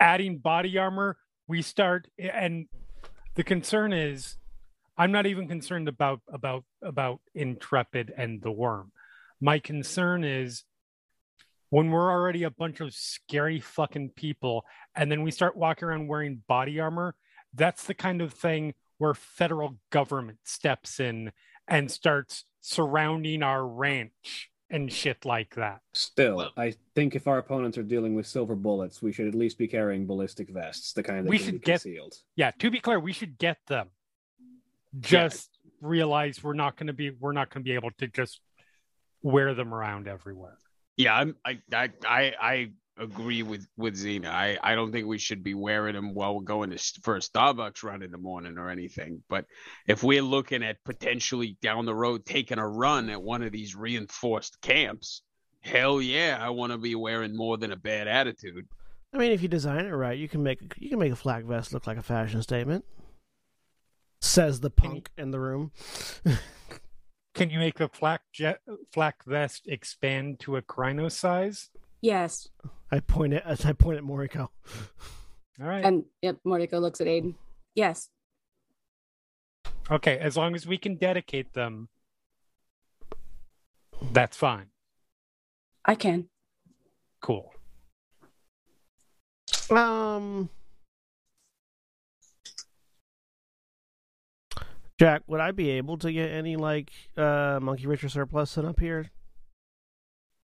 Adding 0.01 0.39
body 0.39 0.79
armor, 0.79 1.17
we 1.49 1.63
start 1.63 2.09
and 2.19 2.67
the 3.35 3.45
concern 3.45 3.93
is 3.93 4.37
I'm 4.97 5.13
not 5.13 5.27
even 5.27 5.49
concerned 5.49 5.89
about 5.89 6.21
about 6.29 6.65
about 6.83 7.21
Intrepid 7.35 8.13
and 8.17 8.43
the 8.43 8.51
Wyrm. 8.53 8.89
My 9.41 9.59
concern 9.59 10.25
is 10.25 10.65
when 11.73 11.91
we're 11.91 12.11
already 12.13 12.43
a 12.43 12.51
bunch 12.51 12.81
of 12.81 12.93
scary 12.93 13.59
fucking 13.59 14.11
people 14.11 14.63
and 14.95 15.11
then 15.11 15.23
we 15.23 15.31
start 15.31 15.57
walking 15.57 15.89
around 15.89 16.07
wearing 16.07 16.43
body 16.47 16.79
armor, 16.79 17.15
that's 17.55 17.85
the 17.85 17.95
kind 17.95 18.21
of 18.21 18.31
thing 18.35 18.75
where 18.99 19.15
federal 19.15 19.79
government 19.89 20.37
steps 20.45 21.01
in 21.01 21.33
and 21.67 21.91
starts 21.91 22.45
surrounding 22.61 23.43
our 23.43 23.67
ranch 23.67 24.51
and 24.69 24.93
shit 24.93 25.25
like 25.25 25.55
that. 25.55 25.81
Still, 25.95 26.51
I 26.59 26.75
think 26.95 27.17
if 27.17 27.27
our 27.27 27.39
opponents 27.39 27.79
are 27.79 27.83
dealing 27.83 28.15
with 28.15 28.27
silver 28.27 28.55
bullets, 28.55 29.01
we 29.01 29.11
should 29.11 29.27
at 29.29 29.35
least 29.35 29.57
be 29.57 29.67
carrying 29.67 30.07
ballistic 30.07 30.51
vests, 30.51 30.93
the 30.93 31.03
kind 31.03 31.25
that 31.25 31.31
We 31.31 31.39
can 31.39 31.47
should 31.47 31.53
be 31.55 31.59
get- 31.61 31.81
concealed. 31.81 32.17
Yeah, 32.37 32.51
to 32.59 32.71
be 32.71 32.81
clear, 32.81 33.01
we 33.01 33.15
should 33.15 33.39
get 33.39 33.57
them. 33.67 33.89
Just 35.01 35.49
realize 35.81 36.43
we're 36.45 36.53
not 36.53 36.77
going 36.77 36.89
to 36.89 36.93
be 36.93 37.13
we're 37.19 37.33
not 37.33 37.49
going 37.49 37.63
to 37.63 37.65
be 37.65 37.75
able 37.75 37.93
to 37.97 38.07
just 38.09 38.41
wear 39.23 39.55
them 39.55 39.73
around 39.73 40.07
everywhere. 40.07 40.59
Yeah, 40.97 41.17
I'm, 41.17 41.37
I, 41.45 41.61
I, 41.73 41.91
I, 42.07 42.33
I 42.41 42.71
agree 42.99 43.43
with 43.43 43.67
with 43.77 43.95
Xena. 43.95 44.27
I, 44.27 44.59
I 44.63 44.75
don't 44.75 44.93
think 44.93 45.07
we 45.07 45.19
should 45.19 45.43
be 45.43 45.55
wearing 45.55 45.95
them 45.95 46.15
while 46.15 46.35
we're 46.35 46.43
going 46.43 46.71
to 46.71 46.79
for 47.03 47.17
a 47.17 47.21
Starbucks 47.21 47.83
run 47.83 48.03
in 48.03 48.11
the 48.11 48.19
morning 48.19 48.59
or 48.59 48.71
anything. 48.71 49.23
But 49.29 49.47
if 49.87 50.03
we're 50.03 50.23
looking 50.23 50.63
at 50.63 50.83
potentially 50.85 51.57
down 51.63 51.87
the 51.87 51.95
road 51.95 52.25
taking 52.27 52.59
a 52.59 52.67
run 52.67 53.11
at 53.11 53.23
one 53.23 53.43
of 53.43 53.53
these 53.53 53.75
reinforced 53.75 54.61
camps, 54.61 55.23
hell 55.61 56.01
yeah, 56.01 56.39
I 56.41 56.51
want 56.51 56.73
to 56.73 56.79
be 56.79 56.95
wearing 56.95 57.37
more 57.37 57.57
than 57.57 57.73
a 57.73 57.77
bad 57.77 58.09
attitude. 58.09 58.67
I 59.15 59.19
mean, 59.19 59.33
if 59.33 59.43
you 59.43 59.49
design 59.49 59.85
it 59.85 59.91
right, 59.91 60.19
you 60.19 60.29
can 60.29 60.43
make 60.43 60.75
you 60.79 60.91
can 60.91 60.99
make 60.99 61.13
a 61.13 61.17
flak 61.17 61.45
vest 61.45 61.73
look 61.73 61.87
like 61.87 61.99
a 61.99 62.03
fashion 62.03 62.43
statement. 62.43 62.85
Says 64.21 64.61
the 64.61 64.71
punk 64.71 65.11
in 65.19 65.33
the 65.33 65.41
room. 65.41 65.73
Can 67.35 67.51
you 67.51 67.59
make 67.59 67.79
the 67.79 67.89
flak 67.89 68.23
jet, 68.33 68.61
flak 68.93 69.25
vest 69.25 69.67
expand 69.67 70.39
to 70.41 70.57
a 70.57 70.63
Crinos 70.63 71.13
size? 71.13 71.71
Yes. 72.03 72.49
I 72.91 73.01
point 73.01 73.33
it 73.33 73.43
as 73.47 73.65
I 73.65 73.73
point 73.73 73.97
at 73.99 74.05
Moriko. 74.05 74.49
All 75.61 75.67
right. 75.67 75.85
And 75.85 76.05
yep, 76.21 76.39
Moriko 76.47 76.81
looks 76.81 77.01
at 77.01 77.07
Aiden. 77.07 77.35
Yes. 77.75 78.11
okay, 79.91 80.19
as 80.19 80.37
long 80.37 80.55
as 80.55 80.67
we 80.67 80.77
can 80.77 80.97
dedicate 80.97 81.55
them, 81.55 81.89
that's 84.13 84.37
fine. 84.37 84.67
I 85.85 85.95
can. 85.95 86.29
Cool. 87.21 87.53
Um, 89.71 90.51
Jack, 95.03 95.23
would 95.27 95.41
I 95.41 95.51
be 95.51 95.71
able 95.71 95.99
to 95.99 96.13
get 96.13 96.31
any 96.31 96.55
like 96.55 96.93
uh 97.17 97.59
monkey 97.61 97.89
rich 97.89 98.05
or 98.05 98.09
surplus 98.09 98.53
set 98.53 98.65
up 98.65 98.79
here? 98.79 99.11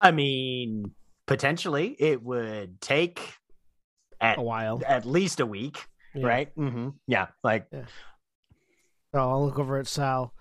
I 0.02 0.12
mean, 0.12 0.92
potentially 1.26 1.96
it 1.98 2.22
would 2.22 2.82
take 2.82 3.22
at 4.20 4.40
A 4.40 4.42
while, 4.42 4.82
at 4.86 5.06
least 5.06 5.40
a 5.40 5.46
week, 5.46 5.78
Yeah. 6.14 6.28
right? 6.28 6.56
Mm-hmm. 6.58 6.90
Yeah, 7.08 7.28
like 7.46 7.68
So 7.72 7.86
I'll 9.14 9.46
look 9.46 9.58
over 9.58 9.78
at 9.78 9.88
Sal. 9.88 10.34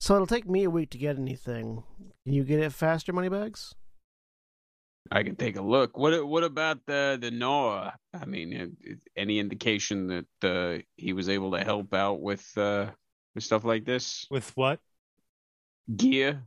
So 0.00 0.14
it'll 0.14 0.26
take 0.26 0.48
me 0.48 0.64
a 0.64 0.70
week 0.70 0.88
to 0.90 0.98
get 0.98 1.18
anything. 1.18 1.82
Can 2.24 2.32
you 2.32 2.42
get 2.42 2.60
it 2.60 2.72
faster, 2.72 3.12
Moneybags? 3.12 3.74
I 5.12 5.22
can 5.24 5.36
take 5.36 5.56
a 5.56 5.62
look. 5.62 5.98
What 5.98 6.26
what 6.26 6.42
about 6.42 6.78
the 6.86 7.18
the 7.20 7.30
Gnawer? 7.30 7.92
I 8.14 8.24
mean, 8.24 8.48
i- 8.58 8.90
i- 8.92 8.96
any 9.14 9.38
indication 9.40 10.06
that 10.06 10.26
uh, 10.42 10.82
he 10.96 11.12
was 11.12 11.28
able 11.28 11.50
to 11.52 11.62
help 11.62 11.92
out 11.92 12.22
with 12.22 12.46
uh, 12.56 12.92
with 13.36 13.44
stuff 13.44 13.64
like 13.64 13.84
this 13.84 14.26
With 14.30 14.50
what? 14.56 14.80
gear? 15.94 16.42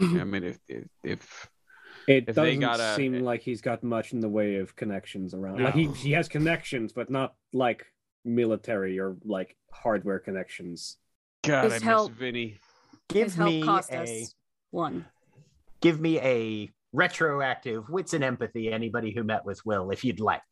I 0.00 0.04
mm-hmm. 0.04 0.30
mean, 0.30 0.44
if 0.44 0.58
if, 0.68 0.84
if 1.02 1.50
It 2.06 2.24
If 2.28 2.36
doesn't 2.36 2.60
got 2.60 2.78
a- 2.78 2.94
seem 2.94 3.20
like 3.24 3.40
he's 3.40 3.60
got 3.62 3.82
much 3.82 4.12
in 4.12 4.20
the 4.20 4.28
way 4.28 4.56
of 4.56 4.76
connections 4.76 5.34
around. 5.34 5.56
No. 5.58 5.64
Like 5.64 5.74
he 5.74 5.86
he 5.88 6.12
has 6.12 6.28
connections, 6.28 6.92
but 6.92 7.10
not 7.10 7.34
like 7.52 7.84
military 8.24 8.98
or 9.00 9.16
like 9.24 9.56
hardware 9.72 10.18
connections. 10.20 10.98
God, 11.42 11.64
His 11.64 11.72
I 11.72 11.76
miss 11.76 11.82
help- 11.82 12.12
Vinny. 12.12 12.58
give 13.08 13.24
His 13.28 13.34
help 13.36 13.48
me 13.50 13.62
cost 13.62 13.90
a 13.90 14.02
us 14.02 14.34
one. 14.70 15.06
give 15.80 15.98
me 15.98 16.20
a 16.20 16.70
retroactive 16.92 17.88
wits 17.88 18.12
and 18.12 18.22
empathy. 18.22 18.70
Anybody 18.70 19.12
who 19.12 19.24
met 19.24 19.44
with 19.46 19.64
Will, 19.64 19.90
if 19.90 20.04
you'd 20.04 20.20
like. 20.20 20.42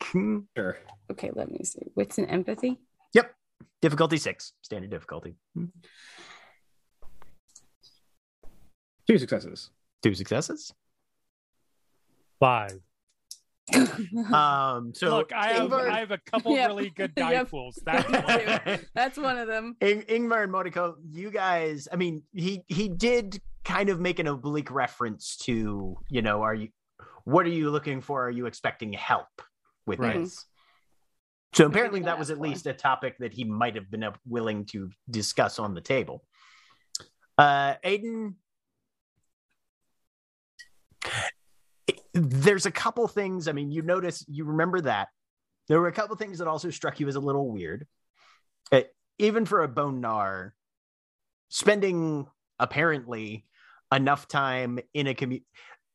Sure. 0.57 0.79
Okay, 1.13 1.31
let 1.35 1.51
me 1.51 1.63
see. 1.65 1.83
Wits 1.95 2.17
and 2.19 2.31
empathy. 2.31 2.81
Difficulty 3.85 4.17
six, 4.17 4.55
standard 4.63 4.89
difficulty. 4.91 5.35
Two 9.07 9.19
successes. 9.19 9.69
Two 10.03 10.15
successes. 10.15 10.73
Five. 12.41 12.81
Um, 14.33 14.93
so 14.95 15.09
Look, 15.19 15.33
I 15.35 15.53
have 15.53 15.71
Yngvar, 15.71 15.91
I 15.91 15.99
have 15.99 16.13
a 16.13 16.19
couple 16.19 16.53
Yep. 16.57 16.69
really 16.69 16.89
good 16.91 17.15
die 17.15 17.33
Yep. 17.39 17.51
pools. 17.51 17.79
That's 17.85 18.11
one. 18.67 18.79
That's 18.95 19.19
one 19.19 19.37
of 19.37 19.47
them. 19.49 19.77
In- 19.83 20.01
Yngvar 20.03 20.45
and 20.45 20.53
Moriko, 20.53 20.95
you 21.13 21.31
guys, 21.31 21.87
I 21.93 21.97
mean, 21.97 22.23
he 22.33 22.63
he 22.69 22.89
did 22.89 23.39
kind 23.67 23.91
of 23.91 24.01
make 24.01 24.19
an 24.19 24.29
oblique 24.29 24.71
reference 24.71 25.37
to, 25.43 25.99
you 26.09 26.23
know, 26.23 26.41
are 26.41 26.55
you 26.55 26.69
what 27.25 27.45
are 27.45 27.51
you 27.51 27.71
looking 27.71 28.01
for? 28.01 28.25
Are 28.27 28.31
you 28.31 28.47
expecting 28.47 28.95
help 28.95 29.43
with 29.87 29.99
Right. 29.99 30.21
this? 30.21 30.47
So 31.55 31.67
apparently 31.67 32.01
that 32.01 32.19
was 32.19 32.31
at 32.31 32.41
least 32.41 32.67
a 32.67 32.73
topic 32.73 33.17
that 33.19 33.33
he 33.33 33.45
might 33.45 33.77
have 33.77 33.91
been 33.91 34.05
willing 34.27 34.67
to 34.67 34.91
discuss 35.09 35.59
on 35.59 35.75
the 35.75 35.81
table. 35.81 36.25
Uh 37.39 37.75
Aiden 37.85 38.35
there's 42.15 42.65
a 42.65 42.71
couple 42.71 43.07
things, 43.09 43.49
I 43.49 43.53
mean, 43.53 43.73
you 43.73 43.83
notice 43.83 44.25
you 44.29 44.45
remember 44.45 44.81
that. 44.83 45.09
There 45.69 45.81
were 45.81 45.89
a 45.89 45.93
couple 45.93 46.15
things 46.17 46.39
that 46.39 46.49
also 46.49 46.71
struck 46.71 47.01
you 47.01 47.09
as 47.09 47.17
a 47.17 47.21
little 47.21 47.51
weird. 47.51 47.87
Uh, 48.71 48.83
even 49.19 49.45
for 49.47 49.63
a 49.63 49.69
bone 49.69 50.01
Gnawer, 50.01 50.55
spending 51.49 52.27
apparently 52.59 53.47
enough 53.93 54.29
time 54.29 54.79
in 54.93 55.07
a 55.07 55.15
community, 55.15 55.47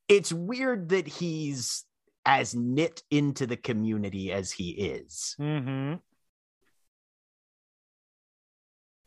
it's 0.08 0.34
weird 0.34 0.90
that 0.90 1.08
he's 1.08 1.86
as 2.30 2.54
knit 2.54 3.02
into 3.10 3.48
the 3.48 3.58
community 3.58 4.32
as 4.32 4.52
he 4.52 4.70
is. 4.70 5.36
Mm-hmm. 5.40 5.96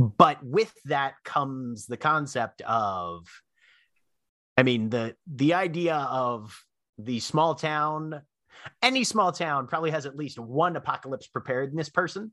But 0.01 0.45
with 0.45 0.75
that 0.87 1.15
comes 1.25 1.87
the 1.87 1.97
concept 1.97 2.63
of, 2.63 3.29
I 4.57 4.65
mean, 4.65 4.91
the 4.91 5.15
the 5.33 5.55
idea 5.55 5.95
of 5.95 6.65
the 6.99 7.21
small 7.21 7.55
town. 7.55 8.23
Any 8.83 9.05
small 9.05 9.31
town 9.31 9.69
probably 9.69 9.93
has 9.93 10.05
at 10.05 10.17
least 10.17 10.41
one 10.41 10.75
apocalypse 10.75 11.29
preparedness 11.29 11.91
person. 11.91 12.33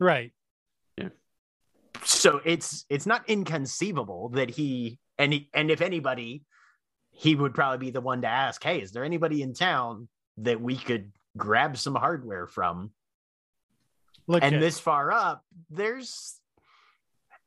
Right. 0.00 0.32
Yeah. 0.96 1.10
So 2.02 2.40
it's 2.46 2.86
it's 2.88 3.04
not 3.04 3.28
inconceivable 3.28 4.30
that 4.30 4.48
he 4.48 4.98
and 5.18 5.34
he 5.34 5.50
and 5.52 5.70
if 5.70 5.82
anybody 5.82 6.44
he 7.18 7.34
would 7.34 7.54
probably 7.54 7.86
be 7.86 7.90
the 7.90 8.00
one 8.00 8.20
to 8.22 8.28
ask 8.28 8.62
hey 8.62 8.80
is 8.80 8.92
there 8.92 9.04
anybody 9.04 9.42
in 9.42 9.54
town 9.54 10.08
that 10.38 10.60
we 10.60 10.76
could 10.76 11.10
grab 11.36 11.76
some 11.76 11.94
hardware 11.94 12.46
from 12.46 12.90
Look 14.26 14.42
and 14.42 14.56
at- 14.56 14.60
this 14.60 14.78
far 14.78 15.10
up 15.12 15.42
there's 15.70 16.38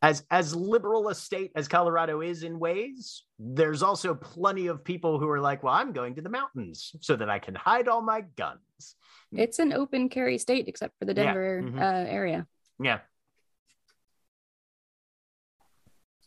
as 0.01 0.23
as 0.31 0.55
liberal 0.55 1.09
a 1.09 1.15
state 1.15 1.51
as 1.55 1.67
colorado 1.67 2.21
is 2.21 2.43
in 2.43 2.57
ways 2.57 3.23
there's 3.37 3.83
also 3.83 4.15
plenty 4.15 4.67
of 4.67 4.83
people 4.83 5.19
who 5.19 5.27
are 5.29 5.41
like 5.41 5.61
well 5.61 5.73
i'm 5.73 5.91
going 5.91 6.15
to 6.15 6.21
the 6.21 6.29
mountains 6.29 6.95
so 7.01 7.15
that 7.15 7.29
i 7.29 7.37
can 7.37 7.53
hide 7.53 7.87
all 7.87 8.01
my 8.01 8.21
guns 8.37 8.95
It's 9.33 9.59
an 9.59 9.73
open 9.73 10.09
carry 10.09 10.37
state 10.37 10.67
except 10.67 10.93
for 10.97 11.05
the 11.05 11.13
Yeah, 11.13 11.23
Denver 11.25 11.61
mhm. 11.63 11.77
uh, 11.81 12.09
area. 12.09 12.47
yeah 12.81 12.99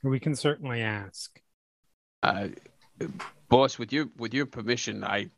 we 0.05 0.19
can 0.19 0.35
certainly 0.35 0.82
ask. 0.82 1.40
Uh, 2.24 2.48
boss, 3.48 3.78
with 3.78 3.93
your 3.93 4.09
with 4.16 4.35
your 4.35 4.47
permission, 4.47 5.05
I 5.05 5.28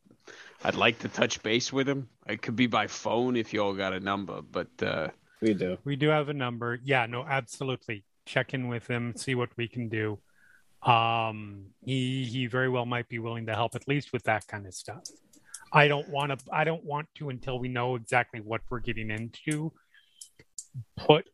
I'd 0.62 0.76
like 0.76 0.98
to 1.00 1.08
touch 1.08 1.42
base 1.42 1.72
with 1.72 1.88
him. 1.88 2.08
It 2.26 2.42
could 2.42 2.56
be 2.56 2.66
by 2.66 2.86
phone 2.86 3.36
if 3.36 3.52
you 3.52 3.62
all 3.62 3.74
got 3.74 3.92
a 3.92 4.00
number, 4.00 4.40
but 4.42 4.68
uh, 4.82 5.08
We 5.40 5.54
do. 5.54 5.76
We 5.84 5.96
do 5.96 6.08
have 6.08 6.30
a 6.30 6.34
number. 6.34 6.80
Yeah, 6.84 7.06
no, 7.06 7.24
absolutely. 7.24 8.04
Check 8.24 8.54
in 8.54 8.68
with 8.68 8.86
him, 8.86 9.14
see 9.16 9.34
what 9.34 9.50
we 9.56 9.68
can 9.68 9.88
do. 9.88 10.18
Um, 10.82 11.66
he 11.84 12.24
he 12.24 12.46
very 12.46 12.68
well 12.68 12.86
might 12.86 13.08
be 13.08 13.18
willing 13.18 13.46
to 13.46 13.54
help 13.54 13.74
at 13.74 13.86
least 13.88 14.12
with 14.12 14.22
that 14.24 14.46
kind 14.46 14.66
of 14.66 14.74
stuff. 14.74 15.02
I 15.72 15.88
don't 15.88 16.08
want 16.08 16.38
to. 16.38 16.44
I 16.52 16.64
don't 16.64 16.84
want 16.84 17.08
to 17.16 17.30
until 17.30 17.58
we 17.58 17.68
know 17.68 17.96
exactly 17.96 18.40
what 18.40 18.62
we're 18.70 18.80
getting 18.80 19.10
into. 19.10 19.72
Put 20.96 21.26
I, 21.26 21.33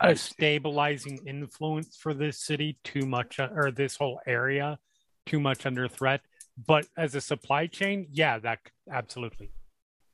a 0.00 0.16
stabilizing 0.16 1.18
influence 1.26 1.96
for 1.96 2.14
this 2.14 2.40
city 2.40 2.78
too 2.84 3.06
much, 3.06 3.38
uh, 3.38 3.48
or 3.54 3.70
this 3.70 3.96
whole 3.96 4.20
area 4.26 4.78
too 5.26 5.40
much 5.40 5.66
under 5.66 5.88
threat. 5.88 6.20
But 6.66 6.86
as 6.96 7.14
a 7.14 7.20
supply 7.20 7.66
chain, 7.66 8.06
yeah, 8.10 8.38
that 8.40 8.58
absolutely. 8.90 9.50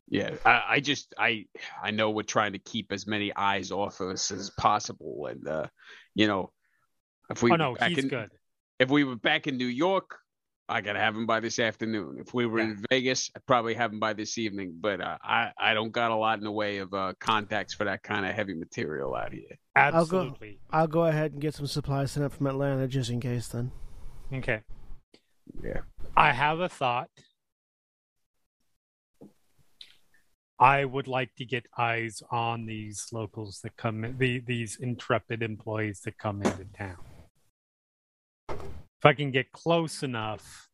yeah, 0.09 0.31
I, 0.45 0.63
I 0.69 0.81
just 0.81 1.15
I 1.19 1.47
I 1.83 1.91
know 1.91 2.11
we're 2.11 2.23
trying 2.23 2.53
to 2.53 2.59
keep 2.59 2.93
as 2.93 3.07
many 3.07 3.35
eyes 3.35 3.73
off 3.73 4.01
of 4.01 4.11
us 4.11 4.31
as 4.31 4.51
possible, 4.51 5.27
and 5.27 5.47
uh, 5.49 5.67
you 6.15 6.27
know, 6.29 6.53
if 7.31 7.43
we 7.43 7.51
oh 7.51 7.57
no, 7.57 7.75
he's 7.75 7.99
in, 7.99 8.09
good. 8.09 8.31
if 8.79 8.91
we 8.91 9.05
were 9.05 9.17
back 9.17 9.47
in 9.47 9.57
New 9.57 9.67
York, 9.67 10.19
I 10.69 10.81
gotta 10.81 10.99
have 10.99 11.15
him 11.15 11.27
by 11.27 11.39
this 11.41 11.59
afternoon. 11.61 12.17
If 12.19 12.35
we 12.35 12.45
were 12.47 12.59
in 12.59 12.83
Vegas, 12.91 13.31
I'd 13.37 13.47
probably 13.47 13.75
have 13.75 13.93
him 13.93 14.01
by 14.01 14.15
this 14.15 14.37
evening. 14.37 14.77
But 14.81 15.01
uh, 15.01 15.17
I 15.23 15.53
I 15.59 15.75
don't 15.75 15.93
got 15.93 16.11
a 16.11 16.17
lot 16.17 16.39
in 16.39 16.45
the 16.45 16.51
way 16.51 16.79
of 16.79 16.93
uh, 16.93 17.13
contacts 17.21 17.73
for 17.75 17.85
that 17.85 18.03
kind 18.03 18.27
of 18.27 18.35
heavy 18.35 18.55
material 18.55 19.15
out 19.15 19.33
here. 19.33 19.45
I'll 19.77 19.93
go- 19.93 19.99
Absolutely. 19.99 20.59
I'll 20.71 20.89
go 20.89 21.05
ahead 21.05 21.33
and 21.33 21.41
get 21.41 21.55
some 21.55 21.67
supplies 21.69 22.11
sent 22.13 22.27
up 22.27 22.33
from 22.33 22.49
Atlanta 22.49 22.89
just 22.89 23.11
in 23.11 23.21
case 23.21 23.47
then. 23.49 23.71
Okay. 24.33 24.61
Yeah. 25.63 25.81
I 26.17 26.33
have 26.33 26.59
a 26.59 26.69
thought. 26.69 27.11
I 30.59 30.85
would 30.87 31.07
like 31.07 31.35
to 31.37 31.45
get 31.45 31.67
eyes 31.77 32.23
on 32.31 32.65
these 32.65 33.09
locals 33.13 33.61
that 33.63 33.77
come 33.77 34.05
in, 34.05 34.17
the, 34.17 34.41
these 34.41 34.79
intrepid 34.81 35.43
employees 35.43 36.01
that 36.07 36.17
come 36.17 36.41
into 36.43 36.65
town. 36.77 36.97
If 39.07 39.11
I 39.11 39.15
can 39.15 39.31
get 39.31 39.53
close 39.53 40.03
enough, 40.03 40.69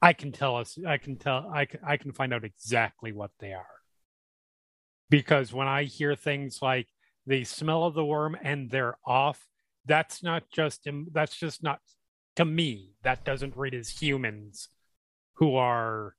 I 0.00 0.14
can 0.14 0.32
tell 0.32 0.56
us. 0.56 0.78
I 0.86 0.96
can 0.96 1.16
tell. 1.16 1.46
I 1.52 1.66
can. 1.66 1.80
I 1.86 1.98
can 1.98 2.12
find 2.12 2.32
out 2.32 2.42
exactly 2.42 3.12
what 3.12 3.32
they 3.38 3.52
are. 3.52 3.82
Because 5.10 5.52
when 5.52 5.68
I 5.68 5.84
hear 5.84 6.16
things 6.16 6.62
like 6.62 6.88
the 7.26 7.44
smell 7.44 7.84
of 7.84 7.92
the 7.92 8.00
Wyrm 8.00 8.36
and 8.42 8.70
they're 8.70 8.96
off, 9.06 9.46
that's 9.84 10.22
not 10.22 10.44
just. 10.50 10.88
Um, 10.88 11.08
that's 11.12 11.36
just 11.36 11.62
not 11.62 11.80
to 12.36 12.46
me. 12.46 12.94
That 13.02 13.26
doesn't 13.26 13.58
read 13.58 13.74
as 13.74 13.90
humans 13.90 14.70
who 15.34 15.56
are 15.56 16.14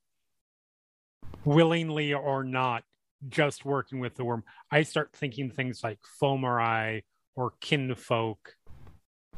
willingly 1.44 2.14
or 2.14 2.44
not 2.44 2.84
just 3.30 3.66
working 3.66 4.00
with 4.00 4.14
the 4.14 4.26
Wyrm. 4.26 4.44
I 4.70 4.84
start 4.84 5.10
thinking 5.12 5.50
things 5.50 5.84
like 5.84 5.98
Fomori 6.22 7.02
or 7.36 7.54
kinfolk 7.62 8.54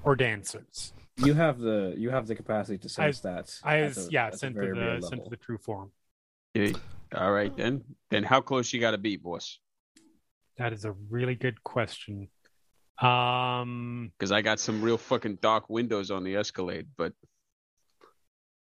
or 0.03 0.17
dancers. 0.17 0.91
You 1.17 1.33
have 1.33 1.59
the 1.59 1.93
you 1.97 2.09
have 2.09 2.27
the 2.27 2.35
capacity 2.35 2.77
to 2.79 2.89
sense 2.89 3.21
that. 3.21 3.49
I 3.63 3.79
at 3.79 3.87
was 3.95 4.07
a- 4.07 4.11
yeah 4.11 4.29
scent 4.31 4.55
to 4.55 4.73
the 4.73 5.07
scent 5.07 5.23
to 5.23 5.29
the 5.29 5.37
true 5.37 5.57
form. 5.57 5.91
Yeah. 6.53 6.73
All 7.15 7.31
right 7.31 7.55
then. 7.55 7.83
Then 8.09 8.23
how 8.23 8.41
close 8.41 8.73
you 8.73 8.79
got 8.81 8.91
to 8.91 8.97
be, 8.97 9.15
boss? 9.17 9.59
That 10.57 10.73
is 10.73 10.85
a 10.85 10.91
really 11.09 11.35
good 11.35 11.63
question. 11.63 12.29
Um, 13.01 14.11
Because 14.17 14.31
I 14.31 14.41
got 14.41 14.59
some 14.59 14.81
real 14.81 14.97
fucking 14.97 15.39
dark 15.41 15.69
windows 15.69 16.11
on 16.11 16.23
the 16.23 16.35
Escalade, 16.37 16.87
but 16.97 17.11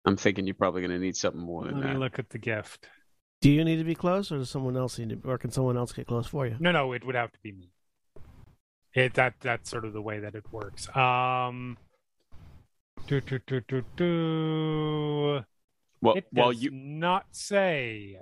I'm 0.04 0.16
thinking 0.16 0.46
you're 0.46 0.54
probably 0.54 0.82
gonna 0.82 0.98
need 0.98 1.16
something 1.16 1.40
more 1.40 1.64
than 1.64 1.76
let 1.80 1.86
me 1.86 1.92
that. 1.94 1.98
look 1.98 2.18
at 2.18 2.30
the 2.30 2.38
gift. 2.38 2.88
Do 3.40 3.50
you 3.50 3.64
need 3.64 3.76
to 3.76 3.84
be 3.84 3.94
close, 3.94 4.30
or 4.32 4.38
does 4.38 4.50
someone 4.50 4.76
else 4.76 4.98
need 4.98 5.10
to, 5.22 5.28
or 5.28 5.38
can 5.38 5.50
someone 5.50 5.76
else 5.76 5.92
get 5.92 6.06
close 6.06 6.26
for 6.26 6.46
you? 6.46 6.56
No, 6.60 6.72
no, 6.72 6.92
it 6.92 7.04
would 7.04 7.14
have 7.14 7.32
to 7.32 7.38
be 7.42 7.52
me. 7.52 7.70
It 8.94 9.14
that 9.14 9.34
that's 9.40 9.70
sort 9.70 9.84
of 9.84 9.92
the 9.92 10.02
way 10.02 10.18
that 10.20 10.34
it 10.34 10.44
works. 10.52 10.94
Um, 10.96 11.78
do 13.08 13.20
do 13.20 13.40
do 13.46 13.60
do 13.66 13.84
do. 13.96 15.40
Well, 16.00 16.14
it 16.14 16.26
well, 16.32 16.52
does 16.52 16.62
you 16.62 16.70
not 16.70 17.26
say. 17.32 18.18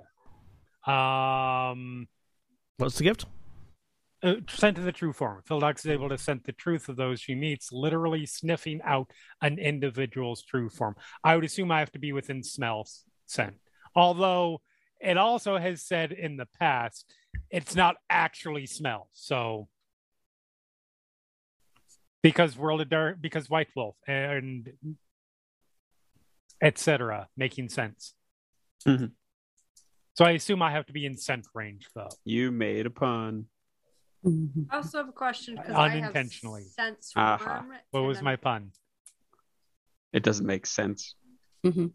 Um, 0.87 2.07
What's 2.77 2.97
the 2.97 3.03
gift? 3.03 3.25
uh, 4.23 4.35
scent 4.49 4.75
to 4.77 4.81
the 4.81 4.91
true 4.91 5.13
form. 5.13 5.41
Philodox 5.47 5.79
is 5.79 5.87
able 5.87 6.09
to 6.09 6.17
sense 6.17 6.41
the 6.45 6.51
truth 6.51 6.89
of 6.89 6.95
those 6.95 7.19
she 7.19 7.35
meets, 7.35 7.71
literally 7.71 8.25
sniffing 8.25 8.81
out 8.83 9.11
an 9.41 9.59
individual's 9.59 10.43
true 10.43 10.69
form. 10.69 10.95
I 11.23 11.35
would 11.35 11.45
assume 11.45 11.71
I 11.71 11.79
have 11.79 11.91
to 11.91 11.99
be 11.99 12.13
within 12.13 12.43
smell 12.43 12.87
scent. 13.25 13.55
Although 13.95 14.61
it 14.99 15.17
also 15.17 15.57
has 15.57 15.83
said 15.83 16.11
in 16.11 16.37
the 16.37 16.47
past 16.59 17.13
it's 17.51 17.75
not 17.75 17.95
actually 18.09 18.65
smell. 18.65 19.09
So 19.13 19.67
because 22.23 22.57
World 22.57 22.81
of 22.81 22.89
Dark, 22.89 23.17
because 23.21 23.49
White 23.49 23.69
Wolf 23.75 23.95
and 24.07 24.69
etc. 26.61 27.27
making 27.37 27.69
sense. 27.69 28.13
Mhm. 28.85 29.11
So 30.15 30.25
I 30.25 30.31
assume 30.31 30.61
I 30.61 30.71
have 30.71 30.85
to 30.87 30.93
be 30.93 31.05
in 31.05 31.15
scent 31.17 31.45
range 31.53 31.87
though. 31.93 32.09
you 32.25 32.51
made 32.51 32.85
a 32.85 32.89
pun. 32.89 33.47
I 34.25 34.77
also 34.77 34.97
have 34.97 35.09
a 35.09 35.13
question 35.13 35.55
because 35.55 35.71
I 35.73 35.89
have 35.89 36.01
Unintentionally. 36.03 36.63
sense 36.63 37.13
Aha. 37.15 37.59
worm. 37.67 37.69
What 37.91 37.99
and 37.99 38.07
was 38.07 38.17
then- 38.17 38.25
my 38.25 38.35
pun? 38.35 38.71
It 40.11 40.23
doesn't 40.23 40.45
make 40.45 40.65
sense. 40.65 41.15
Mhm. 41.63 41.93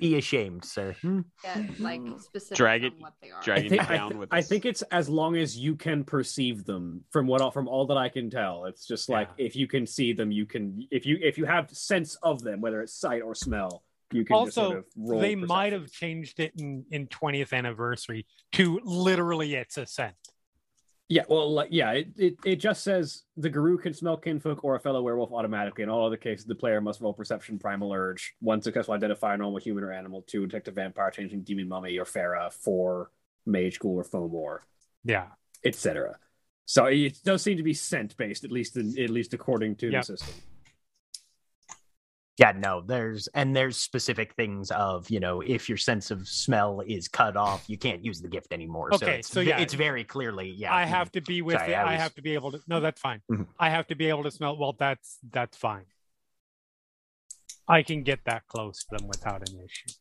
Be 0.00 0.16
ashamed, 0.16 0.64
sir. 0.64 0.94
Hmm? 1.00 1.20
get 1.42 1.80
like 1.80 2.00
hmm. 2.00 2.18
specific 2.18 2.56
Drag 2.56 2.84
it- 2.84 2.92
what 2.98 3.14
they 3.22 3.30
are? 3.30 3.42
drag 3.42 3.58
I 3.58 3.66
it 3.66 3.68
think, 3.68 3.90
I, 3.90 3.96
down 3.96 4.10
thi- 4.12 4.18
with 4.18 4.28
I 4.32 4.38
us. 4.38 4.48
think 4.48 4.64
it's 4.64 4.82
as 4.90 5.08
long 5.08 5.36
as 5.36 5.56
you 5.56 5.76
can 5.76 6.04
perceive 6.04 6.64
them 6.64 7.04
from 7.10 7.26
what 7.26 7.52
from 7.52 7.68
all 7.68 7.86
that 7.86 7.96
I 7.96 8.08
can 8.08 8.30
tell. 8.30 8.64
It's 8.64 8.86
just 8.86 9.08
like 9.08 9.28
Yeah. 9.38 9.46
if 9.46 9.56
you 9.56 9.66
can 9.66 9.86
see 9.86 10.12
them, 10.12 10.30
you 10.32 10.46
can 10.46 10.86
if 10.90 11.06
you 11.06 11.18
if 11.22 11.38
you 11.38 11.44
have 11.44 11.70
sense 11.70 12.16
of 12.22 12.42
them, 12.42 12.60
whether 12.60 12.80
it's 12.82 12.94
sight 12.94 13.22
or 13.22 13.34
smell, 13.34 13.84
you 14.12 14.24
can 14.24 14.44
just 14.46 14.58
also 14.58 14.68
sort 14.70 14.78
of 14.78 14.84
roll 14.96 15.20
they 15.20 15.34
might 15.34 15.72
have 15.72 15.90
changed 15.90 16.40
it 16.40 16.52
in 16.58 16.84
in 16.90 17.06
20th 17.08 17.52
anniversary 17.52 18.26
to 18.52 18.80
literally 18.84 19.54
it's 19.54 19.76
a 19.76 19.86
scent 19.86 20.14
Yeah, 21.08 21.24
well, 21.28 21.52
like, 21.52 21.68
yeah, 21.70 21.92
it, 21.92 22.08
it, 22.16 22.34
it 22.44 22.56
just 22.56 22.82
says 22.82 23.24
the 23.36 23.50
Garou 23.50 23.76
can 23.76 23.92
smell 23.92 24.16
kinfolk 24.16 24.64
or 24.64 24.74
a 24.74 24.80
fellow 24.80 25.02
werewolf 25.02 25.32
automatically. 25.32 25.82
In 25.84 25.90
all 25.90 26.06
other 26.06 26.16
cases, 26.16 26.46
the 26.46 26.54
player 26.54 26.80
must 26.80 27.00
roll 27.02 27.12
perception 27.12 27.58
primal 27.58 27.92
urge. 27.92 28.34
One 28.40 28.62
successful 28.62 28.94
identify 28.94 29.34
a 29.34 29.36
normal 29.36 29.60
human 29.60 29.84
or 29.84 29.92
animal. 29.92 30.24
Two 30.26 30.46
detect 30.46 30.68
a 30.68 30.70
vampire, 30.70 31.10
changing 31.10 31.42
demon 31.42 31.68
mummy 31.68 31.98
or 31.98 32.04
Farah. 32.06 32.52
Four 32.52 33.10
mage 33.46 33.78
ghoul 33.78 33.96
or 33.96 34.04
fomor, 34.04 34.60
yeah 35.04 35.26
etc. 35.64 36.18
So 36.66 36.86
it 36.86 37.18
does 37.24 37.42
seem 37.42 37.58
to 37.58 37.62
be 37.62 37.74
scent 37.74 38.16
based, 38.16 38.44
at 38.44 38.50
least 38.50 38.76
in, 38.76 38.98
at 38.98 39.10
least 39.10 39.34
according 39.34 39.76
to 39.76 39.90
Yep. 39.90 40.00
the 40.02 40.16
system. 40.16 40.34
Yeah, 42.36 42.52
no, 42.56 42.82
there's 42.84 43.28
and 43.28 43.54
there's 43.54 43.76
specific 43.76 44.34
things 44.34 44.72
of 44.72 45.08
you 45.08 45.20
know 45.20 45.40
if 45.40 45.68
your 45.68 45.78
sense 45.78 46.10
of 46.10 46.26
smell 46.26 46.80
is 46.86 47.06
cut 47.06 47.36
off, 47.36 47.64
you 47.68 47.78
can't 47.78 48.04
use 48.04 48.20
the 48.20 48.28
gift 48.28 48.52
anymore. 48.52 48.90
so 48.92 48.96
Okay, 49.06 49.18
it's, 49.20 49.28
so 49.30 49.38
yeah. 49.40 49.58
it's 49.60 49.74
very 49.74 50.02
clearly 50.02 50.50
yeah. 50.50 50.74
i 50.74 50.84
have 50.84 51.12
to 51.12 51.20
be 51.20 51.42
with 51.42 51.56
Sorry, 51.58 51.72
it 51.72 51.76
I 51.76 51.92
i, 51.92 51.94
have 51.94 52.12
to 52.16 52.22
be 52.22 52.34
able 52.34 52.50
to 52.52 52.60
no 52.66 52.80
that's 52.80 53.00
fine 53.00 53.20
Mhm. 53.30 53.46
i 53.58 53.70
have 53.70 53.86
to 53.86 53.94
be 53.94 54.08
able 54.08 54.24
to 54.24 54.32
smell 54.32 54.56
well 54.58 54.74
that's 54.76 55.18
that's 55.30 55.56
fine 55.56 55.84
i 57.68 57.82
can 57.84 58.02
get 58.02 58.20
that 58.24 58.42
close 58.48 58.84
to 58.84 58.96
them 58.96 59.06
without 59.06 59.48
an 59.48 59.54
issue 59.64 59.94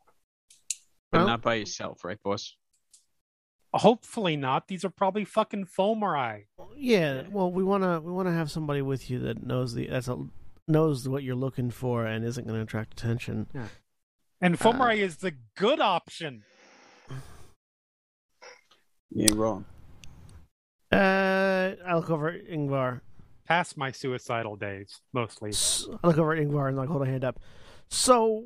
But 1.12 1.20
Well- 1.20 1.28
not 1.28 1.42
by 1.44 1.56
yourself, 1.56 2.04
right, 2.04 2.22
boss? 2.24 2.56
hopefully 3.76 4.36
not 4.38 4.68
these 4.68 4.84
are 4.86 4.90
probably 4.90 5.26
fucking 5.26 5.66
fomori 5.66 6.46
Yeah, 6.76 7.24
well, 7.32 7.52
we 7.52 7.64
wanna 7.64 8.00
we 8.02 8.12
wanna 8.12 8.34
have 8.34 8.50
somebody 8.50 8.82
with 8.82 9.10
you 9.10 9.20
that 9.20 9.44
knows 9.46 9.74
the 9.76 9.86
that's 9.88 10.08
a 10.08 10.18
knows 10.68 11.08
what 11.08 11.24
you're 11.24 11.36
looking 11.36 11.70
for 11.70 12.06
and 12.06 12.24
isn't 12.26 12.46
going 12.46 12.58
to 12.58 12.64
attract 12.64 12.94
attention. 12.94 13.48
Yeah. 13.54 13.68
and 14.42 14.58
Uh, 14.64 14.90
is 14.90 15.18
the 15.18 15.34
good 15.56 15.80
option 15.80 16.44
You 19.12 19.26
ain't 19.26 19.36
wrong. 19.36 19.66
Uh, 20.92 21.76
I 21.86 21.96
look 21.96 22.10
over 22.10 22.30
at 22.30 22.48
Yngvar. 22.48 23.02
past 23.46 23.78
my 23.78 23.92
suicidal 23.92 24.56
days 24.56 25.02
mostly 25.12 25.52
I 26.04 26.08
look 26.08 26.18
over 26.18 26.34
at 26.34 26.44
Yngvar 26.44 26.70
and 26.70 26.78
like 26.78 26.90
hold 26.90 27.02
a 27.02 27.06
hand 27.06 27.24
up. 27.24 27.40
So, 27.90 28.46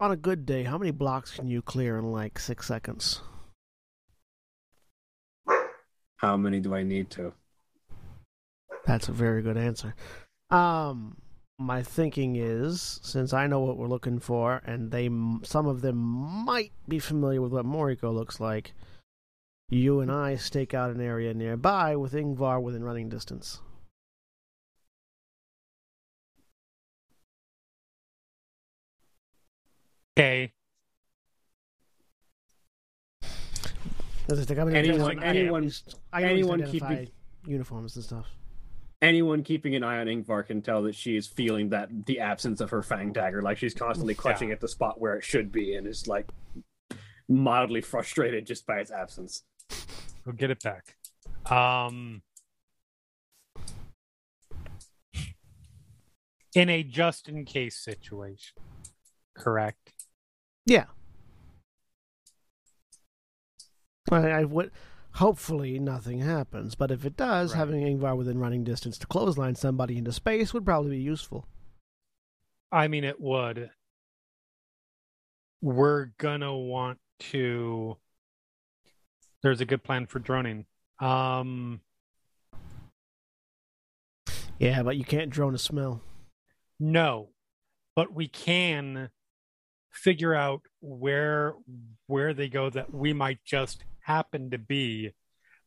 on 0.00 0.12
a 0.12 0.16
good 0.16 0.46
day, 0.46 0.62
how 0.62 0.78
many 0.78 0.92
blocks 0.92 1.32
can 1.32 1.48
you 1.48 1.60
clear 1.60 1.98
in 1.98 2.12
like 2.12 2.38
six 2.38 2.66
seconds? 2.66 3.20
How 6.16 6.36
many 6.36 6.60
do 6.60 6.74
I 6.74 6.82
need 6.82 7.10
to? 7.10 7.32
That's 8.86 9.08
a 9.08 9.12
very 9.12 9.42
good 9.42 9.56
answer. 9.56 9.94
Um, 10.50 11.16
my 11.58 11.82
thinking 11.82 12.36
is 12.36 13.00
since 13.02 13.32
I 13.32 13.46
know 13.48 13.60
what 13.60 13.76
we're 13.76 13.88
looking 13.88 14.20
for, 14.20 14.62
and 14.64 14.90
they 14.92 15.08
some 15.42 15.66
of 15.66 15.80
them 15.80 15.96
might 15.96 16.72
be 16.86 16.98
familiar 16.98 17.42
with 17.42 17.52
what 17.52 17.66
Moriko 17.66 18.14
looks 18.14 18.38
like. 18.40 18.72
You 19.68 20.00
and 20.00 20.10
I 20.10 20.36
stake 20.36 20.72
out 20.72 20.90
an 20.90 21.00
area 21.00 21.34
nearby 21.34 21.96
with 21.96 22.12
Yngvar 22.12 22.62
within 22.62 22.84
running 22.84 23.08
distance. 23.08 23.60
okay 30.18 30.52
Does 34.28 34.40
it 34.40 34.46
take- 34.46 34.58
Anyone- 34.58 34.74
anyone- 34.74 35.18
I 35.22 35.32
can 35.32 35.46
at 35.46 35.62
least 35.62 35.96
anyone 36.12 36.62
identify 36.62 36.96
keeping- 37.06 37.14
uniforms 37.46 37.96
and 37.96 38.04
stuff. 38.04 38.26
Anyone 39.00 39.44
keeping 39.44 39.76
an 39.76 39.84
eye 39.84 39.98
on 39.98 40.06
Yngvar 40.08 40.46
can 40.46 40.60
tell 40.60 40.82
that 40.82 40.94
she 40.94 41.16
is 41.16 41.26
feeling 41.26 41.68
that 41.68 42.06
the 42.06 42.18
absence 42.18 42.60
of 42.60 42.70
her 42.70 42.82
fang 42.82 43.12
dagger, 43.12 43.42
like 43.42 43.58
she's 43.58 43.74
constantly 43.74 44.14
clutching 44.14 44.50
at 44.50 44.60
the 44.60 44.66
spot 44.66 45.00
where 45.00 45.14
it 45.14 45.22
should 45.22 45.52
be, 45.52 45.74
and 45.74 45.86
is 45.86 46.08
like 46.08 46.28
mildly 47.28 47.80
frustrated 47.80 48.44
just 48.46 48.66
by 48.66 48.78
its 48.78 48.90
absence. 48.90 49.44
We'll 50.24 50.34
get 50.34 50.50
it 50.50 50.62
back. 50.62 50.96
Um, 51.50 52.22
in 56.54 56.68
a 56.68 56.82
just 56.82 57.28
in 57.28 57.44
case 57.44 57.76
situation, 57.76 58.56
correct? 59.34 59.92
Yeah. 60.66 60.86
I, 64.10 64.30
I 64.30 64.44
would. 64.44 64.72
Hopefully, 65.18 65.78
nothing 65.80 66.20
happens. 66.20 66.74
But 66.76 66.90
if 66.90 67.04
it 67.04 67.16
does, 67.16 67.52
Right. 67.52 67.58
having 67.58 67.82
Yngvar 67.82 68.16
within 68.16 68.38
running 68.38 68.62
distance 68.64 68.98
to 68.98 69.06
clothesline 69.06 69.56
somebody 69.56 69.98
into 69.98 70.12
space 70.12 70.54
would 70.54 70.64
probably 70.64 70.90
be 70.92 71.02
useful. 71.02 71.46
I 72.70 72.86
mean, 72.88 73.02
it 73.04 73.20
would. 73.20 73.70
We're 75.60 76.06
gonna 76.18 76.56
want 76.56 77.00
to. 77.32 77.96
There's 79.42 79.60
a 79.60 79.64
good 79.64 79.82
plan 79.82 80.06
for 80.06 80.18
droning. 80.20 80.66
Um, 81.00 81.80
Yeah, 84.60 84.82
but 84.82 84.96
you 84.96 85.04
can't 85.04 85.30
drone 85.30 85.54
a 85.54 85.58
smell. 85.58 86.02
no, 86.80 87.30
but 87.96 88.12
we 88.12 88.28
can 88.28 89.10
figure 89.90 90.34
out 90.34 90.62
where 90.80 91.54
where 92.06 92.32
they 92.34 92.48
go 92.48 92.70
that 92.70 92.92
we 92.94 93.12
might 93.12 93.44
just 93.44 93.84
happen 94.08 94.50
to 94.50 94.58
be 94.58 95.12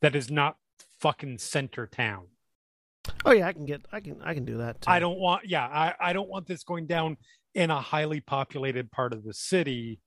that 0.01 0.15
is 0.15 0.29
not 0.29 0.57
fucking 0.99 1.37
center 1.37 1.87
town. 1.87 2.25
Oh 3.25 3.31
yeah, 3.31 3.47
I 3.47 3.53
can 3.53 3.65
get. 3.65 3.81
I 3.91 3.99
can. 3.99 4.21
I 4.23 4.33
can 4.33 4.45
do 4.45 4.57
that. 4.57 4.81
Too. 4.81 4.89
I 4.91 4.99
don't 4.99 5.17
want. 5.19 5.47
Yeah, 5.47 5.65
I 5.65 5.93
I 5.99 6.13
don't 6.13 6.29
want 6.29 6.47
this 6.47 6.63
going 6.63 6.87
down 6.87 7.17
in 7.55 7.71
a 7.71 7.79
highly 7.79 8.19
populated 8.19 8.91
part 8.91 9.13
of 9.13 9.23
the 9.23 9.33
city 9.33 9.99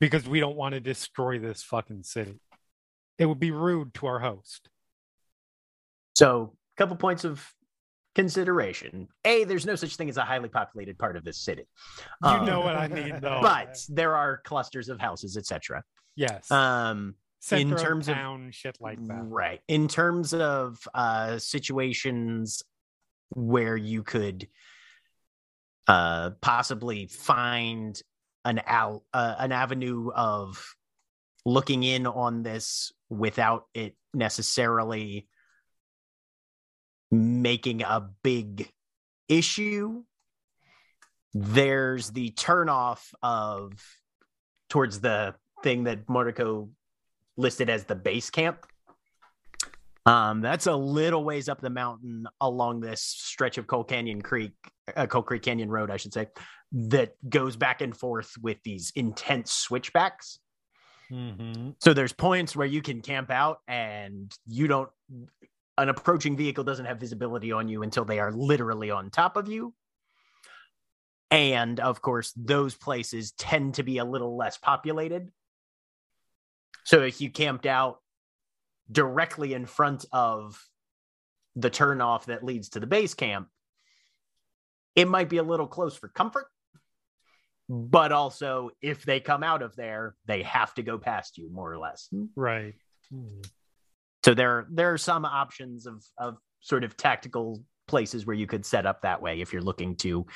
because 0.00 0.28
we 0.28 0.40
don't 0.40 0.56
want 0.56 0.74
to 0.74 0.80
destroy 0.80 1.38
this 1.38 1.62
fucking 1.62 2.02
city. 2.04 2.40
It 3.18 3.26
would 3.26 3.40
be 3.40 3.50
rude 3.50 3.94
to 3.94 4.06
our 4.06 4.20
host. 4.20 4.68
So, 6.16 6.54
a 6.76 6.80
couple 6.80 6.96
points 6.96 7.24
of 7.24 7.44
consideration. 8.14 9.08
A, 9.24 9.44
there's 9.44 9.66
no 9.66 9.76
such 9.76 9.96
thing 9.96 10.08
as 10.08 10.16
a 10.16 10.24
highly 10.24 10.48
populated 10.48 10.98
part 10.98 11.16
of 11.16 11.24
this 11.24 11.38
city. 11.38 11.66
You 12.24 12.30
Um, 12.30 12.46
know 12.46 12.60
what 12.60 12.74
I 12.76 12.88
mean, 12.88 13.20
though. 13.20 13.40
But 13.42 13.78
there 13.88 14.16
are 14.16 14.40
clusters 14.44 14.88
of 14.88 15.00
houses, 15.00 15.36
etc. 15.36 15.82
yes, 16.18 16.50
Um, 16.50 17.14
center 17.40 17.76
in 17.76 17.82
terms 17.82 18.08
of 18.08 18.12
of- 18.12 18.18
town, 18.18 18.50
shit 18.50 18.76
like 18.80 18.98
that. 19.06 19.22
right. 19.24 19.60
In 19.68 19.88
terms 19.88 20.34
of 20.34 20.78
uh, 20.92 21.38
situations 21.38 22.62
where 23.30 23.76
you 23.76 24.02
could 24.02 24.48
uh, 25.86 26.30
possibly 26.40 27.06
find 27.06 28.00
an 28.44 28.60
out 28.66 29.02
uh, 29.12 29.34
an 29.38 29.52
avenue 29.52 30.10
of 30.14 30.74
looking 31.44 31.82
in 31.82 32.06
on 32.06 32.42
this 32.42 32.92
without 33.08 33.66
it 33.74 33.96
necessarily 34.12 35.26
making 37.10 37.82
a 37.82 38.06
big 38.22 38.70
issue 39.28 40.02
there's 41.34 42.10
the 42.10 42.30
turnoff 42.32 43.12
of 43.22 43.72
towards 44.68 45.00
the 45.00 45.34
thing 45.62 45.84
that 45.84 46.06
Moriko 46.06 46.68
listed 47.36 47.70
as 47.70 47.84
the 47.84 47.94
base 47.94 48.30
camp 48.30 48.66
um 50.06 50.40
that's 50.40 50.66
a 50.66 50.74
little 50.74 51.22
ways 51.24 51.48
up 51.48 51.60
the 51.60 51.70
mountain 51.70 52.26
along 52.40 52.80
this 52.80 53.02
stretch 53.02 53.58
of 53.58 53.66
coal 53.66 53.84
canyon 53.84 54.20
creek 54.22 54.52
uh, 54.96 55.06
coal 55.06 55.22
creek 55.22 55.42
canyon 55.42 55.68
road 55.68 55.90
i 55.90 55.96
should 55.96 56.12
say 56.12 56.26
that 56.72 57.14
goes 57.28 57.56
back 57.56 57.80
and 57.80 57.96
forth 57.96 58.32
with 58.40 58.56
these 58.64 58.92
intense 58.96 59.52
switchbacks 59.52 60.38
Mm-hmm. 61.10 61.70
so 61.80 61.94
there's 61.94 62.12
points 62.12 62.54
where 62.54 62.66
you 62.66 62.82
can 62.82 63.00
camp 63.00 63.30
out 63.30 63.60
and 63.66 64.30
you 64.46 64.66
don't 64.66 64.90
an 65.78 65.88
approaching 65.88 66.36
vehicle 66.36 66.64
doesn't 66.64 66.84
have 66.84 66.98
visibility 66.98 67.52
on 67.52 67.68
you 67.68 67.82
until 67.82 68.04
they 68.04 68.18
are 68.18 68.32
literally 68.32 68.90
on 68.90 69.10
top 69.10 69.36
of 69.36 69.48
you. 69.48 69.72
And 71.30 71.78
of 71.78 72.02
course, 72.02 72.32
those 72.36 72.74
places 72.74 73.32
tend 73.32 73.74
to 73.74 73.82
be 73.82 73.98
a 73.98 74.04
little 74.04 74.36
less 74.36 74.58
populated. 74.58 75.30
So 76.88 77.02
if 77.02 77.20
you 77.20 77.28
camped 77.28 77.66
out 77.66 77.98
directly 78.90 79.52
in 79.52 79.66
front 79.66 80.06
of 80.10 80.58
the 81.54 81.68
turnoff 81.68 82.24
that 82.24 82.42
leads 82.42 82.70
to 82.70 82.80
the 82.80 82.86
base 82.86 83.12
camp, 83.12 83.48
it 84.96 85.06
might 85.06 85.28
be 85.28 85.36
a 85.36 85.42
little 85.42 85.66
close 85.66 85.98
for 85.98 86.08
comfort. 86.08 86.46
But 87.68 88.10
also 88.10 88.70
if 88.80 89.04
they 89.04 89.20
come 89.20 89.42
out 89.42 89.60
of 89.60 89.76
there 89.76 90.14
they 90.24 90.42
have 90.44 90.72
to 90.76 90.82
go 90.82 90.96
past 90.96 91.36
you 91.36 91.52
more 91.52 91.70
or 91.70 91.76
less. 91.76 92.08
Right. 92.34 92.72
Hmm. 93.10 93.42
so 94.24 94.32
there 94.32 94.66
there 94.70 94.90
are 94.90 94.98
some 94.98 95.26
options 95.26 95.86
of 95.86 96.02
of 96.16 96.38
sort 96.60 96.84
of 96.84 96.96
tactical 96.96 97.62
places 97.86 98.24
where 98.24 98.36
you 98.36 98.46
could 98.46 98.64
set 98.64 98.86
up 98.86 99.02
that 99.02 99.20
way 99.20 99.42
if 99.42 99.52
you're 99.52 99.60
looking 99.60 99.94
to 99.96 100.26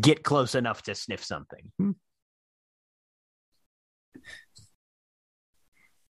get 0.00 0.22
close 0.22 0.54
enough 0.54 0.82
to 0.84 0.94
sniff 0.94 1.22
something 1.22 1.70
hmm. 1.78 1.90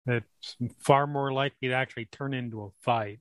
It's 0.08 0.58
far 0.80 1.06
more 1.08 1.32
likely 1.32 1.68
to 1.70 1.74
actually 1.74 2.06
turn 2.06 2.34
into 2.34 2.64
a 2.64 2.70
fight. 2.82 3.20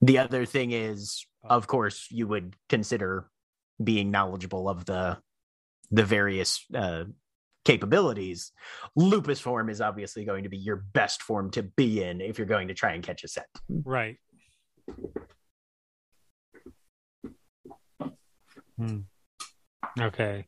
the 0.00 0.18
other 0.18 0.44
thing 0.46 0.72
is 0.72 1.24
of 1.44 1.66
course 1.68 2.08
you 2.10 2.26
would 2.26 2.56
consider 2.68 3.28
being 3.82 4.10
knowledgeable 4.10 4.68
of 4.68 4.84
the 4.84 5.18
the 5.92 6.04
various 6.04 6.64
uh 6.74 7.04
capabilities 7.64 8.50
lupus 8.96 9.38
form 9.40 9.68
is 9.68 9.80
obviously 9.80 10.24
going 10.24 10.42
to 10.42 10.48
be 10.48 10.56
your 10.58 10.76
best 10.76 11.22
form 11.22 11.50
to 11.50 11.62
be 11.62 12.02
in 12.02 12.20
if 12.20 12.36
you're 12.38 12.46
going 12.56 12.66
to 12.68 12.74
try 12.74 12.92
and 12.94 13.04
catch 13.04 13.22
a 13.22 13.28
scent 13.28 13.46
Right. 13.84 14.16
Hmm. 18.78 18.98
Okay. 20.00 20.46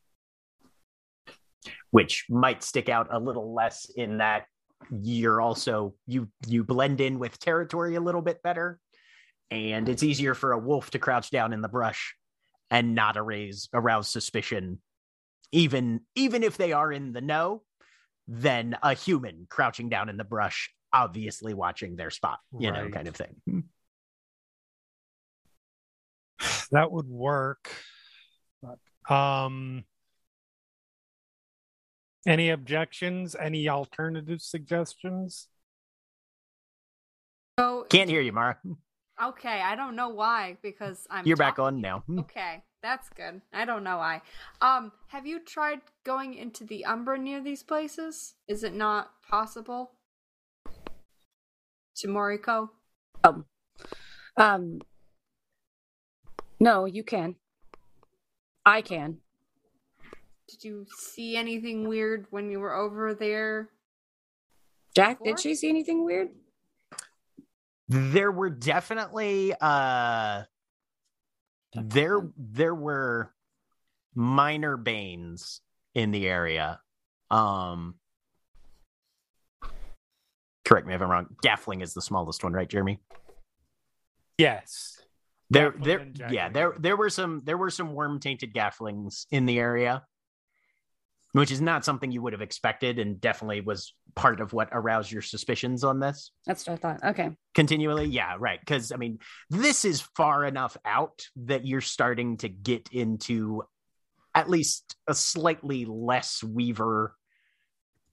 which 1.91 2.25
might 2.29 2.61
stick 2.63 2.89
out 2.89 3.07
a 3.11 3.19
little 3.19 3.53
less 3.53 3.89
in 3.95 4.17
that 4.17 4.45
you're 4.91 5.41
also 5.41 5.93
you 6.07 6.29
you 6.47 6.63
blend 6.63 7.01
in 7.01 7.19
with 7.19 7.39
territory 7.39 7.95
a 7.95 8.01
little 8.01 8.21
bit 8.21 8.41
better. 8.41 8.79
And 9.51 9.87
it's 9.87 10.03
easier 10.03 10.33
for 10.33 10.53
a 10.53 10.57
wolf 10.57 10.91
to 10.91 10.99
crouch 10.99 11.29
down 11.29 11.53
in 11.53 11.61
the 11.61 11.69
brush 11.69 12.15
and 12.71 12.95
not 12.95 13.17
arouse 13.17 13.69
arouse 13.73 14.09
suspicion. 14.09 14.81
Even 15.51 16.01
even 16.15 16.43
if 16.43 16.57
they 16.57 16.73
are 16.73 16.91
in 16.91 17.13
the 17.13 17.21
know 17.21 17.61
than 18.27 18.75
a 18.81 18.93
human 18.93 19.45
crouching 19.49 19.89
down 19.89 20.09
in 20.09 20.17
the 20.17 20.23
brush 20.23 20.71
obviously 20.91 21.53
watching 21.53 21.95
their 21.95 22.09
spot 22.09 22.39
you 22.57 22.71
know 22.71 22.89
kind 22.89 23.07
of 23.07 23.15
thing. 23.15 23.35
That 26.71 26.91
would 26.91 27.07
work. 27.07 27.71
Um 29.07 29.83
any 32.25 32.49
objections? 32.49 33.35
Any 33.35 33.69
alternative 33.69 34.41
suggestions? 34.41 35.47
So 37.59 37.85
can't 37.89 38.09
hear 38.09 38.21
you 38.21 38.33
mara 38.33 38.57
okay, 39.21 39.61
I 39.61 39.75
don't 39.75 39.95
know 39.95 40.09
why 40.09 40.57
because 40.61 41.07
I'm 41.09 41.25
you're 41.25 41.37
back 41.37 41.59
on 41.59 41.81
now 41.81 42.03
Okay, 42.19 42.63
that's 42.81 43.09
good. 43.09 43.41
I 43.53 43.65
don't 43.65 43.83
know 43.83 43.97
why. 43.97 44.21
Um, 44.61 44.91
have 45.07 45.25
you 45.25 45.39
tried 45.39 45.81
going 46.03 46.33
into 46.35 46.63
the 46.63 46.85
Umbra 46.85 47.17
near 47.17 47.41
these 47.41 47.63
places? 47.63 48.35
Is 48.47 48.63
it 48.63 48.73
not 48.73 49.11
possible? 49.27 49.91
To 51.97 52.07
Moriko? 52.07 52.69
Um, 53.23 53.45
um, 54.37 54.81
no, 56.59 56.85
you 56.85 57.03
can. 57.03 57.35
I 58.65 58.81
can. 58.81 59.19
Did 60.47 60.63
you 60.63 60.85
see 60.95 61.35
anything 61.37 61.87
weird 61.87 62.27
when 62.29 62.49
you 62.51 62.59
were 62.59 62.73
over 62.73 63.13
there? 63.13 63.69
Jack, 64.95 65.17
Before? 65.19 65.35
did 65.35 65.39
she 65.41 65.55
see 65.55 65.69
anything 65.69 66.05
weird? 66.05 66.29
there 67.87 68.31
were 68.31 68.49
definitely 68.49 69.53
uh 69.61 70.41
there 71.75 72.27
there 72.35 72.73
were 72.73 73.31
minor 74.15 74.75
banes 74.75 75.61
in 75.93 76.09
the 76.09 76.27
area 76.27 76.79
um 77.29 77.93
correct 80.63 80.87
me 80.87 80.95
if 80.95 81.01
i'm 81.03 81.11
wrong 81.11 81.27
gaffling 81.45 81.83
is 81.83 81.93
the 81.93 82.01
smallest 82.01 82.43
one 82.43 82.53
right 82.53 82.69
jeremy 82.69 82.99
Yes. 84.39 84.97
there 85.51 85.71
Gaffling 85.71 86.17
there 86.17 86.33
yeah 86.33 86.49
there 86.49 86.73
there 86.79 86.97
were 86.97 87.11
some 87.11 87.43
there 87.45 87.57
were 87.57 87.69
some 87.69 87.89
Wyrm 87.93 88.19
tainted 88.19 88.51
gafflings 88.51 89.27
in 89.29 89.45
the 89.45 89.59
area 89.59 90.01
which 91.35 91.51
is 91.51 91.59
not 91.61 91.83
something 91.83 92.11
you 92.11 92.21
would 92.21 92.33
have 92.33 92.41
expected 92.41 92.97
and 92.99 93.19
definitely 93.19 93.61
was 93.61 93.93
part 94.15 94.39
of 94.39 94.53
what 94.53 94.69
aroused 94.71 95.11
your 95.11 95.21
suspicions 95.21 95.83
on 95.83 95.99
this 95.99 96.31
That's 96.45 96.65
what 96.67 96.73
I 96.73 96.77
thought. 96.77 97.03
Okay. 97.11 97.31
continually 97.53 98.05
yeah 98.05 98.35
right 98.39 98.59
because 98.59 98.91
i 98.91 98.95
mean 98.95 99.19
this 99.49 99.83
is 99.85 100.01
far 100.15 100.45
enough 100.45 100.77
out 100.85 101.27
that 101.35 101.65
you're 101.65 101.81
starting 101.81 102.37
to 102.37 102.49
get 102.49 102.89
into 102.91 103.63
at 104.33 104.49
least 104.49 104.95
a 105.07 105.13
slightly 105.13 105.85
less 105.85 106.43
weaver 106.43 107.15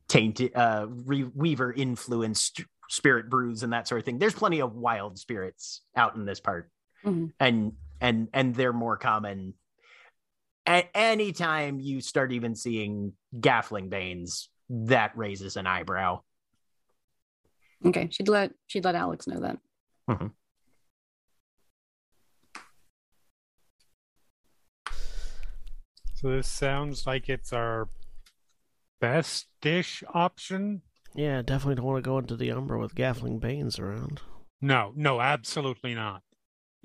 tainted 0.08 0.52
uh 0.56 0.86
re- 0.88 1.30
weaver 1.34 1.72
influenced 1.72 2.62
spirit 2.90 3.30
brews 3.30 3.62
and 3.62 3.72
that 3.72 3.88
sort 3.88 4.00
of 4.00 4.04
thing 4.04 4.18
there's 4.18 4.34
plenty 4.34 4.60
of 4.60 4.74
wild 4.74 5.18
spirits 5.18 5.82
out 5.96 6.16
in 6.16 6.24
this 6.24 6.40
part 6.40 6.70
Mhm. 7.04 7.32
and 7.40 7.72
and 8.00 8.28
and 8.32 8.54
they're 8.54 8.72
more 8.72 8.96
common 8.96 9.54
a- 10.66 10.96
anytime 10.96 11.80
you 11.80 12.00
start 12.00 12.32
even 12.32 12.54
seeing 12.54 13.12
gaffling 13.38 13.88
banes 13.88 14.48
that 14.68 15.16
raises 15.16 15.56
an 15.56 15.66
eyebrow 15.66 16.20
Okay. 17.84 18.08
She'd 18.10 18.28
let 18.28 18.52
she'd 18.66 18.84
let 18.84 18.94
Alex 18.94 19.26
know 19.26 19.40
that. 19.40 19.58
Mm-hmm. 20.08 20.26
So 26.14 26.30
this 26.30 26.46
sounds 26.46 27.06
like 27.06 27.28
it's 27.28 27.52
our 27.52 27.88
best 29.00 29.48
dish 29.60 30.04
option. 30.14 30.82
Yeah, 31.16 31.42
definitely 31.42 31.74
don't 31.76 31.84
want 31.84 32.04
to 32.04 32.08
go 32.08 32.18
into 32.18 32.36
the 32.36 32.52
Umbra 32.52 32.78
with 32.78 32.94
gaffling 32.94 33.40
banes 33.40 33.78
around. 33.78 34.22
No, 34.60 34.92
no, 34.94 35.20
absolutely 35.20 35.94
not. 35.94 36.22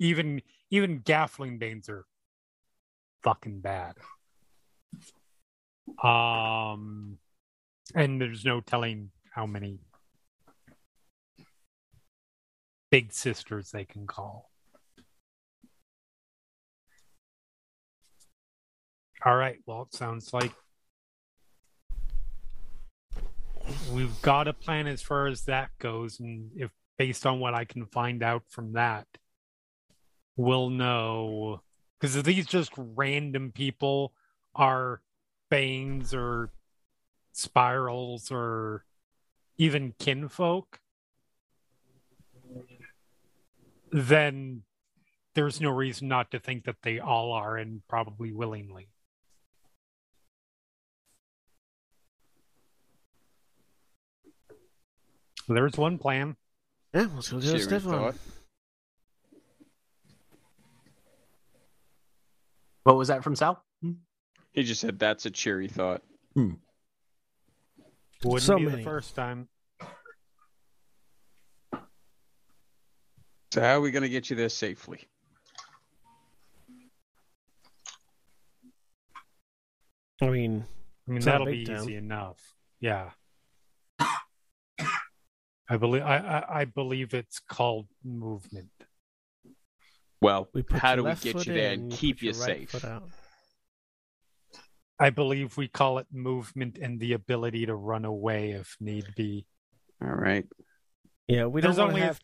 Even 0.00 0.42
even 0.70 1.00
gaffling 1.00 1.58
banes 1.58 1.88
are 1.88 2.06
fucking 3.22 3.60
bad. 3.60 3.94
Um 6.02 7.18
and 7.94 8.20
there's 8.20 8.44
no 8.44 8.60
telling 8.60 9.10
how 9.30 9.46
many 9.46 9.80
big 12.90 13.12
sisters 13.12 13.70
they 13.70 13.84
can 13.84 14.06
call. 14.06 14.50
All 19.24 19.36
right. 19.36 19.58
Well, 19.66 19.82
it 19.82 19.94
sounds 19.94 20.32
like 20.32 20.52
we've 23.92 24.22
got 24.22 24.48
a 24.48 24.52
plan 24.52 24.86
as 24.86 25.02
far 25.02 25.26
as 25.26 25.44
that 25.44 25.70
goes, 25.78 26.20
and 26.20 26.50
if 26.56 26.70
based 26.98 27.26
on 27.26 27.40
what 27.40 27.54
I 27.54 27.64
can 27.64 27.86
find 27.86 28.22
out 28.22 28.44
from 28.48 28.74
that, 28.74 29.06
we'll 30.36 30.70
know 30.70 31.62
because 31.98 32.22
these 32.22 32.46
just 32.46 32.72
random 32.76 33.52
people 33.52 34.12
are 34.54 35.00
Banes 35.50 36.14
or 36.14 36.50
spirals 37.32 38.30
or 38.30 38.84
even 39.56 39.94
kinfolk, 39.98 40.80
then 43.90 44.62
there's 45.34 45.60
no 45.60 45.70
reason 45.70 46.08
not 46.08 46.30
to 46.30 46.38
think 46.38 46.64
that 46.64 46.82
they 46.82 46.98
all 46.98 47.32
are 47.32 47.56
and 47.56 47.82
probably 47.88 48.32
willingly. 48.32 48.88
There's 55.48 55.78
one 55.78 55.96
plan. 55.98 56.36
Yeah, 56.92 57.06
let's 57.14 57.30
go 57.30 57.38
get 57.38 57.46
a 57.46 57.50
Cheery 57.52 57.62
stiff 57.62 57.84
one. 57.86 58.14
What 62.88 62.96
was 62.96 63.08
that 63.08 63.22
from 63.22 63.36
Sal? 63.36 63.62
Hmm? 63.82 63.92
He 64.52 64.62
just 64.62 64.80
said 64.80 64.98
that's 64.98 65.26
a 65.26 65.30
cheery 65.30 65.68
thought. 65.68 66.00
Hmm. 66.32 66.52
Wouldn't 68.24 68.42
So 68.44 68.56
be 68.56 68.64
many. 68.64 68.78
the 68.78 68.82
first 68.82 69.14
time. 69.14 69.46
So 73.52 73.60
how 73.60 73.74
are 73.76 73.82
we 73.82 73.90
going 73.90 74.04
to 74.04 74.08
get 74.08 74.30
you 74.30 74.36
there 74.36 74.48
safely? 74.48 75.06
I 80.22 80.30
mean, 80.30 80.64
I 81.06 81.10
mean, 81.10 81.16
It's 81.18 81.26
not 81.26 81.42
a 81.42 81.44
that'll 81.44 81.52
be 81.52 81.66
town. 81.66 81.82
easy 81.82 81.96
enough. 81.96 82.40
Yeah. 82.80 83.10
I 84.00 85.76
believe 85.78 86.04
I, 86.04 86.16
I, 86.16 86.60
I 86.60 86.64
believe 86.64 87.12
it's 87.12 87.38
called 87.38 87.88
movement. 88.02 88.70
Well, 90.20 90.48
we 90.52 90.64
how 90.70 90.96
do 90.96 91.04
we 91.04 91.14
get 91.14 91.46
you 91.46 91.54
there 91.54 91.72
in, 91.72 91.80
and 91.80 91.92
keep 91.92 92.16
put 92.16 92.22
you 92.22 92.30
right 92.32 92.68
safe? 92.70 92.84
I 95.00 95.10
believe 95.10 95.56
we 95.56 95.68
call 95.68 95.98
it 95.98 96.06
movement 96.12 96.76
and 96.78 96.98
the 96.98 97.12
ability 97.12 97.66
to 97.66 97.74
run 97.76 98.04
away 98.04 98.50
if 98.50 98.76
need 98.80 99.04
be. 99.16 99.46
All 100.02 100.10
right. 100.10 100.44
Yeah, 101.28 101.46
we 101.46 101.60
there's 101.60 101.76
don't 101.76 101.90
only 101.90 102.00
only 102.00 102.06
have. 102.06 102.20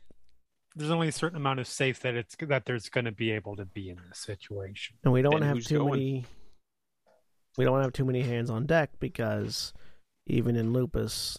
there's 0.74 0.90
only 0.90 1.08
a 1.08 1.12
certain 1.12 1.36
amount 1.36 1.60
of 1.60 1.68
safe 1.68 2.00
that 2.00 2.14
it's 2.16 2.34
that 2.40 2.64
there's 2.64 2.88
going 2.88 3.04
to 3.04 3.12
be 3.12 3.30
able 3.30 3.54
to 3.56 3.64
be 3.64 3.90
in 3.90 3.98
this 4.08 4.18
situation. 4.18 4.96
And 5.04 5.12
we 5.12 5.22
don't 5.22 5.30
Then 5.32 5.42
want 5.42 5.42
to 5.42 5.60
have 5.60 5.64
too 5.64 5.78
going? 5.78 5.90
many. 5.92 6.24
We 7.56 7.64
don't 7.64 7.72
want 7.72 7.82
to 7.82 7.86
have 7.86 7.92
too 7.92 8.04
many 8.04 8.22
hands 8.22 8.50
on 8.50 8.66
deck 8.66 8.90
because 8.98 9.72
even 10.26 10.56
in 10.56 10.72
lupus, 10.72 11.38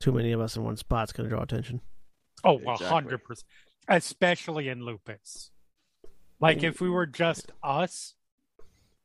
too 0.00 0.12
many 0.12 0.32
of 0.32 0.40
us 0.40 0.56
in 0.56 0.64
one 0.64 0.78
spot's 0.78 1.12
going 1.12 1.28
to 1.28 1.34
draw 1.34 1.42
attention. 1.42 1.82
Oh, 2.42 2.52
a 2.58 2.72
Exactly. 2.72 2.86
hundred 2.86 3.24
percent, 3.24 3.46
especially 3.88 4.68
in 4.68 4.82
lupus. 4.82 5.50
Like 6.40 6.62
if 6.62 6.80
we 6.80 6.88
were 6.88 7.06
just 7.06 7.50
us, 7.62 8.14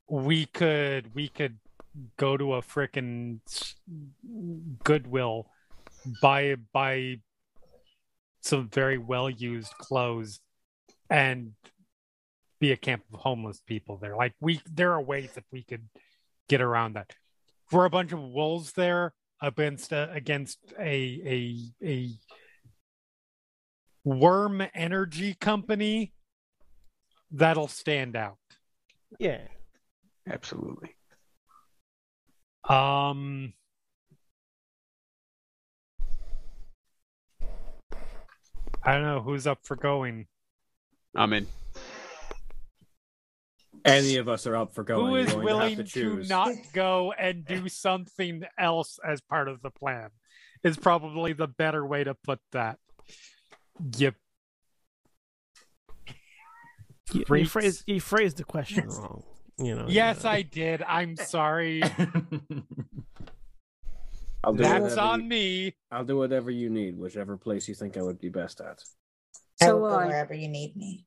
we 0.08 0.46
could 0.46 1.14
we 1.16 1.28
could 1.30 1.58
go 2.18 2.38
to 2.38 2.56
a 2.56 2.62
frickin' 2.62 3.40
Goodwill, 4.84 5.48
buy 6.22 6.56
buy 6.72 7.20
some 8.42 8.70
very 8.70 8.98
well 8.98 9.30
used 9.30 9.72
clothes, 9.78 10.40
and 11.10 11.54
be 12.60 12.72
a 12.72 12.78
camp 12.78 13.04
of 13.12 13.20
homeless 13.20 13.62
people 13.66 13.98
there. 13.98 14.16
Like 14.16 14.34
we, 14.40 14.62
there 14.72 14.92
are 14.94 15.02
ways 15.02 15.32
that 15.34 15.46
we 15.52 15.64
could 15.64 15.88
get 16.48 16.62
around 16.62 16.94
that. 16.94 17.16
If 17.68 17.74
we're 17.74 17.86
a 17.86 17.90
bunch 17.90 18.12
of 18.12 18.20
wolves 18.20 18.74
there 18.74 19.14
against 19.42 19.92
a, 19.92 20.12
against 20.12 20.60
a 20.80 21.64
a 21.84 21.86
a 21.86 22.10
Wyrm 24.06 24.70
energy 24.74 25.34
company 25.40 26.12
that'll 27.34 27.68
stand 27.68 28.16
out 28.16 28.38
Yeah. 29.20 29.42
Absolutely. 30.30 30.96
um 32.70 33.52
i 38.84 38.94
don't 38.94 39.04
know 39.04 39.20
who's 39.22 39.46
up 39.48 39.60
for 39.64 39.76
going 39.76 40.28
I'm 41.16 41.32
in. 41.34 41.46
Any 43.86 44.16
of 44.16 44.28
us 44.30 44.48
are 44.48 44.56
up 44.56 44.74
for 44.74 44.84
going. 44.84 45.26
who 45.28 45.32
going 45.32 45.44
willing 45.46 45.76
have 45.76 45.86
to, 45.86 45.92
to, 45.94 46.16
choose. 46.16 46.30
not 46.30 46.54
go 46.74 47.12
and 47.12 47.46
do 47.46 47.70
something 47.70 48.44
else 48.58 48.98
as 49.06 49.22
part 49.22 49.48
of 49.48 49.62
the 49.62 49.70
plan 49.70 50.10
is 50.64 50.76
probably 50.78 51.34
the 51.34 51.48
better 51.48 51.86
way 51.86 52.04
to 52.04 52.16
put 52.16 52.40
that 52.54 52.80
yep 53.98 54.16
You, 57.14 57.26
you 57.38 57.46
phrased 57.46 57.84
you 57.88 58.00
phrased 58.02 58.38
the 58.38 58.44
question 58.44 58.88
wrong. 58.90 59.24
You 59.60 59.76
know. 59.76 59.86
yes 59.88 60.18
you 60.18 60.24
know. 60.24 60.30
i 60.32 60.42
did 60.42 60.82
i'm 60.88 61.16
sorry 61.36 61.84
I'll 64.44 64.54
do 64.54 64.64
that's 64.64 64.98
on 64.98 65.22
you- 65.24 65.28
me 65.30 65.76
I'll 65.92 66.04
do 66.06 66.18
whatever 66.18 66.50
you 66.52 66.70
need, 66.70 66.98
whichever 66.98 67.38
place 67.38 67.68
you 67.68 67.76
think 67.76 67.98
I 67.98 68.02
would 68.02 68.20
be 68.20 68.30
best 68.30 68.60
at. 68.62 68.84
I 69.62 69.66
So, 69.66 69.78
will 69.78 69.90
go 69.90 70.00
uh, 70.00 70.06
wherever 70.08 70.34
you 70.34 70.48
need 70.50 70.76
me. 70.76 71.06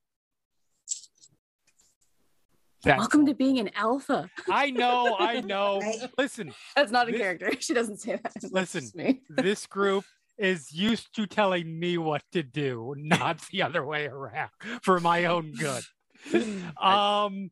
That's 2.84 2.98
Welcome 2.98 3.22
all. 3.22 3.26
to 3.26 3.34
being 3.34 3.58
an 3.58 3.70
alpha. 3.74 4.30
i 4.48 4.70
know 4.70 5.16
i 5.20 5.40
know 5.40 5.80
Right? 5.80 6.08
listen 6.16 6.52
That's 6.76 6.92
not 6.92 7.08
a 7.08 7.12
This- 7.12 7.20
character. 7.20 7.50
She 7.60 7.74
doesn't 7.74 7.98
say 7.98 8.12
that. 8.22 8.32
That's 8.40 8.52
Listen. 8.52 8.90
me. 8.94 9.22
this 9.28 9.66
group 9.66 10.04
is 10.38 10.70
used 10.72 11.14
to 11.16 11.26
telling 11.26 11.78
me 11.78 11.96
what 11.98 12.22
to 12.32 12.42
do, 12.42 12.94
not 12.98 13.40
the 13.50 13.62
other 13.62 13.84
way 13.84 14.06
around 14.06 14.50
for 14.82 15.00
my 15.00 15.24
own 15.24 15.52
good. 15.52 15.82
Um 16.80 17.50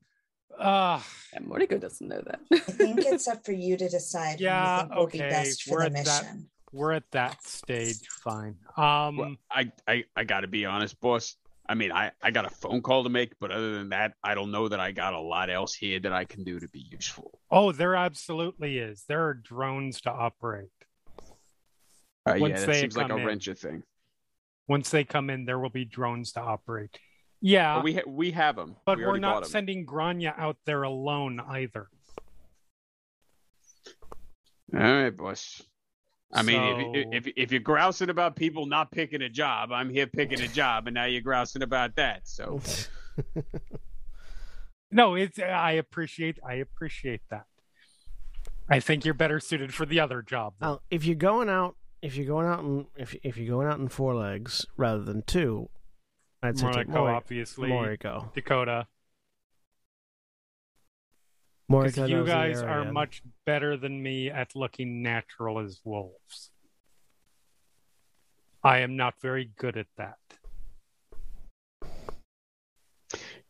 uh 0.58 1.00
And 1.32 1.46
Moriko 1.46 1.80
doesn't 1.80 2.06
know 2.08 2.22
that. 2.26 2.40
I 2.52 2.58
think 2.58 3.00
it's 3.00 3.26
up 3.28 3.44
for 3.44 3.52
you 3.52 3.76
to 3.76 3.88
decide 3.88 4.40
Yeah, 4.40 4.54
who 4.64 4.72
you 4.74 4.78
think 4.88 4.94
will 4.94 5.02
okay, 5.04 5.18
be 5.18 5.28
best 5.30 5.62
for 5.64 5.70
we're 5.72 5.80
the 5.90 5.98
at 5.98 6.04
that- 6.04 6.22
mission. 6.24 6.48
we're 6.72 6.92
at 6.92 7.10
that 7.12 7.42
stage. 7.44 8.06
Fine. 8.22 8.56
Um 8.76 9.16
Well, 9.16 9.36
I, 9.50 9.72
I, 9.88 10.04
I 10.16 10.24
got 10.24 10.40
to 10.40 10.48
be 10.48 10.64
honest, 10.64 11.00
boss. 11.00 11.36
I 11.66 11.74
mean, 11.74 11.92
I, 11.92 12.12
I 12.22 12.30
got 12.30 12.44
a 12.44 12.50
phone 12.50 12.82
call 12.82 13.04
to 13.04 13.08
make, 13.08 13.32
but 13.40 13.50
other 13.50 13.72
than 13.78 13.88
that, 13.88 14.12
I 14.22 14.34
don't 14.34 14.50
know 14.50 14.68
that 14.68 14.80
I 14.80 14.92
got 14.92 15.14
a 15.14 15.18
lot 15.20 15.48
else 15.48 15.74
here 15.74 15.98
that 16.00 16.12
I 16.12 16.26
can 16.26 16.44
do 16.44 16.60
to 16.60 16.68
be 16.68 16.80
useful. 16.90 17.40
oh 17.50 17.72
there 17.72 17.94
absolutely 17.96 18.76
is. 18.78 19.04
There 19.08 19.26
are 19.26 19.34
drones 19.34 20.02
to 20.02 20.10
operate. 20.10 20.68
Uh, 22.28 22.34
yeah, 22.34 22.40
Once 22.40 22.60
that 22.60 22.66
they 22.66 22.80
seems 22.80 22.96
like 22.96 23.06
a 23.06 23.08
come 23.10 23.20
in. 23.20 23.26
wrencher 23.26 23.56
thing. 23.58 23.82
Once 24.68 24.90
they 24.90 25.04
come 25.04 25.28
in, 25.30 25.44
there 25.46 25.58
will 25.58 25.70
be 25.70 25.84
drones 25.84 26.32
to 26.32 26.40
operate. 26.40 26.98
Yeah, 27.47 27.74
But 27.74 27.84
we 27.84 27.94
ha- 27.94 28.00
we 28.06 28.31
have 28.31 28.56
them, 28.56 28.76
but 28.86 28.97
we 28.97 29.05
we're 29.05 29.18
not 29.18 29.42
bought 29.42 29.47
sending 29.50 29.84
Grainne 29.84 30.32
out 30.39 30.56
there 30.64 30.82
alone 30.82 31.40
either. 31.47 31.89
All 34.73 34.81
right, 34.81 35.10
boss. 35.14 35.62
I 36.32 36.40
mean, 36.42 36.62
if, 36.62 36.78
you- 36.97 37.10
if 37.12 37.32
if 37.36 37.52
you're 37.52 37.60
grousing 37.60 38.08
about 38.08 38.34
people 38.34 38.64
not 38.64 38.90
picking 38.90 39.20
a 39.20 39.28
job, 39.28 39.73
I'm 39.73 39.90
here 39.90 40.06
picking 40.06 40.40
a 40.40 40.48
job, 40.48 40.86
and 40.86 40.94
now 40.94 41.05
you're 41.05 41.20
grousing 41.20 41.60
about 41.62 41.97
that. 41.97 42.23
So 42.26 42.60
No, 44.90 45.14
it's 45.14 45.39
I 45.39 45.73
appreciate 45.73 46.39
I 46.47 46.55
appreciate 46.55 47.20
that. 47.31 47.44
I 48.70 48.81
think 48.81 49.05
you're 49.05 49.12
better 49.12 49.39
suited 49.39 49.74
for 49.74 49.84
the 49.84 50.00
other 50.00 50.23
job. 50.23 50.55
though. 50.58 50.66
Now, 50.66 50.81
if 50.90 51.05
you're 51.05 51.14
going 51.16 51.50
out, 51.50 51.76
if 52.00 52.16
you're 52.16 52.26
going 52.26 52.47
out 52.47 52.60
and 52.64 52.86
if 52.97 53.14
if 53.23 53.36
you're 53.36 53.55
going 53.55 53.66
out 53.68 53.78
in 53.78 53.89
four 53.89 54.14
legs 54.14 54.64
rather 54.78 55.02
than 55.02 55.23
two, 55.23 55.68
I'd 56.44 56.58
say 56.58 56.70
take 56.73 56.89
Moriko, 56.89 56.94
Mori, 56.94 57.14
obviously. 57.14 57.70
Moriko. 57.70 58.32
Dakota. 58.34 58.86
Moriko 61.70 61.84
Because 61.84 62.10
you 62.10 62.26
guys 62.26 62.60
are 62.60 62.92
much 62.92 63.23
better 63.47 63.78
than 63.78 64.02
me 64.02 64.31
at 64.31 64.55
looking 64.55 65.02
natural 65.02 65.58
as 65.58 65.81
wolves. 65.84 66.50
I 68.62 68.81
am 68.81 68.97
not 68.97 69.14
very 69.23 69.50
good 69.56 69.76
at 69.76 69.86
that. 69.97 70.18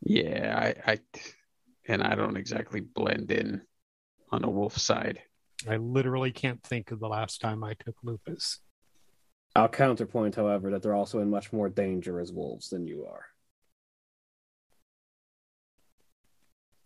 yeah, 0.01 0.75
I, 0.87 0.93
I 0.93 0.99
and 1.89 2.03
I 2.03 2.15
don't 2.15 2.37
exactly 2.37 2.81
blend 2.81 3.31
in 3.31 3.63
on 4.31 4.43
the 4.43 4.51
wolf 4.51 4.77
side. 4.79 5.21
I 5.69 5.77
literally 5.77 6.31
can't 6.31 6.63
think 6.63 6.91
of 6.91 7.01
the 7.01 7.09
last 7.09 7.41
time 7.41 7.65
I 7.65 7.75
took 7.75 7.97
lupus. 8.03 8.61
I'll 9.57 9.69
counterpoint, 9.69 10.35
however, 10.35 10.71
that 10.71 10.83
they're 10.83 10.95
also 10.95 11.21
in 11.21 11.31
much 11.31 11.53
more 11.53 11.69
danger 11.69 12.19
as 12.21 12.33
wolves 12.33 12.71
than 12.71 12.87
you 12.87 13.07
are. 13.07 13.27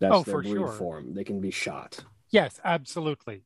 That's 0.01 0.15
Oh, 0.15 0.23
their 0.23 0.35
for 0.35 0.43
breed 0.43 0.53
sure. 0.53 0.69
form. 0.69 1.15
They 1.15 1.25
can 1.25 1.41
be 1.41 1.51
shot. 1.51 2.05
Yes, 2.31 2.61
absolutely. 2.63 3.45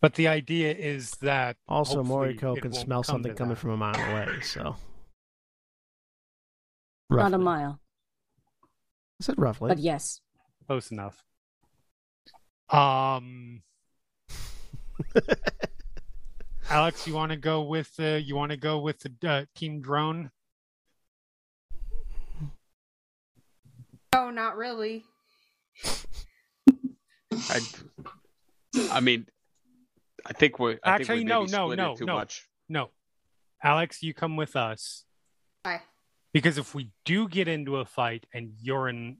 But 0.00 0.14
the 0.14 0.28
idea 0.28 0.72
is 0.72 1.10
that 1.22 1.56
Also, 1.66 1.96
hopefully 1.96 2.34
Moriko 2.36 2.60
can 2.62 2.72
smell 2.72 3.02
something 3.02 3.34
coming 3.34 3.54
that. 3.54 3.60
from 3.60 3.70
a 3.70 3.76
mile 3.76 4.10
away. 4.12 4.40
So 4.42 4.76
Not 7.10 7.34
a 7.34 7.38
mile, 7.38 7.80
I 9.20 9.24
said 9.24 9.34
roughly. 9.38 9.68
but 9.68 9.78
yes. 9.78 10.20
Close 10.66 10.90
enough. 10.90 11.24
Um, 12.68 13.62
Alex, 16.68 17.06
you 17.06 17.14
want 17.14 17.30
to 17.30 17.36
go 17.36 17.62
with 17.62 17.94
the 17.96 18.20
you 18.20 18.34
want 18.34 18.50
to 18.50 18.56
go 18.56 18.78
with 18.78 18.98
the 18.98 19.28
uh, 19.28 19.44
team 19.54 19.80
drone? 19.80 20.30
No, 24.12 24.30
not 24.30 24.56
really. 24.56 25.04
I, 27.32 27.60
I 28.90 29.00
mean, 29.00 29.26
I 30.24 30.32
think 30.32 30.58
we're. 30.58 30.78
I 30.82 30.90
Actually, 30.90 31.04
think 31.04 31.18
we 31.18 31.24
no, 31.24 31.44
no, 31.44 31.74
no, 31.74 31.94
too 31.94 32.06
no. 32.06 32.14
much. 32.14 32.46
No, 32.68 32.90
Alex, 33.62 34.02
you 34.02 34.12
come 34.12 34.36
with 34.36 34.56
us 34.56 35.04
Bye. 35.62 35.82
because 36.32 36.58
if 36.58 36.74
we 36.74 36.90
do 37.04 37.28
get 37.28 37.46
into 37.46 37.76
a 37.76 37.84
fight 37.84 38.26
and 38.32 38.54
you're 38.60 38.88
in, 38.88 39.16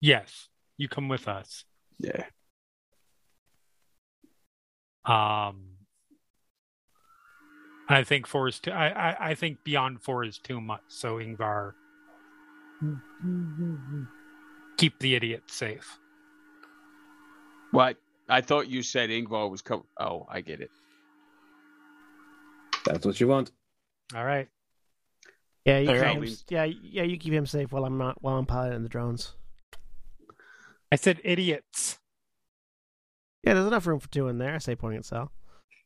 yes, 0.00 0.48
you 0.76 0.88
come 0.88 1.08
with 1.08 1.28
us. 1.28 1.64
Yeah. 2.00 2.24
Um, 5.04 5.76
I 7.88 8.04
think 8.04 8.26
four 8.26 8.48
is 8.48 8.60
too. 8.60 8.70
I, 8.70 8.88
I 8.88 9.30
I 9.30 9.34
think 9.34 9.64
beyond 9.64 10.02
four 10.02 10.24
is 10.24 10.38
too 10.38 10.60
much. 10.60 10.82
So 10.88 11.16
Yngvar, 11.16 11.72
keep 14.76 14.98
the 15.00 15.14
idiot 15.14 15.44
safe. 15.46 15.98
What? 17.72 17.96
I 18.28 18.40
thought 18.40 18.68
you 18.68 18.82
said 18.82 19.10
Yngvar 19.10 19.50
was 19.50 19.62
coming. 19.62 19.86
Oh, 19.98 20.26
I 20.28 20.40
get 20.40 20.60
it. 20.60 20.70
That's 22.86 23.04
what 23.04 23.20
you 23.20 23.28
want. 23.28 23.50
All 24.14 24.24
right. 24.24 24.48
yeah, 25.64 25.78
you 25.78 25.88
keep 25.88 25.96
him, 26.02 26.36
yeah, 26.48 26.64
yeah, 26.64 27.02
you 27.02 27.16
keep 27.16 27.32
him 27.32 27.46
safe 27.46 27.70
while 27.72 27.84
I'm 27.84 27.98
not 27.98 28.22
while 28.22 28.36
I'm 28.36 28.46
piloting 28.46 28.82
the 28.82 28.88
drones. 28.88 29.34
I 30.90 30.96
said 30.96 31.20
idiots. 31.22 31.99
Yeah, 33.42 33.54
there's 33.54 33.66
enough 33.66 33.86
room 33.86 34.00
for 34.00 34.08
two 34.08 34.28
in 34.28 34.38
there. 34.38 34.54
I 34.54 34.58
say 34.58 34.74
pointing 34.76 34.98
at 34.98 35.04
Sal. 35.04 35.32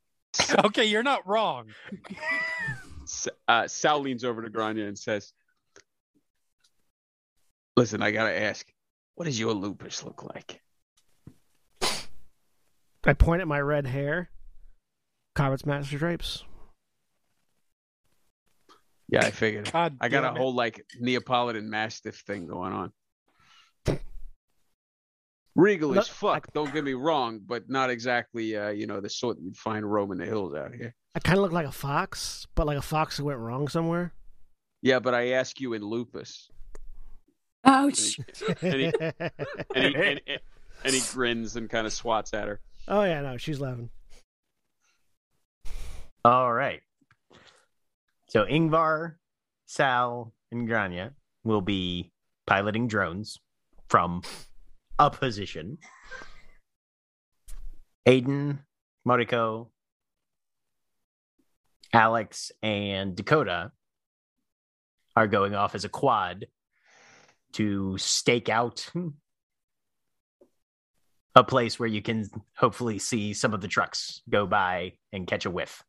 okay, 0.65 0.84
you're 0.84 1.02
not 1.02 1.26
wrong. 1.26 1.68
Uh, 3.47 3.68
Sal 3.68 4.00
leans 4.00 4.24
over 4.24 4.41
to 4.41 4.49
Grainne 4.49 4.89
and 4.89 4.99
says, 4.99 5.34
"Listen, 7.76 8.02
I 8.02 8.12
gotta 8.12 8.34
ask, 8.34 8.66
what 9.15 9.26
does 9.26 9.39
your 9.39 9.52
lupus 9.52 10.02
look 10.02 10.24
like?" 10.24 10.62
I 13.05 13.12
point 13.12 13.42
at 13.42 13.47
my 13.47 13.60
red 13.60 13.86
hair. 13.86 14.31
Cobbet's 15.34 15.66
master 15.66 15.99
drapes. 15.99 16.44
Yeah, 19.08 19.20
I 19.26 19.31
figured. 19.31 19.70
God, 19.70 19.99
I 20.00 20.08
got 20.08 20.24
a 20.24 20.28
it. 20.28 20.39
whole 20.39 20.55
like 20.55 20.83
Neapolitan 20.99 21.68
Mastiff 21.68 22.20
thing 22.26 22.47
going 22.47 22.73
on. 22.73 22.92
Regal 25.57 25.92
No, 25.92 26.00
as 26.00 26.08
fuck. 26.08 26.52
Don't 26.52 26.73
get 26.73 26.83
me 26.84 26.94
wrong, 26.94 27.41
but 27.47 27.68
not 27.70 27.91
exactly, 27.91 28.57
uh, 28.57 28.70
you 28.70 28.86
know, 28.86 29.00
the 29.00 29.08
sort 29.08 29.39
you'd 29.41 29.57
find 29.57 29.91
roaming 29.91 30.18
the 30.18 30.26
hills 30.26 30.55
out 30.55 30.74
here. 30.74 30.94
I 31.15 31.20
kind 31.20 31.39
of 31.39 31.42
look 31.42 31.52
like 31.52 31.66
a 31.66 31.73
fox, 31.73 32.47
but 32.57 32.66
like 32.66 32.76
a 32.78 32.83
fox 32.83 33.16
who 33.16 33.24
went 33.26 33.39
wrong 33.39 33.68
somewhere. 33.68 34.12
Yeah, 34.83 34.99
but 34.99 35.15
I 35.15 35.31
ask 35.31 35.60
you 35.60 35.73
in 35.74 35.83
lupus, 35.83 36.50
Ouch. 37.65 38.18
and 38.18 38.26
he, 38.58 38.68
and 38.68 38.81
he, 38.81 38.92
and, 39.74 39.94
and, 39.94 40.20
and 40.84 40.94
he 40.94 41.00
grins 41.12 41.57
and 41.57 41.70
kind 41.70 41.86
of 41.86 41.92
swats 41.92 42.34
at 42.34 42.49
her. 42.49 42.60
oh 42.89 43.05
yeah, 43.05 43.20
no, 43.23 43.36
she's 43.36 43.60
laughing. 43.60 43.91
All 46.24 46.52
right. 46.52 46.81
So 48.28 48.44
Yngvar, 48.44 49.15
Sal, 49.66 50.33
and 50.50 50.68
Grainne 50.68 51.12
will 51.44 51.60
be 51.60 52.10
piloting 52.47 52.89
drones 52.89 53.39
from 53.89 54.23
a 54.98 55.10
position. 55.10 55.78
Aiden, 58.06 58.58
Moriko, 59.06 59.68
Alex, 61.92 62.52
and 62.62 63.16
Dakota 63.16 63.73
are 65.16 65.26
going 65.26 65.55
off 65.55 65.74
as 65.74 65.84
a 65.84 65.89
quad 65.89 66.47
to 67.52 67.97
stake 67.98 68.48
out 68.48 68.90
a 71.36 71.44
place 71.44 71.78
where 71.78 71.89
you 71.89 72.02
can 72.02 72.28
hopefully 72.56 72.98
see 72.98 73.32
some 73.32 73.55
of 73.55 73.60
the 73.60 73.68
trucks 73.68 74.23
go 74.28 74.47
by 74.47 74.92
and 75.12 75.26
catch 75.26 75.47
a 75.47 75.50
whiff, 75.50 75.82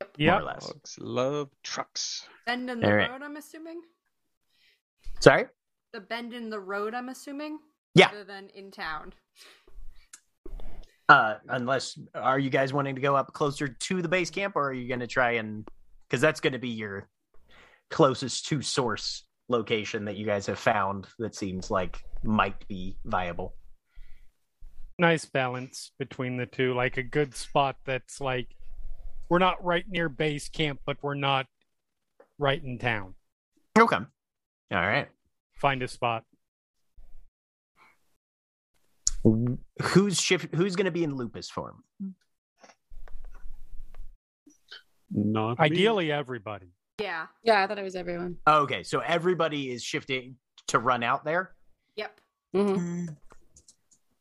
more 0.00 0.08
Yep. 0.18 0.40
or 0.40 0.44
less. 0.44 0.66
Dogs 0.66 0.98
love 0.98 1.50
trucks. 1.62 2.26
Bend 2.46 2.68
in 2.70 2.80
the 2.80 2.86
All 2.86 2.94
right. 2.94 3.10
road, 3.10 3.22
I'm 3.22 3.36
assuming. 3.36 3.82
Sorry? 5.20 5.46
The 5.92 6.00
bend 6.00 6.32
in 6.32 6.50
the 6.50 6.60
road, 6.60 6.94
I'm 6.94 7.08
assuming. 7.08 7.58
Yeah. 7.94 8.06
Rather 8.06 8.24
than 8.24 8.48
in 8.54 8.70
town. 8.70 9.12
Uh, 11.08 11.36
unless 11.48 11.98
are 12.14 12.38
you 12.38 12.48
guys 12.48 12.72
wanting 12.72 12.94
to 12.94 13.00
go 13.00 13.14
up 13.14 13.32
closer 13.32 13.68
to 13.68 14.02
the 14.02 14.08
base 14.08 14.30
camp, 14.30 14.56
or 14.56 14.68
are 14.68 14.72
you 14.72 14.88
going 14.88 15.00
to 15.00 15.06
try 15.06 15.32
and 15.32 15.66
because 16.08 16.20
that's 16.20 16.40
going 16.40 16.52
to 16.52 16.58
be 16.58 16.68
your 16.68 17.08
closest 17.90 18.46
to 18.46 18.62
source 18.62 19.24
location 19.48 20.04
that 20.06 20.16
you 20.16 20.26
guys 20.26 20.46
have 20.46 20.58
found 20.58 21.06
that 21.18 21.34
seems 21.34 21.70
like 21.70 22.02
might 22.24 22.66
be 22.68 22.96
viable. 23.04 23.54
Nice 24.98 25.24
balance 25.24 25.92
between 25.98 26.36
the 26.36 26.46
two, 26.46 26.74
like 26.74 26.96
a 26.96 27.02
good 27.02 27.34
spot 27.34 27.76
that's 27.84 28.20
like 28.20 28.48
we're 29.28 29.38
not 29.38 29.62
right 29.64 29.84
near 29.88 30.08
base 30.08 30.48
camp, 30.48 30.80
but 30.84 30.96
we're 31.02 31.14
not 31.14 31.46
right 32.38 32.62
in 32.62 32.78
town. 32.78 33.14
Okay. 33.78 33.96
All 33.96 34.06
right. 34.70 35.08
Find 35.54 35.82
a 35.82 35.88
spot. 35.88 36.24
Who's 39.24 40.20
shift? 40.20 40.54
Who's 40.54 40.74
going 40.76 40.86
to 40.86 40.90
be 40.90 41.04
in 41.04 41.14
lupus 41.14 41.48
form? 41.50 41.82
Not 45.10 45.58
me. 45.58 45.64
Ideally, 45.66 46.10
everybody. 46.12 46.68
Yeah. 47.00 47.26
Yeah, 47.44 47.62
I 47.62 47.66
thought 47.66 47.78
it 47.78 47.82
was 47.82 47.96
everyone. 47.96 48.36
Okay, 48.48 48.82
so 48.82 49.00
everybody 49.00 49.70
is 49.70 49.82
shifting 49.82 50.36
to 50.68 50.78
run 50.78 51.02
out 51.02 51.24
there. 51.24 51.52
Yep. 51.96 52.20
Mhm. 52.54 52.76
Mm, 52.78 53.16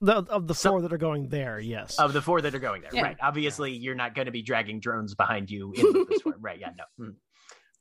The, 0.03 0.13
of 0.31 0.47
the 0.47 0.55
So- 0.55 0.71
four 0.71 0.81
that 0.81 0.91
are 0.91 0.97
going 0.97 1.29
there, 1.29 1.59
yes. 1.59 1.99
Of 1.99 2.13
the 2.13 2.21
four 2.21 2.41
that 2.41 2.55
are 2.55 2.59
going 2.59 2.81
there, 2.81 2.91
Yeah. 2.93 3.01
right? 3.03 3.17
Obviously, 3.21 3.71
you're 3.73 3.93
not 3.95 4.15
going 4.15 4.25
to 4.25 4.31
be 4.31 4.41
dragging 4.41 4.79
drones 4.79 5.13
behind 5.15 5.49
you 5.51 5.71
in 5.73 5.83
lupus 5.85 6.21
form, 6.23 6.41
right? 6.41 6.59
Yeah, 6.59 6.71
no. 6.77 7.05
Mm. 7.05 7.15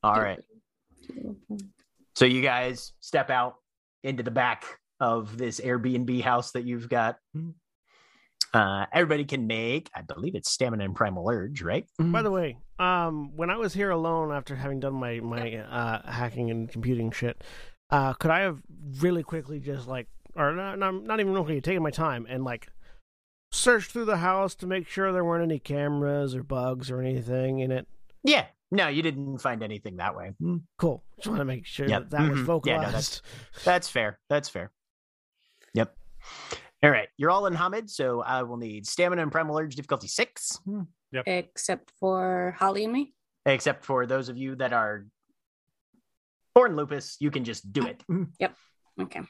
All 0.03 0.21
right. 0.21 0.41
So 2.17 2.27
you 2.27 2.43
guys 2.43 2.93
step 3.01 3.31
out 3.31 3.55
into 4.03 4.23
the 4.23 4.31
back 4.33 4.65
of 5.01 5.37
this 5.39 5.61
Airbnb 5.61 6.21
house 6.23 6.53
that 6.53 6.65
you've 6.65 6.89
got. 6.89 7.19
Uh, 8.53 8.85
everybody 8.93 9.25
can 9.25 9.47
make, 9.47 9.89
I 9.95 10.03
believe 10.03 10.35
it's 10.35 10.51
stamina 10.51 10.85
and 10.85 10.95
primal 10.95 11.29
urge, 11.31 11.63
right? 11.63 11.87
By 12.01 12.23
the 12.23 12.33
way, 12.33 12.59
um, 12.81 13.37
when 13.37 13.49
I 13.49 13.57
was 13.57 13.73
here 13.73 13.91
alone 13.91 14.33
after 14.33 14.57
having 14.57 14.81
done 14.81 14.95
my 14.95 15.21
my 15.21 15.59
uh, 15.59 16.11
hacking 16.11 16.51
and 16.51 16.69
computing 16.69 17.13
shit, 17.13 17.45
uh, 17.91 18.13
could 18.15 18.33
I 18.33 18.41
have 18.41 18.59
really 18.99 19.23
quickly 19.23 19.61
just 19.61 19.87
like, 19.87 20.09
or 20.35 20.53
not, 20.53 20.81
not, 20.81 20.95
not 21.05 21.21
even 21.21 21.33
really 21.33 21.61
taken 21.61 21.81
my 21.83 21.91
time 21.93 22.27
and 22.29 22.43
like 22.43 22.67
searched 23.53 23.93
through 23.93 24.07
the 24.07 24.17
house 24.17 24.57
to 24.57 24.67
make 24.67 24.89
sure 24.89 25.13
there 25.13 25.25
weren't 25.25 25.45
any 25.45 25.61
cameras 25.61 26.35
or 26.35 26.43
bugs 26.43 26.91
or 26.91 27.01
anything 27.01 27.61
in 27.61 27.71
it? 27.71 27.87
yeah. 28.25 28.47
No, 28.73 28.87
you 28.87 29.03
didn't 29.03 29.39
find 29.39 29.65
anything 29.65 29.97
that 29.97 30.15
way. 30.15 30.31
Mm, 30.41 30.63
Cool. 30.79 31.03
Just 31.17 31.27
want 31.27 31.41
to 31.41 31.45
make 31.45 31.67
sure 31.67 31.89
Yep. 31.89 32.03
that 32.03 32.11
that 32.11 32.31
was 32.31 32.39
Mhm. 32.39 32.45
vocalized. 32.45 32.67
Yeah, 32.69 32.77
no, 32.87 32.93
that's- 32.93 33.23
That's 33.65 33.89
fair. 33.89 34.21
That's 34.29 34.49
fair. 34.49 34.71
Yep. 35.75 35.95
All 36.83 36.91
right. 36.91 37.09
You're 37.17 37.31
all 37.31 37.47
in 37.47 37.55
Homid, 37.55 37.91
so 37.91 38.23
I 38.23 38.43
will 38.43 38.57
need 38.57 38.87
stamina 38.87 39.23
and 39.23 39.31
primal 39.33 39.59
urge 39.59 39.75
difficulty 39.77 40.09
six, 40.09 40.59
Yep. 41.13 41.25
Except 41.27 41.91
for 41.99 42.55
Holly 42.59 42.85
and 42.85 42.93
me. 42.93 43.15
except 43.47 43.85
for 43.85 44.07
those 44.07 44.29
of 44.29 44.37
you 44.39 44.55
that 44.57 44.73
are 44.73 45.07
born 46.55 46.77
lupus, 46.77 47.17
you 47.21 47.31
can 47.31 47.45
just 47.45 47.73
do 47.73 47.87
it. 47.87 48.03
Yep. 48.39 48.55
Okay. 49.01 49.21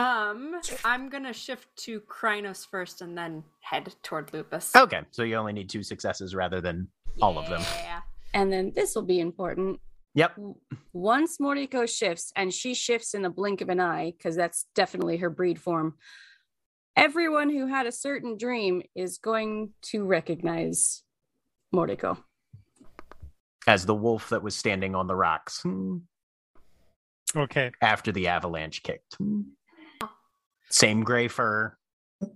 Um, 0.00 0.60
I'm 0.84 1.08
gonna 1.08 1.32
shift 1.32 1.66
to 1.84 2.00
Crinos 2.02 2.64
first 2.64 3.00
and 3.02 3.16
then 3.18 3.42
head 3.60 3.92
toward 4.04 4.32
Lupus. 4.32 4.74
Okay, 4.76 5.00
so 5.10 5.24
you 5.24 5.34
only 5.36 5.52
need 5.52 5.68
two 5.68 5.82
successes 5.82 6.34
rather 6.36 6.60
than 6.60 6.88
all 7.20 7.36
of 7.38 7.48
them. 7.48 7.60
Yeah. 7.82 8.00
And 8.34 8.52
then 8.52 8.72
this 8.76 8.94
will 8.94 9.02
be 9.02 9.18
important. 9.20 9.80
Yep. 10.18 10.36
Once 10.92 11.38
Moriko 11.38 11.88
shifts, 11.88 12.32
and 12.34 12.52
she 12.52 12.74
shifts 12.74 13.14
in 13.14 13.22
the 13.22 13.30
blink 13.30 13.60
of 13.60 13.68
an 13.68 13.78
eye, 13.78 14.12
because 14.16 14.34
that's 14.34 14.66
definitely 14.74 15.18
her 15.18 15.30
breed 15.30 15.60
form, 15.60 15.94
everyone 16.96 17.50
who 17.50 17.68
had 17.68 17.86
a 17.86 17.92
certain 17.92 18.36
dream 18.36 18.82
is 18.96 19.18
going 19.18 19.70
to 19.82 20.04
recognize 20.04 21.04
Moriko. 21.72 22.18
As 23.68 23.86
the 23.86 23.94
wolf 23.94 24.30
that 24.30 24.42
was 24.42 24.56
standing 24.56 24.96
on 24.96 25.06
the 25.06 25.14
rocks 25.14 25.62
hmm. 25.62 25.98
Okay. 27.36 27.70
after 27.80 28.10
the 28.10 28.26
avalanche 28.26 28.82
kicked. 28.82 29.16
Same 30.68 31.04
gray 31.04 31.28
fur, 31.28 31.76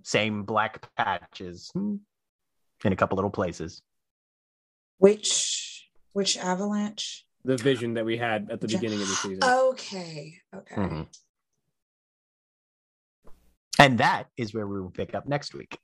same 0.03 0.43
black 0.43 0.87
patches 0.95 1.69
in 1.75 1.99
a 2.85 2.95
couple 2.95 3.17
little 3.17 3.29
places. 3.29 3.81
Which 4.99 5.89
which 6.13 6.37
avalanche? 6.37 7.25
The 7.45 7.57
vision 7.57 7.93
that 7.95 8.05
we 8.05 8.17
had 8.17 8.49
at 8.51 8.61
the 8.61 8.67
beginning 8.67 9.01
of 9.01 9.07
the 9.07 9.15
season. 9.15 9.43
Okay. 9.43 10.39
Okay. 10.55 10.75
Mhm. 10.75 11.07
And 13.79 13.97
that 13.97 14.27
is 14.37 14.53
where 14.53 14.67
we 14.67 14.79
will 14.79 14.91
pick 14.91 15.13
up 15.15 15.27
next 15.27 15.53
week. 15.53 15.77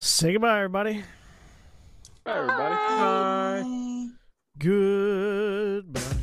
Say 0.00 0.32
goodbye, 0.32 0.56
everybody. 0.58 1.04
Bye, 2.24 2.38
everybody. 2.38 2.74
Bye. 2.74 4.08
Goodbye. 4.58 6.15